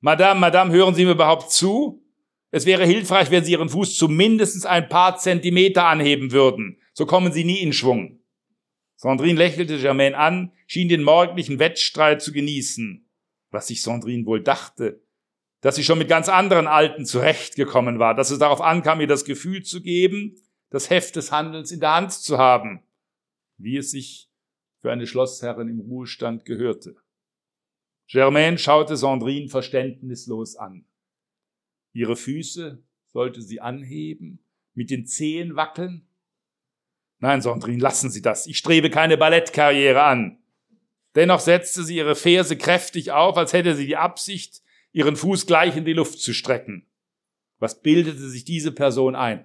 Madame, 0.00 0.40
Madame, 0.40 0.72
hören 0.72 0.94
Sie 0.94 1.04
mir 1.04 1.12
überhaupt 1.12 1.52
zu? 1.52 2.02
Es 2.50 2.66
wäre 2.66 2.84
hilfreich, 2.84 3.30
wenn 3.30 3.44
Sie 3.44 3.52
Ihren 3.52 3.68
Fuß 3.68 3.96
zumindest 3.96 4.66
ein 4.66 4.88
paar 4.88 5.16
Zentimeter 5.16 5.86
anheben 5.86 6.32
würden. 6.32 6.80
So 6.92 7.06
kommen 7.06 7.32
Sie 7.32 7.44
nie 7.44 7.60
in 7.60 7.72
Schwung. 7.72 8.20
Sandrine 8.96 9.38
lächelte 9.38 9.78
Germaine 9.78 10.16
an, 10.16 10.52
schien 10.66 10.88
den 10.88 11.02
morgendlichen 11.02 11.58
Wettstreit 11.58 12.20
zu 12.20 12.32
genießen 12.32 13.06
was 13.50 13.66
sich 13.66 13.82
Sandrine 13.82 14.26
wohl 14.26 14.42
dachte, 14.42 15.02
dass 15.60 15.76
sie 15.76 15.84
schon 15.84 15.98
mit 15.98 16.08
ganz 16.08 16.28
anderen 16.28 16.66
Alten 16.66 17.04
zurechtgekommen 17.04 17.98
war, 17.98 18.14
dass 18.14 18.30
es 18.30 18.38
darauf 18.38 18.60
ankam, 18.60 19.00
ihr 19.00 19.06
das 19.06 19.24
Gefühl 19.24 19.62
zu 19.62 19.82
geben, 19.82 20.36
das 20.70 20.88
Heft 20.88 21.16
des 21.16 21.32
Handelns 21.32 21.70
in 21.72 21.80
der 21.80 21.94
Hand 21.94 22.12
zu 22.12 22.38
haben, 22.38 22.82
wie 23.58 23.76
es 23.76 23.90
sich 23.90 24.30
für 24.80 24.90
eine 24.90 25.06
Schlossherrin 25.06 25.68
im 25.68 25.80
Ruhestand 25.80 26.44
gehörte. 26.44 26.96
Germaine 28.10 28.58
schaute 28.58 28.96
Sandrine 28.96 29.48
verständnislos 29.48 30.56
an. 30.56 30.84
Ihre 31.92 32.16
Füße 32.16 32.82
sollte 33.06 33.40
sie 33.40 33.60
anheben, 33.60 34.44
mit 34.74 34.90
den 34.90 35.06
Zehen 35.06 35.54
wackeln? 35.54 36.08
Nein, 37.20 37.40
Sandrine, 37.40 37.78
lassen 37.78 38.10
Sie 38.10 38.20
das. 38.20 38.48
Ich 38.48 38.58
strebe 38.58 38.90
keine 38.90 39.16
Ballettkarriere 39.16 40.02
an. 40.02 40.42
Dennoch 41.14 41.38
setzte 41.38 41.84
sie 41.84 41.96
ihre 41.96 42.16
Ferse 42.16 42.56
kräftig 42.56 43.12
auf, 43.12 43.36
als 43.36 43.52
hätte 43.52 43.76
sie 43.76 43.86
die 43.86 43.96
Absicht, 43.96 44.60
ihren 44.90 45.14
Fuß 45.14 45.46
gleich 45.46 45.76
in 45.76 45.84
die 45.84 45.92
Luft 45.92 46.20
zu 46.20 46.34
strecken. 46.34 46.90
Was 47.58 47.80
bildete 47.80 48.28
sich 48.28 48.44
diese 48.44 48.72
Person 48.72 49.14
ein? 49.14 49.44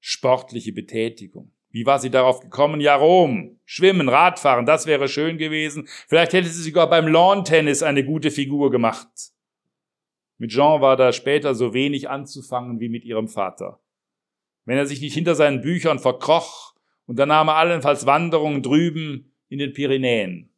Sportliche 0.00 0.72
Betätigung. 0.72 1.52
Wie 1.70 1.84
war 1.84 1.98
sie 1.98 2.10
darauf 2.10 2.40
gekommen? 2.40 2.80
Ja, 2.80 2.96
Rom. 2.96 3.58
Schwimmen, 3.64 4.08
Radfahren, 4.08 4.66
das 4.66 4.86
wäre 4.86 5.08
schön 5.08 5.36
gewesen. 5.38 5.86
Vielleicht 6.06 6.32
hätte 6.32 6.48
sie 6.48 6.62
sogar 6.62 6.88
beim 6.88 7.08
Lawn-Tennis 7.08 7.82
eine 7.82 8.04
gute 8.04 8.30
Figur 8.30 8.70
gemacht. 8.70 9.08
Mit 10.38 10.50
Jean 10.50 10.80
war 10.80 10.96
da 10.96 11.12
später 11.12 11.54
so 11.54 11.74
wenig 11.74 12.08
anzufangen 12.08 12.80
wie 12.80 12.88
mit 12.88 13.04
ihrem 13.04 13.28
Vater. 13.28 13.80
Wenn 14.64 14.78
er 14.78 14.86
sich 14.86 15.00
nicht 15.00 15.14
hinter 15.14 15.34
seinen 15.34 15.60
Büchern 15.60 15.98
verkroch, 15.98 16.74
und 17.08 17.18
dann 17.18 17.30
nahm 17.30 17.48
er 17.48 17.56
allenfalls 17.56 18.04
Wanderungen 18.04 18.62
drüben 18.62 19.32
in 19.48 19.58
den 19.58 19.72
Pyrenäen. 19.72 20.52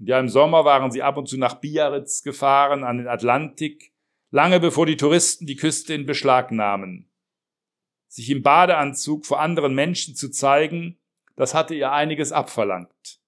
Und 0.00 0.08
ja, 0.08 0.18
im 0.18 0.28
Sommer 0.28 0.64
waren 0.64 0.90
sie 0.90 1.02
ab 1.02 1.16
und 1.16 1.28
zu 1.28 1.38
nach 1.38 1.60
Biarritz 1.60 2.22
gefahren, 2.22 2.82
an 2.82 2.98
den 2.98 3.06
Atlantik, 3.06 3.92
lange 4.30 4.58
bevor 4.58 4.86
die 4.86 4.96
Touristen 4.96 5.46
die 5.46 5.54
Küste 5.54 5.94
in 5.94 6.04
Beschlag 6.04 6.50
nahmen. 6.50 7.11
Sich 8.12 8.28
im 8.28 8.42
Badeanzug 8.42 9.24
vor 9.24 9.40
anderen 9.40 9.74
Menschen 9.74 10.14
zu 10.14 10.28
zeigen, 10.28 10.98
das 11.34 11.54
hatte 11.54 11.74
ihr 11.74 11.92
einiges 11.92 12.30
abverlangt. 12.30 13.20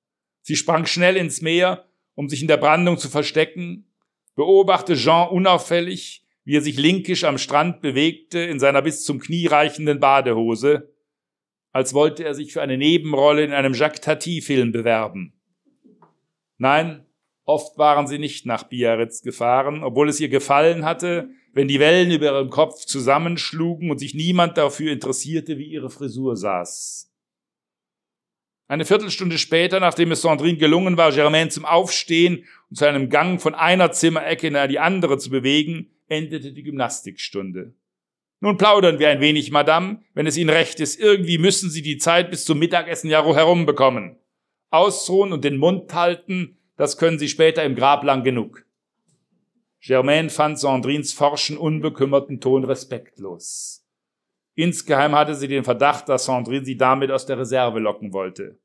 Sie 0.42 0.56
sprang 0.56 0.84
schnell 0.84 1.16
ins 1.16 1.40
Meer, 1.40 1.86
um 2.14 2.28
sich 2.28 2.42
in 2.42 2.48
der 2.48 2.58
Brandung 2.58 2.98
zu 2.98 3.08
verstecken, 3.08 3.86
beobachte 4.34 4.94
Jean 4.94 5.30
unauffällig, 5.30 6.26
wie 6.44 6.58
er 6.58 6.60
sich 6.60 6.76
linkisch 6.76 7.24
am 7.24 7.38
Strand 7.38 7.80
bewegte 7.80 8.40
in 8.40 8.60
seiner 8.60 8.82
bis 8.82 9.04
zum 9.04 9.20
Knie 9.20 9.46
reichenden 9.46 10.00
Badehose, 10.00 10.92
als 11.72 11.94
wollte 11.94 12.22
er 12.22 12.34
sich 12.34 12.52
für 12.52 12.60
eine 12.60 12.76
Nebenrolle 12.76 13.42
in 13.42 13.54
einem 13.54 13.72
Jacques 13.72 14.02
Tati-Film 14.02 14.70
bewerben. 14.70 15.32
Nein, 16.58 17.06
oft 17.46 17.78
waren 17.78 18.06
sie 18.06 18.18
nicht 18.18 18.44
nach 18.44 18.64
Biarritz 18.64 19.22
gefahren, 19.22 19.82
obwohl 19.82 20.10
es 20.10 20.20
ihr 20.20 20.28
gefallen 20.28 20.84
hatte, 20.84 21.30
wenn 21.54 21.68
die 21.68 21.80
Wellen 21.80 22.10
über 22.10 22.26
ihrem 22.26 22.50
Kopf 22.50 22.84
zusammenschlugen 22.84 23.90
und 23.90 23.98
sich 23.98 24.14
niemand 24.14 24.58
dafür 24.58 24.92
interessierte, 24.92 25.56
wie 25.56 25.66
ihre 25.66 25.88
Frisur 25.88 26.36
saß. 26.36 27.10
Eine 28.66 28.84
Viertelstunde 28.84 29.38
später, 29.38 29.78
nachdem 29.78 30.10
es 30.10 30.22
Sandrine 30.22 30.58
gelungen 30.58 30.96
war, 30.96 31.12
Germaine 31.12 31.50
zum 31.50 31.64
Aufstehen 31.64 32.44
und 32.70 32.76
zu 32.76 32.86
einem 32.86 33.08
Gang 33.08 33.40
von 33.40 33.54
einer 33.54 33.92
Zimmerecke 33.92 34.48
in 34.48 34.68
die 34.68 34.78
andere 34.78 35.18
zu 35.18 35.30
bewegen, 35.30 35.90
endete 36.08 36.52
die 36.52 36.62
Gymnastikstunde. 36.62 37.74
Nun 38.40 38.58
plaudern 38.58 38.98
wir 38.98 39.08
ein 39.08 39.20
wenig, 39.20 39.50
Madame, 39.50 40.02
wenn 40.14 40.26
es 40.26 40.36
Ihnen 40.36 40.50
recht 40.50 40.80
ist. 40.80 40.98
Irgendwie 40.98 41.38
müssen 41.38 41.70
Sie 41.70 41.82
die 41.82 41.98
Zeit 41.98 42.30
bis 42.30 42.44
zum 42.44 42.58
Mittagessen 42.58 43.08
ja 43.08 43.24
herumbekommen. 43.24 44.18
Ausruhen 44.70 45.32
und 45.32 45.44
den 45.44 45.56
Mund 45.56 45.94
halten, 45.94 46.58
das 46.76 46.98
können 46.98 47.18
Sie 47.18 47.28
später 47.28 47.62
im 47.64 47.76
Grab 47.76 48.02
lang 48.02 48.24
genug. 48.24 48.66
Germaine 49.86 50.30
fand 50.30 50.58
Sandrines 50.58 51.12
forschen, 51.12 51.58
unbekümmerten 51.58 52.40
Ton 52.40 52.64
respektlos. 52.64 53.86
Insgeheim 54.54 55.14
hatte 55.14 55.34
sie 55.34 55.46
den 55.46 55.62
Verdacht, 55.62 56.08
dass 56.08 56.24
Sandrine 56.24 56.64
sie 56.64 56.78
damit 56.78 57.10
aus 57.10 57.26
der 57.26 57.38
Reserve 57.38 57.80
locken 57.80 58.14
wollte. 58.14 58.58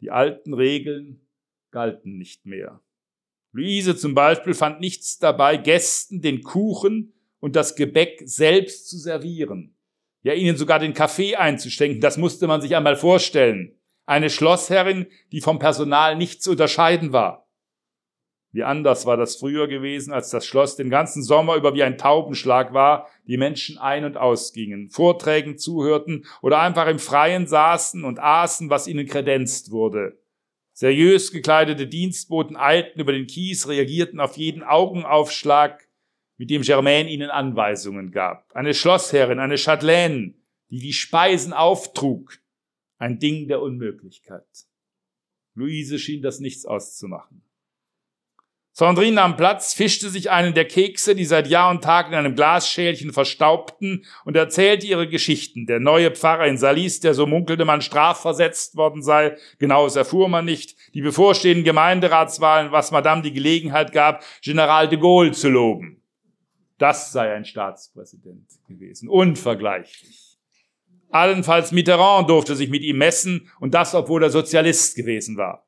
Die 0.00 0.10
alten 0.10 0.52
Regeln 0.52 1.28
galten 1.70 2.18
nicht 2.18 2.44
mehr. 2.44 2.80
Luise 3.52 3.96
zum 3.96 4.14
Beispiel 4.14 4.54
fand 4.54 4.80
nichts 4.80 5.18
dabei, 5.18 5.58
Gästen 5.58 6.22
den 6.22 6.42
Kuchen 6.42 7.12
und 7.38 7.54
das 7.54 7.76
Gebäck 7.76 8.20
selbst 8.24 8.88
zu 8.88 8.98
servieren. 8.98 9.76
Ja, 10.22 10.32
ihnen 10.32 10.56
sogar 10.56 10.80
den 10.80 10.94
Kaffee 10.94 11.36
einzuschenken, 11.36 12.00
das 12.00 12.16
musste 12.16 12.48
man 12.48 12.60
sich 12.60 12.74
einmal 12.74 12.96
vorstellen. 12.96 13.78
Eine 14.06 14.28
Schlossherrin, 14.28 15.06
die 15.30 15.40
vom 15.40 15.60
Personal 15.60 16.16
nicht 16.16 16.42
zu 16.42 16.50
unterscheiden 16.50 17.12
war. 17.12 17.41
Wie 18.52 18.64
anders 18.64 19.06
war 19.06 19.16
das 19.16 19.36
früher 19.36 19.66
gewesen, 19.66 20.12
als 20.12 20.28
das 20.28 20.44
Schloss 20.44 20.76
den 20.76 20.90
ganzen 20.90 21.22
Sommer 21.22 21.56
über 21.56 21.74
wie 21.74 21.82
ein 21.82 21.96
Taubenschlag 21.96 22.74
war, 22.74 23.08
die 23.26 23.38
Menschen 23.38 23.78
ein- 23.78 24.04
und 24.04 24.18
ausgingen, 24.18 24.90
Vorträgen 24.90 25.56
zuhörten 25.56 26.26
oder 26.42 26.60
einfach 26.60 26.86
im 26.86 26.98
Freien 26.98 27.46
saßen 27.46 28.04
und 28.04 28.18
aßen, 28.18 28.68
was 28.68 28.86
ihnen 28.86 29.06
kredenzt 29.06 29.70
wurde. 29.70 30.18
Seriös 30.74 31.32
gekleidete 31.32 31.86
Dienstboten 31.86 32.56
eilten 32.56 33.00
über 33.00 33.12
den 33.12 33.26
Kies, 33.26 33.68
reagierten 33.68 34.20
auf 34.20 34.36
jeden 34.36 34.62
Augenaufschlag, 34.62 35.88
mit 36.36 36.50
dem 36.50 36.62
Germain 36.62 37.08
ihnen 37.08 37.30
Anweisungen 37.30 38.10
gab. 38.10 38.50
Eine 38.54 38.74
Schlossherrin, 38.74 39.38
eine 39.38 39.56
Chatelaine, 39.56 40.34
die 40.70 40.80
die 40.80 40.92
Speisen 40.92 41.52
auftrug. 41.52 42.38
Ein 42.98 43.18
Ding 43.18 43.48
der 43.48 43.62
Unmöglichkeit. 43.62 44.46
Luise 45.54 45.98
schien 45.98 46.22
das 46.22 46.40
nichts 46.40 46.66
auszumachen. 46.66 47.42
Sandrine 48.74 49.16
nahm 49.16 49.36
Platz, 49.36 49.74
fischte 49.74 50.08
sich 50.08 50.30
einen 50.30 50.54
der 50.54 50.66
Kekse, 50.66 51.14
die 51.14 51.26
seit 51.26 51.46
Jahr 51.46 51.70
und 51.70 51.84
Tag 51.84 52.08
in 52.08 52.14
einem 52.14 52.34
Glasschälchen 52.34 53.12
verstaubten, 53.12 54.06
und 54.24 54.34
erzählte 54.34 54.86
ihre 54.86 55.06
Geschichten. 55.06 55.66
Der 55.66 55.78
neue 55.78 56.10
Pfarrer 56.10 56.46
in 56.46 56.56
Salis, 56.56 57.00
der 57.00 57.12
so 57.12 57.26
munkelte 57.26 57.66
man 57.66 57.82
strafversetzt 57.82 58.76
worden 58.76 59.02
sei, 59.02 59.36
genaues 59.58 59.94
erfuhr 59.96 60.30
man 60.30 60.46
nicht. 60.46 60.74
Die 60.94 61.02
bevorstehenden 61.02 61.64
Gemeinderatswahlen, 61.64 62.72
was 62.72 62.92
Madame 62.92 63.20
die 63.20 63.34
Gelegenheit 63.34 63.92
gab, 63.92 64.24
General 64.40 64.88
de 64.88 64.98
Gaulle 64.98 65.32
zu 65.32 65.50
loben. 65.50 66.02
Das 66.78 67.12
sei 67.12 67.34
ein 67.34 67.44
Staatspräsident 67.44 68.46
gewesen. 68.66 69.10
Unvergleichlich. 69.10 70.38
Allenfalls 71.10 71.72
Mitterrand 71.72 72.30
durfte 72.30 72.56
sich 72.56 72.70
mit 72.70 72.82
ihm 72.82 72.96
messen, 72.96 73.50
und 73.60 73.74
das, 73.74 73.94
obwohl 73.94 74.22
er 74.22 74.30
Sozialist 74.30 74.96
gewesen 74.96 75.36
war. 75.36 75.66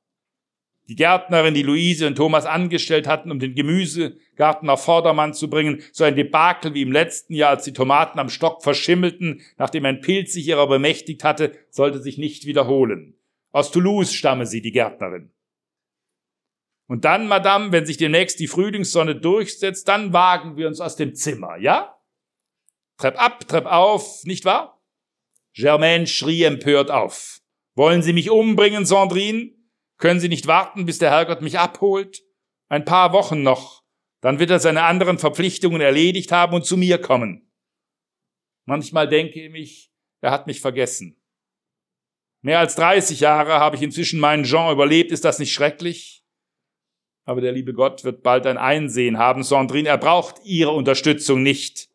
Die 0.88 0.96
Gärtnerin, 0.96 1.54
die 1.54 1.62
Luise 1.62 2.06
und 2.06 2.16
Thomas 2.16 2.44
angestellt 2.44 3.06
hatten, 3.06 3.30
um 3.30 3.38
den 3.38 3.54
Gemüsegarten 3.54 4.68
auf 4.68 4.84
Vordermann 4.84 5.32
zu 5.32 5.48
bringen, 5.48 5.82
so 5.92 6.04
ein 6.04 6.14
Debakel 6.14 6.74
wie 6.74 6.82
im 6.82 6.92
letzten 6.92 7.34
Jahr, 7.34 7.50
als 7.50 7.64
die 7.64 7.72
Tomaten 7.72 8.18
am 8.18 8.28
Stock 8.28 8.62
verschimmelten, 8.62 9.40
nachdem 9.56 9.86
ein 9.86 10.02
Pilz 10.02 10.34
sich 10.34 10.46
ihrer 10.46 10.66
bemächtigt 10.66 11.24
hatte, 11.24 11.52
sollte 11.70 12.02
sich 12.02 12.18
nicht 12.18 12.44
wiederholen. 12.44 13.14
Aus 13.50 13.70
Toulouse 13.70 14.12
stamme 14.12 14.46
sie, 14.46 14.60
die 14.60 14.72
Gärtnerin. 14.72 15.30
Und 16.86 17.06
dann, 17.06 17.28
Madame, 17.28 17.72
wenn 17.72 17.86
sich 17.86 17.96
demnächst 17.96 18.38
die 18.40 18.46
Frühlingssonne 18.46 19.16
durchsetzt, 19.16 19.88
dann 19.88 20.12
wagen 20.12 20.58
wir 20.58 20.68
uns 20.68 20.80
aus 20.80 20.96
dem 20.96 21.14
Zimmer, 21.14 21.56
ja? 21.56 21.96
Trepp 22.98 23.20
ab, 23.20 23.48
trepp 23.48 23.66
auf, 23.66 24.22
nicht 24.24 24.44
wahr? 24.44 24.82
Germaine 25.54 26.06
schrie 26.06 26.42
empört 26.42 26.90
auf. 26.90 27.40
Wollen 27.74 28.02
Sie 28.02 28.12
mich 28.12 28.28
umbringen, 28.30 28.84
Sandrine? 28.84 29.52
Können 29.98 30.20
Sie 30.20 30.28
nicht 30.28 30.46
warten, 30.46 30.86
bis 30.86 30.98
der 30.98 31.10
Herrgott 31.10 31.42
mich 31.42 31.58
abholt? 31.58 32.22
Ein 32.68 32.84
paar 32.84 33.12
Wochen 33.12 33.42
noch, 33.42 33.84
dann 34.20 34.38
wird 34.38 34.50
er 34.50 34.58
seine 34.58 34.84
anderen 34.84 35.18
Verpflichtungen 35.18 35.80
erledigt 35.80 36.32
haben 36.32 36.54
und 36.54 36.64
zu 36.64 36.76
mir 36.76 36.98
kommen. 36.98 37.50
Manchmal 38.64 39.08
denke 39.08 39.42
ich 39.42 39.50
mich, 39.50 39.92
er 40.20 40.30
hat 40.30 40.46
mich 40.46 40.60
vergessen. 40.60 41.20
Mehr 42.40 42.58
als 42.58 42.74
30 42.74 43.20
Jahre 43.20 43.54
habe 43.54 43.76
ich 43.76 43.82
inzwischen 43.82 44.20
meinen 44.20 44.44
Jean 44.44 44.72
überlebt, 44.72 45.12
ist 45.12 45.24
das 45.24 45.38
nicht 45.38 45.52
schrecklich? 45.52 46.24
Aber 47.24 47.40
der 47.40 47.52
liebe 47.52 47.72
Gott 47.72 48.04
wird 48.04 48.22
bald 48.22 48.46
ein 48.46 48.58
Einsehen 48.58 49.18
haben, 49.18 49.42
Sandrine, 49.42 49.88
er 49.88 49.98
braucht 49.98 50.36
Ihre 50.44 50.70
Unterstützung 50.70 51.42
nicht. 51.42 51.88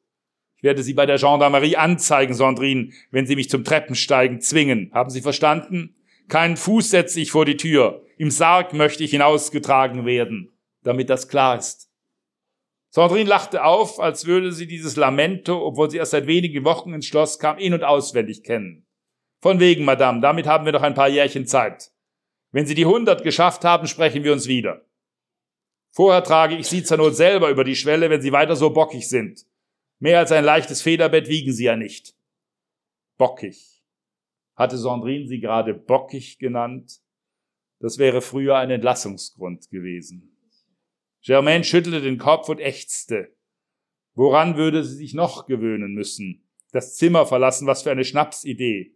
Ich 0.57 0.63
werde 0.63 0.83
Sie 0.83 0.93
bei 0.93 1.05
der 1.05 1.17
Gendarmerie 1.17 1.77
anzeigen, 1.77 2.33
Sandrine, 2.33 2.91
wenn 3.11 3.27
Sie 3.27 3.35
mich 3.35 3.49
zum 3.49 3.63
Treppensteigen 3.63 4.41
zwingen. 4.41 4.91
Haben 4.93 5.09
Sie 5.09 5.21
verstanden? 5.21 5.95
Keinen 6.29 6.57
Fuß 6.57 6.91
setze 6.91 7.19
ich 7.19 7.31
vor 7.31 7.45
die 7.45 7.57
Tür. 7.57 8.05
Im 8.17 8.29
Sarg 8.29 8.73
möchte 8.73 9.03
ich 9.03 9.11
hinausgetragen 9.11 10.05
werden, 10.05 10.53
damit 10.83 11.09
das 11.09 11.27
klar 11.27 11.57
ist. 11.57 11.89
Sandrine 12.91 13.29
lachte 13.29 13.63
auf, 13.63 13.99
als 13.99 14.25
würde 14.25 14.51
sie 14.51 14.67
dieses 14.67 14.95
Lamento, 14.95 15.65
obwohl 15.65 15.89
sie 15.89 15.97
erst 15.97 16.11
seit 16.11 16.27
wenigen 16.27 16.63
Wochen 16.65 16.93
ins 16.93 17.07
Schloss 17.07 17.39
kam, 17.39 17.57
in- 17.57 17.73
und 17.73 17.83
auswendig 17.83 18.43
kennen. 18.43 18.85
Von 19.41 19.59
wegen, 19.59 19.85
Madame, 19.85 20.21
damit 20.21 20.45
haben 20.45 20.65
wir 20.65 20.71
noch 20.71 20.83
ein 20.83 20.93
paar 20.93 21.09
Jährchen 21.09 21.47
Zeit. 21.47 21.91
Wenn 22.51 22.65
Sie 22.65 22.75
die 22.75 22.85
hundert 22.85 23.23
geschafft 23.23 23.63
haben, 23.63 23.87
sprechen 23.87 24.23
wir 24.23 24.33
uns 24.33 24.47
wieder. 24.47 24.85
Vorher 25.91 26.23
trage 26.23 26.55
ich 26.55 26.67
Sie 26.67 26.83
zur 26.83 26.97
Not 26.97 27.15
selber 27.15 27.49
über 27.49 27.63
die 27.63 27.75
Schwelle, 27.75 28.09
wenn 28.09 28.21
Sie 28.21 28.31
weiter 28.31 28.55
so 28.55 28.71
bockig 28.71 29.07
sind. 29.07 29.45
Mehr 29.99 30.19
als 30.19 30.31
ein 30.31 30.43
leichtes 30.43 30.81
Federbett 30.81 31.27
wiegen 31.27 31.53
Sie 31.53 31.65
ja 31.65 31.75
nicht. 31.75 32.15
Bockig 33.17 33.78
hatte 34.59 34.77
Sandrine 34.77 35.25
sie 35.25 35.39
gerade 35.39 35.73
bockig 35.73 36.37
genannt. 36.37 36.99
Das 37.79 37.97
wäre 37.97 38.21
früher 38.21 38.57
ein 38.57 38.69
Entlassungsgrund 38.69 39.69
gewesen. 39.69 40.35
Germaine 41.21 41.63
schüttelte 41.63 42.01
den 42.01 42.17
Kopf 42.17 42.49
und 42.49 42.59
ächzte. 42.59 43.33
Woran 44.15 44.57
würde 44.57 44.83
sie 44.83 44.95
sich 44.95 45.13
noch 45.13 45.45
gewöhnen 45.47 45.93
müssen? 45.93 46.43
Das 46.73 46.95
Zimmer 46.95 47.25
verlassen, 47.25 47.67
was 47.67 47.83
für 47.83 47.91
eine 47.91 48.03
Schnapsidee. 48.03 48.95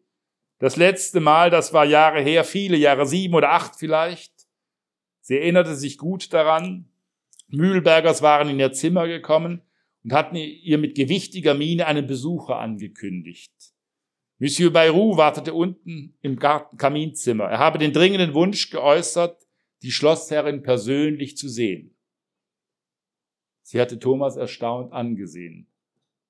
Das 0.59 0.75
letzte 0.75 1.21
Mal, 1.21 1.49
das 1.49 1.71
war 1.71 1.85
Jahre 1.85 2.21
her, 2.21 2.43
viele 2.43 2.75
Jahre, 2.75 3.05
sieben 3.05 3.33
oder 3.33 3.51
acht 3.51 3.75
vielleicht. 3.77 4.33
Sie 5.21 5.37
erinnerte 5.37 5.75
sich 5.75 5.97
gut 5.97 6.33
daran. 6.33 6.89
Mühlbergers 7.47 8.21
waren 8.21 8.49
in 8.49 8.59
ihr 8.59 8.73
Zimmer 8.73 9.07
gekommen 9.07 9.61
und 10.03 10.11
hatten 10.11 10.35
ihr 10.35 10.77
mit 10.77 10.95
gewichtiger 10.95 11.53
Miene 11.53 11.87
einen 11.87 12.05
Besucher 12.05 12.59
angekündigt. 12.59 13.72
Monsieur 14.43 14.71
Bayrou 14.71 15.15
wartete 15.15 15.53
unten 15.53 16.17
im 16.21 16.37
Garten 16.37 16.75
Kaminzimmer. 16.75 17.45
Er 17.45 17.59
habe 17.59 17.77
den 17.77 17.93
dringenden 17.93 18.33
Wunsch 18.33 18.69
geäußert, 18.71 19.41
die 19.83 19.91
Schlossherrin 19.93 20.63
persönlich 20.63 21.37
zu 21.37 21.47
sehen. 21.47 21.95
Sie 23.61 23.79
hatte 23.79 23.99
Thomas 23.99 24.35
erstaunt 24.35 24.91
angesehen. 24.91 25.67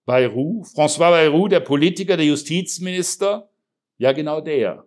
Bayrou, 0.05 0.61
François 0.61 1.09
Bayrou, 1.09 1.47
der 1.47 1.61
Politiker, 1.61 2.15
der 2.15 2.27
Justizminister? 2.27 3.49
Ja, 3.97 4.11
genau 4.11 4.41
der. 4.41 4.85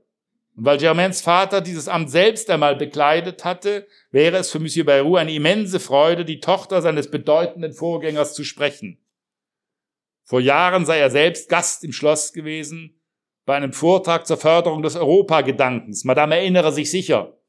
Und 0.54 0.64
weil 0.64 0.78
Germains 0.78 1.20
Vater 1.20 1.60
dieses 1.60 1.88
Amt 1.88 2.12
selbst 2.12 2.48
einmal 2.48 2.76
bekleidet 2.76 3.44
hatte, 3.44 3.88
wäre 4.12 4.36
es 4.36 4.52
für 4.52 4.60
Monsieur 4.60 4.86
Bayrou 4.86 5.16
eine 5.16 5.34
immense 5.34 5.80
Freude, 5.80 6.24
die 6.24 6.38
Tochter 6.38 6.80
seines 6.80 7.10
bedeutenden 7.10 7.72
Vorgängers 7.72 8.34
zu 8.34 8.44
sprechen. 8.44 9.04
Vor 10.22 10.38
Jahren 10.38 10.86
sei 10.86 10.98
er 10.98 11.10
selbst 11.10 11.48
Gast 11.48 11.82
im 11.82 11.92
Schloss 11.92 12.32
gewesen 12.32 12.95
bei 13.46 13.56
einem 13.56 13.72
Vortrag 13.72 14.26
zur 14.26 14.36
Förderung 14.36 14.82
des 14.82 14.96
Europagedankens. 14.96 16.04
Madame 16.04 16.36
erinnere 16.36 16.72
sich 16.72 16.90
sicher. 16.90 17.40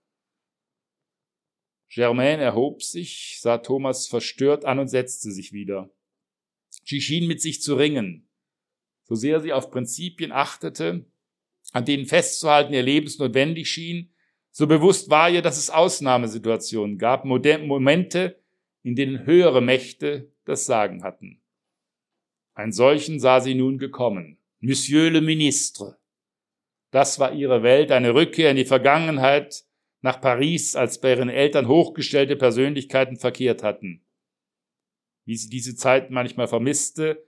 Germaine 1.90 2.44
erhob 2.44 2.84
sich, 2.84 3.40
sah 3.42 3.58
Thomas 3.58 4.08
verstört 4.08 4.64
an 4.64 4.80
und 4.80 4.88
setzte 4.88 5.32
sich 5.32 5.54
wieder. 5.54 5.90
Sie 6.86 7.02
schien 7.02 7.28
mit 7.28 7.42
sich 7.42 7.62
zu 7.62 7.76
ringen. 7.76 8.30
So 9.04 9.16
sehr 9.16 9.42
sie 9.42 9.54
auf 9.54 9.72
Prinzipien 9.72 10.32
achtete, 10.32 11.06
an 11.72 11.86
denen 11.86 12.06
festzuhalten 12.06 12.74
ihr 12.74 12.84
lebensnotwendig 12.84 13.70
schien, 13.70 14.14
so 14.52 14.68
bewusst 14.68 15.10
war 15.10 15.30
ihr, 15.30 15.42
dass 15.42 15.58
es 15.58 15.70
Ausnahmesituationen 15.70 16.98
gab, 16.98 17.26
Momente, 17.26 18.42
in 18.84 18.96
denen 18.96 19.26
höhere 19.26 19.62
Mächte 19.62 20.32
das 20.46 20.66
Sagen 20.66 21.04
hatten. 21.04 21.42
Ein 22.54 22.72
solchen 22.72 23.20
sah 23.20 23.40
sie 23.40 23.56
nun 23.56 23.78
gekommen. 23.78 24.37
Monsieur 24.60 25.12
le 25.12 25.22
Ministre. 25.22 26.00
Das 26.90 27.20
war 27.20 27.32
ihre 27.32 27.62
Welt, 27.62 27.92
eine 27.92 28.16
Rückkehr 28.16 28.50
in 28.50 28.58
die 28.58 28.66
Vergangenheit 28.66 29.66
nach 30.02 30.20
Paris, 30.20 30.76
als 30.76 31.00
bei 31.00 31.12
ihren 31.12 31.30
Eltern 31.30 31.68
hochgestellte 31.68 32.36
Persönlichkeiten 32.36 33.18
verkehrt 33.18 33.62
hatten. 33.62 34.04
Wie 35.26 35.36
sie 35.36 35.50
diese 35.50 35.76
Zeit 35.76 36.10
manchmal 36.10 36.48
vermisste, 36.48 37.24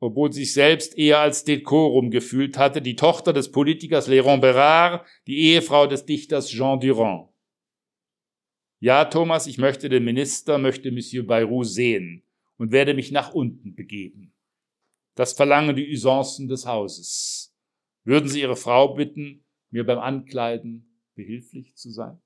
obwohl 0.00 0.32
sie 0.32 0.44
sich 0.44 0.52
selbst 0.52 0.98
eher 0.98 1.20
als 1.20 1.44
Dekorum 1.44 2.10
gefühlt 2.10 2.58
hatte, 2.58 2.82
die 2.82 2.96
Tochter 2.96 3.32
des 3.32 3.50
Politikers 3.50 4.08
Léron 4.08 4.40
Bérard, 4.40 5.06
die 5.26 5.38
Ehefrau 5.38 5.86
des 5.86 6.04
Dichters 6.04 6.50
Jean 6.50 6.78
Durand. 6.78 7.30
Ja, 8.80 9.06
Thomas, 9.06 9.46
ich 9.46 9.56
möchte 9.56 9.88
den 9.88 10.04
Minister, 10.04 10.58
möchte 10.58 10.90
Monsieur 10.90 11.26
Bayrou 11.26 11.64
sehen 11.64 12.22
und 12.58 12.72
werde 12.72 12.92
mich 12.92 13.12
nach 13.12 13.32
unten 13.32 13.74
begeben. 13.74 14.34
Das 15.20 15.34
verlangen 15.34 15.76
die 15.76 15.92
Usancen 15.92 16.48
des 16.48 16.64
Hauses. 16.64 17.54
Würden 18.04 18.26
Sie 18.26 18.40
Ihre 18.40 18.56
Frau 18.56 18.94
bitten, 18.94 19.44
mir 19.68 19.84
beim 19.84 19.98
Ankleiden 19.98 20.98
behilflich 21.14 21.76
zu 21.76 21.90
sein? 21.90 22.18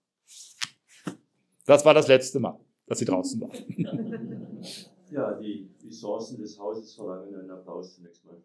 Das 1.66 1.84
war 1.84 1.92
das 1.92 2.06
letzte 2.06 2.38
Mal, 2.38 2.56
dass 2.86 3.00
Sie 3.00 3.04
draußen 3.04 3.40
waren. 3.40 4.62
Ja, 5.10 5.32
die 5.40 5.68
Usancen 5.84 6.38
des 6.38 6.56
Hauses 6.56 6.94
verlangen 6.94 7.34
einen 7.34 7.50
Applaus 7.50 7.96
zunächst 7.96 8.24
mal. 8.24 8.40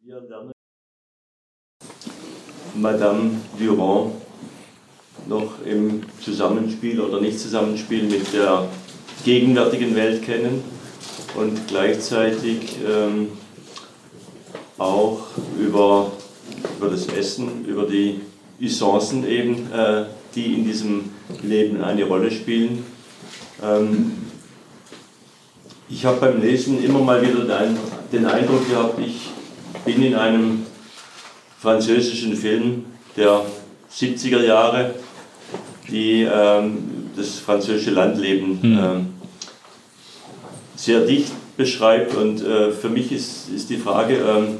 Wir 0.00 0.20
lernen 0.20 0.52
Madame 2.82 3.30
Durand 3.58 4.12
noch 5.28 5.64
im 5.64 6.02
Zusammenspiel 6.20 7.00
oder 7.00 7.20
Nicht-Zusammenspiel 7.20 8.02
mit 8.02 8.32
der 8.34 8.66
gegenwärtigen 9.24 9.94
Welt 9.94 10.22
kennen 10.24 10.64
und 11.36 11.68
gleichzeitig 11.68 12.76
ähm, 12.84 13.28
auch 14.78 15.20
über, 15.60 16.10
über 16.76 16.90
das 16.90 17.06
Essen, 17.06 17.64
über 17.66 17.84
die 17.84 18.20
Usancen 18.60 19.28
eben, 19.28 19.70
äh, 19.72 20.06
die 20.34 20.54
in 20.54 20.64
diesem 20.64 21.10
Leben 21.42 21.82
eine 21.82 22.04
Rolle 22.04 22.32
spielen. 22.32 22.84
Ähm, 23.62 24.12
ich 25.88 26.04
habe 26.04 26.18
beim 26.18 26.40
Lesen 26.40 26.82
immer 26.82 26.98
mal 26.98 27.22
wieder 27.22 27.44
den, 27.44 27.78
den 28.12 28.26
Eindruck 28.26 28.68
gehabt, 28.68 28.98
ich 28.98 29.30
bin 29.84 30.02
in 30.02 30.16
einem 30.16 30.66
französischen 31.62 32.36
Film 32.36 32.84
der 33.16 33.42
70er 33.94 34.44
Jahre, 34.44 34.94
die 35.88 36.22
ähm, 36.22 37.10
das 37.16 37.38
französische 37.38 37.92
Landleben 37.92 38.58
mhm. 38.60 38.78
ähm, 38.78 39.06
sehr 40.74 41.06
dicht 41.06 41.32
beschreibt. 41.56 42.16
Und 42.16 42.44
äh, 42.44 42.72
für 42.72 42.88
mich 42.88 43.12
ist, 43.12 43.48
ist 43.54 43.70
die 43.70 43.76
Frage, 43.76 44.16
ähm, 44.16 44.56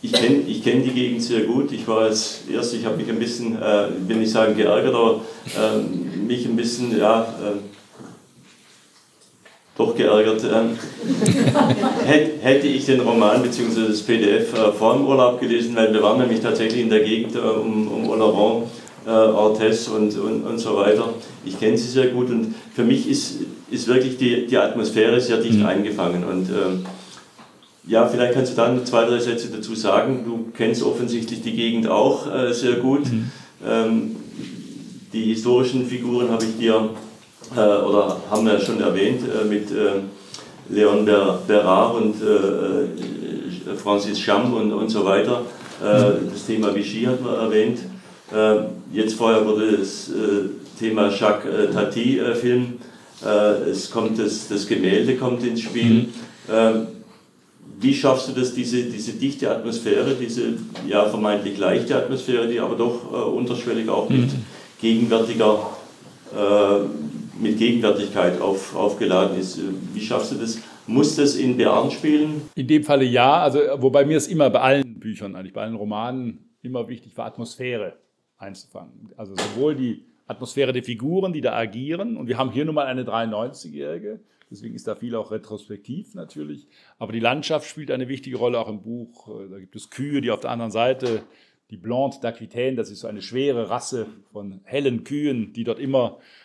ich 0.00 0.12
kenne 0.12 0.42
ich 0.46 0.62
kenn 0.62 0.84
die 0.84 0.90
Gegend 0.90 1.22
sehr 1.22 1.40
gut. 1.40 1.72
Ich 1.72 1.88
war 1.88 2.02
als 2.02 2.42
erst, 2.52 2.74
ich 2.74 2.84
habe 2.84 2.96
mich 2.96 3.08
ein 3.08 3.18
bisschen, 3.18 3.60
äh, 3.60 3.88
will 4.06 4.18
nicht 4.18 4.30
sagen 4.30 4.56
geärgert, 4.56 4.94
aber 4.94 5.22
äh, 5.56 6.18
mich 6.18 6.46
ein 6.46 6.54
bisschen, 6.54 6.96
ja, 6.96 7.22
äh, 7.22 7.58
doch 9.76 9.94
geärgert. 9.96 10.42
Ähm, 10.52 10.78
hätte 12.42 12.66
ich 12.66 12.84
den 12.86 13.00
Roman 13.00 13.42
bzw. 13.42 13.88
das 13.88 14.02
PDF 14.02 14.52
äh, 14.52 14.72
vor 14.72 14.94
dem 14.94 15.06
Urlaub 15.06 15.40
gelesen, 15.40 15.74
weil 15.74 15.92
wir 15.92 16.02
waren 16.02 16.18
nämlich 16.18 16.40
tatsächlich 16.40 16.82
in 16.82 16.90
der 16.90 17.00
Gegend 17.00 17.34
äh, 17.34 17.38
um, 17.38 17.88
um 17.88 18.10
Oloron, 18.10 18.64
äh, 19.06 19.10
Ortez 19.10 19.88
und, 19.88 20.16
und, 20.18 20.44
und 20.44 20.58
so 20.58 20.76
weiter. 20.76 21.14
Ich 21.44 21.58
kenne 21.58 21.76
sie 21.76 21.88
sehr 21.88 22.08
gut 22.08 22.30
und 22.30 22.54
für 22.74 22.84
mich 22.84 23.08
ist, 23.08 23.38
ist 23.70 23.88
wirklich 23.88 24.16
die, 24.18 24.46
die 24.46 24.58
Atmosphäre 24.58 25.20
sehr 25.20 25.38
dicht 25.38 25.58
mhm. 25.58 25.66
eingefangen. 25.66 26.24
Und 26.24 26.48
ähm, 26.50 26.86
ja, 27.86 28.06
vielleicht 28.06 28.34
kannst 28.34 28.52
du 28.52 28.56
dann 28.56 28.84
zwei, 28.86 29.04
drei 29.04 29.18
Sätze 29.18 29.48
dazu 29.48 29.74
sagen. 29.74 30.22
Du 30.24 30.52
kennst 30.56 30.82
offensichtlich 30.82 31.42
die 31.42 31.52
Gegend 31.52 31.88
auch 31.88 32.32
äh, 32.32 32.52
sehr 32.52 32.74
gut. 32.74 33.10
Mhm. 33.10 33.30
Ähm, 33.66 34.16
die 35.12 35.24
historischen 35.24 35.86
Figuren 35.86 36.30
habe 36.30 36.44
ich 36.44 36.56
dir, 36.58 36.90
äh, 37.56 37.60
oder 37.60 38.16
haben 38.30 38.46
wir 38.46 38.58
schon 38.60 38.80
erwähnt, 38.80 39.22
äh, 39.22 39.44
mit 39.44 39.70
äh, 39.70 40.00
Leon 40.68 41.04
Berard 41.04 41.94
und 41.96 42.14
äh, 42.22 42.84
äh, 42.84 43.76
Francis 43.76 44.18
Champ 44.18 44.54
und, 44.54 44.72
und 44.72 44.88
so 44.88 45.04
weiter. 45.04 45.42
Mhm. 45.80 46.30
Das 46.32 46.46
Thema 46.46 46.72
Vichy 46.72 47.04
hat 47.04 47.20
man 47.22 47.34
erwähnt. 47.34 47.80
Jetzt 48.92 49.14
vorher 49.14 49.44
wurde 49.44 49.78
das 49.78 50.10
Thema 50.78 51.08
Jacques 51.08 51.74
Tati-Film. 51.74 52.74
Es 53.68 53.90
kommt 53.90 54.16
das, 54.16 54.46
das 54.46 54.66
Gemälde 54.68 55.16
kommt 55.16 55.44
ins 55.44 55.62
Spiel. 55.62 55.92
Mhm. 55.92 56.08
Ähm, 56.48 56.86
wie 57.82 57.94
schaffst 57.94 58.28
du 58.28 58.32
das, 58.32 58.54
diese, 58.54 58.84
diese 58.84 59.12
dichte 59.12 59.50
Atmosphäre, 59.50 60.14
diese 60.14 60.54
ja 60.88 61.04
vermeintlich 61.04 61.58
leichte 61.58 61.96
Atmosphäre, 61.96 62.46
die 62.46 62.60
aber 62.60 62.76
doch 62.76 63.12
äh, 63.12 63.16
unterschwellig 63.16 63.88
auch 63.88 64.08
mit 64.08 64.32
mhm. 64.32 64.44
gegenwärtiger, 64.80 65.66
äh, 66.32 66.84
mit 67.42 67.58
Gegenwärtigkeit 67.58 68.40
auf, 68.40 68.74
aufgeladen 68.74 69.38
ist? 69.38 69.60
Wie 69.92 70.00
schaffst 70.00 70.32
du 70.32 70.36
das? 70.36 70.58
Muss 70.86 71.16
das 71.16 71.36
in 71.36 71.56
Bern 71.56 71.90
spielen? 71.90 72.42
In 72.54 72.66
dem 72.66 72.84
Falle 72.84 73.04
ja, 73.04 73.42
also 73.42 73.58
wobei 73.76 74.04
mir 74.04 74.16
es 74.16 74.28
immer 74.28 74.50
bei 74.50 74.60
allen 74.60 74.98
Büchern, 74.98 75.36
eigentlich 75.36 75.52
bei 75.52 75.62
allen 75.62 75.74
Romanen 75.74 76.56
immer 76.62 76.88
wichtig 76.88 77.16
war, 77.16 77.26
Atmosphäre 77.26 77.98
einzufangen. 78.38 79.10
Also 79.16 79.34
sowohl 79.36 79.74
die 79.74 80.04
Atmosphäre 80.26 80.72
der 80.72 80.82
Figuren, 80.82 81.32
die 81.32 81.40
da 81.40 81.52
agieren, 81.52 82.16
und 82.16 82.26
wir 82.28 82.38
haben 82.38 82.50
hier 82.50 82.64
nun 82.64 82.74
mal 82.74 82.86
eine 82.86 83.04
93-Jährige, 83.04 84.20
Deswegen 84.52 84.74
ist 84.74 84.86
da 84.86 84.94
viel 84.94 85.14
auch 85.14 85.30
retrospektiv 85.30 86.14
natürlich. 86.14 86.68
Aber 86.98 87.12
die 87.12 87.20
Landschaft 87.20 87.66
spielt 87.66 87.90
eine 87.90 88.08
wichtige 88.08 88.36
Rolle 88.36 88.60
auch 88.60 88.68
im 88.68 88.82
Buch. 88.82 89.26
Da 89.50 89.58
gibt 89.58 89.74
es 89.74 89.88
Kühe, 89.88 90.20
die 90.20 90.30
auf 90.30 90.40
der 90.40 90.50
anderen 90.50 90.70
Seite, 90.70 91.22
die 91.70 91.78
Blonde 91.78 92.18
d'Aquitaine, 92.18 92.76
das 92.76 92.90
ist 92.90 93.00
so 93.00 93.06
eine 93.08 93.22
schwere 93.22 93.70
Rasse 93.70 94.06
von 94.30 94.60
hellen 94.64 95.04
Kühen, 95.04 95.54
die 95.54 95.64
dort 95.64 95.78
immer 95.78 96.18
äh, 96.18 96.41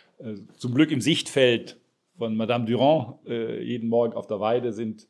zum 0.57 0.73
Glück 0.73 0.91
im 0.91 1.01
Sichtfeld 1.01 1.79
von 2.17 2.35
Madame 2.35 2.65
Durand 2.65 3.25
äh, 3.27 3.61
jeden 3.61 3.89
Morgen 3.89 4.13
auf 4.13 4.27
der 4.27 4.39
Weide 4.39 4.73
sind. 4.73 5.07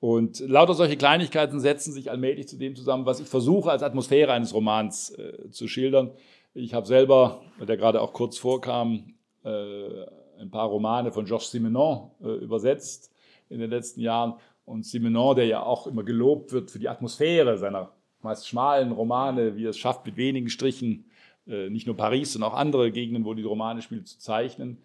Und 0.00 0.40
lauter 0.40 0.74
solche 0.74 0.96
Kleinigkeiten 0.96 1.60
setzen 1.60 1.92
sich 1.92 2.10
allmählich 2.10 2.48
zu 2.48 2.56
dem 2.56 2.74
zusammen, 2.74 3.06
was 3.06 3.20
ich 3.20 3.28
versuche 3.28 3.70
als 3.70 3.82
Atmosphäre 3.82 4.32
eines 4.32 4.54
Romans 4.54 5.10
äh, 5.10 5.50
zu 5.50 5.68
schildern. 5.68 6.10
Ich 6.54 6.74
habe 6.74 6.86
selber, 6.86 7.42
der 7.60 7.76
gerade 7.76 8.00
auch 8.00 8.12
kurz 8.12 8.38
vorkam, 8.38 9.14
äh, 9.44 10.06
ein 10.40 10.50
paar 10.50 10.68
Romane 10.68 11.12
von 11.12 11.26
Georges 11.26 11.50
Simenon 11.50 12.10
äh, 12.22 12.28
übersetzt 12.42 13.12
in 13.50 13.60
den 13.60 13.70
letzten 13.70 14.00
Jahren. 14.00 14.34
Und 14.64 14.86
Simenon, 14.86 15.36
der 15.36 15.46
ja 15.46 15.62
auch 15.62 15.86
immer 15.86 16.02
gelobt 16.02 16.52
wird 16.52 16.70
für 16.70 16.78
die 16.78 16.88
Atmosphäre 16.88 17.58
seiner 17.58 17.92
meist 18.22 18.48
schmalen 18.48 18.92
Romane, 18.92 19.56
wie 19.56 19.66
er 19.66 19.70
es 19.70 19.78
schafft, 19.78 20.06
mit 20.06 20.16
wenigen 20.16 20.48
Strichen 20.48 21.04
äh, 21.04 21.09
nicht 21.46 21.86
nur 21.86 21.96
Paris, 21.96 22.32
sondern 22.32 22.52
auch 22.52 22.56
andere 22.56 22.92
Gegenden, 22.92 23.24
wo 23.24 23.34
die 23.34 23.42
Romane 23.42 23.82
spielt, 23.82 24.08
zu 24.08 24.18
zeichnen. 24.18 24.78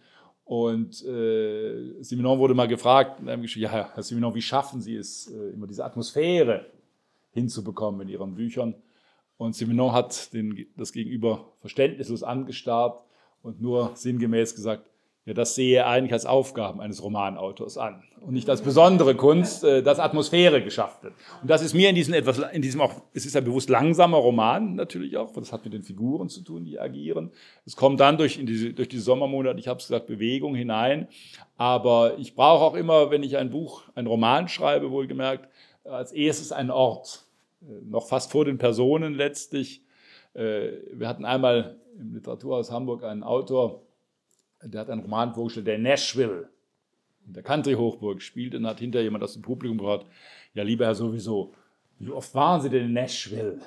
Und 0.46 1.04
äh, 1.04 2.02
Simenon 2.04 2.38
wurde 2.38 2.54
mal 2.54 2.68
gefragt, 2.68 3.22
ja, 3.26 3.70
Herr 3.70 4.04
Simenon, 4.04 4.36
wie 4.36 4.42
schaffen 4.42 4.80
Sie 4.80 4.96
es, 4.96 5.28
äh, 5.28 5.50
immer 5.50 5.66
diese 5.66 5.84
Atmosphäre 5.84 6.68
hinzubekommen 7.32 8.02
in 8.02 8.10
Ihren 8.10 8.36
Büchern? 8.36 8.76
Und 9.38 9.56
Simenon 9.56 9.92
hat 9.92 10.34
den, 10.34 10.68
das 10.78 10.92
Gegenüber 10.92 11.52
verständnislos 11.62 12.22
angestarrt 12.22 13.04
und 13.42 13.60
nur 13.60 13.92
sinngemäß 13.96 14.56
gesagt, 14.56 14.88
ja, 15.26 15.34
das 15.34 15.56
sehe 15.56 15.78
er 15.78 15.88
eigentlich 15.88 16.14
als 16.14 16.28
Aufgaben 16.28 16.80
eines 16.82 17.02
Romanautors 17.02 17.78
an 17.80 18.04
und 18.22 18.34
nicht 18.34 18.48
als 18.48 18.62
besondere 18.62 19.16
Kunst, 19.16 19.64
äh, 19.64 19.82
dass 19.82 20.00
Atmosphäre 20.00 20.64
geschafft 20.64 21.04
wird. 21.04 21.14
Und 21.42 21.50
das 21.50 21.64
ist 21.64 21.74
mir 21.74 21.90
in 21.90 21.96
diesem 21.96 22.14
etwas, 22.14 22.40
in 22.54 22.62
diesem 22.62 22.82
auch, 22.82 22.94
es 23.14 23.26
ist 23.26 23.36
ein 23.36 23.44
bewusst 23.44 23.70
langsamer 23.70 24.18
Roman 24.18 24.76
natürlich 24.76 25.18
auch, 25.18 25.32
das 25.34 25.52
hat 25.52 25.64
mit 25.64 25.74
den 25.74 25.82
Figuren 25.82 26.30
zu 26.30 26.42
tun, 26.42 26.64
die 26.64 26.80
agieren. 26.80 27.32
Es 27.66 27.76
kommt 27.76 28.00
dann 28.00 28.18
durch, 28.18 28.38
in 28.38 28.46
diese, 28.46 28.74
durch 28.74 28.88
die 28.88 29.00
Sommermonate, 29.00 29.60
ich 29.60 29.68
habe 29.68 29.80
es 29.80 29.88
gesagt, 29.88 30.06
Bewegung 30.06 30.54
hinein. 30.54 31.08
Aber 31.58 32.18
ich 32.20 32.36
brauche 32.36 32.64
auch 32.64 32.76
immer, 32.76 33.10
wenn 33.10 33.24
ich 33.24 33.38
ein 33.38 33.50
Buch, 33.50 33.84
ein 33.96 34.06
Roman 34.06 34.48
schreibe, 34.48 34.92
wohlgemerkt, 34.92 35.50
als 35.84 36.12
erstes 36.12 36.52
einen 36.52 36.70
Ort, 36.70 37.26
äh, 37.62 37.66
noch 37.84 38.08
fast 38.08 38.32
vor 38.32 38.46
den 38.46 38.60
Personen 38.60 39.16
letztlich. 39.16 39.82
Äh, 40.36 40.70
wir 40.94 41.08
hatten 41.08 41.26
einmal 41.26 41.78
im 42.00 42.14
Literaturhaus 42.14 42.72
Hamburg 42.72 43.04
einen 43.04 43.24
Autor, 43.24 43.85
der 44.74 44.82
hat 44.82 44.90
einen 44.90 45.02
Roman 45.02 45.34
vorgestellt, 45.34 45.68
der 45.68 45.78
Nashville, 45.78 46.50
in 47.28 47.34
der 47.34 47.44
Country-Hochburg 47.44 48.22
spielt 48.22 48.56
und 48.56 48.66
hat 48.68 48.80
hinter 48.80 49.02
jemand 49.02 49.24
aus 49.24 49.34
dem 49.34 49.42
Publikum 49.42 49.78
gefragt, 49.78 50.06
ja 50.54 50.64
lieber 50.64 50.86
Herr 50.86 50.96
sowieso, 50.96 51.54
wie 52.00 52.12
oft 52.12 52.34
waren 52.36 52.62
Sie 52.62 52.70
denn 52.70 52.86
in 52.86 52.94
Nashville? 52.94 53.60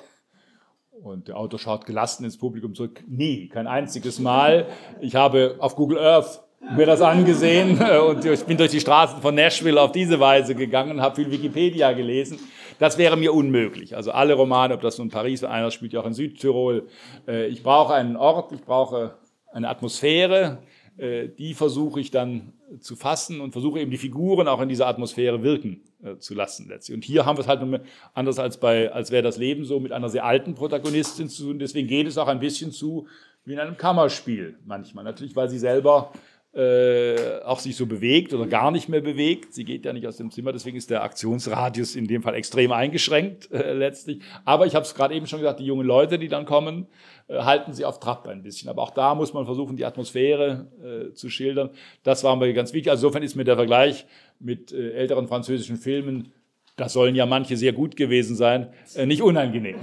Und 1.01 1.29
der 1.29 1.37
Autor 1.37 1.59
schaut 1.59 1.85
gelassen 1.85 2.25
ins 2.25 2.37
Publikum 2.37 2.75
zurück. 2.75 3.03
Nie, 3.07 3.47
kein 3.47 3.67
einziges 3.67 4.19
Mal. 4.19 4.67
Ich 4.99 5.15
habe 5.15 5.55
auf 5.59 5.75
Google 5.75 5.97
Earth 5.97 6.41
mir 6.75 6.85
das 6.85 7.01
angesehen 7.01 7.81
und 8.07 8.25
ich 8.25 8.43
bin 8.43 8.57
durch 8.57 8.71
die 8.71 8.81
Straßen 8.81 9.21
von 9.21 9.33
Nashville 9.33 9.81
auf 9.81 9.93
diese 9.93 10.19
Weise 10.19 10.55
gegangen 10.55 10.91
und 10.91 11.01
habe 11.01 11.15
viel 11.15 11.31
Wikipedia 11.31 11.93
gelesen. 11.93 12.39
Das 12.79 12.97
wäre 12.97 13.17
mir 13.17 13.33
unmöglich. 13.33 13.95
Also 13.95 14.11
alle 14.11 14.33
Romane, 14.33 14.73
ob 14.73 14.81
das 14.81 14.97
nun 14.97 15.09
Paris, 15.09 15.43
einer 15.43 15.71
spielt 15.71 15.93
ja 15.93 16.01
auch 16.01 16.05
in 16.05 16.13
Südtirol. 16.13 16.87
Äh, 17.27 17.47
ich 17.47 17.63
brauche 17.63 17.93
einen 17.93 18.15
Ort, 18.15 18.51
ich 18.51 18.61
brauche 18.61 19.15
eine 19.51 19.69
Atmosphäre, 19.69 20.59
äh, 20.59 20.78
die 20.99 21.53
versuche 21.53 21.99
ich 21.99 22.11
dann 22.11 22.53
zu 22.81 22.95
fassen 22.95 23.41
und 23.41 23.51
versuche 23.51 23.79
eben 23.79 23.91
die 23.91 23.97
Figuren 23.97 24.47
auch 24.47 24.61
in 24.61 24.69
dieser 24.69 24.87
Atmosphäre 24.87 25.43
wirken 25.43 25.81
äh, 26.03 26.17
zu 26.17 26.33
lassen 26.33 26.67
letztlich. 26.67 26.95
Und 26.95 27.03
hier 27.03 27.25
haben 27.25 27.37
wir 27.37 27.41
es 27.41 27.47
halt 27.47 27.81
anders 28.13 28.39
als 28.39 28.59
bei, 28.59 28.91
als 28.91 29.11
wäre 29.11 29.23
das 29.23 29.37
Leben 29.37 29.65
so 29.65 29.79
mit 29.79 29.91
einer 29.91 30.09
sehr 30.09 30.25
alten 30.25 30.55
Protagonistin 30.55 31.29
zu 31.29 31.43
tun. 31.43 31.59
Deswegen 31.59 31.87
geht 31.87 32.07
es 32.07 32.17
auch 32.17 32.27
ein 32.27 32.39
bisschen 32.39 32.71
zu 32.71 33.07
wie 33.45 33.53
in 33.53 33.59
einem 33.59 33.77
Kammerspiel 33.77 34.59
manchmal. 34.65 35.03
Natürlich, 35.03 35.35
weil 35.35 35.49
sie 35.49 35.59
selber 35.59 36.11
äh, 36.51 37.41
auch 37.43 37.59
sich 37.59 37.75
so 37.75 37.85
bewegt 37.85 38.33
oder 38.33 38.47
gar 38.47 38.71
nicht 38.71 38.89
mehr 38.89 39.01
bewegt. 39.01 39.53
Sie 39.53 39.65
geht 39.65 39.85
ja 39.85 39.93
nicht 39.93 40.07
aus 40.07 40.17
dem 40.17 40.31
Zimmer, 40.31 40.51
deswegen 40.51 40.77
ist 40.77 40.89
der 40.89 41.03
Aktionsradius 41.03 41.95
in 41.95 42.07
dem 42.07 42.23
Fall 42.23 42.33
extrem 42.33 42.71
eingeschränkt 42.71 43.51
äh, 43.51 43.73
letztlich. 43.73 44.21
Aber 44.45 44.65
ich 44.65 44.73
habe 44.73 44.83
es 44.83 44.95
gerade 44.95 45.13
eben 45.13 45.27
schon 45.27 45.39
gesagt, 45.39 45.59
die 45.59 45.65
jungen 45.65 45.85
Leute, 45.85 46.17
die 46.17 46.27
dann 46.27 46.45
kommen, 46.45 46.87
äh, 47.27 47.39
halten 47.39 47.73
sie 47.73 47.85
auf 47.85 47.99
Trab 47.99 48.27
ein 48.27 48.41
bisschen. 48.41 48.67
Aber 48.69 48.81
auch 48.81 48.91
da 48.91 49.13
muss 49.13 49.33
man 49.33 49.45
versuchen, 49.45 49.77
die 49.77 49.85
Atmosphäre 49.85 50.67
äh, 51.11 51.13
zu 51.13 51.29
schildern. 51.29 51.69
Das 52.03 52.23
war 52.23 52.35
mir 52.35 52.51
ganz 52.53 52.73
wichtig. 52.73 52.89
Also 52.89 53.07
insofern 53.07 53.23
ist 53.23 53.35
mir 53.35 53.43
der 53.43 53.55
Vergleich 53.55 54.07
mit 54.39 54.71
äh, 54.71 54.93
älteren 54.93 55.27
französischen 55.27 55.77
Filmen, 55.77 56.33
da 56.77 56.87
sollen 56.87 57.13
ja 57.13 57.25
manche 57.25 57.57
sehr 57.57 57.73
gut 57.73 57.95
gewesen 57.95 58.35
sein, 58.35 58.69
äh, 58.95 59.05
nicht 59.05 59.21
unangenehm. 59.21 59.75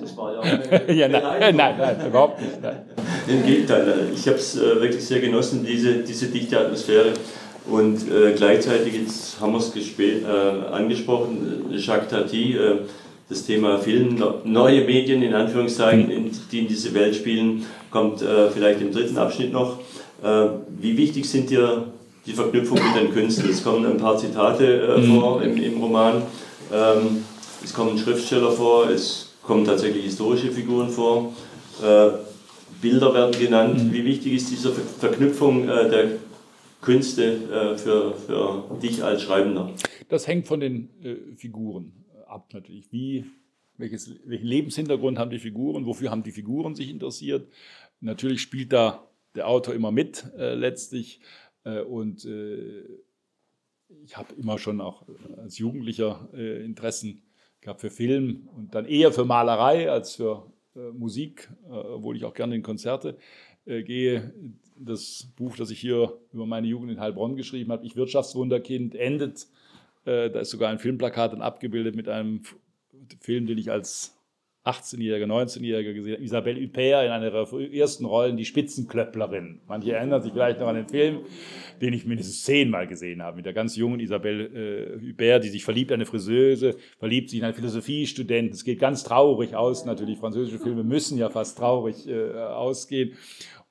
Das 0.00 0.16
war 0.16 0.44
ja 0.44 0.92
ja, 0.92 1.08
nein, 1.08 1.56
nein, 1.56 1.76
nein, 1.78 2.06
überhaupt 2.06 2.40
nicht. 2.40 2.60
Nein. 2.60 2.84
Im 3.26 3.44
Gegenteil, 3.44 4.08
ich 4.14 4.26
habe 4.26 4.36
es 4.36 4.56
äh, 4.56 4.80
wirklich 4.80 5.04
sehr 5.04 5.20
genossen, 5.20 5.64
diese, 5.66 5.94
diese 5.94 6.26
dichte 6.26 6.58
Atmosphäre. 6.58 7.14
Und 7.70 8.10
äh, 8.10 8.32
gleichzeitig, 8.36 8.94
jetzt 8.94 9.40
haben 9.40 9.52
wir 9.52 9.58
es 9.58 9.72
äh, 9.98 10.24
angesprochen, 10.70 11.64
Jacques 11.70 12.10
Tati, 12.10 12.54
äh, 12.54 12.76
das 13.28 13.46
Thema 13.46 13.78
Film, 13.78 14.22
neue 14.44 14.84
Medien 14.84 15.22
in 15.22 15.32
Anführungszeichen, 15.32 16.10
in, 16.10 16.30
die 16.52 16.58
in 16.58 16.68
diese 16.68 16.92
Welt 16.92 17.16
spielen, 17.16 17.64
kommt 17.90 18.20
äh, 18.20 18.50
vielleicht 18.50 18.82
im 18.82 18.92
dritten 18.92 19.16
Abschnitt 19.16 19.52
noch. 19.52 19.78
Äh, 20.22 20.46
wie 20.78 20.96
wichtig 20.98 21.28
sind 21.28 21.48
dir 21.48 21.86
die 22.26 22.32
Verknüpfung 22.32 22.78
mit 22.78 23.02
den 23.02 23.14
Künstlern? 23.14 23.50
Es 23.50 23.64
kommen 23.64 23.86
ein 23.86 23.96
paar 23.96 24.18
Zitate 24.18 24.98
mhm. 24.98 25.18
vor 25.18 25.42
im, 25.42 25.56
im 25.56 25.80
Roman. 25.80 26.22
Ähm, 26.70 27.24
es 27.62 27.72
kommen 27.72 27.96
Schriftsteller 27.96 28.50
vor, 28.50 28.90
es 28.90 29.30
kommen 29.42 29.64
tatsächlich 29.64 30.04
historische 30.04 30.50
Figuren 30.50 30.90
vor, 30.90 31.32
äh, 31.82 32.08
Bilder 32.84 33.14
werden 33.14 33.40
genannt. 33.40 33.82
Mhm. 33.82 33.92
Wie 33.94 34.04
wichtig 34.04 34.34
ist 34.34 34.50
diese 34.50 34.70
Verknüpfung 34.72 35.66
äh, 35.66 35.88
der 35.88 36.10
Künste 36.82 37.24
äh, 37.24 37.78
für, 37.78 38.14
für 38.14 38.78
dich 38.82 39.02
als 39.02 39.22
Schreibender? 39.22 39.72
Das 40.10 40.26
hängt 40.26 40.46
von 40.46 40.60
den 40.60 40.90
äh, 41.02 41.34
Figuren 41.34 42.04
ab 42.26 42.52
natürlich. 42.52 42.92
Wie, 42.92 43.24
welches, 43.78 44.14
welchen 44.26 44.46
Lebenshintergrund 44.46 45.18
haben 45.18 45.30
die 45.30 45.38
Figuren, 45.38 45.86
wofür 45.86 46.10
haben 46.10 46.22
die 46.22 46.30
Figuren 46.30 46.74
sich 46.74 46.90
interessiert? 46.90 47.48
Natürlich 48.00 48.42
spielt 48.42 48.74
da 48.74 49.08
der 49.34 49.48
Autor 49.48 49.74
immer 49.74 49.90
mit 49.90 50.26
äh, 50.36 50.54
letztlich 50.54 51.20
äh, 51.64 51.80
und 51.80 52.28
ich 54.04 54.16
habe 54.16 54.34
immer 54.34 54.58
schon 54.58 54.80
auch 54.82 55.06
als 55.38 55.56
Jugendlicher 55.56 56.28
Interessen 56.34 57.22
gehabt 57.60 57.80
für 57.80 57.90
Film 57.90 58.48
und 58.54 58.74
dann 58.74 58.84
eher 58.84 59.12
für 59.12 59.24
Malerei 59.24 59.90
als 59.90 60.16
für 60.16 60.44
äh, 60.48 60.53
Musik, 60.92 61.50
äh, 61.68 61.72
obwohl 61.72 62.16
ich 62.16 62.24
auch 62.24 62.34
gerne 62.34 62.54
in 62.54 62.62
Konzerte 62.62 63.16
äh, 63.66 63.82
gehe. 63.82 64.32
Das 64.76 65.28
Buch, 65.36 65.56
das 65.56 65.70
ich 65.70 65.80
hier 65.80 66.18
über 66.32 66.46
meine 66.46 66.66
Jugend 66.66 66.90
in 66.90 67.00
Heilbronn 67.00 67.36
geschrieben 67.36 67.70
habe, 67.70 67.86
Ich 67.86 67.96
Wirtschaftswunderkind, 67.96 68.94
endet. 68.94 69.46
Äh, 70.04 70.30
da 70.30 70.40
ist 70.40 70.50
sogar 70.50 70.70
ein 70.70 70.78
Filmplakat 70.78 71.32
dann 71.32 71.42
abgebildet 71.42 71.94
mit 71.94 72.08
einem 72.08 72.42
Film, 73.20 73.46
den 73.46 73.58
ich 73.58 73.70
als 73.70 74.13
18-Jähriger, 74.64 75.26
19-Jähriger 75.26 75.92
gesehen. 75.92 76.22
Isabelle 76.22 76.60
Huppert 76.62 77.04
in 77.04 77.10
einer 77.10 77.26
ihrer 77.26 77.72
ersten 77.72 78.04
Rollen, 78.04 78.36
die 78.36 78.44
Spitzenklöpplerin. 78.44 79.60
Manche 79.68 79.92
erinnern 79.92 80.22
sich 80.22 80.32
vielleicht 80.32 80.60
noch 80.60 80.68
an 80.68 80.76
den 80.76 80.88
Film 80.88 81.20
den 81.80 81.92
ich 81.92 82.06
mindestens 82.06 82.42
zehnmal 82.44 82.86
gesehen 82.86 83.22
habe, 83.22 83.36
mit 83.36 83.46
der 83.46 83.52
ganz 83.52 83.76
jungen 83.76 84.00
Isabelle 84.00 84.44
äh, 84.44 85.00
Hubert, 85.00 85.44
die 85.44 85.48
sich 85.48 85.64
verliebt 85.64 85.90
in 85.90 85.96
eine 85.96 86.06
Friseuse, 86.06 86.76
verliebt 86.98 87.30
sich 87.30 87.38
in 87.38 87.44
einen 87.44 87.54
Philosophiestudenten. 87.54 88.54
Es 88.54 88.64
geht 88.64 88.78
ganz 88.78 89.04
traurig 89.04 89.54
aus, 89.54 89.84
natürlich. 89.84 90.18
Französische 90.18 90.58
Filme 90.58 90.84
müssen 90.84 91.18
ja 91.18 91.28
fast 91.28 91.58
traurig 91.58 92.08
äh, 92.08 92.32
ausgehen. 92.32 93.12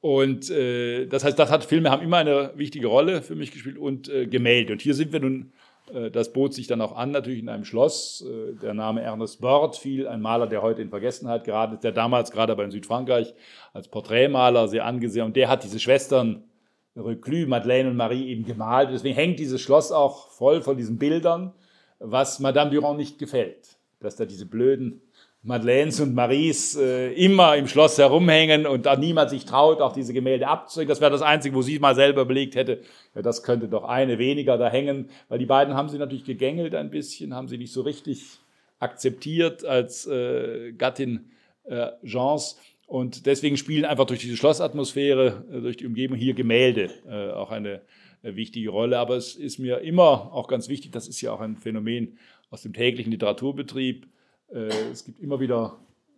Und 0.02 0.50
äh, 0.50 1.06
das 1.08 1.24
heißt, 1.24 1.40
das 1.40 1.50
hat 1.50 1.64
Filme 1.64 1.90
haben 1.90 2.04
immer 2.04 2.18
eine 2.18 2.52
wichtige 2.56 2.88
Rolle 2.88 3.22
für 3.22 3.36
mich 3.36 3.52
gespielt 3.52 3.78
und 3.78 4.10
äh, 4.10 4.28
Gemälde. 4.28 4.74
Und 4.74 4.82
hier 4.82 4.94
sind 4.94 5.14
wir 5.14 5.22
nun 5.22 5.54
das 6.12 6.32
bot 6.32 6.54
sich 6.54 6.68
dann 6.68 6.82
auch 6.82 6.96
an, 6.96 7.12
natürlich 7.12 7.40
in 7.40 7.50
einem 7.50 7.66
Schloss. 7.66 8.26
Äh, 8.28 8.56
der 8.56 8.74
Name 8.74 9.02
Ernest 9.02 9.42
Bord 9.42 9.76
fiel, 9.76 10.08
ein 10.08 10.22
Maler, 10.22 10.48
der 10.48 10.62
heute 10.62 10.82
in 10.82 10.90
Vergessenheit 10.90 11.44
gerade 11.44 11.76
ist, 11.76 11.84
der 11.84 11.92
damals 11.92 12.32
gerade 12.32 12.54
aber 12.54 12.64
in 12.64 12.72
Südfrankreich 12.72 13.34
als 13.74 13.88
Porträtmaler 13.90 14.68
sehr 14.68 14.86
angesehen 14.86 15.26
und 15.26 15.36
der 15.36 15.50
hat 15.50 15.64
diese 15.64 15.80
Schwestern 15.80 16.44
Reclus, 16.96 17.48
Madeleine 17.48 17.90
und 17.90 17.98
Marie 17.98 18.28
eben 18.30 18.46
gemalt. 18.46 18.90
Deswegen 18.92 19.16
hängt 19.16 19.40
dieses 19.40 19.62
Schloss 19.62 19.92
auch 19.92 20.30
voll 20.30 20.62
von 20.62 20.78
diesen 20.78 20.98
Bildern, 20.98 21.54
was 22.00 22.40
Madame 22.40 22.72
Durand 22.72 22.98
nicht 22.98 23.20
gefällt. 23.20 23.78
Dass 24.00 24.16
da 24.16 24.26
diese 24.26 24.46
blöden 24.46 25.02
Madeleines 25.46 26.00
und 26.00 26.16
Maries 26.16 26.78
äh, 26.78 27.12
immer 27.14 27.58
im 27.58 27.68
Schloss 27.68 27.98
herumhängen 27.98 28.66
und 28.66 28.86
da 28.86 28.96
niemand 28.96 29.30
sich 29.30 29.44
traut, 29.44 29.82
auch 29.82 29.92
diese 29.92 30.14
Gemälde 30.14 30.48
abzulegen. 30.48 30.88
Das 30.88 31.02
wäre 31.02 31.12
das 31.12 31.22
Einzige, 31.22 31.54
wo 31.54 31.62
sie 31.62 31.80
mal 31.80 31.96
selber 31.96 32.22
überlegt 32.22 32.56
hätte, 32.56 32.82
ja, 33.14 33.22
das 33.22 33.44
könnte 33.44 33.68
doch 33.68 33.84
eine 33.84 34.18
weniger 34.20 34.58
da 34.58 34.70
hängen, 34.70 35.10
weil 35.28 35.40
die 35.40 35.46
beiden 35.46 35.74
haben 35.74 35.90
sie 35.90 35.98
natürlich 35.98 36.24
gegängelt 36.24 36.74
ein 36.76 36.90
bisschen, 36.90 37.36
haben 37.36 37.50
sie 37.50 37.58
nicht 37.58 37.74
so 37.74 37.82
richtig 37.82 38.40
akzeptiert 38.80 39.66
als 39.66 40.08
äh, 40.08 40.72
Gattin 40.78 41.32
äh, 41.66 41.88
Jeans. 42.06 42.58
Und 42.88 43.26
deswegen 43.26 43.58
spielen 43.58 43.84
einfach 43.84 44.06
durch 44.06 44.20
diese 44.20 44.38
Schlossatmosphäre, 44.38 45.46
äh, 45.52 45.60
durch 45.60 45.76
die 45.76 45.88
Umgebung 45.88 46.18
hier 46.18 46.36
Gemälde 46.36 46.90
äh, 47.06 47.32
auch 47.32 47.52
eine 47.52 47.82
äh, 48.22 48.36
wichtige 48.36 48.70
Rolle. 48.70 48.98
Aber 48.98 49.18
es 49.18 49.36
ist 49.36 49.60
mir 49.60 49.80
immer 49.80 50.32
auch 50.32 50.48
ganz 50.48 50.70
wichtig, 50.70 50.92
das 50.92 51.10
ist 51.10 51.20
ja 51.20 51.34
auch 51.34 51.42
ein 51.42 51.58
Phänomen 51.58 52.18
aus 52.50 52.62
dem 52.62 52.72
täglichen 52.72 53.12
Literaturbetrieb. 53.12 54.08
Es 54.54 55.04
gibt 55.04 55.20
immer 55.20 55.40
wieder 55.40 55.78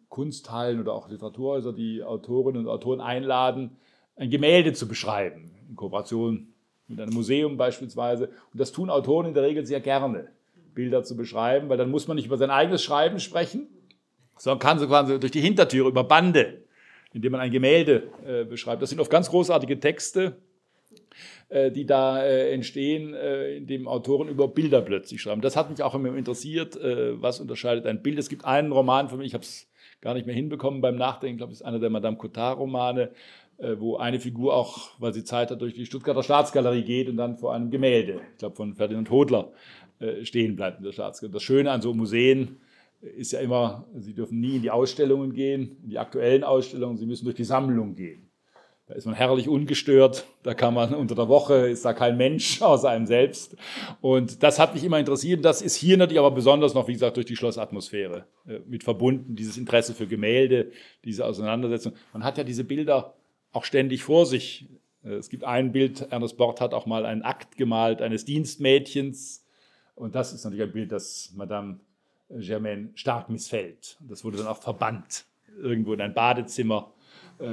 Kunsthallen 0.10 0.82
oder 0.82 0.94
auch 0.94 1.10
Literaturhäuser, 1.10 1.74
die 1.74 2.04
Autorinnen 2.04 2.66
und 2.66 2.68
Autoren 2.68 3.02
einladen, 3.02 3.78
ein 4.18 4.30
Gemälde 4.30 4.74
zu 4.74 4.88
beschreiben, 4.88 5.52
in 5.70 5.76
Kooperation 5.76 6.48
mit 6.88 7.00
einem 7.00 7.14
Museum 7.14 7.58
beispielsweise. 7.58 8.28
Und 8.52 8.60
das 8.60 8.72
tun 8.72 8.90
Autoren 8.90 9.28
in 9.28 9.34
der 9.34 9.44
Regel 9.44 9.66
sehr 9.66 9.80
gerne, 9.80 10.28
Bilder 10.74 11.04
zu 11.04 11.16
beschreiben, 11.16 11.70
weil 11.70 11.78
dann 11.78 11.90
muss 11.90 12.08
man 12.08 12.16
nicht 12.16 12.26
über 12.26 12.38
sein 12.38 12.50
eigenes 12.50 12.84
Schreiben 12.84 13.20
sprechen, 13.20 13.68
sondern 14.38 14.60
kann 14.60 14.80
so 14.80 14.88
quasi 14.88 15.20
durch 15.20 15.32
die 15.32 15.42
Hintertür 15.42 15.88
über 15.88 16.04
Bande 16.04 16.66
indem 17.16 17.32
man 17.32 17.42
ein 17.42 17.50
Gemälde 17.52 18.04
äh, 18.28 18.44
beschreibt. 18.44 18.82
Das 18.82 18.90
sind 18.90 19.00
oft 19.00 19.10
ganz 19.10 19.30
großartige 19.30 19.80
Texte, 19.80 20.22
äh, 20.26 20.45
die 21.72 21.86
da 21.86 22.22
äh, 22.24 22.52
entstehen, 22.52 23.14
äh, 23.14 23.56
indem 23.56 23.88
Autoren 23.88 24.28
über 24.28 24.48
Bilder 24.48 24.82
plötzlich 24.82 25.22
schreiben. 25.22 25.42
Das 25.42 25.56
hat 25.56 25.70
mich 25.70 25.82
auch 25.82 25.96
immer 25.96 26.16
interessiert, 26.16 26.76
äh, 26.76 27.22
was 27.22 27.40
unterscheidet 27.40 27.86
ein 27.86 28.02
Bild. 28.02 28.20
Es 28.20 28.30
gibt 28.30 28.44
einen 28.46 28.72
Roman 28.72 29.08
von 29.08 29.20
mir, 29.20 29.26
ich 29.26 29.34
habe 29.34 29.44
es 29.44 29.70
gar 30.02 30.14
nicht 30.14 30.26
mehr 30.26 30.36
hinbekommen 30.36 30.82
beim 30.82 30.98
Nachdenken, 30.98 31.36
ich 31.36 31.38
glaube, 31.38 31.54
es 31.54 31.62
ist 31.62 31.66
einer 31.66 31.80
der 31.80 31.90
Madame 31.90 32.18
Cotard-Romane, 32.18 33.12
äh, 33.58 33.76
wo 33.78 33.96
eine 33.98 34.20
Figur 34.20 34.54
auch, 34.54 34.90
weil 35.00 35.14
sie 35.14 35.24
Zeit 35.24 35.50
hat, 35.50 35.62
durch 35.62 35.74
die 35.74 35.86
Stuttgarter 35.86 36.24
Staatsgalerie 36.24 36.84
geht 36.84 37.08
und 37.08 37.18
dann 37.18 37.38
vor 37.38 37.54
einem 37.54 37.72
Gemälde, 37.72 38.20
ich 38.34 38.40
glaube 38.40 38.56
von 38.56 38.76
Ferdinand 38.76 39.10
Hodler, 39.10 39.52
stehen 40.24 40.58
bleibt 40.58 40.80
in 40.80 40.84
der 40.84 40.92
Staatsgalerie. 40.92 41.34
Das 41.34 41.44
Schöne 41.44 41.72
an 41.72 41.82
so 41.82 41.94
Museen 41.94 42.58
ist 43.02 43.32
ja 43.32 43.40
immer, 43.40 43.86
Sie 43.98 44.14
dürfen 44.14 44.42
nie 44.42 44.58
in 44.58 44.62
die 44.62 44.72
Ausstellungen 44.72 45.34
gehen, 45.34 45.78
in 45.84 45.90
die 45.92 46.00
aktuellen 46.00 46.44
Ausstellungen, 46.44 46.98
Sie 46.98 47.06
müssen 47.06 47.24
durch 47.24 47.38
die 47.38 47.46
Sammlung 47.46 47.96
gehen. 47.96 48.25
Da 48.88 48.94
ist 48.94 49.06
man 49.06 49.16
herrlich 49.16 49.50
ungestört, 49.50 50.28
da 50.44 50.54
kann 50.54 50.76
man 50.76 50.94
unter 50.94 51.16
der 51.16 51.28
Woche, 51.28 51.70
ist 51.70 51.86
da 51.86 51.94
kein 51.94 52.18
Mensch 52.18 52.62
außer 52.62 52.88
einem 52.88 53.08
selbst. 53.08 53.56
Und 54.00 54.44
das 54.44 54.60
hat 54.60 54.76
mich 54.76 54.84
immer 54.84 55.00
interessiert. 55.00 55.44
Das 55.44 55.64
ist 55.64 55.76
hier 55.76 55.98
natürlich 55.98 56.20
aber 56.20 56.32
besonders 56.32 56.76
noch, 56.76 56.88
wie 56.88 56.94
gesagt, 56.94 57.18
durch 57.18 57.26
die 57.26 57.36
Schlossatmosphäre 57.36 58.28
äh, 58.48 58.60
mit 58.68 58.84
verbunden, 58.84 59.36
dieses 59.36 59.58
Interesse 59.58 59.96
für 59.96 60.06
Gemälde, 60.06 60.72
diese 61.04 61.26
Auseinandersetzung. 61.26 61.94
Man 62.14 62.24
hat 62.24 62.38
ja 62.38 62.44
diese 62.44 62.64
Bilder 62.64 63.16
auch 63.52 63.64
ständig 63.64 64.04
vor 64.04 64.28
sich. 64.28 64.68
Äh, 65.04 65.14
es 65.14 65.30
gibt 65.30 65.44
ein 65.44 65.72
Bild, 65.72 66.08
Ernest 66.12 66.38
Bort 66.38 66.62
hat 66.62 66.76
auch 66.76 66.86
mal 66.86 67.08
einen 67.08 67.24
Akt 67.24 67.58
gemalt 67.58 68.04
eines 68.04 68.24
Dienstmädchens. 68.24 69.44
Und 69.96 70.14
das 70.14 70.32
ist 70.32 70.44
natürlich 70.44 70.66
ein 70.66 70.74
Bild, 70.74 70.92
das 70.92 71.34
Madame 71.36 71.80
Germain 72.30 72.92
stark 72.94 73.30
missfällt. 73.30 73.98
Das 74.02 74.24
wurde 74.24 74.38
dann 74.38 74.48
auch 74.48 74.62
verbannt, 74.62 75.26
irgendwo 75.60 75.94
in 75.94 76.02
ein 76.02 76.14
Badezimmer, 76.14 76.92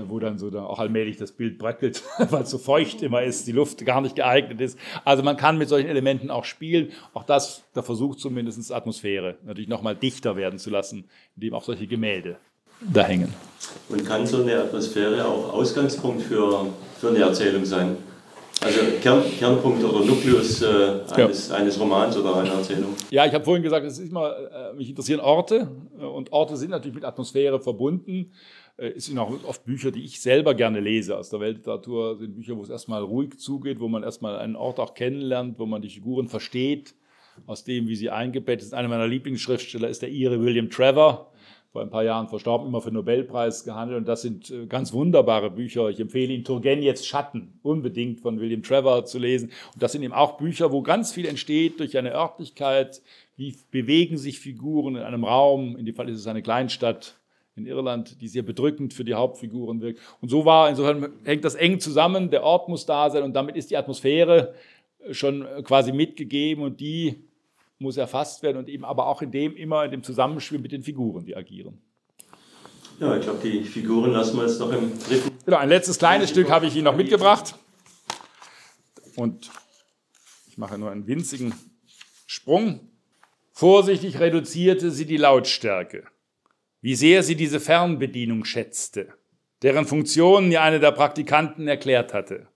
wo 0.08 0.18
dann 0.18 0.38
so 0.38 0.50
dann 0.50 0.64
auch 0.64 0.78
allmählich 0.78 1.16
das 1.16 1.32
Bild 1.32 1.58
bröckelt, 1.58 2.02
weil 2.30 2.42
es 2.42 2.50
so 2.50 2.58
feucht 2.58 3.02
immer 3.02 3.22
ist, 3.22 3.46
die 3.46 3.52
Luft 3.52 3.84
gar 3.84 4.00
nicht 4.00 4.16
geeignet 4.16 4.60
ist. 4.60 4.78
Also 5.04 5.22
man 5.22 5.36
kann 5.36 5.58
mit 5.58 5.68
solchen 5.68 5.88
Elementen 5.88 6.30
auch 6.30 6.44
spielen. 6.44 6.92
Auch 7.14 7.24
das, 7.24 7.64
da 7.74 7.82
versucht 7.82 8.20
zumindest 8.20 8.72
Atmosphäre 8.72 9.36
natürlich 9.44 9.68
nochmal 9.68 9.96
dichter 9.96 10.36
werden 10.36 10.58
zu 10.58 10.70
lassen, 10.70 11.04
indem 11.36 11.54
auch 11.54 11.64
solche 11.64 11.86
Gemälde 11.86 12.36
da 12.80 13.02
hängen. 13.02 13.32
Und 13.88 14.04
kann 14.04 14.26
so 14.26 14.42
eine 14.42 14.58
Atmosphäre 14.58 15.24
auch 15.26 15.52
Ausgangspunkt 15.52 16.22
für, 16.22 16.66
für 17.00 17.08
eine 17.08 17.18
Erzählung 17.18 17.64
sein? 17.64 17.96
Also 18.64 18.78
Kern, 19.00 19.24
Kernpunkt 19.38 19.82
oder 19.82 20.04
Nukleus 20.04 20.62
äh, 20.62 21.00
eines, 21.10 21.48
ja. 21.48 21.56
eines, 21.56 21.80
Romans 21.80 22.16
oder 22.16 22.36
einer 22.36 22.52
Erzählung. 22.52 22.94
Ja, 23.10 23.26
ich 23.26 23.34
habe 23.34 23.44
vorhin 23.44 23.62
gesagt, 23.62 23.84
es 23.84 23.98
ist 23.98 24.10
immer, 24.10 24.36
äh, 24.36 24.72
mich 24.74 24.88
interessieren 24.88 25.18
Orte 25.18 25.68
äh, 25.98 26.04
und 26.04 26.32
Orte 26.32 26.56
sind 26.56 26.70
natürlich 26.70 26.94
mit 26.94 27.04
Atmosphäre 27.04 27.58
verbunden. 27.58 28.32
Äh, 28.82 28.94
es 28.96 29.06
sind 29.06 29.18
auch 29.18 29.32
oft 29.44 29.64
Bücher, 29.64 29.90
die 29.90 30.04
ich 30.04 30.20
selber 30.20 30.54
gerne 30.54 30.80
lese 30.80 31.16
aus 31.16 31.30
der 31.30 31.40
Weltliteratur, 31.40 32.18
sind 32.18 32.34
Bücher, 32.34 32.56
wo 32.56 32.62
es 32.62 32.70
erstmal 32.70 33.02
ruhig 33.02 33.38
zugeht, 33.38 33.80
wo 33.80 33.88
man 33.88 34.02
erstmal 34.02 34.36
einen 34.36 34.56
Ort 34.56 34.80
auch 34.80 34.94
kennenlernt, 34.94 35.58
wo 35.58 35.66
man 35.66 35.80
die 35.80 35.88
Figuren 35.88 36.28
versteht, 36.28 36.94
aus 37.46 37.64
dem, 37.64 37.86
wie 37.88 37.96
sie 37.96 38.10
eingebettet 38.10 38.68
sind. 38.68 38.78
Einer 38.78 38.88
meiner 38.88 39.06
Lieblingsschriftsteller 39.06 39.88
ist 39.88 40.02
der 40.02 40.10
Ire 40.10 40.42
William 40.42 40.68
Trevor 40.68 41.32
vor 41.70 41.80
ein 41.80 41.88
paar 41.88 42.04
Jahren 42.04 42.28
verstorben, 42.28 42.66
immer 42.66 42.82
für 42.82 42.90
den 42.90 42.96
Nobelpreis 42.96 43.64
gehandelt. 43.64 43.96
Und 43.96 44.06
das 44.06 44.20
sind 44.20 44.50
äh, 44.50 44.66
ganz 44.66 44.92
wunderbare 44.92 45.50
Bücher. 45.50 45.88
Ich 45.88 45.98
empfehle 46.00 46.34
Ihnen 46.34 46.44
Turgenevs 46.44 47.06
Schatten 47.06 47.58
unbedingt 47.62 48.20
von 48.20 48.38
William 48.38 48.62
Trevor 48.62 49.06
zu 49.06 49.18
lesen. 49.18 49.50
Und 49.72 49.82
das 49.82 49.92
sind 49.92 50.02
eben 50.02 50.12
auch 50.12 50.36
Bücher, 50.36 50.70
wo 50.70 50.82
ganz 50.82 51.12
viel 51.12 51.24
entsteht 51.24 51.80
durch 51.80 51.96
eine 51.96 52.12
Örtlichkeit. 52.12 53.00
Wie 53.36 53.56
bewegen 53.70 54.18
sich 54.18 54.38
Figuren 54.38 54.96
in 54.96 55.02
einem 55.02 55.24
Raum? 55.24 55.76
In 55.78 55.86
dem 55.86 55.94
Fall 55.94 56.10
ist 56.10 56.20
es 56.20 56.26
eine 56.26 56.42
Kleinstadt 56.42 57.21
in 57.54 57.66
Irland, 57.66 58.20
die 58.20 58.28
sehr 58.28 58.42
bedrückend 58.42 58.94
für 58.94 59.04
die 59.04 59.14
Hauptfiguren 59.14 59.80
wirkt. 59.80 60.00
Und 60.20 60.28
so 60.30 60.44
war, 60.44 60.70
insofern 60.70 61.12
hängt 61.24 61.44
das 61.44 61.54
eng 61.54 61.80
zusammen. 61.80 62.30
Der 62.30 62.42
Ort 62.42 62.68
muss 62.68 62.86
da 62.86 63.10
sein 63.10 63.22
und 63.22 63.34
damit 63.34 63.56
ist 63.56 63.70
die 63.70 63.76
Atmosphäre 63.76 64.54
schon 65.10 65.46
quasi 65.64 65.92
mitgegeben 65.92 66.64
und 66.64 66.80
die 66.80 67.24
muss 67.78 67.96
erfasst 67.96 68.42
werden 68.42 68.58
und 68.58 68.68
eben 68.68 68.84
aber 68.84 69.06
auch 69.06 69.22
in 69.22 69.30
dem 69.30 69.56
immer 69.56 69.84
in 69.84 69.90
dem 69.90 70.02
Zusammenspiel 70.02 70.58
mit 70.58 70.72
den 70.72 70.82
Figuren, 70.82 71.24
die 71.24 71.36
agieren. 71.36 71.78
Ja, 73.00 73.16
ich 73.16 73.22
glaube, 73.22 73.40
die 73.42 73.64
Figuren 73.64 74.12
lassen 74.12 74.36
wir 74.36 74.46
jetzt 74.46 74.60
noch 74.60 74.72
im 74.72 74.92
dritten. 74.98 75.36
Genau, 75.44 75.56
ein 75.56 75.68
letztes 75.68 75.98
kleines 75.98 76.30
Stück 76.30 76.50
habe 76.50 76.66
ich 76.66 76.76
Ihnen 76.76 76.84
noch 76.84 76.96
mitgebracht. 76.96 77.56
Und 79.16 79.50
ich 80.48 80.56
mache 80.56 80.78
nur 80.78 80.90
einen 80.90 81.06
winzigen 81.06 81.54
Sprung. 82.26 82.80
Vorsichtig 83.50 84.20
reduzierte 84.20 84.90
sie 84.90 85.04
die 85.04 85.16
Lautstärke. 85.16 86.04
Wie 86.82 86.96
sehr 86.96 87.22
sie 87.22 87.36
diese 87.36 87.60
Fernbedienung 87.60 88.44
schätzte, 88.44 89.14
deren 89.62 89.86
Funktionen 89.86 90.50
ihr 90.50 90.62
eine 90.62 90.80
der 90.80 90.90
Praktikanten 90.90 91.68
erklärt 91.68 92.12
hatte. 92.12 92.48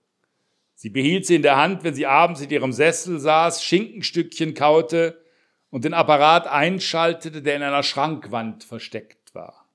Sie 0.75 0.89
behielt 0.89 1.25
sie 1.25 1.35
in 1.35 1.43
der 1.43 1.55
Hand, 1.55 1.85
wenn 1.85 1.93
sie 1.93 2.05
abends 2.05 2.41
in 2.41 2.49
ihrem 2.49 2.73
Sessel 2.73 3.19
saß, 3.19 3.63
Schinkenstückchen 3.63 4.53
kaute 4.53 5.23
und 5.69 5.85
den 5.85 5.93
Apparat 5.93 6.45
einschaltete, 6.45 7.41
der 7.41 7.55
in 7.55 7.63
einer 7.63 7.83
Schrankwand 7.83 8.65
versteckt 8.65 9.33
war. 9.33 9.65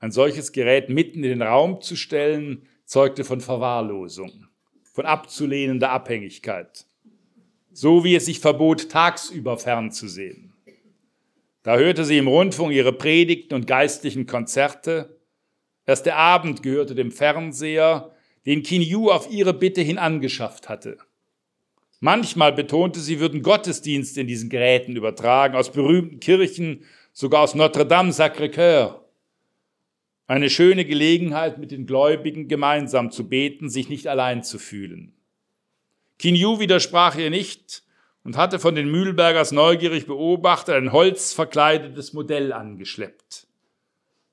Ein 0.00 0.10
solches 0.10 0.50
Gerät 0.50 0.88
mitten 0.88 1.22
in 1.22 1.30
den 1.30 1.42
Raum 1.42 1.80
zu 1.80 1.94
stellen, 1.94 2.66
zeugte 2.86 3.22
von 3.22 3.40
Verwahrlosung, 3.40 4.48
von 4.92 5.06
abzulehnender 5.06 5.90
Abhängigkeit. 5.90 6.86
So 7.72 8.02
wie 8.02 8.16
es 8.16 8.26
sich 8.26 8.40
verbot, 8.40 8.90
tagsüber 8.90 9.58
fernzusehen. 9.58 10.53
Da 11.64 11.78
hörte 11.78 12.04
sie 12.04 12.18
im 12.18 12.28
Rundfunk 12.28 12.72
ihre 12.72 12.92
Predigten 12.92 13.54
und 13.54 13.66
geistlichen 13.66 14.26
Konzerte. 14.26 15.18
Erst 15.86 16.04
der 16.04 16.16
Abend 16.16 16.62
gehörte 16.62 16.94
dem 16.94 17.10
Fernseher, 17.10 18.14
den 18.44 18.62
Qin 18.62 18.82
Yu 18.82 19.10
auf 19.10 19.30
ihre 19.30 19.54
Bitte 19.54 19.80
hin 19.80 19.96
angeschafft 19.96 20.68
hatte. 20.68 20.98
Manchmal 22.00 22.52
betonte 22.52 23.00
sie, 23.00 23.18
würden 23.18 23.42
Gottesdienste 23.42 24.20
in 24.20 24.26
diesen 24.26 24.50
Geräten 24.50 24.94
übertragen, 24.94 25.56
aus 25.56 25.72
berühmten 25.72 26.20
Kirchen, 26.20 26.84
sogar 27.14 27.40
aus 27.40 27.54
Notre-Dame 27.54 28.12
Sacré-Cœur. 28.12 29.00
Eine 30.26 30.50
schöne 30.50 30.84
Gelegenheit, 30.84 31.56
mit 31.56 31.70
den 31.70 31.86
Gläubigen 31.86 32.46
gemeinsam 32.46 33.10
zu 33.10 33.26
beten, 33.26 33.70
sich 33.70 33.88
nicht 33.88 34.06
allein 34.06 34.42
zu 34.42 34.58
fühlen. 34.58 35.14
Qin 36.18 36.36
Yu 36.36 36.58
widersprach 36.60 37.16
ihr 37.16 37.30
nicht 37.30 37.83
und 38.24 38.36
hatte 38.36 38.58
von 38.58 38.74
den 38.74 38.90
Mühlbergers 38.90 39.52
neugierig 39.52 40.06
beobachtet 40.06 40.74
ein 40.74 40.92
holzverkleidetes 40.92 42.12
Modell 42.12 42.52
angeschleppt. 42.52 43.46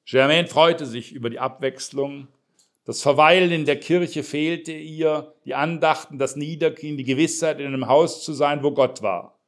Germain 0.05 0.47
freute 0.47 0.85
sich 0.85 1.11
über 1.11 1.29
die 1.29 1.39
Abwechslung 1.39 2.27
das 2.83 3.03
Verweilen 3.03 3.51
in 3.51 3.65
der 3.65 3.79
Kirche 3.79 4.23
fehlte 4.23 4.71
ihr, 4.71 5.35
die 5.45 5.53
Andachten, 5.53 6.17
das 6.17 6.35
Niederknien, 6.35 6.97
die 6.97 7.03
Gewissheit, 7.03 7.59
in 7.59 7.67
einem 7.67 7.87
Haus 7.87 8.23
zu 8.23 8.33
sein, 8.33 8.63
wo 8.63 8.71
Gott 8.71 9.03
war. 9.03 9.39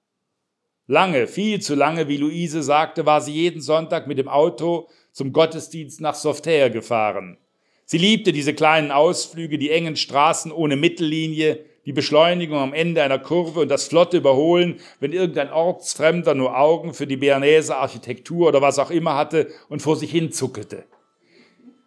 Lange, 0.85 1.27
viel 1.27 1.59
zu 1.59 1.73
lange, 1.73 2.07
wie 2.07 2.17
Luise 2.17 2.61
sagte, 2.61 3.05
war 3.05 3.21
sie 3.21 3.33
jeden 3.33 3.61
Sonntag 3.61 4.05
mit 4.05 4.19
dem 4.19 4.27
Auto 4.27 4.87
zum 5.11 5.33
Gottesdienst 5.33 5.99
nach 5.99 6.13
Softair 6.13 6.69
gefahren. 6.69 7.37
Sie 7.85 7.97
liebte 7.97 8.33
diese 8.33 8.53
kleinen 8.53 8.91
Ausflüge, 8.91 9.57
die 9.57 9.71
engen 9.71 9.95
Straßen 9.95 10.51
ohne 10.51 10.75
Mittellinie, 10.75 11.65
die 11.85 11.93
Beschleunigung 11.93 12.57
am 12.57 12.73
Ende 12.73 13.03
einer 13.03 13.19
Kurve 13.19 13.61
und 13.61 13.69
das 13.69 13.87
flotte 13.87 14.17
Überholen, 14.17 14.79
wenn 14.99 15.11
irgendein 15.11 15.51
Ortsfremder 15.51 16.33
nur 16.33 16.57
Augen 16.57 16.93
für 16.93 17.07
die 17.07 17.17
Bernese 17.17 17.75
Architektur 17.75 18.47
oder 18.47 18.61
was 18.61 18.79
auch 18.79 18.91
immer 18.91 19.15
hatte 19.15 19.49
und 19.69 19.81
vor 19.81 19.95
sich 19.95 20.11
hin 20.11 20.31
zuckelte 20.31 20.85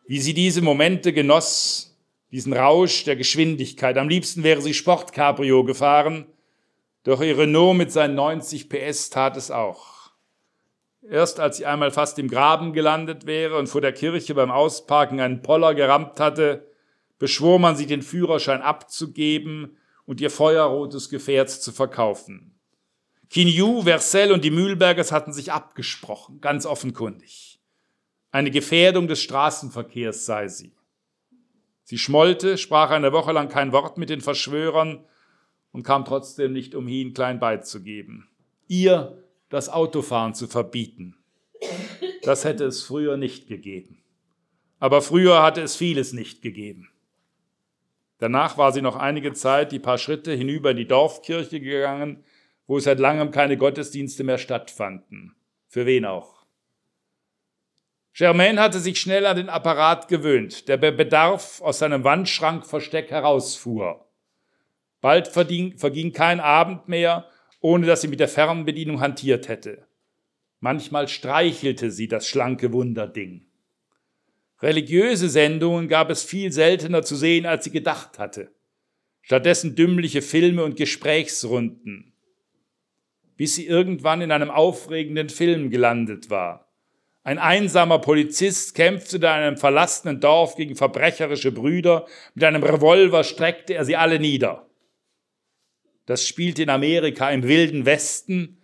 wie 0.07 0.21
sie 0.21 0.35
diese 0.35 0.63
Momente 0.63 1.13
genoss, 1.13 1.99
diesen 2.31 2.53
Rausch 2.53 3.05
der 3.05 3.17
Geschwindigkeit. 3.17 3.99
Am 3.99 4.09
liebsten 4.09 4.43
wäre 4.43 4.63
sie 4.63 4.75
Sportcabrio 4.75 5.65
gefahren, 5.65 6.27
doch 7.05 7.21
ihr 7.21 7.39
Renault 7.39 7.77
mit 7.77 7.93
seinen 7.93 8.15
90 8.15 8.69
PS 8.69 9.11
tat 9.11 9.37
es 9.37 9.51
auch. 9.51 10.13
Erst 11.09 11.39
als 11.39 11.59
sie 11.59 11.67
einmal 11.67 11.93
fast 11.93 12.19
im 12.19 12.29
Graben 12.29 12.73
gelandet 12.73 13.27
wäre 13.27 13.59
und 13.59 13.69
vor 13.69 13.81
der 13.81 13.93
Kirche 13.93 14.35
beim 14.35 14.51
Ausparken 14.51 15.21
einen 15.21 15.43
Poller 15.43 15.75
gerammt 15.75 16.19
hatte, 16.19 16.69
beschwor 17.19 17.59
man 17.61 17.77
sie, 17.77 17.87
den 17.87 18.03
Führerschein 18.03 18.61
abzugeben 18.61 19.77
und 20.07 20.21
ihr 20.21 20.31
feuerrotes 20.31 21.11
Gefährt 21.11 21.51
zu 21.51 21.73
verkaufen. 21.73 22.59
Kinyu, 23.29 23.83
Vercel 23.83 24.33
und 24.33 24.45
die 24.45 24.51
Mühlbergers 24.51 25.13
hatten 25.13 25.33
sich 25.33 25.53
abgesprochen, 25.53 26.41
ganz 26.41 26.65
offenkundig. 26.65 27.61
Eine 28.31 28.51
Gefährdung 28.51 29.09
des 29.09 29.23
Straßenverkehrs 29.23 30.25
sei 30.25 30.49
sie. 30.49 30.73
Sie 31.83 31.99
schmollte, 31.99 32.59
sprach 32.59 32.91
eine 32.91 33.13
Woche 33.13 33.33
lang 33.33 33.49
kein 33.49 33.73
Wort 33.73 33.99
mit 33.99 34.11
den 34.11 34.21
Verschwörern 34.21 35.05
und 35.73 35.83
kam 35.83 36.05
trotzdem 36.05 36.53
nicht 36.53 36.75
umhin, 36.75 37.15
klein 37.15 37.39
beizugeben. 37.39 38.29
Ihr 38.69 39.23
das 39.49 39.69
Autofahren 39.69 40.35
zu 40.35 40.47
verbieten. 40.49 41.17
Das 42.23 42.45
hätte 42.45 42.65
es 42.65 42.83
früher 42.83 43.17
nicht 43.17 43.47
gegeben. 43.47 44.03
Aber 44.79 45.01
früher 45.03 45.43
hatte 45.43 45.63
es 45.63 45.77
vieles 45.77 46.13
nicht 46.13 46.43
gegeben. 46.43 46.91
Danach 48.19 48.57
war 48.57 48.73
sie 48.73 48.83
noch 48.83 48.97
einige 48.97 49.33
Zeit 49.33 49.73
die 49.73 49.79
paar 49.79 49.99
Schritte 49.99 50.33
hinüber 50.33 50.71
in 50.71 50.79
die 50.79 50.89
Dorfkirche 50.89 51.61
gegangen, 51.61 52.25
wo 52.67 52.79
seit 52.79 52.99
langem 52.99 53.31
keine 53.31 53.57
Gottesdienste 53.57 54.25
mehr 54.25 54.39
stattfanden. 54.39 55.37
Für 55.69 55.87
wen 55.87 56.05
auch? 56.05 56.47
Germain 58.15 58.59
hatte 58.59 58.79
sich 58.79 58.99
schnell 58.99 59.27
an 59.27 59.37
den 59.37 59.51
Apparat 59.51 60.09
gewöhnt, 60.09 60.69
der 60.69 60.79
bei 60.79 60.91
Bedarf 60.91 61.61
aus 61.61 61.81
seinem 61.81 62.03
Wandschrankversteck 62.03 63.11
herausfuhr. 63.11 64.09
Bald 65.03 65.29
verging 65.29 66.13
kein 66.15 66.41
Abend 66.41 66.89
mehr, 66.89 67.29
ohne 67.61 67.87
dass 67.87 68.01
sie 68.01 68.09
mit 68.09 68.21
der 68.21 68.29
Fernbedienung 68.29 69.01
hantiert 69.01 69.49
hätte. 69.49 69.87
Manchmal 70.61 71.09
streichelte 71.09 71.91
sie 71.91 72.09
das 72.09 72.27
schlanke 72.27 72.73
Wunderding. 72.73 73.46
Religiöse 74.63 75.29
Sendungen 75.29 75.89
gab 75.89 76.11
es 76.11 76.25
viel 76.25 76.51
seltener 76.51 77.03
zu 77.03 77.15
sehen, 77.15 77.47
als 77.47 77.65
sie 77.65 77.71
gedacht 77.71 78.19
hatte. 78.19 78.51
Stattdessen 79.21 79.75
dümmliche 79.75 80.23
Filme 80.23 80.65
und 80.65 80.77
Gesprächsrunden. 80.77 82.15
Bis 83.37 83.55
sie 83.55 83.67
irgendwann 83.67 84.23
in 84.23 84.33
einem 84.33 84.51
aufregenden 84.51 85.29
Film 85.29 85.69
gelandet 85.71 86.31
war. 86.31 86.73
Ein 87.23 87.39
einsamer 87.39 87.99
Polizist 87.99 88.75
kämpfte 88.75 89.17
in 89.17 89.25
einem 89.25 89.57
verlassenen 89.57 90.21
Dorf 90.21 90.55
gegen 90.55 90.77
verbrecherische 90.77 91.51
Brüder. 91.51 92.07
Mit 92.35 92.45
einem 92.45 92.63
Revolver 92.63 93.25
streckte 93.25 93.75
er 93.75 93.85
sie 93.85 93.97
alle 93.97 94.21
nieder. 94.21 94.71
Das 96.07 96.25
spielte 96.25 96.63
in 96.63 96.71
Amerika 96.71 97.29
im 97.31 97.43
wilden 97.43 97.85
Westen. 97.85 98.63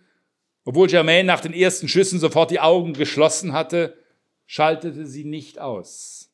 Obwohl 0.63 0.87
Germaine 0.87 1.27
nach 1.27 1.41
den 1.41 1.53
ersten 1.53 1.89
Schüssen 1.89 2.19
sofort 2.19 2.51
die 2.51 2.61
Augen 2.61 2.93
geschlossen 2.93 3.51
hatte, 3.51 3.97
schaltete 4.45 5.05
sie 5.05 5.23
nicht 5.23 5.59
aus. 5.59 6.31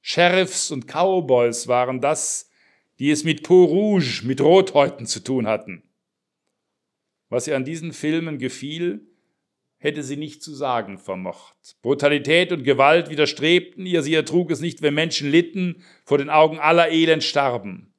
Sheriffs 0.00 0.70
und 0.70 0.86
Cowboys 0.86 1.68
waren 1.68 2.00
das, 2.00 2.50
die 2.98 3.10
es 3.10 3.24
mit 3.24 3.42
Peau 3.42 3.64
Rouge, 3.64 4.22
mit 4.24 4.40
Rothäuten 4.40 5.06
zu 5.06 5.20
tun 5.20 5.46
hatten. 5.46 5.82
Was 7.28 7.46
ihr 7.46 7.56
an 7.56 7.64
diesen 7.64 7.92
Filmen 7.92 8.38
gefiel, 8.38 9.06
hätte 9.78 10.02
sie 10.02 10.16
nicht 10.16 10.42
zu 10.42 10.54
sagen 10.54 10.98
vermocht. 10.98 11.76
Brutalität 11.82 12.52
und 12.52 12.64
Gewalt 12.64 13.10
widerstrebten 13.10 13.86
ihr, 13.86 14.02
sie 14.02 14.14
ertrug 14.14 14.50
es 14.50 14.60
nicht, 14.60 14.82
wenn 14.82 14.94
Menschen 14.94 15.30
litten, 15.30 15.84
vor 16.04 16.18
den 16.18 16.30
Augen 16.30 16.58
aller 16.58 16.90
Elend 16.90 17.22
starben. 17.22 17.92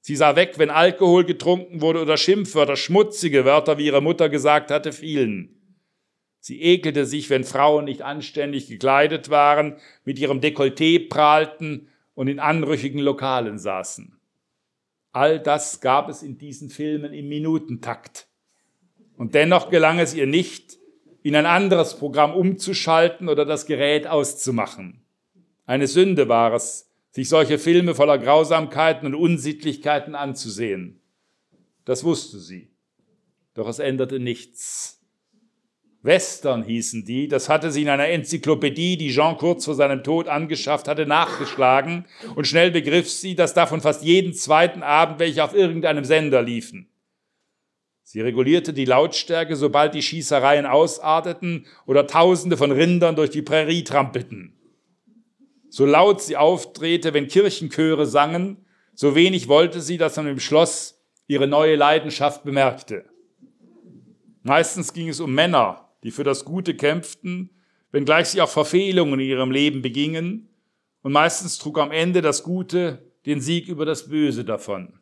Sie 0.00 0.16
sah 0.16 0.36
weg, 0.36 0.54
wenn 0.58 0.70
Alkohol 0.70 1.24
getrunken 1.24 1.80
wurde 1.80 2.00
oder 2.00 2.16
Schimpfwörter, 2.16 2.76
schmutzige 2.76 3.44
Wörter, 3.44 3.78
wie 3.78 3.86
ihre 3.86 4.00
Mutter 4.00 4.28
gesagt 4.28 4.70
hatte, 4.70 4.92
fielen. 4.92 5.57
Sie 6.48 6.62
ekelte 6.62 7.04
sich, 7.04 7.28
wenn 7.28 7.44
Frauen 7.44 7.84
nicht 7.84 8.00
anständig 8.00 8.68
gekleidet 8.68 9.28
waren, 9.28 9.76
mit 10.06 10.18
ihrem 10.18 10.40
Dekolleté 10.40 11.06
prahlten 11.06 11.88
und 12.14 12.26
in 12.28 12.38
anrüchigen 12.38 13.00
Lokalen 13.00 13.58
saßen. 13.58 14.18
All 15.12 15.40
das 15.40 15.82
gab 15.82 16.08
es 16.08 16.22
in 16.22 16.38
diesen 16.38 16.70
Filmen 16.70 17.12
im 17.12 17.28
Minutentakt. 17.28 18.28
Und 19.18 19.34
dennoch 19.34 19.68
gelang 19.68 19.98
es 19.98 20.14
ihr 20.14 20.26
nicht, 20.26 20.78
in 21.22 21.36
ein 21.36 21.44
anderes 21.44 21.98
Programm 21.98 22.32
umzuschalten 22.32 23.28
oder 23.28 23.44
das 23.44 23.66
Gerät 23.66 24.06
auszumachen. 24.06 25.02
Eine 25.66 25.86
Sünde 25.86 26.30
war 26.30 26.54
es, 26.54 26.90
sich 27.10 27.28
solche 27.28 27.58
Filme 27.58 27.94
voller 27.94 28.16
Grausamkeiten 28.16 29.04
und 29.08 29.14
Unsittlichkeiten 29.14 30.14
anzusehen. 30.14 31.02
Das 31.84 32.04
wusste 32.04 32.38
sie. 32.38 32.70
Doch 33.52 33.68
es 33.68 33.80
änderte 33.80 34.18
nichts. 34.18 34.97
Western 36.08 36.64
hießen 36.64 37.04
die, 37.04 37.28
das 37.28 37.48
hatte 37.48 37.70
sie 37.70 37.82
in 37.82 37.88
einer 37.88 38.08
Enzyklopädie, 38.08 38.96
die 38.96 39.12
Jean 39.12 39.36
kurz 39.36 39.66
vor 39.66 39.74
seinem 39.74 40.02
Tod 40.02 40.26
angeschafft 40.26 40.88
hatte, 40.88 41.06
nachgeschlagen 41.06 42.06
und 42.34 42.46
schnell 42.46 42.70
begriff 42.70 43.10
sie, 43.10 43.36
dass 43.36 43.54
davon 43.54 43.80
fast 43.80 44.02
jeden 44.02 44.32
zweiten 44.32 44.82
Abend 44.82 45.18
welche 45.20 45.44
auf 45.44 45.54
irgendeinem 45.54 46.04
Sender 46.04 46.42
liefen. 46.42 46.88
Sie 48.02 48.22
regulierte 48.22 48.72
die 48.72 48.86
Lautstärke, 48.86 49.54
sobald 49.54 49.94
die 49.94 50.02
Schießereien 50.02 50.64
ausarteten 50.64 51.66
oder 51.84 52.06
Tausende 52.06 52.56
von 52.56 52.72
Rindern 52.72 53.14
durch 53.14 53.28
die 53.28 53.42
Prärie 53.42 53.84
trampelten. 53.84 54.54
So 55.68 55.84
laut 55.84 56.22
sie 56.22 56.38
aufdrehte, 56.38 57.12
wenn 57.12 57.28
Kirchenchöre 57.28 58.06
sangen, 58.06 58.64
so 58.94 59.14
wenig 59.14 59.46
wollte 59.46 59.82
sie, 59.82 59.98
dass 59.98 60.16
man 60.16 60.26
im 60.26 60.40
Schloss 60.40 61.04
ihre 61.26 61.46
neue 61.46 61.76
Leidenschaft 61.76 62.44
bemerkte. 62.44 63.04
Meistens 64.42 64.94
ging 64.94 65.10
es 65.10 65.20
um 65.20 65.34
Männer, 65.34 65.87
die 66.02 66.10
für 66.10 66.24
das 66.24 66.44
Gute 66.44 66.74
kämpften, 66.74 67.50
wenngleich 67.90 68.28
sie 68.28 68.40
auch 68.40 68.48
Verfehlungen 68.48 69.20
in 69.20 69.26
ihrem 69.26 69.50
Leben 69.50 69.82
begingen, 69.82 70.48
und 71.02 71.12
meistens 71.12 71.58
trug 71.58 71.78
am 71.78 71.92
Ende 71.92 72.22
das 72.22 72.42
Gute 72.42 73.12
den 73.24 73.40
Sieg 73.40 73.68
über 73.68 73.86
das 73.86 74.08
Böse 74.08 74.44
davon. 74.44 74.98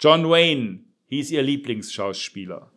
John 0.00 0.28
Wayne 0.28 0.80
hieß 1.06 1.30
ihr 1.30 1.42
Lieblingsschauspieler, 1.42 2.72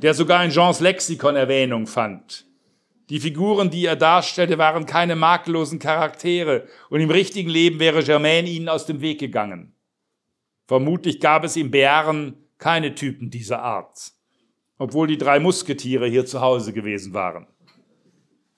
der 0.00 0.14
sogar 0.14 0.44
in 0.44 0.50
Jeans 0.50 0.80
Lexikon 0.80 1.34
Erwähnung 1.34 1.86
fand. 1.86 2.46
Die 3.10 3.20
Figuren, 3.20 3.70
die 3.70 3.84
er 3.84 3.96
darstellte, 3.96 4.56
waren 4.56 4.86
keine 4.86 5.16
makellosen 5.16 5.78
Charaktere 5.78 6.66
und 6.90 7.00
im 7.00 7.10
richtigen 7.10 7.50
Leben 7.50 7.80
wäre 7.80 8.02
Germain 8.02 8.46
ihnen 8.46 8.68
aus 8.68 8.86
dem 8.86 9.00
Weg 9.00 9.20
gegangen. 9.20 9.74
Vermutlich 10.66 11.20
gab 11.20 11.44
es 11.44 11.56
im 11.56 11.70
Bären 11.70 12.36
keine 12.58 12.94
Typen 12.94 13.30
dieser 13.30 13.62
Art, 13.62 14.12
obwohl 14.78 15.06
die 15.06 15.18
drei 15.18 15.38
Musketiere 15.38 16.06
hier 16.06 16.26
zu 16.26 16.40
Hause 16.40 16.72
gewesen 16.72 17.14
waren. 17.14 17.46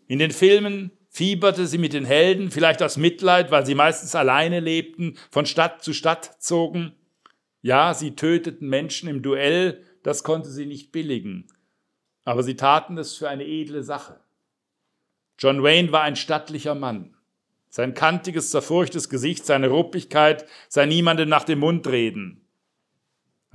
In 0.09 0.19
den 0.19 0.31
Filmen 0.31 0.91
fieberte 1.09 1.67
sie 1.67 1.79
mit 1.79 1.93
den 1.93 2.05
Helden, 2.05 2.51
vielleicht 2.51 2.83
aus 2.83 2.97
Mitleid, 2.97 3.51
weil 3.51 3.67
sie 3.67 3.75
meistens 3.75 4.15
alleine 4.15 4.61
lebten, 4.61 5.17
von 5.31 5.47
Stadt 5.47 5.83
zu 5.83 5.93
Stadt 5.93 6.43
zogen. 6.43 6.93
Ja, 7.63 7.95
sie 7.95 8.15
töteten 8.15 8.69
Menschen 8.69 9.09
im 9.09 9.23
Duell, 9.23 9.83
das 10.03 10.23
konnte 10.23 10.51
sie 10.51 10.67
nicht 10.67 10.93
billigen, 10.93 11.49
aber 12.25 12.43
sie 12.43 12.55
taten 12.55 12.97
es 12.99 13.17
für 13.17 13.29
eine 13.29 13.45
edle 13.45 13.83
Sache. 13.83 14.21
John 15.39 15.63
Wayne 15.63 15.91
war 15.91 16.03
ein 16.03 16.17
stattlicher 16.17 16.75
Mann. 16.75 17.17
Sein 17.69 17.95
kantiges, 17.95 18.51
zerfurchtes 18.51 19.09
Gesicht, 19.09 19.45
seine 19.45 19.69
Ruppigkeit, 19.69 20.47
sein 20.69 20.89
niemandem 20.89 21.29
nach 21.29 21.45
dem 21.45 21.59
Mund 21.59 21.87
reden. 21.89 22.46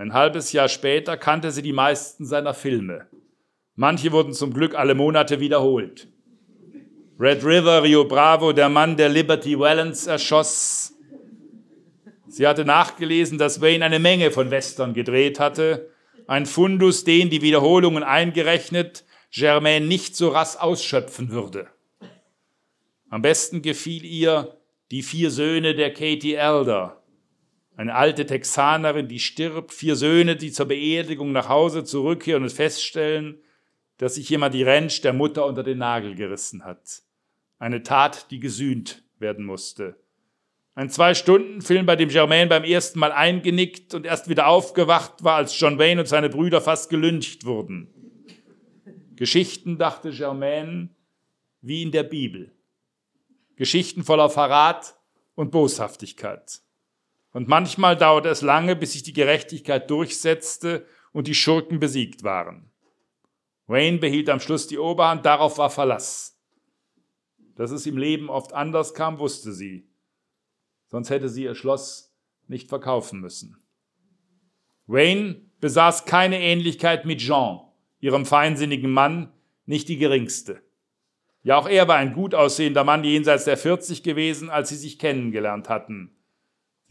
Ein 0.02 0.14
halbes 0.14 0.52
Jahr 0.52 0.68
später 0.68 1.16
kannte 1.16 1.52
sie 1.52 1.62
die 1.62 1.74
meisten 1.74 2.26
seiner 2.26 2.56
Filme. 2.56 3.06
Manche 3.76 4.12
wurden 4.12 4.34
zum 4.34 4.52
Glück 4.52 4.74
alle 4.74 4.96
Monate 4.96 5.40
wiederholt. 5.40 6.08
Red 7.20 7.46
River, 7.46 7.84
Rio 7.84 8.06
Bravo, 8.06 8.52
der 8.52 8.68
Mann, 8.68 8.98
der 8.98 9.10
Liberty 9.10 9.60
Valance 9.60 10.10
erschoss. 10.10 10.96
Sie 12.28 12.48
hatte 12.48 12.66
nachgelesen, 12.66 13.38
dass 13.38 13.62
Wayne 13.62 13.86
eine 13.86 14.00
Menge 14.00 14.32
von 14.32 14.50
Western 14.50 14.96
gedreht 14.96 15.40
hatte. 15.40 15.92
Ein 16.26 16.48
Fundus, 16.48 17.04
den 17.04 17.30
die 17.30 17.44
Wiederholungen 17.44 18.02
eingerechnet 18.02 19.06
Germain 19.32 19.88
nicht 19.88 20.16
so 20.16 20.30
rasch 20.30 20.56
ausschöpfen 20.58 21.30
würde. 21.30 21.68
Am 23.12 23.22
besten 23.22 23.62
gefiel 23.62 24.04
ihr 24.04 24.58
die 24.90 25.04
vier 25.04 25.30
Söhne 25.30 25.76
der 25.76 25.94
Katie 25.94 26.34
Elder, 26.34 27.01
eine 27.76 27.96
alte 27.96 28.26
Texanerin, 28.26 29.08
die 29.08 29.20
stirbt, 29.20 29.74
vier 29.74 29.96
Söhne, 29.96 30.36
die 30.36 30.52
zur 30.52 30.68
Beerdigung 30.68 31.32
nach 31.32 31.50
Hause 31.50 31.84
zurückkehren 31.84 32.44
und 32.44 32.52
feststellen, 32.52 33.42
dass 33.98 34.16
sich 34.16 34.30
jemand 34.30 34.54
die 34.54 34.64
Ranch 34.64 35.02
der 35.02 35.14
Mutter 35.14 35.46
unter 35.46 35.64
den 35.64 35.78
Nagel 35.78 36.16
gerissen 36.16 36.66
hat. 36.66 37.04
Eine 37.60 37.84
Tat, 37.84 38.32
die 38.32 38.40
gesühnt 38.40 39.04
werden 39.20 39.46
musste. 39.46 39.96
Ein 40.74 40.90
Zwei-Stunden-Film, 40.90 41.86
bei 41.86 41.96
dem 41.96 42.10
Germain 42.10 42.50
beim 42.50 42.64
ersten 42.64 43.00
Mal 43.00 43.12
eingenickt 43.12 43.94
und 43.94 44.06
erst 44.06 44.30
wieder 44.30 44.48
aufgewacht 44.48 45.24
war, 45.24 45.36
als 45.36 45.60
John 45.60 45.78
Wayne 45.78 46.02
und 46.02 46.08
seine 46.08 46.30
Brüder 46.30 46.62
fast 46.62 46.90
gelüncht 46.90 47.46
wurden. 47.46 47.94
Geschichten, 49.16 49.78
dachte 49.78 50.12
Germain, 50.12 50.96
wie 51.62 51.84
in 51.84 51.92
der 51.92 52.04
Bibel. 52.04 52.52
Geschichten 53.56 54.04
voller 54.04 54.30
Verrat 54.30 54.96
und 55.36 55.52
Boshaftigkeit. 55.52 56.62
Und 57.34 57.48
manchmal 57.48 57.96
dauerte 57.96 58.30
es 58.30 58.42
lange, 58.42 58.76
bis 58.76 58.94
sich 58.94 59.04
die 59.04 59.14
Gerechtigkeit 59.14 59.90
durchsetzte 59.90 60.86
und 61.14 61.28
die 61.28 61.36
Schurken 61.36 61.80
besiegt 61.80 62.24
waren. 62.24 62.72
Wayne 63.68 64.00
behielt 64.00 64.30
am 64.30 64.40
Schluss 64.40 64.68
die 64.68 64.78
Oberhand, 64.78 65.26
darauf 65.26 65.58
war 65.58 65.70
Verlass. 65.70 66.38
Dass 67.56 67.72
es 67.72 67.86
im 67.86 67.98
Leben 67.98 68.30
oft 68.30 68.54
anders 68.54 68.94
kam, 68.94 69.20
wusste 69.20 69.54
sie. 69.54 69.88
Sonst 70.88 71.10
hätte 71.10 71.30
sie 71.30 71.44
ihr 71.44 71.56
Schloss 71.56 72.14
nicht 72.48 72.68
verkaufen 72.68 73.22
müssen. 73.22 73.58
Wayne 74.88 75.42
besaß 75.62 76.06
keine 76.06 76.42
Ähnlichkeit 76.42 77.06
mit 77.06 77.20
Jean, 77.20 77.62
ihrem 78.02 78.26
feinsinnigen 78.26 78.92
Mann, 78.92 79.32
nicht 79.66 79.88
die 79.88 79.98
geringste. 79.98 80.62
Ja, 81.44 81.58
auch 81.58 81.70
er 81.70 81.88
war 81.88 81.96
ein 81.96 82.14
gut 82.14 82.36
aussehender 82.36 82.84
Mann 82.84 83.04
jenseits 83.04 83.46
der 83.46 83.58
40 83.58 84.04
gewesen, 84.04 84.50
als 84.50 84.70
sie 84.70 84.76
sich 84.76 85.00
kennengelernt 85.00 85.70
hatten. 85.70 86.16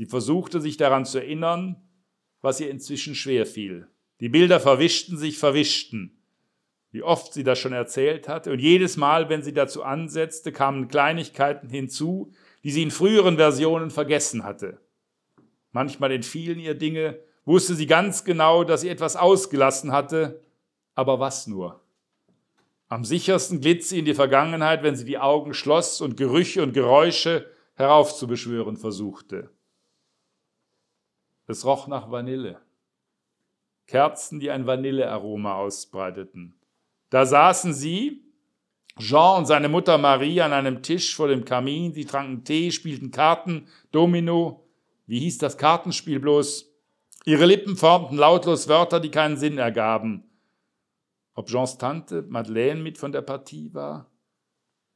Sie 0.01 0.07
versuchte 0.07 0.63
sich 0.63 0.79
daran 0.79 1.05
zu 1.05 1.19
erinnern, 1.19 1.77
was 2.41 2.59
ihr 2.59 2.71
inzwischen 2.71 3.15
schwer 3.15 3.45
fiel. 3.45 3.87
Die 4.21 4.31
Bilder 4.31 4.59
verwischten 4.59 5.19
sich, 5.19 5.37
verwischten. 5.37 6.23
Wie 6.91 7.03
oft 7.03 7.35
sie 7.35 7.45
das 7.45 7.59
schon 7.59 7.75
erzählt 7.75 8.27
hatte, 8.27 8.51
und 8.51 8.61
jedes 8.61 8.97
Mal, 8.97 9.29
wenn 9.29 9.43
sie 9.43 9.53
dazu 9.53 9.83
ansetzte, 9.83 10.53
kamen 10.53 10.89
Kleinigkeiten 10.89 11.69
hinzu, 11.69 12.33
die 12.65 12.71
sie 12.71 12.83
in 12.83 12.91
früheren 12.91 13.37
Versionen 13.37 13.91
vergessen 13.91 14.43
hatte. 14.43 14.81
Manchmal 15.71 16.13
entfielen 16.13 16.61
ihr 16.61 16.77
Dinge, 16.77 17.19
wusste 17.45 17.75
sie 17.75 17.87
ganz 17.87 18.25
genau, 18.25 18.65
dass 18.65 18.81
sie 18.81 18.89
etwas 18.89 19.17
ausgelassen 19.17 19.93
hatte, 19.93 20.41
aber 20.95 21.21
was 21.21 21.47
nur? 21.47 21.79
Am 22.89 23.05
sichersten 23.05 23.61
glitt 23.61 23.85
sie 23.85 23.99
in 23.99 24.07
die 24.07 24.15
Vergangenheit, 24.15 24.83
wenn 24.83 24.97
sie 24.97 25.05
die 25.05 25.19
Augen 25.19 25.53
schloss 25.53 26.01
und 26.01 26.17
Gerüche 26.17 26.63
und 26.63 26.73
Geräusche 26.73 27.51
heraufzubeschwören 27.75 28.79
versuchte. 28.79 29.51
Es 31.51 31.65
roch 31.65 31.89
nach 31.89 32.13
Vanille. 32.13 32.61
Kerzen, 33.89 34.39
die 34.39 34.53
ein 34.53 34.69
Vanillearoma 34.69 35.57
ausbreiteten. 35.57 36.55
Da 37.11 37.27
saßen 37.27 37.75
sie, 37.75 38.23
Jean 39.01 39.39
und 39.39 39.47
seine 39.47 39.69
Mutter 39.69 39.99
Marie, 39.99 40.43
an 40.43 40.53
einem 40.53 40.81
Tisch 40.81 41.13
vor 41.13 41.27
dem 41.27 41.45
Kamin. 41.45 41.93
Sie 41.93 42.05
tranken 42.05 42.45
Tee, 42.45 42.71
spielten 42.71 43.11
Karten, 43.11 43.67
Domino. 43.91 44.69
Wie 45.07 45.19
hieß 45.19 45.39
das 45.39 45.59
Kartenspiel 45.59 46.21
bloß? 46.21 46.73
Ihre 47.25 47.47
Lippen 47.47 47.77
formten 47.77 48.17
lautlos 48.17 48.69
Wörter, 48.69 49.01
die 49.01 49.11
keinen 49.11 49.37
Sinn 49.37 49.59
ergaben. 49.59 50.23
Ob 51.35 51.49
Jeans 51.49 51.79
Tante 51.79 52.23
Madeleine 52.23 52.81
mit 52.81 52.97
von 52.97 53.11
der 53.11 53.23
Partie 53.23 53.75
war? 53.75 54.09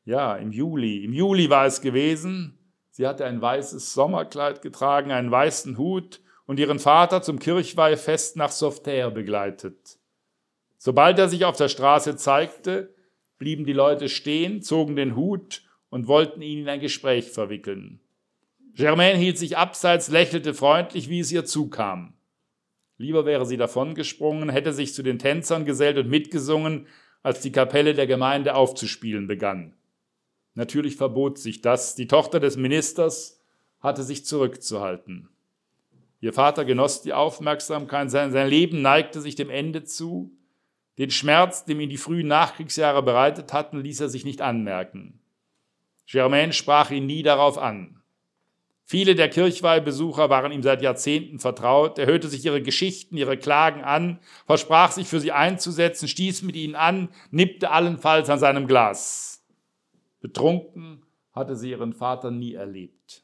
Ja, 0.04 0.36
im 0.36 0.52
Juli. 0.52 1.04
Im 1.04 1.14
Juli 1.14 1.50
war 1.50 1.66
es 1.66 1.80
gewesen. 1.80 2.56
Sie 2.90 3.08
hatte 3.08 3.24
ein 3.24 3.42
weißes 3.42 3.92
Sommerkleid 3.92 4.62
getragen, 4.62 5.10
einen 5.10 5.32
weißen 5.32 5.78
Hut 5.78 6.20
und 6.46 6.58
ihren 6.58 6.78
Vater 6.78 7.22
zum 7.22 7.38
Kirchweihfest 7.38 8.36
nach 8.36 8.50
Sauveterre 8.50 9.10
begleitet. 9.10 9.98
Sobald 10.78 11.18
er 11.18 11.28
sich 11.28 11.44
auf 11.44 11.56
der 11.56 11.68
Straße 11.68 12.16
zeigte, 12.16 12.94
blieben 13.38 13.64
die 13.64 13.72
Leute 13.72 14.08
stehen, 14.08 14.62
zogen 14.62 14.96
den 14.96 15.16
Hut 15.16 15.62
und 15.88 16.06
wollten 16.08 16.42
ihn 16.42 16.60
in 16.60 16.68
ein 16.68 16.80
Gespräch 16.80 17.30
verwickeln. 17.30 18.00
Germaine 18.74 19.18
hielt 19.18 19.38
sich 19.38 19.56
abseits, 19.56 20.08
lächelte 20.08 20.52
freundlich, 20.52 21.08
wie 21.08 21.20
es 21.20 21.30
ihr 21.30 21.44
zukam. 21.44 22.14
Lieber 22.98 23.24
wäre 23.24 23.46
sie 23.46 23.56
davongesprungen, 23.56 24.48
hätte 24.48 24.72
sich 24.72 24.94
zu 24.94 25.02
den 25.02 25.18
Tänzern 25.18 25.64
gesellt 25.64 25.96
und 25.98 26.08
mitgesungen, 26.08 26.86
als 27.22 27.40
die 27.40 27.52
Kapelle 27.52 27.94
der 27.94 28.06
Gemeinde 28.06 28.54
aufzuspielen 28.54 29.26
begann. 29.26 29.74
Natürlich 30.54 30.96
verbot 30.96 31.38
sich 31.38 31.60
das. 31.60 31.94
Die 31.94 32.06
Tochter 32.06 32.38
des 32.38 32.56
Ministers 32.56 33.40
hatte 33.80 34.02
sich 34.02 34.24
zurückzuhalten. 34.24 35.28
Ihr 36.24 36.32
Vater 36.32 36.64
genoss 36.64 37.02
die 37.02 37.12
Aufmerksamkeit, 37.12 38.10
sein, 38.10 38.32
Leben 38.48 38.80
neigte 38.80 39.20
sich 39.20 39.34
dem 39.34 39.50
Ende 39.50 39.84
zu. 39.84 40.34
Den 40.96 41.10
Schmerz, 41.10 41.66
dem 41.66 41.80
ihn 41.80 41.90
die 41.90 41.98
frühen 41.98 42.28
Nachkriegsjahre 42.28 43.02
bereitet 43.02 43.52
hatten, 43.52 43.78
ließ 43.78 44.00
er 44.00 44.08
sich 44.08 44.24
nicht 44.24 44.40
anmerken. 44.40 45.20
Germain 46.06 46.54
sprach 46.54 46.90
ihn 46.90 47.04
nie 47.04 47.22
darauf 47.22 47.58
an. 47.58 48.00
Viele 48.86 49.16
der 49.16 49.28
Kirchweihbesucher 49.28 50.30
waren 50.30 50.50
ihm 50.50 50.62
seit 50.62 50.80
Jahrzehnten 50.80 51.40
vertraut. 51.40 51.98
Er 51.98 52.06
hörte 52.06 52.28
sich 52.28 52.42
ihre 52.42 52.62
Geschichten, 52.62 53.18
ihre 53.18 53.36
Klagen 53.36 53.84
an, 53.84 54.18
versprach 54.46 54.92
sich 54.92 55.06
für 55.06 55.20
sie 55.20 55.32
einzusetzen, 55.32 56.08
stieß 56.08 56.40
mit 56.40 56.56
ihnen 56.56 56.74
an, 56.74 57.10
nippte 57.32 57.70
allenfalls 57.70 58.30
an 58.30 58.38
seinem 58.38 58.66
Glas. 58.66 59.44
Betrunken 60.22 61.02
hatte 61.34 61.54
sie 61.54 61.72
ihren 61.72 61.92
Vater 61.92 62.30
nie 62.30 62.54
erlebt. 62.54 63.23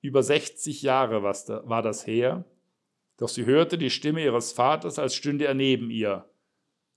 Über 0.00 0.22
60 0.22 0.82
Jahre 0.82 1.22
war 1.22 1.82
das 1.82 2.06
her, 2.06 2.44
doch 3.16 3.28
sie 3.28 3.46
hörte 3.46 3.78
die 3.78 3.90
Stimme 3.90 4.22
ihres 4.22 4.52
Vaters, 4.52 4.98
als 4.98 5.14
stünde 5.14 5.46
er 5.46 5.54
neben 5.54 5.90
ihr. 5.90 6.28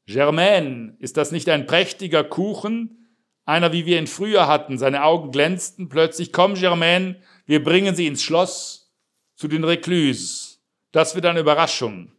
Germaine, 0.05 0.95
ist 0.99 1.17
das 1.17 1.31
nicht 1.31 1.49
ein 1.49 1.65
prächtiger 1.65 2.23
Kuchen? 2.23 3.17
Einer, 3.45 3.73
wie 3.73 3.85
wir 3.85 3.97
ihn 3.97 4.07
früher 4.07 4.47
hatten. 4.47 4.77
Seine 4.77 5.03
Augen 5.03 5.31
glänzten 5.31 5.89
plötzlich. 5.89 6.31
Komm, 6.31 6.53
Germaine, 6.53 7.21
wir 7.45 7.63
bringen 7.63 7.95
sie 7.95 8.07
ins 8.07 8.21
Schloss 8.21 8.93
zu 9.35 9.47
den 9.47 9.63
Reclus. 9.63 10.63
Das 10.91 11.15
wird 11.15 11.25
eine 11.25 11.39
Überraschung. 11.39 12.11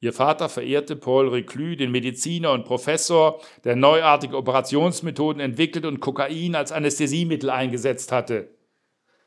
Ihr 0.00 0.12
Vater 0.12 0.48
verehrte 0.48 0.96
Paul 0.96 1.28
Reclus, 1.28 1.76
den 1.76 1.92
Mediziner 1.92 2.52
und 2.52 2.64
Professor, 2.64 3.40
der 3.64 3.76
neuartige 3.76 4.36
Operationsmethoden 4.36 5.40
entwickelt 5.40 5.86
und 5.86 6.00
Kokain 6.00 6.56
als 6.56 6.72
Anästhesiemittel 6.72 7.48
eingesetzt 7.48 8.12
hatte. 8.12 8.50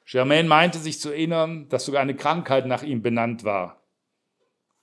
Germain 0.06 0.48
meinte 0.48 0.78
sich 0.78 1.00
zu 1.00 1.10
erinnern, 1.10 1.68
dass 1.70 1.86
sogar 1.86 2.02
eine 2.02 2.16
Krankheit 2.16 2.68
nach 2.68 2.84
ihm 2.84 3.02
benannt 3.02 3.44
war. 3.44 3.82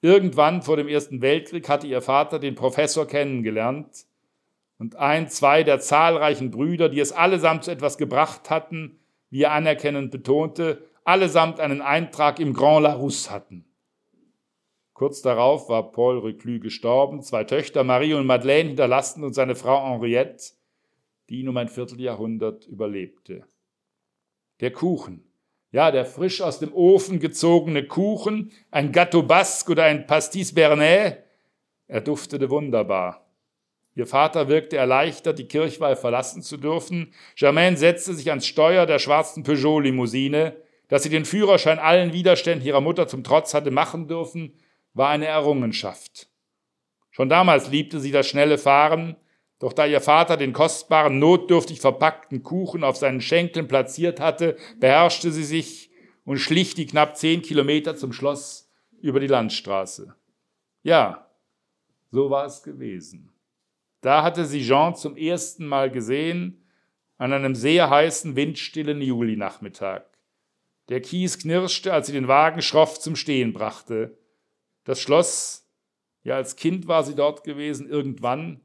Irgendwann 0.00 0.62
vor 0.62 0.76
dem 0.76 0.88
Ersten 0.88 1.22
Weltkrieg 1.22 1.68
hatte 1.68 1.86
ihr 1.86 2.02
Vater 2.02 2.40
den 2.40 2.56
Professor 2.56 3.06
kennengelernt 3.06 4.06
und 4.78 4.96
ein, 4.96 5.28
zwei 5.28 5.62
der 5.62 5.78
zahlreichen 5.78 6.50
Brüder, 6.50 6.88
die 6.88 6.98
es 6.98 7.12
allesamt 7.12 7.64
zu 7.64 7.70
etwas 7.70 7.98
gebracht 7.98 8.50
hatten, 8.50 8.98
wie 9.30 9.42
er 9.42 9.52
anerkennend 9.52 10.10
betonte, 10.10 10.84
allesamt 11.04 11.60
einen 11.60 11.80
Eintrag 11.82 12.40
im 12.40 12.52
Grand 12.52 12.82
Larousse 12.82 13.30
hatten. 13.30 13.64
Kurz 14.92 15.22
darauf 15.22 15.68
war 15.68 15.92
Paul 15.92 16.18
Reclus 16.18 16.60
gestorben, 16.60 17.22
zwei 17.22 17.44
Töchter, 17.44 17.84
Marie 17.84 18.14
und 18.14 18.26
Madeleine, 18.26 18.70
hinterlassen 18.70 19.22
und 19.22 19.34
seine 19.34 19.54
Frau 19.54 19.88
Henriette, 19.88 20.52
die 21.28 21.40
ihn 21.40 21.48
um 21.48 21.56
ein 21.56 21.68
Vierteljahrhundert 21.68 22.66
überlebte. 22.66 23.44
Der 24.62 24.72
Kuchen, 24.72 25.30
ja, 25.72 25.90
der 25.90 26.06
frisch 26.06 26.40
aus 26.40 26.60
dem 26.60 26.72
Ofen 26.72 27.18
gezogene 27.18 27.84
Kuchen, 27.84 28.52
ein 28.70 28.92
Gâteau 28.92 29.22
Basque 29.22 29.72
oder 29.72 29.84
ein 29.84 30.06
Pastis 30.06 30.54
Bernet, 30.54 31.18
er 31.88 32.00
duftete 32.00 32.48
wunderbar. 32.48 33.26
Ihr 33.94 34.06
Vater 34.06 34.48
wirkte 34.48 34.76
erleichtert, 34.78 35.38
die 35.38 35.48
Kirchweih 35.48 35.96
verlassen 35.96 36.42
zu 36.42 36.56
dürfen. 36.56 37.12
Germaine 37.36 37.76
setzte 37.76 38.14
sich 38.14 38.30
ans 38.30 38.46
Steuer 38.46 38.86
der 38.86 38.98
schwarzen 38.98 39.42
Peugeot-Limousine. 39.42 40.56
Dass 40.88 41.02
sie 41.02 41.10
den 41.10 41.24
Führerschein 41.24 41.78
allen 41.78 42.12
Widerständen 42.12 42.66
ihrer 42.66 42.80
Mutter 42.80 43.08
zum 43.08 43.24
Trotz 43.24 43.52
hatte 43.52 43.70
machen 43.70 44.08
dürfen, 44.08 44.54
war 44.94 45.10
eine 45.10 45.26
Errungenschaft. 45.26 46.28
Schon 47.10 47.28
damals 47.28 47.68
liebte 47.68 48.00
sie 48.00 48.12
das 48.12 48.26
schnelle 48.26 48.56
Fahren, 48.56 49.16
doch 49.62 49.72
da 49.72 49.86
ihr 49.86 50.00
Vater 50.00 50.36
den 50.36 50.52
kostbaren, 50.52 51.20
notdürftig 51.20 51.80
verpackten 51.80 52.42
Kuchen 52.42 52.82
auf 52.82 52.96
seinen 52.96 53.20
Schenkeln 53.20 53.68
platziert 53.68 54.18
hatte, 54.18 54.56
beherrschte 54.80 55.30
sie 55.30 55.44
sich 55.44 55.92
und 56.24 56.38
schlich 56.38 56.74
die 56.74 56.84
knapp 56.84 57.16
zehn 57.16 57.42
Kilometer 57.42 57.94
zum 57.94 58.12
Schloss 58.12 58.68
über 59.00 59.20
die 59.20 59.28
Landstraße. 59.28 60.16
Ja, 60.82 61.30
so 62.10 62.28
war 62.28 62.44
es 62.44 62.64
gewesen. 62.64 63.30
Da 64.00 64.24
hatte 64.24 64.46
sie 64.46 64.64
Jean 64.64 64.96
zum 64.96 65.16
ersten 65.16 65.68
Mal 65.68 65.92
gesehen, 65.92 66.66
an 67.16 67.32
einem 67.32 67.54
sehr 67.54 67.88
heißen, 67.88 68.34
windstillen 68.34 69.00
Julinachmittag. 69.00 70.02
Der 70.88 71.00
Kies 71.00 71.38
knirschte, 71.38 71.92
als 71.92 72.08
sie 72.08 72.12
den 72.12 72.26
Wagen 72.26 72.62
schroff 72.62 72.98
zum 72.98 73.14
Stehen 73.14 73.52
brachte. 73.52 74.18
Das 74.82 75.00
Schloss, 75.00 75.70
ja 76.24 76.34
als 76.34 76.56
Kind 76.56 76.88
war 76.88 77.04
sie 77.04 77.14
dort 77.14 77.44
gewesen, 77.44 77.88
irgendwann, 77.88 78.60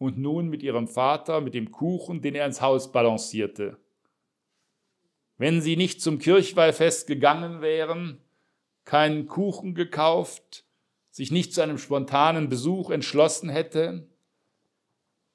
und 0.00 0.16
nun 0.16 0.48
mit 0.48 0.62
ihrem 0.62 0.88
Vater, 0.88 1.42
mit 1.42 1.52
dem 1.52 1.70
Kuchen, 1.70 2.22
den 2.22 2.34
er 2.34 2.46
ins 2.46 2.62
Haus 2.62 2.90
balancierte. 2.90 3.76
Wenn 5.36 5.60
sie 5.60 5.76
nicht 5.76 6.00
zum 6.00 6.18
Kirchweihfest 6.18 7.06
gegangen 7.06 7.60
wären, 7.60 8.18
keinen 8.84 9.26
Kuchen 9.26 9.74
gekauft, 9.74 10.64
sich 11.10 11.30
nicht 11.30 11.52
zu 11.52 11.60
einem 11.60 11.76
spontanen 11.76 12.48
Besuch 12.48 12.88
entschlossen 12.88 13.50
hätte, 13.50 14.08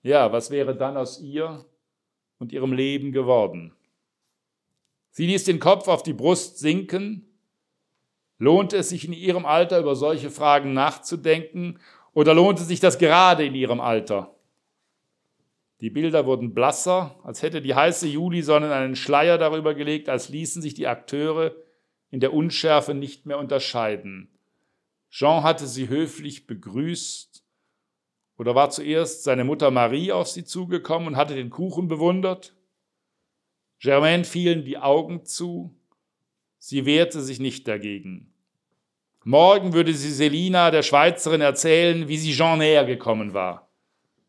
ja, 0.02 0.32
was 0.32 0.50
wäre 0.50 0.76
dann 0.76 0.98
aus 0.98 1.22
ihr 1.22 1.64
und 2.40 2.52
ihrem 2.52 2.74
Leben 2.74 3.12
geworden? 3.12 3.72
Sie 5.12 5.28
ließ 5.28 5.44
den 5.44 5.60
Kopf 5.60 5.88
auf 5.88 6.02
die 6.02 6.14
Brust 6.14 6.58
sinken. 6.58 7.28
Lohnte 8.40 8.78
es 8.78 8.90
sich 8.90 9.06
in 9.06 9.14
ihrem 9.14 9.46
Alter 9.46 9.80
über 9.80 9.96
solche 9.96 10.32
Fragen 10.32 10.74
nachzudenken 10.74 11.80
oder 12.14 12.34
lohnte 12.34 12.64
sich 12.64 12.80
das 12.80 12.98
gerade 12.98 13.46
in 13.46 13.54
ihrem 13.54 13.80
Alter? 13.80 14.35
Die 15.82 15.90
Bilder 15.90 16.26
wurden 16.26 16.54
blasser, 16.54 17.20
als 17.24 17.42
hätte 17.42 17.62
die 17.62 17.76
heiße 17.76 18.08
Julisonne 18.08 18.74
einen 18.74 18.96
Schleier 18.96 19.38
darüber 19.38 19.74
gelegt, 19.74 20.08
als 20.08 20.30
ließen 20.30 20.62
sich 20.62 20.74
die 20.74 20.88
Akteure 20.88 21.56
in 22.12 22.22
der 22.22 22.34
Unschärfe 22.34 22.94
nicht 22.94 23.26
mehr 23.26 23.38
unterscheiden. 23.38 24.30
Jean 25.10 25.44
hatte 25.44 25.68
sie 25.68 25.90
höflich 25.90 26.48
begrüßt, 26.48 27.44
oder 28.38 28.54
war 28.54 28.70
zuerst 28.70 29.24
seine 29.24 29.46
Mutter 29.46 29.72
Marie 29.72 30.12
auf 30.12 30.28
sie 30.28 30.44
zugekommen 30.44 31.10
und 31.10 31.16
hatte 31.16 31.36
den 31.36 31.50
Kuchen 31.50 31.88
bewundert? 31.88 32.54
Germaine 33.80 34.26
fielen 34.26 34.66
die 34.66 34.78
Augen 34.78 35.26
zu, 35.26 35.74
sie 36.58 36.86
wehrte 36.86 37.22
sich 37.22 37.40
nicht 37.40 37.68
dagegen. 37.68 38.34
Morgen 39.24 39.74
würde 39.74 39.94
sie 39.94 40.12
Selina, 40.12 40.70
der 40.70 40.84
Schweizerin, 40.84 41.42
erzählen, 41.42 42.08
wie 42.08 42.18
sie 42.18 42.34
Jean 42.34 42.60
näher 42.60 42.86
gekommen 42.86 43.34
war. 43.34 43.65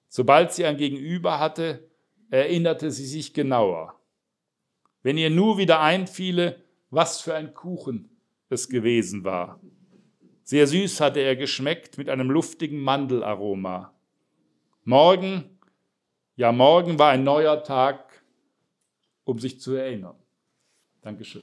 Sobald 0.08 0.52
sie 0.52 0.64
ein 0.64 0.76
Gegenüber 0.76 1.38
hatte, 1.38 1.88
erinnerte 2.30 2.90
sie 2.90 3.06
sich 3.06 3.34
genauer. 3.34 4.00
Wenn 5.02 5.18
ihr 5.18 5.30
nur 5.30 5.58
wieder 5.58 5.80
einfiele, 5.80 6.64
was 6.90 7.20
für 7.20 7.34
ein 7.34 7.54
Kuchen 7.54 8.10
es 8.48 8.68
gewesen 8.68 9.24
war. 9.24 9.60
Sehr 10.42 10.66
süß 10.66 11.00
hatte 11.00 11.20
er 11.20 11.36
geschmeckt 11.36 11.98
mit 11.98 12.08
einem 12.08 12.30
luftigen 12.30 12.80
Mandelaroma. 12.80 13.92
Morgen, 14.84 15.58
ja 16.36 16.52
morgen 16.52 16.98
war 16.98 17.10
ein 17.10 17.24
neuer 17.24 17.64
Tag, 17.64 18.22
um 19.24 19.38
sich 19.38 19.60
zu 19.60 19.74
erinnern. 19.74 20.16
Dankeschön. 21.02 21.42